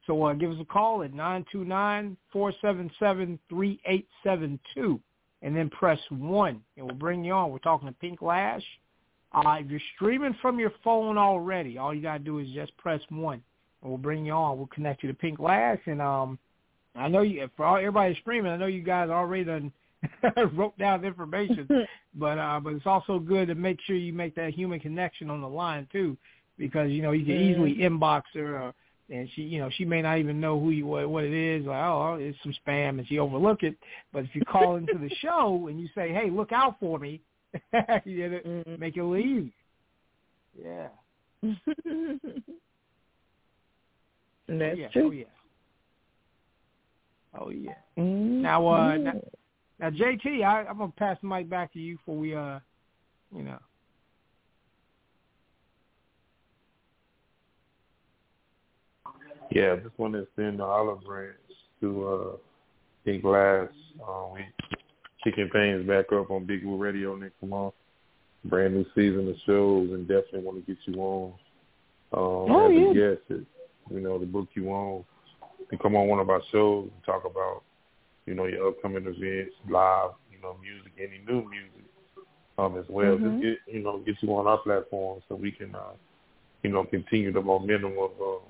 So 0.07 0.25
uh, 0.25 0.33
give 0.33 0.51
us 0.51 0.57
a 0.61 0.65
call 0.65 1.03
at 1.03 1.13
nine 1.13 1.45
two 1.53 1.65
nine 1.65 2.17
four 2.33 2.53
seven 2.61 2.91
seven 2.99 3.39
three 3.49 3.81
eight 3.87 4.09
seven 4.25 4.59
two 4.75 5.01
and 5.43 5.55
then 5.55 5.69
press 5.69 5.99
one 6.09 6.63
and 6.77 6.87
we'll 6.87 6.95
bring 6.95 7.25
you 7.25 7.33
on. 7.33 7.51
We're 7.51 7.59
talking 7.59 7.89
to 7.89 7.95
Pink 7.95 8.23
Lash. 8.23 8.65
Uh, 9.33 9.57
if 9.61 9.71
you're 9.71 9.81
streaming 9.97 10.37
from 10.41 10.59
your 10.59 10.73
phone 10.85 11.19
already, 11.19 11.79
all 11.79 11.93
you 11.93 12.03
gotta 12.03 12.21
do 12.21 12.39
is 12.39 12.49
just 12.55 12.77
press 12.77 13.01
one 13.11 13.43
and 13.83 13.91
we'll 13.91 13.99
bring 13.99 14.25
you 14.25 14.33
on. 14.33 14.57
We'll 14.57 14.69
connect 14.69 15.03
you 15.03 15.09
to 15.09 15.15
Pink 15.15 15.41
Lash, 15.41 15.81
and 15.87 16.01
um, 16.01 16.39
I 16.95 17.09
know 17.09 17.23
you 17.23 17.49
for 17.57 17.65
all 17.65 17.77
everybody 17.77 18.17
streaming. 18.21 18.53
I 18.53 18.57
know 18.57 18.67
you 18.67 18.83
guys 18.83 19.11
already 19.11 19.45
done 19.45 19.73
wrote 20.55 20.77
down 20.79 21.05
information, 21.05 21.69
but 22.15 22.39
uh, 22.39 22.61
but 22.61 22.75
it's 22.75 22.87
also 22.87 23.19
good 23.19 23.49
to 23.49 23.55
make 23.55 23.79
sure 23.87 23.97
you 23.97 24.13
make 24.13 24.35
that 24.35 24.53
human 24.53 24.81
connection 24.81 25.31
on 25.31 25.41
the 25.41 25.49
line 25.49 25.87
too, 25.93 26.17
because 26.59 26.91
you 26.91 27.03
know 27.03 27.13
you 27.13 27.25
can 27.25 27.37
easily 27.37 27.77
inbox 27.77 28.23
her. 28.35 28.69
Uh, 28.69 28.73
and 29.11 29.29
she, 29.35 29.43
you 29.43 29.59
know, 29.59 29.69
she 29.77 29.85
may 29.85 30.01
not 30.01 30.19
even 30.19 30.41
know 30.41 30.59
who 30.59 30.71
you 30.71 30.87
what, 30.87 31.09
what 31.09 31.25
it 31.25 31.35
is. 31.35 31.67
Like, 31.67 31.85
oh, 31.85 32.17
it's 32.19 32.39
some 32.43 32.55
spam, 32.67 32.99
and 32.99 33.07
she 33.07 33.19
overlook 33.19 33.63
it. 33.63 33.77
But 34.13 34.25
if 34.25 34.35
you 34.35 34.43
call 34.45 34.77
into 34.77 34.95
the 34.95 35.11
show 35.21 35.67
and 35.69 35.81
you 35.81 35.89
say, 35.95 36.13
"Hey, 36.13 36.31
look 36.31 36.53
out 36.53 36.77
for 36.81 36.99
me," 36.99 37.21
you 38.05 38.29
know, 38.29 38.41
Mm-hmm. 38.45 38.81
make 38.81 38.97
it 38.97 39.03
leave. 39.05 39.51
Yeah. 40.61 40.89
That's 41.43 41.59
oh, 44.51 44.75
yeah. 44.75 44.89
true. 44.89 45.07
Oh 45.07 45.11
yeah. 45.11 45.25
Oh 47.39 47.51
yeah. 47.51 47.73
Mm-hmm. 47.99 48.43
Now, 48.43 48.67
uh, 48.67 48.97
now, 48.97 49.13
now, 49.79 49.91
JT, 49.91 50.45
I, 50.45 50.65
I'm 50.69 50.79
gonna 50.79 50.93
pass 50.97 51.19
the 51.21 51.29
mic 51.29 51.49
back 51.49 51.73
to 51.73 51.79
you 51.79 51.99
for 52.05 52.17
we, 52.17 52.35
uh, 52.35 52.59
you 53.35 53.43
know. 53.43 53.59
Yeah, 59.51 59.75
I 59.75 59.77
just 59.77 59.99
want 59.99 60.15
to 60.15 60.27
send 60.35 60.61
the 60.61 60.65
olive 60.65 61.05
branch 61.05 61.37
to 61.81 62.09
uh, 62.09 62.37
Pink 63.05 63.23
Lash. 63.25 63.69
Um, 64.07 64.33
we 64.35 64.41
kicking 65.23 65.51
things 65.53 65.87
back 65.87 66.07
up 66.13 66.31
on 66.31 66.47
Big 66.47 66.65
Woo 66.65 66.77
Radio 66.77 67.15
next 67.17 67.43
month. 67.43 67.75
Brand 68.45 68.75
new 68.75 68.85
season 68.95 69.29
of 69.29 69.37
shows, 69.47 69.91
and 69.93 70.09
definitely 70.09 70.41
want 70.41 70.65
to 70.65 70.73
get 70.75 70.83
you 70.87 71.01
on 71.01 71.33
um, 72.13 72.53
Oh, 72.53 72.67
as 72.67 72.73
yeah. 72.73 72.91
a 72.91 73.15
guest. 73.15 73.23
It, 73.31 73.47
you 73.91 74.01
know, 74.01 74.19
to 74.19 74.27
book 74.27 74.49
you 74.55 74.71
on 74.71 75.05
to 75.71 75.79
come 75.79 75.97
on 75.97 76.09
one 76.09 76.19
of 76.21 76.31
our 76.31 76.43
shows 76.51 76.89
and 76.93 77.05
talk 77.05 77.25
about, 77.25 77.63
you 78.27 78.35
know, 78.35 78.47
your 78.47 78.69
upcoming 78.69 79.05
events, 79.07 79.55
live, 79.69 80.11
you 80.31 80.41
know, 80.41 80.57
music, 80.63 80.93
any 80.99 81.19
new 81.27 81.49
music, 81.49 81.85
um, 82.59 82.77
as 82.79 82.85
well. 82.89 83.17
Mhm. 83.19 83.41
Just 83.41 83.43
get, 83.67 83.75
you 83.75 83.83
know, 83.83 83.99
get 83.99 84.17
you 84.23 84.29
on 84.37 84.47
our 84.47 84.59
platform 84.59 85.21
so 85.29 85.35
we 85.35 85.51
can, 85.53 85.75
uh, 85.75 85.95
you 86.63 86.71
know, 86.71 86.85
continue 86.85 87.33
the 87.33 87.41
momentum 87.43 87.99
of 87.99 88.11
uh, 88.21 88.45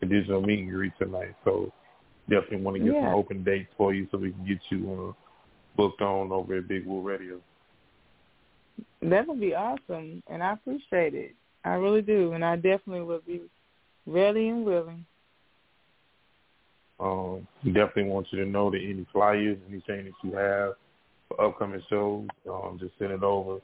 the 0.00 0.06
digital 0.06 0.40
meet 0.40 0.60
and 0.60 0.70
greet 0.70 0.92
tonight. 0.98 1.34
So 1.44 1.72
definitely 2.28 2.62
want 2.62 2.76
to 2.78 2.84
get 2.84 2.94
Yeah. 2.94 3.06
some 3.08 3.14
open 3.14 3.44
dates 3.44 3.72
for 3.76 3.92
you 3.92 4.08
so 4.10 4.18
we 4.18 4.32
can 4.32 4.46
get 4.46 4.60
you 4.70 4.92
uh, 4.92 5.12
booked 5.76 6.00
on 6.00 6.32
over 6.32 6.56
at 6.58 6.68
Big 6.68 6.86
Woo 6.86 7.02
Radio. 7.02 7.40
That 9.02 9.26
would 9.28 9.40
be 9.40 9.54
awesome, 9.54 10.22
and 10.28 10.42
I 10.42 10.52
appreciate 10.54 11.14
it. 11.14 11.34
I 11.64 11.74
really 11.74 12.02
do, 12.02 12.32
and 12.32 12.44
I 12.44 12.56
definitely 12.56 13.02
will 13.02 13.20
be 13.20 13.42
ready 14.06 14.48
and 14.48 14.64
willing. 14.64 15.04
Um, 17.00 17.46
we 17.64 17.72
definitely 17.72 18.04
want 18.04 18.28
you 18.30 18.44
to 18.44 18.50
know 18.50 18.70
that 18.70 18.78
any 18.78 19.06
flyers, 19.12 19.58
anything 19.68 20.06
that 20.06 20.12
you 20.22 20.36
have 20.36 20.74
for 21.28 21.44
upcoming 21.44 21.82
shows, 21.90 22.26
um, 22.48 22.78
just 22.80 22.92
send 22.98 23.12
it 23.12 23.22
over. 23.22 23.60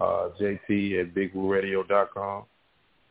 Uh, 0.00 0.28
JT 0.40 1.00
at 1.00 1.14
BigWooRadio.com. 1.14 2.44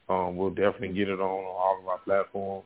Um, 0.10 0.38
we'll 0.38 0.52
definitely 0.52 0.90
get 0.90 1.10
it 1.10 1.20
on, 1.20 1.22
on 1.22 1.46
all 1.46 1.80
of 1.82 1.88
our 1.88 1.98
platforms 2.00 2.66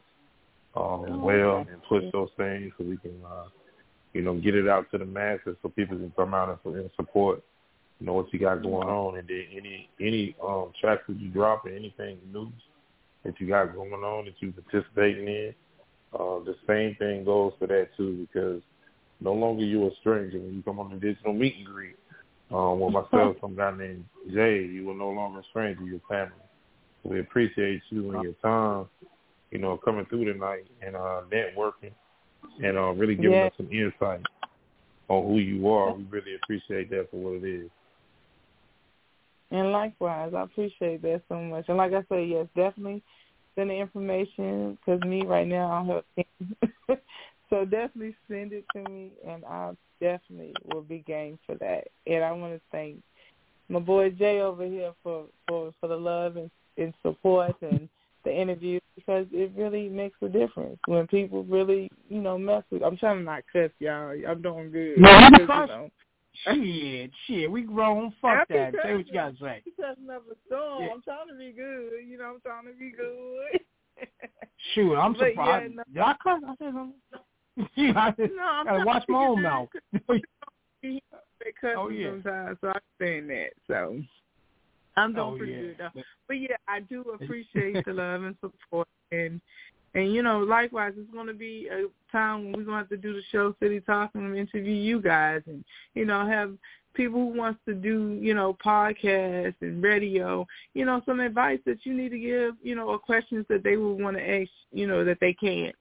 um, 0.76 1.06
as 1.06 1.12
Oh, 1.12 1.18
well 1.18 1.58
and 1.58 1.82
push 1.88 2.04
those 2.14 2.30
things 2.38 2.72
so 2.78 2.84
we 2.84 2.98
can, 2.98 3.20
uh, 3.26 3.46
you 4.14 4.22
know, 4.22 4.36
get 4.36 4.56
it 4.56 4.68
out 4.68 4.92
to 4.92 4.98
the 4.98 5.06
masses 5.06 5.56
so 5.62 5.70
people 5.70 5.98
can 5.98 6.12
come 6.16 6.34
out 6.34 6.60
and, 6.66 6.76
and 6.76 6.90
support, 6.96 7.42
you 8.00 8.06
know, 8.06 8.14
what 8.14 8.32
you 8.32 8.40
got 8.40 8.62
going 8.62 8.88
on. 8.88 9.18
And 9.18 9.28
then 9.28 9.46
any 9.52 9.90
any 10.00 10.36
um, 10.46 10.72
tracks 10.80 11.04
that 11.08 11.20
you 11.20 11.30
drop 11.30 11.66
or 11.66 11.70
anything 11.70 12.20
new 12.32 12.52
that 13.24 13.40
you 13.40 13.48
got 13.48 13.74
going 13.74 13.92
on 13.92 14.26
that 14.26 14.36
you 14.40 14.52
participating 14.52 15.28
in, 15.28 15.56
uh, 16.14 16.40
the 16.44 16.56
same 16.68 16.96
thing 16.96 17.24
goes 17.24 17.54
for 17.60 17.68
that 17.68 17.90
too, 17.98 18.28
because 18.32 18.62
no 19.20 19.34
longer 19.34 19.64
you 19.64 19.86
a 19.88 19.92
stranger 20.02 20.40
when 20.40 20.56
you 20.56 20.64
come 20.64 20.80
on 20.80 20.90
the 20.92 20.98
digital 20.98 21.34
meet 21.34 21.56
and 21.58 21.66
greet. 21.66 21.96
Um, 22.52 22.80
with 22.80 22.94
myself, 23.12 23.38
some 23.40 23.56
guy 23.56 23.76
named 23.78 24.06
Jay, 24.34 24.64
you 24.64 24.90
are 24.90 24.96
no 24.96 25.10
longer 25.10 25.40
a 25.40 25.44
stranger, 25.52 25.84
you're 25.84 26.02
family. 26.10 26.34
We 27.04 27.20
appreciate 27.20 27.82
you 27.90 28.12
and 28.12 28.24
your 28.24 28.34
time, 28.42 28.88
you 29.52 29.58
know, 29.60 29.78
coming 29.78 30.06
through 30.06 30.32
tonight 30.32 30.66
and 30.86 30.96
uh, 30.96 31.22
networking 31.32 31.94
and 32.64 32.78
uh, 32.78 32.92
really 32.92 33.16
giving 33.16 33.40
Yeah. 33.40 33.46
us 33.48 33.54
some 33.58 33.72
insight 33.72 34.22
on 35.08 35.28
who 35.28 35.40
you 35.40 35.68
are. 35.70 35.94
We 35.94 36.04
really 36.04 36.36
appreciate 36.36 36.90
that 36.92 37.10
for 37.10 37.18
what 37.18 37.44
it 37.44 37.44
is. 37.44 37.70
And 39.52 39.72
likewise, 39.72 40.34
I 40.36 40.44
appreciate 40.44 41.02
that 41.02 41.24
so 41.28 41.36
much. 41.42 41.66
And 41.68 41.78
like 41.78 41.92
I 41.94 42.04
said, 42.08 42.30
yes, 42.30 42.48
definitely 42.56 43.04
send 43.56 43.70
the 43.70 43.76
information 43.76 44.78
because 44.80 45.02
me 45.02 45.24
right 45.26 45.48
now, 45.48 45.72
I'm 45.72 45.86
helping. 45.88 46.26
so 47.50 47.66
definitely 47.66 48.16
send 48.30 48.54
it 48.54 48.66
to 48.76 48.84
me, 48.90 49.12
and 49.28 49.44
I 49.46 49.72
definitely 50.00 50.54
will 50.66 50.82
be 50.82 51.00
game 51.00 51.38
for 51.46 51.56
that. 51.56 51.88
And 52.08 52.24
I 52.24 52.32
want 52.32 52.54
to 52.54 52.62
thank 52.72 52.98
my 53.72 53.80
boy 53.80 54.10
Jay 54.10 54.42
over 54.42 54.66
here 54.66 54.92
for 55.02 55.26
for 55.48 55.74
for 55.80 55.88
the 55.88 55.96
love 55.96 56.38
and, 56.38 56.52
and 56.78 56.94
support 57.02 57.56
and 57.62 57.88
the 58.24 58.32
interview 58.32 58.80
because 58.96 59.26
it 59.32 59.52
really 59.56 59.90
makes 59.90 60.18
a 60.22 60.28
difference 60.28 60.78
when 60.86 61.08
people 61.08 61.44
really 61.46 61.90
you 62.10 62.22
know 62.22 62.38
mess 62.38 62.64
with. 62.70 62.84
I'm 62.84 62.98
trying 62.98 63.20
to 63.20 63.24
not 63.24 63.44
cuss 63.52 63.72
y'all. 63.80 64.16
I'm 64.28 64.42
doing 64.42 64.72
good. 64.72 65.00
No, 65.00 65.30
you 65.38 65.48
know, 65.48 65.90
Shit, 66.46 67.12
shit, 67.28 67.52
we 67.52 67.62
grown. 67.64 68.12
Fuck 68.22 68.32
I 68.50 68.54
that. 68.54 68.74
Say 68.84 68.94
what 68.96 69.08
you 69.08 69.14
gotta 69.14 69.36
say. 69.40 69.62
because 69.66 69.98
of 70.10 70.22
a 70.32 70.36
storm. 70.48 70.84
Yeah. 70.84 70.90
I'm 70.94 71.02
trying 71.04 71.28
to 71.30 71.38
be 71.38 71.52
good. 71.52 71.92
You 72.08 72.18
know, 72.18 72.34
I'm 72.36 72.42
trying 72.42 72.66
to 72.66 72.78
be 72.78 72.92
good. 72.92 74.08
Shoot, 74.74 74.96
I'm 74.96 75.14
But, 75.20 75.30
surprised. 75.30 75.74
yeah, 75.74 75.76
no. 75.76 75.84
Did 75.94 76.02
I 76.02 76.16
cuss? 76.24 76.42
I 76.48 76.56
said 76.58 76.74
something. 76.74 76.94
yeah, 77.76 77.94
I 78.00 78.10
just 78.12 78.34
no, 78.36 78.44
I'm 78.44 78.66
gotta 78.66 78.78
trying 78.78 78.86
watch 78.86 79.06
to 79.06 79.12
my 79.12 79.20
own 79.26 79.42
mouth. 79.42 79.70
'cause 79.72 80.22
They 80.82 81.02
cuss 81.60 81.76
Oh, 81.78 81.90
yeah. 81.90 82.12
sometimes, 82.12 82.58
so 82.62 82.68
I 82.70 82.80
understand 83.02 83.30
that. 83.30 83.50
So 83.68 84.02
I'm 84.98 85.12
oh, 85.12 85.14
doing 85.14 85.34
Oh, 85.34 85.38
pretty 85.38 85.52
yeah. 85.54 85.60
good 85.60 85.76
though. 85.80 86.02
But 86.28 86.34
yeah, 86.40 86.56
I 86.68 86.80
do 86.80 87.02
appreciate 87.22 87.84
the 87.86 87.94
love 87.94 88.24
and 88.24 88.38
support 88.40 88.88
and 89.12 89.42
and 89.94 90.14
you 90.14 90.24
know, 90.24 90.40
likewise 90.40 90.94
it's 90.98 91.14
gonna 91.14 91.34
be 91.34 91.68
a 91.72 91.86
time 92.12 92.46
when 92.46 92.54
we're 92.54 92.64
gonna 92.64 92.78
have 92.78 92.90
to 92.90 92.98
do 92.98 93.14
the 93.14 93.22
show 93.32 93.56
City 93.60 93.80
Talk 93.82 94.12
and 94.14 94.38
interview 94.38 94.74
you 94.74 95.02
guys 95.02 95.42
and, 95.48 95.64
you 95.96 96.06
know, 96.06 96.26
have 96.26 96.54
people 96.94 97.20
who 97.20 97.38
wants 97.38 97.60
to 97.66 97.74
do, 97.74 98.18
you 98.22 98.34
know, 98.34 98.58
podcasts 98.64 99.56
and 99.62 99.82
radio, 99.82 100.46
you 100.74 100.86
know, 100.86 101.02
some 101.06 101.20
advice 101.20 101.60
that 101.66 101.86
you 101.86 101.94
need 101.94 102.10
to 102.10 102.20
give, 102.20 102.56
you 102.62 102.76
know, 102.76 102.88
or 102.88 103.00
questions 103.00 103.46
that 103.50 103.64
they 103.64 103.78
would 103.78 104.02
want 104.02 104.18
to 104.18 104.30
ask, 104.30 104.50
you 104.72 104.88
know, 104.88 105.04
that 105.04 105.18
they 105.22 105.34
can't 105.34 105.76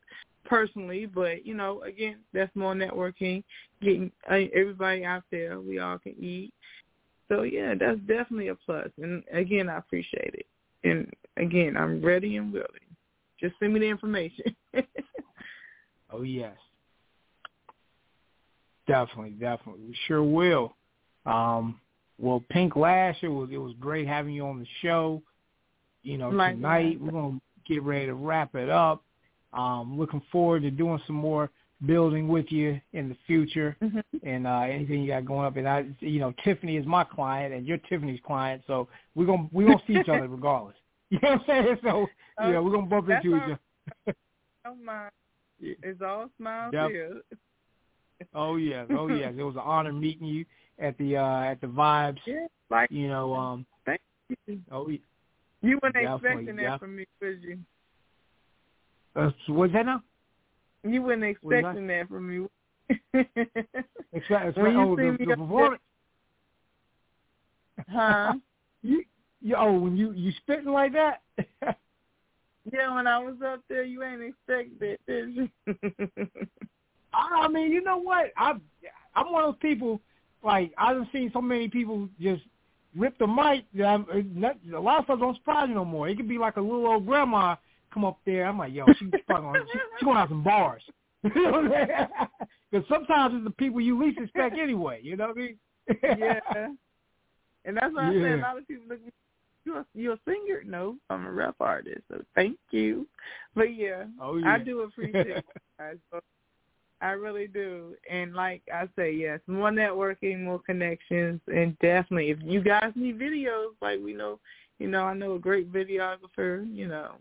personally. 0.45 1.07
But, 1.07 1.45
you 1.47 1.55
know, 1.55 1.83
again, 1.83 2.19
that's 2.33 2.55
more 2.55 2.75
networking, 2.75 3.43
getting 3.83 4.13
uh, 4.31 4.39
everybody 4.55 5.05
out 5.05 5.25
there. 5.31 5.61
We 5.61 5.79
all 5.79 5.99
can 5.99 6.15
eat. 6.19 6.53
So, 7.29 7.43
yeah, 7.43 7.75
that's 7.79 8.01
definitely 8.01 8.49
a 8.49 8.55
plus. 8.55 8.89
And, 9.01 9.23
again, 9.33 9.69
I 9.69 9.79
appreciate 9.79 10.35
it. 10.35 10.47
And, 10.85 11.13
again, 11.37 11.77
I'm 11.77 12.05
ready 12.05 12.37
and 12.37 12.53
willing. 12.53 12.67
Just 13.41 13.55
send 13.59 13.73
me 13.75 13.81
the 13.81 13.87
information. 13.89 14.55
Oh 16.13 16.23
yes. 16.23 16.57
Definitely, 18.89 19.31
definitely. 19.31 19.83
We 19.87 19.97
sure 20.09 20.25
will. 20.25 20.75
Um 21.27 21.81
well 22.19 22.43
Pink 22.51 22.75
Lash, 22.77 23.17
it 23.23 23.29
was 23.29 23.49
it 23.53 23.59
was 23.59 23.75
great 23.79 24.07
having 24.09 24.35
you 24.35 24.45
on 24.47 24.59
the 24.59 24.67
show. 24.83 25.23
You 26.03 26.19
know, 26.19 26.31
Likewise. 26.31 26.57
tonight 26.57 27.01
we're 27.01 27.13
gonna 27.13 27.41
get 27.67 27.83
ready 27.83 28.07
to 28.07 28.15
wrap 28.15 28.55
it 28.55 28.69
up. 28.69 29.05
Um, 29.53 29.99
looking 29.99 30.23
forward 30.33 30.63
to 30.63 30.71
doing 30.71 31.01
some 31.07 31.17
more 31.17 31.51
building 31.87 32.29
with 32.29 32.51
you 32.51 32.81
in 32.93 33.09
the 33.09 33.17
future 33.27 33.77
Mhm. 33.81 34.03
and 34.23 34.47
uh 34.47 34.61
anything 34.69 35.03
you 35.03 35.09
got 35.09 35.25
going 35.25 35.47
up 35.47 35.57
and 35.57 35.69
I 35.69 35.87
you 36.01 36.19
know, 36.19 36.33
Tiffany 36.45 36.77
is 36.77 36.87
my 36.87 37.05
client 37.05 37.55
and 37.55 37.67
you're 37.67 37.79
Tiffany's 37.79 38.21
client, 38.27 38.63
so 38.67 38.89
we're 39.15 39.27
gonna 39.27 39.49
we're 39.53 39.67
gonna 39.69 39.83
see 39.87 39.95
each 40.01 40.09
other 40.09 40.27
regardless. 40.27 40.77
You 41.13 41.19
know 41.23 41.31
what 41.31 41.41
I'm 41.41 41.65
saying? 41.65 41.77
So 41.83 42.07
you 42.45 42.53
know, 42.53 42.63
we're 42.63 42.71
gonna 42.71 42.87
bump 42.87 43.09
That's 43.09 43.25
into 43.25 43.37
each 43.37 43.43
other. 43.43 44.17
Mind. 44.85 45.11
Yeah. 45.63 45.75
It's 45.83 46.01
all 46.01 46.31
smiles 46.39 46.73
Yep. 46.73 46.91
here. 46.91 47.21
Oh 48.35 48.57
yes, 48.57 48.87
oh 48.97 49.09
yes. 49.09 49.35
It 49.37 49.43
was 49.43 49.57
an 49.57 49.63
honor 49.63 49.93
meeting 49.93 50.27
you 50.27 50.47
at 50.79 50.97
the 50.97 51.19
uh 51.19 51.41
at 51.43 51.61
the 51.61 51.67
vibes. 51.67 52.19
Yeah, 52.27 52.47
like 52.71 52.91
You 52.91 53.09
know, 53.09 53.35
um 53.35 53.67
thank 53.85 54.01
you. 54.47 54.61
oh 54.73 54.89
yeah. 54.89 54.99
You 55.61 55.79
weren't 55.83 55.97
expecting 55.97 56.57
that 56.57 56.63
yeah. 56.63 56.79
from 56.79 56.97
me, 56.97 57.05
was 57.21 57.37
you? 57.43 57.59
Uh, 59.15 59.31
what's 59.49 59.73
that 59.75 59.85
now? 59.85 60.03
You 60.83 61.03
weren't 61.03 61.25
expecting 61.25 61.87
that 61.89 62.09
from 62.09 62.29
me. 62.29 62.47
Expect, 64.13 64.57
When 64.57 64.73
you 64.73 64.81
oh, 64.81 64.97
see 64.97 65.03
the, 65.03 65.13
me 65.13 65.25
the 65.27 65.37
performance. 65.37 65.83
huh? 67.91 68.33
You, 68.83 69.05
you 69.43 69.57
oh 69.57 69.73
when 69.73 69.97
you 69.97 70.13
you 70.13 70.33
spitting 70.43 70.73
like 70.73 70.93
that? 70.93 71.23
Yeah, 72.71 72.95
when 72.95 73.07
I 73.07 73.19
was 73.19 73.37
up 73.45 73.63
there, 73.69 73.85
you 73.85 74.03
ain't 74.03 74.23
expect 74.23 74.79
that, 74.81 74.99
did 75.07 75.35
you? 75.35 75.49
I 77.13 77.49
mean, 77.49 77.73
you 77.73 77.83
know 77.83 77.97
what? 77.97 78.27
I 78.37 78.53
I'm 79.15 79.33
one 79.33 79.45
of 79.45 79.55
those 79.55 79.61
people 79.63 80.01
like 80.45 80.73
I've 80.77 81.07
seen 81.13 81.31
so 81.33 81.41
many 81.41 81.69
people 81.69 82.09
just 82.21 82.43
rip 82.95 83.17
the 83.19 83.27
mic 83.27 83.65
that 83.75 83.87
I'm, 83.87 84.03
uh, 84.13 84.21
not, 84.35 84.57
a 84.75 84.79
lot 84.79 84.99
of 84.99 85.05
stuff 85.05 85.21
don't 85.21 85.37
surprise 85.37 85.69
me 85.69 85.75
no 85.75 85.85
more. 85.85 86.09
It 86.09 86.17
could 86.17 86.29
be 86.29 86.39
like 86.39 86.57
a 86.57 86.61
little 86.61 86.87
old 86.87 87.07
grandma 87.07 87.57
come 87.93 88.05
up 88.05 88.19
there. 88.27 88.47
I'm 88.47 88.59
like, 88.59 88.73
yo, 88.73 88.85
she's 88.99 89.11
fucking, 89.29 89.55
she, 89.73 89.79
she 89.99 90.05
going 90.05 90.19
out 90.19 90.29
some 90.29 90.43
bars. 90.45 90.83
Because 91.23 92.85
sometimes 92.89 93.35
it's 93.35 93.45
the 93.45 93.55
people 93.59 93.81
you 93.81 94.01
least 94.01 94.19
expect 94.19 94.57
anyway. 94.59 95.01
You 95.03 95.17
know 95.17 95.29
what 95.29 95.37
I 95.37 95.41
mean? 95.41 95.59
yeah. 96.03 96.69
And 97.65 97.77
that's 97.77 97.95
why 97.95 98.11
Yeah. 98.13 98.19
I 98.19 98.23
say 98.23 98.33
a 98.33 98.37
lot 98.37 98.59
of 98.59 98.69
people 98.69 98.85
look. 98.89 99.01
You're 99.03 99.09
a, 99.09 99.20
you're 99.65 100.15
a 100.15 100.21
singer? 100.27 100.63
No, 100.65 100.97
I'm 101.11 101.27
a 101.27 101.33
rap 101.33 101.57
artist. 101.61 102.03
So 102.11 102.23
thank 102.35 102.57
you. 102.71 103.07
But 103.55 103.75
yeah, 103.75 104.05
Oh 104.21 104.37
yeah. 104.37 104.55
I 104.55 104.59
do 104.59 104.81
appreciate 104.83 105.45
guys. 105.79 105.97
I 107.03 107.11
really 107.13 107.47
do. 107.47 107.95
And 108.11 108.35
like 108.35 108.63
I 108.73 108.89
say, 108.97 109.13
yes, 109.13 109.41
more 109.47 109.71
networking, 109.71 110.45
more 110.45 110.61
connections, 110.61 111.41
and 111.47 111.79
definitely 111.79 112.31
if 112.31 112.39
you 112.43 112.63
guys 112.63 112.93
need 112.95 113.19
videos, 113.19 113.71
like 113.81 114.01
we 114.05 114.13
know, 114.13 114.39
you 114.79 114.89
know, 114.89 115.05
I 115.05 115.15
know 115.15 115.35
a 115.35 115.39
great 115.39 115.73
videographer, 115.73 116.67
you 116.75 116.89
know. 116.89 117.13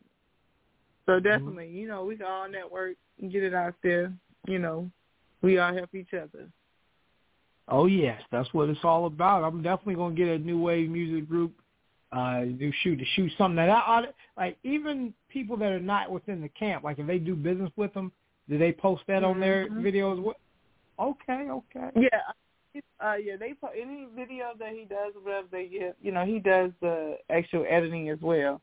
So 1.06 1.14
mm-hmm. 1.14 1.28
definitely, 1.28 1.70
you 1.70 1.88
know, 1.88 2.04
we 2.04 2.18
can 2.18 2.26
all 2.26 2.50
network 2.50 2.96
and 3.22 3.32
get 3.32 3.44
it 3.44 3.54
out 3.54 3.76
there. 3.82 4.14
You 4.48 4.60
know, 4.60 4.90
we 5.42 5.60
all 5.60 5.74
help 5.74 5.94
each 5.96 6.14
other. 6.14 6.50
Oh 7.70 7.86
yes, 7.86 8.22
that's 8.32 8.52
what 8.54 8.70
it's 8.70 8.84
all 8.84 9.06
about. 9.06 9.44
I'm 9.44 9.62
definitely 9.62 9.96
gonna 9.96 10.16
get 10.16 10.28
a 10.28 10.40
NuWave 10.40 10.90
music 10.90 11.30
group, 11.30 11.54
uh, 12.12 12.42
do 12.42 12.72
shoot 12.82 12.96
to 12.98 13.06
shoot 13.16 13.32
something 13.38 13.58
that 13.58 13.70
I 13.70 13.80
ought 13.80 14.06
like 14.38 14.58
even 14.64 15.14
people 15.30 15.58
that 15.58 15.72
are 15.72 15.80
not 15.80 16.12
within 16.12 16.42
the 16.42 16.50
camp, 16.50 16.84
like 16.84 17.00
if 17.00 17.08
they 17.08 17.20
do 17.20 17.36
business 17.36 17.72
with 17.76 17.94
them, 17.94 18.12
do 18.50 18.58
they 18.58 18.72
post 18.72 19.04
that 19.08 19.24
on 19.24 19.40
their 19.40 19.68
Mhm. 19.68 19.84
videos? 19.84 20.20
What? 20.20 20.38
Okay, 20.98 21.50
okay. 21.50 21.92
Yeah, 21.96 22.82
uh, 23.00 23.14
yeah. 23.14 23.36
They 23.38 23.54
put 23.54 23.72
any 23.76 24.06
video 24.16 24.54
that 24.56 24.74
he 24.74 24.86
does, 24.86 25.14
whatever 25.22 25.48
they 25.52 25.68
get, 25.68 25.96
you 26.02 26.12
know, 26.12 26.26
he 26.26 26.40
does 26.40 26.72
the 26.82 27.18
actual 27.30 27.66
editing 27.70 28.10
as 28.10 28.20
well, 28.22 28.62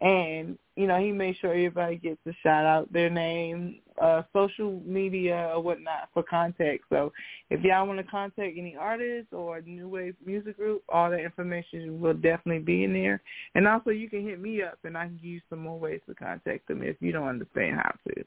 and 0.00 0.58
you 0.76 0.86
know, 0.86 0.98
he 0.98 1.10
makes 1.10 1.38
sure 1.38 1.52
everybody 1.52 1.96
gets 1.96 2.20
a 2.26 2.32
shout 2.42 2.66
out, 2.66 2.92
their 2.92 3.08
name, 3.08 3.76
uh, 4.00 4.22
social 4.34 4.82
media 4.84 5.50
or 5.54 5.62
whatnot 5.62 6.10
for 6.12 6.22
contact. 6.22 6.82
So, 6.90 7.12
if 7.48 7.62
y'all 7.62 7.86
want 7.86 7.98
to 7.98 8.04
contact 8.04 8.56
any 8.58 8.76
artists 8.78 9.32
or 9.32 9.62
NuWave 9.62 10.14
Music 10.24 10.58
Group, 10.58 10.82
all 10.90 11.10
that 11.10 11.20
information 11.20 11.98
will 11.98 12.12
definitely 12.12 12.58
be 12.58 12.84
in 12.84 12.92
there. 12.92 13.22
And 13.54 13.66
also, 13.66 13.88
you 13.88 14.10
can 14.10 14.22
hit 14.22 14.38
me 14.38 14.62
up, 14.62 14.78
and 14.84 14.98
I 14.98 15.06
can 15.06 15.16
give 15.16 15.24
you 15.24 15.40
some 15.48 15.60
more 15.60 15.78
ways 15.78 16.00
to 16.08 16.14
contact 16.14 16.68
them 16.68 16.82
if 16.82 16.96
you 17.00 17.10
don't 17.10 17.28
understand 17.28 17.76
how 17.76 17.92
to. 18.08 18.24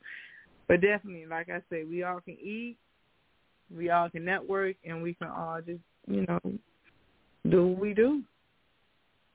But 0.68 0.82
definitely, 0.82 1.28
like 1.28 1.50
I 1.50 1.62
said, 1.70 1.88
we 1.88 2.02
all 2.02 2.20
can 2.20 2.38
eat 2.42 2.78
we 3.76 3.90
all 3.90 4.10
can 4.10 4.26
network 4.26 4.76
and 4.84 5.02
we 5.02 5.14
can 5.14 5.28
all 5.28 5.60
just, 5.66 5.82
you 6.08 6.26
know, 6.28 6.40
do 7.50 7.68
what 7.68 7.80
we 7.80 7.94
do. 7.94 8.24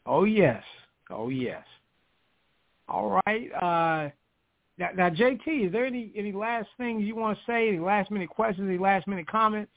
Oh 0.06 0.24
yes, 0.24 0.62
oh 1.10 1.28
yes. 1.28 1.62
All 2.88 3.20
right. 3.26 3.50
Uh, 3.54 4.10
now, 4.76 4.90
now, 4.96 5.10
JT, 5.10 5.66
is 5.66 5.72
there 5.72 5.86
any 5.86 6.12
any 6.16 6.32
last 6.32 6.68
things 6.76 7.04
you 7.04 7.14
want 7.16 7.38
to 7.38 7.44
say? 7.46 7.68
Any 7.68 7.78
last 7.78 8.10
minute 8.10 8.28
questions? 8.28 8.68
Any 8.68 8.78
last 8.78 9.06
minute 9.06 9.26
comments? 9.26 9.72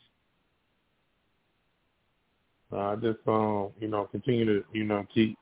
Uh, 2.75 2.95
just 2.95 3.19
um, 3.27 3.69
you 3.79 3.87
know, 3.87 4.05
continue 4.05 4.45
to 4.45 4.65
you 4.73 4.83
know 4.83 5.05
keep 5.13 5.37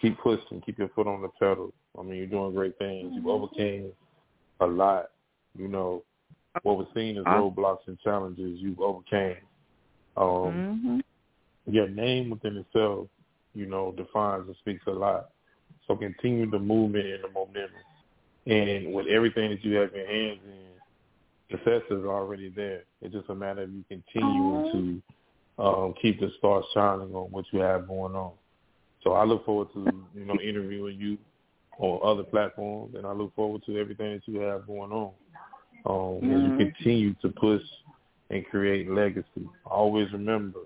keep 0.00 0.18
pushing, 0.18 0.60
keep 0.64 0.78
your 0.78 0.88
foot 0.88 1.06
on 1.06 1.22
the 1.22 1.28
pedal. 1.38 1.72
I 1.98 2.02
mean, 2.02 2.16
you're 2.16 2.26
doing 2.26 2.54
great 2.54 2.78
things. 2.78 3.12
You 3.14 3.30
overcame 3.30 3.92
a 4.60 4.66
lot. 4.66 5.10
You 5.56 5.68
know, 5.68 6.02
what 6.62 6.78
was 6.78 6.86
seen 6.94 7.18
as 7.18 7.24
roadblocks 7.24 7.86
and 7.86 7.98
challenges, 8.00 8.58
you 8.58 8.76
overcame. 8.80 9.36
Um, 10.16 10.24
mm-hmm. 10.26 10.98
Your 11.66 11.88
name 11.88 12.30
within 12.30 12.56
itself, 12.56 13.08
you 13.54 13.66
know, 13.66 13.92
defines 13.96 14.44
and 14.46 14.56
speaks 14.60 14.82
a 14.86 14.90
lot. 14.90 15.30
So 15.86 15.96
continue 15.96 16.50
the 16.50 16.58
movement 16.58 17.06
and 17.06 17.24
the 17.24 17.28
momentum. 17.28 17.80
And 18.46 18.92
with 18.92 19.06
everything 19.06 19.50
that 19.50 19.64
you 19.64 19.74
have 19.76 19.92
your 19.94 20.06
hands 20.06 20.40
in, 20.44 21.56
success 21.56 21.82
is 21.90 22.04
already 22.04 22.50
there. 22.50 22.84
It's 23.00 23.14
just 23.14 23.28
a 23.28 23.34
matter 23.34 23.62
of 23.62 23.72
you 23.72 23.84
continuing 23.88 24.64
to 24.72 25.62
um, 25.62 25.94
keep 26.00 26.18
the 26.20 26.30
stars 26.38 26.64
shining 26.74 27.14
on 27.14 27.30
what 27.30 27.44
you 27.52 27.60
have 27.60 27.86
going 27.86 28.14
on. 28.14 28.32
So 29.02 29.12
I 29.12 29.24
look 29.24 29.44
forward 29.44 29.68
to, 29.74 30.04
you 30.14 30.24
know, 30.24 30.40
interviewing 30.40 30.98
you 30.98 31.18
on 31.78 32.00
other 32.04 32.22
platforms, 32.22 32.94
and 32.96 33.06
I 33.06 33.12
look 33.12 33.34
forward 33.34 33.62
to 33.66 33.78
everything 33.78 34.12
that 34.14 34.22
you 34.26 34.40
have 34.40 34.66
going 34.66 34.92
on 34.92 35.12
um, 35.86 36.30
as 36.30 36.42
Mhm. 36.42 36.44
you 36.44 36.66
continue 36.66 37.14
to 37.14 37.28
push 37.30 37.62
and 38.30 38.46
create 38.46 38.88
legacy. 38.88 39.48
Always 39.66 40.12
remember, 40.12 40.60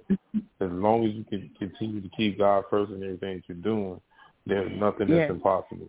as 0.60 0.70
long 0.70 1.04
as 1.04 1.14
you 1.14 1.24
can 1.24 1.48
continue 1.58 2.00
to 2.00 2.08
keep 2.10 2.38
God 2.38 2.64
first 2.70 2.92
in 2.92 3.02
everything 3.02 3.36
that 3.36 3.48
you're 3.48 3.56
doing, 3.58 4.00
there's 4.46 4.70
nothing 4.78 5.08
that's 5.10 5.20
Yes. 5.22 5.30
impossible. 5.30 5.88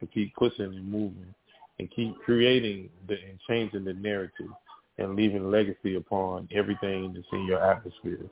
To 0.00 0.06
keep 0.06 0.34
pushing 0.36 0.66
and 0.66 0.90
moving 0.90 1.34
and 1.78 1.90
keep 1.90 2.16
creating 2.24 2.90
the, 3.08 3.14
and 3.14 3.38
changing 3.48 3.84
the 3.84 3.94
narrative 3.94 4.50
and 4.98 5.16
leaving 5.16 5.50
legacy 5.50 5.96
upon 5.96 6.48
everything 6.54 7.12
that's 7.14 7.26
in 7.32 7.46
your 7.46 7.62
atmosphere. 7.62 8.26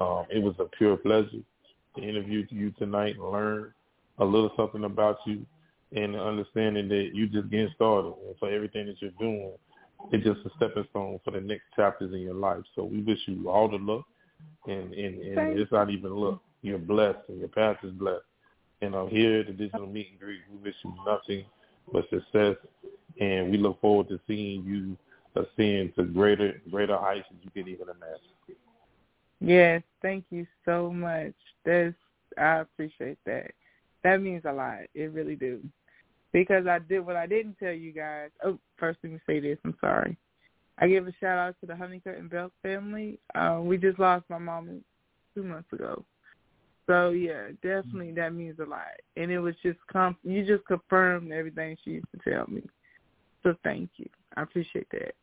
Um, 0.00 0.24
it 0.30 0.42
was 0.42 0.54
a 0.58 0.64
pure 0.76 0.96
pleasure 0.96 1.42
to 1.96 2.02
interview 2.02 2.46
you 2.50 2.70
tonight 2.72 3.16
and 3.16 3.30
learn 3.30 3.72
a 4.18 4.24
little 4.24 4.50
something 4.56 4.84
about 4.84 5.18
you 5.26 5.44
and 5.94 6.16
understanding 6.16 6.88
that 6.88 7.10
you 7.14 7.28
just 7.28 7.50
getting 7.50 7.70
started 7.74 8.14
and 8.26 8.36
for 8.38 8.50
everything 8.50 8.86
that 8.86 9.00
you're 9.00 9.10
doing 9.18 9.52
it's 10.10 10.24
just 10.24 10.40
a 10.46 10.50
stepping 10.56 10.84
stone 10.90 11.20
for 11.24 11.30
the 11.30 11.40
next 11.40 11.64
chapters 11.76 12.12
in 12.12 12.20
your 12.20 12.34
life. 12.34 12.62
So 12.74 12.84
we 12.84 13.00
wish 13.02 13.18
you 13.26 13.48
all 13.48 13.68
the 13.68 13.76
luck, 13.76 14.04
and 14.66 14.92
and, 14.92 15.20
and 15.20 15.58
it's 15.58 15.72
not 15.72 15.90
even 15.90 16.14
luck. 16.14 16.40
You're 16.62 16.78
blessed, 16.78 17.28
and 17.28 17.38
your 17.38 17.48
path 17.48 17.76
is 17.82 17.92
blessed. 17.92 18.22
And 18.82 18.96
I'm 18.96 19.08
here 19.08 19.40
at 19.40 19.46
the 19.46 19.52
digital 19.52 19.86
meet 19.86 20.08
and 20.10 20.20
greet, 20.20 20.40
we 20.50 20.58
wish 20.58 20.74
you 20.84 20.92
nothing 21.06 21.44
but 21.92 22.04
success, 22.10 22.56
and 23.20 23.50
we 23.50 23.56
look 23.56 23.80
forward 23.80 24.08
to 24.08 24.18
seeing 24.26 24.64
you 24.64 24.96
ascend 25.40 25.94
to 25.96 26.04
greater 26.04 26.60
greater 26.70 26.98
heights 26.98 27.26
than 27.30 27.38
you 27.42 27.50
can 27.50 27.72
even 27.72 27.86
imagine. 27.88 28.58
Yes, 29.40 29.82
thank 30.02 30.24
you 30.30 30.46
so 30.64 30.92
much. 30.92 31.32
That's 31.64 31.94
I 32.36 32.58
appreciate 32.58 33.18
that. 33.24 33.52
That 34.02 34.20
means 34.20 34.42
a 34.46 34.52
lot. 34.52 34.80
It 34.94 35.12
really 35.12 35.36
do. 35.36 35.60
Because 36.32 36.66
I 36.66 36.80
did 36.80 37.00
what 37.00 37.16
I 37.16 37.26
didn't 37.26 37.58
tell 37.58 37.72
you 37.72 37.92
guys. 37.92 38.30
Oh, 38.44 38.58
first 38.78 38.98
let 39.04 39.12
me 39.12 39.20
say 39.26 39.38
this. 39.38 39.58
I'm 39.64 39.76
sorry. 39.80 40.16
I 40.78 40.88
give 40.88 41.06
a 41.06 41.12
shout 41.20 41.38
out 41.38 41.54
to 41.60 41.66
the 41.66 41.76
Honeycutt 41.76 42.18
and 42.18 42.30
Belt 42.30 42.52
family. 42.62 43.20
Uh, 43.34 43.60
we 43.62 43.76
just 43.76 43.98
lost 44.00 44.24
my 44.28 44.38
mom 44.38 44.82
two 45.34 45.44
months 45.44 45.72
ago. 45.72 46.04
So 46.86 47.10
yeah, 47.10 47.48
definitely 47.62 48.12
that 48.12 48.34
means 48.34 48.58
a 48.58 48.64
lot. 48.64 48.82
And 49.16 49.30
it 49.30 49.38
was 49.38 49.54
just 49.62 49.78
com- 49.90 50.16
you 50.24 50.44
just 50.44 50.66
confirmed 50.66 51.30
everything 51.32 51.76
she 51.84 51.92
used 51.92 52.06
to 52.12 52.30
tell 52.30 52.46
me. 52.48 52.62
So 53.42 53.54
thank 53.62 53.90
you. 53.96 54.08
I 54.36 54.42
appreciate 54.42 54.88
that. 54.92 55.14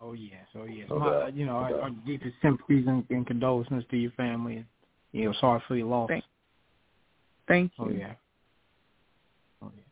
Oh 0.00 0.12
yes, 0.12 0.46
oh 0.54 0.64
yes. 0.64 0.88
No 0.90 0.98
My, 0.98 1.28
you 1.28 1.46
know, 1.46 1.52
no 1.52 1.58
our, 1.76 1.80
our 1.82 1.90
deepest 2.04 2.34
sympathies 2.42 2.86
and, 2.86 3.04
and 3.10 3.26
condolences 3.26 3.84
to 3.90 3.96
your 3.96 4.10
family. 4.12 4.56
And, 4.56 4.64
you 5.12 5.24
know, 5.26 5.34
sorry 5.40 5.62
for 5.66 5.76
your 5.76 5.86
loss. 5.86 6.08
Thank- 6.08 6.24
Thank 7.48 7.72
you. 7.78 7.84
Oh 7.84 7.90
yeah. 7.90 8.12
Oh 9.62 9.70
yeah. 9.76 9.82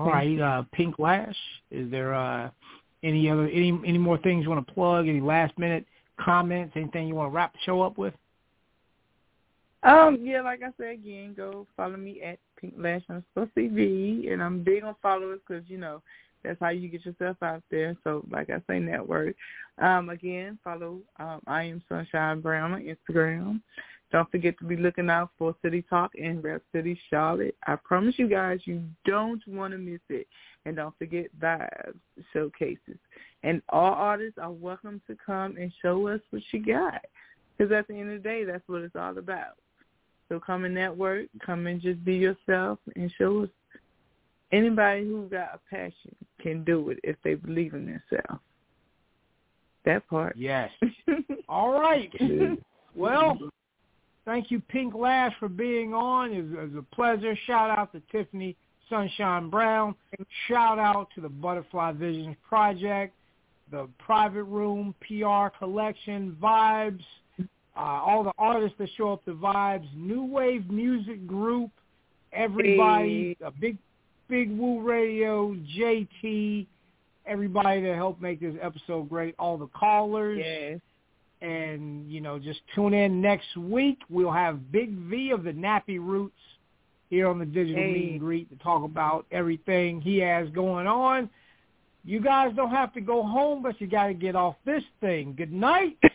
All 0.00 0.08
right, 0.10 0.40
uh, 0.40 0.64
Pink 0.72 0.98
Lash. 0.98 1.36
Is 1.70 1.90
there 1.90 2.14
uh, 2.14 2.50
any 3.02 3.30
other 3.30 3.46
any 3.46 3.78
any 3.86 3.98
more 3.98 4.18
things 4.18 4.42
you 4.42 4.50
want 4.50 4.66
to 4.66 4.72
plug? 4.74 5.08
Any 5.08 5.20
last 5.20 5.56
minute 5.58 5.86
comments? 6.20 6.72
Anything 6.76 7.06
you 7.08 7.14
want 7.14 7.30
to 7.30 7.34
wrap 7.36 7.52
the 7.52 7.58
show 7.64 7.80
up 7.82 7.96
with? 7.96 8.12
Um, 9.82 10.18
yeah, 10.20 10.42
like 10.42 10.60
I 10.62 10.70
said 10.76 10.90
again, 10.90 11.34
go 11.34 11.66
follow 11.76 11.96
me 11.96 12.20
at 12.22 12.38
Pink 12.60 12.74
Lash 12.76 13.02
underscore 13.08 13.48
CV, 13.56 14.30
and 14.30 14.42
I'm 14.42 14.62
big 14.62 14.84
on 14.84 14.94
followers 15.00 15.40
because 15.46 15.64
you 15.68 15.78
know 15.78 16.02
that's 16.44 16.60
how 16.60 16.68
you 16.68 16.88
get 16.88 17.06
yourself 17.06 17.38
out 17.42 17.62
there. 17.70 17.96
So, 18.04 18.24
like 18.30 18.50
I 18.50 18.60
say, 18.68 18.78
network. 18.78 19.36
Um, 19.78 20.10
again, 20.10 20.58
follow 20.62 20.98
um, 21.18 21.40
I 21.46 21.64
am 21.64 21.82
Sunshine 21.88 22.40
Brown 22.40 22.72
on 22.72 22.82
Instagram. 22.82 23.60
Don't 24.12 24.30
forget 24.30 24.58
to 24.58 24.64
be 24.64 24.76
looking 24.76 25.08
out 25.08 25.30
for 25.38 25.54
City 25.62 25.84
Talk 25.88 26.14
in 26.16 26.42
Rap 26.42 26.62
City, 26.72 26.98
Charlotte. 27.08 27.56
I 27.66 27.76
promise 27.76 28.16
you 28.18 28.28
guys, 28.28 28.58
you 28.64 28.82
don't 29.06 29.40
want 29.46 29.72
to 29.72 29.78
miss 29.78 30.00
it. 30.08 30.26
And 30.66 30.76
don't 30.76 30.96
forget 30.98 31.26
Vibes 31.40 31.94
showcases. 32.32 32.98
And 33.44 33.62
all 33.68 33.94
artists 33.94 34.38
are 34.38 34.50
welcome 34.50 35.00
to 35.06 35.16
come 35.24 35.56
and 35.56 35.72
show 35.80 36.08
us 36.08 36.20
what 36.30 36.42
you 36.50 36.64
got. 36.64 37.00
Because 37.56 37.72
at 37.72 37.86
the 37.86 37.94
end 37.94 38.10
of 38.10 38.22
the 38.22 38.28
day, 38.28 38.44
that's 38.44 38.66
what 38.66 38.82
it's 38.82 38.96
all 38.96 39.16
about. 39.16 39.54
So 40.30 40.38
come 40.38 40.64
and 40.64 40.74
network, 40.74 41.26
come 41.44 41.66
and 41.66 41.80
just 41.80 42.02
be 42.04 42.14
yourself 42.14 42.78
and 42.94 43.12
show 43.18 43.42
us. 43.42 43.48
Anybody 44.52 45.04
who 45.04 45.28
got 45.28 45.54
a 45.54 45.60
passion 45.68 46.14
can 46.40 46.64
do 46.64 46.90
it 46.90 46.98
if 47.04 47.16
they 47.22 47.34
believe 47.34 47.74
in 47.74 47.86
themselves. 47.86 48.40
That 49.84 50.08
part. 50.08 50.36
Yes. 50.36 50.70
All 51.48 51.72
right. 51.72 52.10
Well, 52.94 53.38
thank 54.24 54.50
you, 54.50 54.60
Pink 54.60 54.94
Lash, 54.94 55.32
for 55.38 55.48
being 55.48 55.94
on. 55.94 56.32
It 56.32 56.42
was, 56.42 56.52
it 56.52 56.74
was 56.74 56.84
a 56.84 56.94
pleasure. 56.94 57.36
Shout 57.46 57.70
out 57.76 57.92
to 57.92 58.02
Tiffany 58.12 58.56
Sunshine 58.88 59.50
Brown. 59.50 59.94
Shout 60.48 60.78
out 60.78 61.08
to 61.14 61.20
the 61.20 61.28
Butterfly 61.28 61.92
Visions 61.92 62.36
Project, 62.48 63.14
the 63.70 63.88
Private 63.98 64.44
Room, 64.44 64.94
PR 65.00 65.56
Collection, 65.56 66.36
Vibes, 66.42 67.04
uh, 67.80 68.02
all 68.04 68.22
the 68.22 68.32
artists 68.36 68.76
that 68.78 68.90
show 68.98 69.10
up 69.10 69.24
the 69.24 69.32
Vibes, 69.32 69.88
NuWave 69.96 70.68
Music 70.68 71.26
Group, 71.26 71.70
everybody, 72.30 73.38
a 73.42 73.50
big, 73.50 73.78
big 74.28 74.50
Woo 74.50 74.82
Radio, 74.82 75.56
JT, 75.78 76.66
everybody 77.24 77.80
that 77.80 77.94
helped 77.94 78.20
make 78.20 78.38
this 78.38 78.54
episode 78.60 79.08
great, 79.08 79.34
all 79.38 79.56
the 79.56 79.68
callers. 79.68 80.40
Yes. 80.44 80.78
And, 81.40 82.12
you 82.12 82.20
know, 82.20 82.38
just 82.38 82.60
tune 82.74 82.92
in 82.92 83.22
next 83.22 83.56
week. 83.56 84.00
We'll 84.10 84.30
have 84.30 84.70
Big 84.70 84.90
V 84.90 85.30
of 85.30 85.42
the 85.42 85.52
Nappy 85.52 85.98
Roots 85.98 86.34
here 87.08 87.28
on 87.28 87.38
the 87.38 87.46
Digital 87.46 87.82
Hey. 87.82 87.92
Meet 87.94 88.10
and 88.10 88.20
Greet 88.20 88.50
to 88.50 88.62
talk 88.62 88.84
about 88.84 89.24
everything 89.32 90.02
he 90.02 90.18
has 90.18 90.50
going 90.50 90.86
on. 90.86 91.30
You 92.04 92.20
guys 92.20 92.52
don't 92.54 92.72
have 92.72 92.92
to 92.92 93.00
go 93.00 93.22
home, 93.22 93.62
but 93.62 93.80
you 93.80 93.86
got 93.86 94.08
to 94.08 94.14
get 94.14 94.36
off 94.36 94.56
this 94.66 94.84
thing. 95.00 95.32
Good 95.34 95.52
night. 95.52 95.96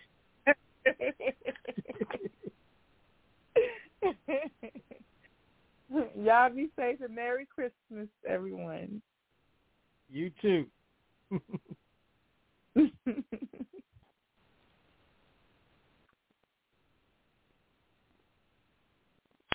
Y'all 6.17 6.53
be 6.53 6.69
safe 6.77 6.99
and 7.01 7.15
Merry 7.15 7.47
Christmas, 7.53 8.07
everyone. 8.27 9.01
You 10.09 10.31
too. 10.41 10.65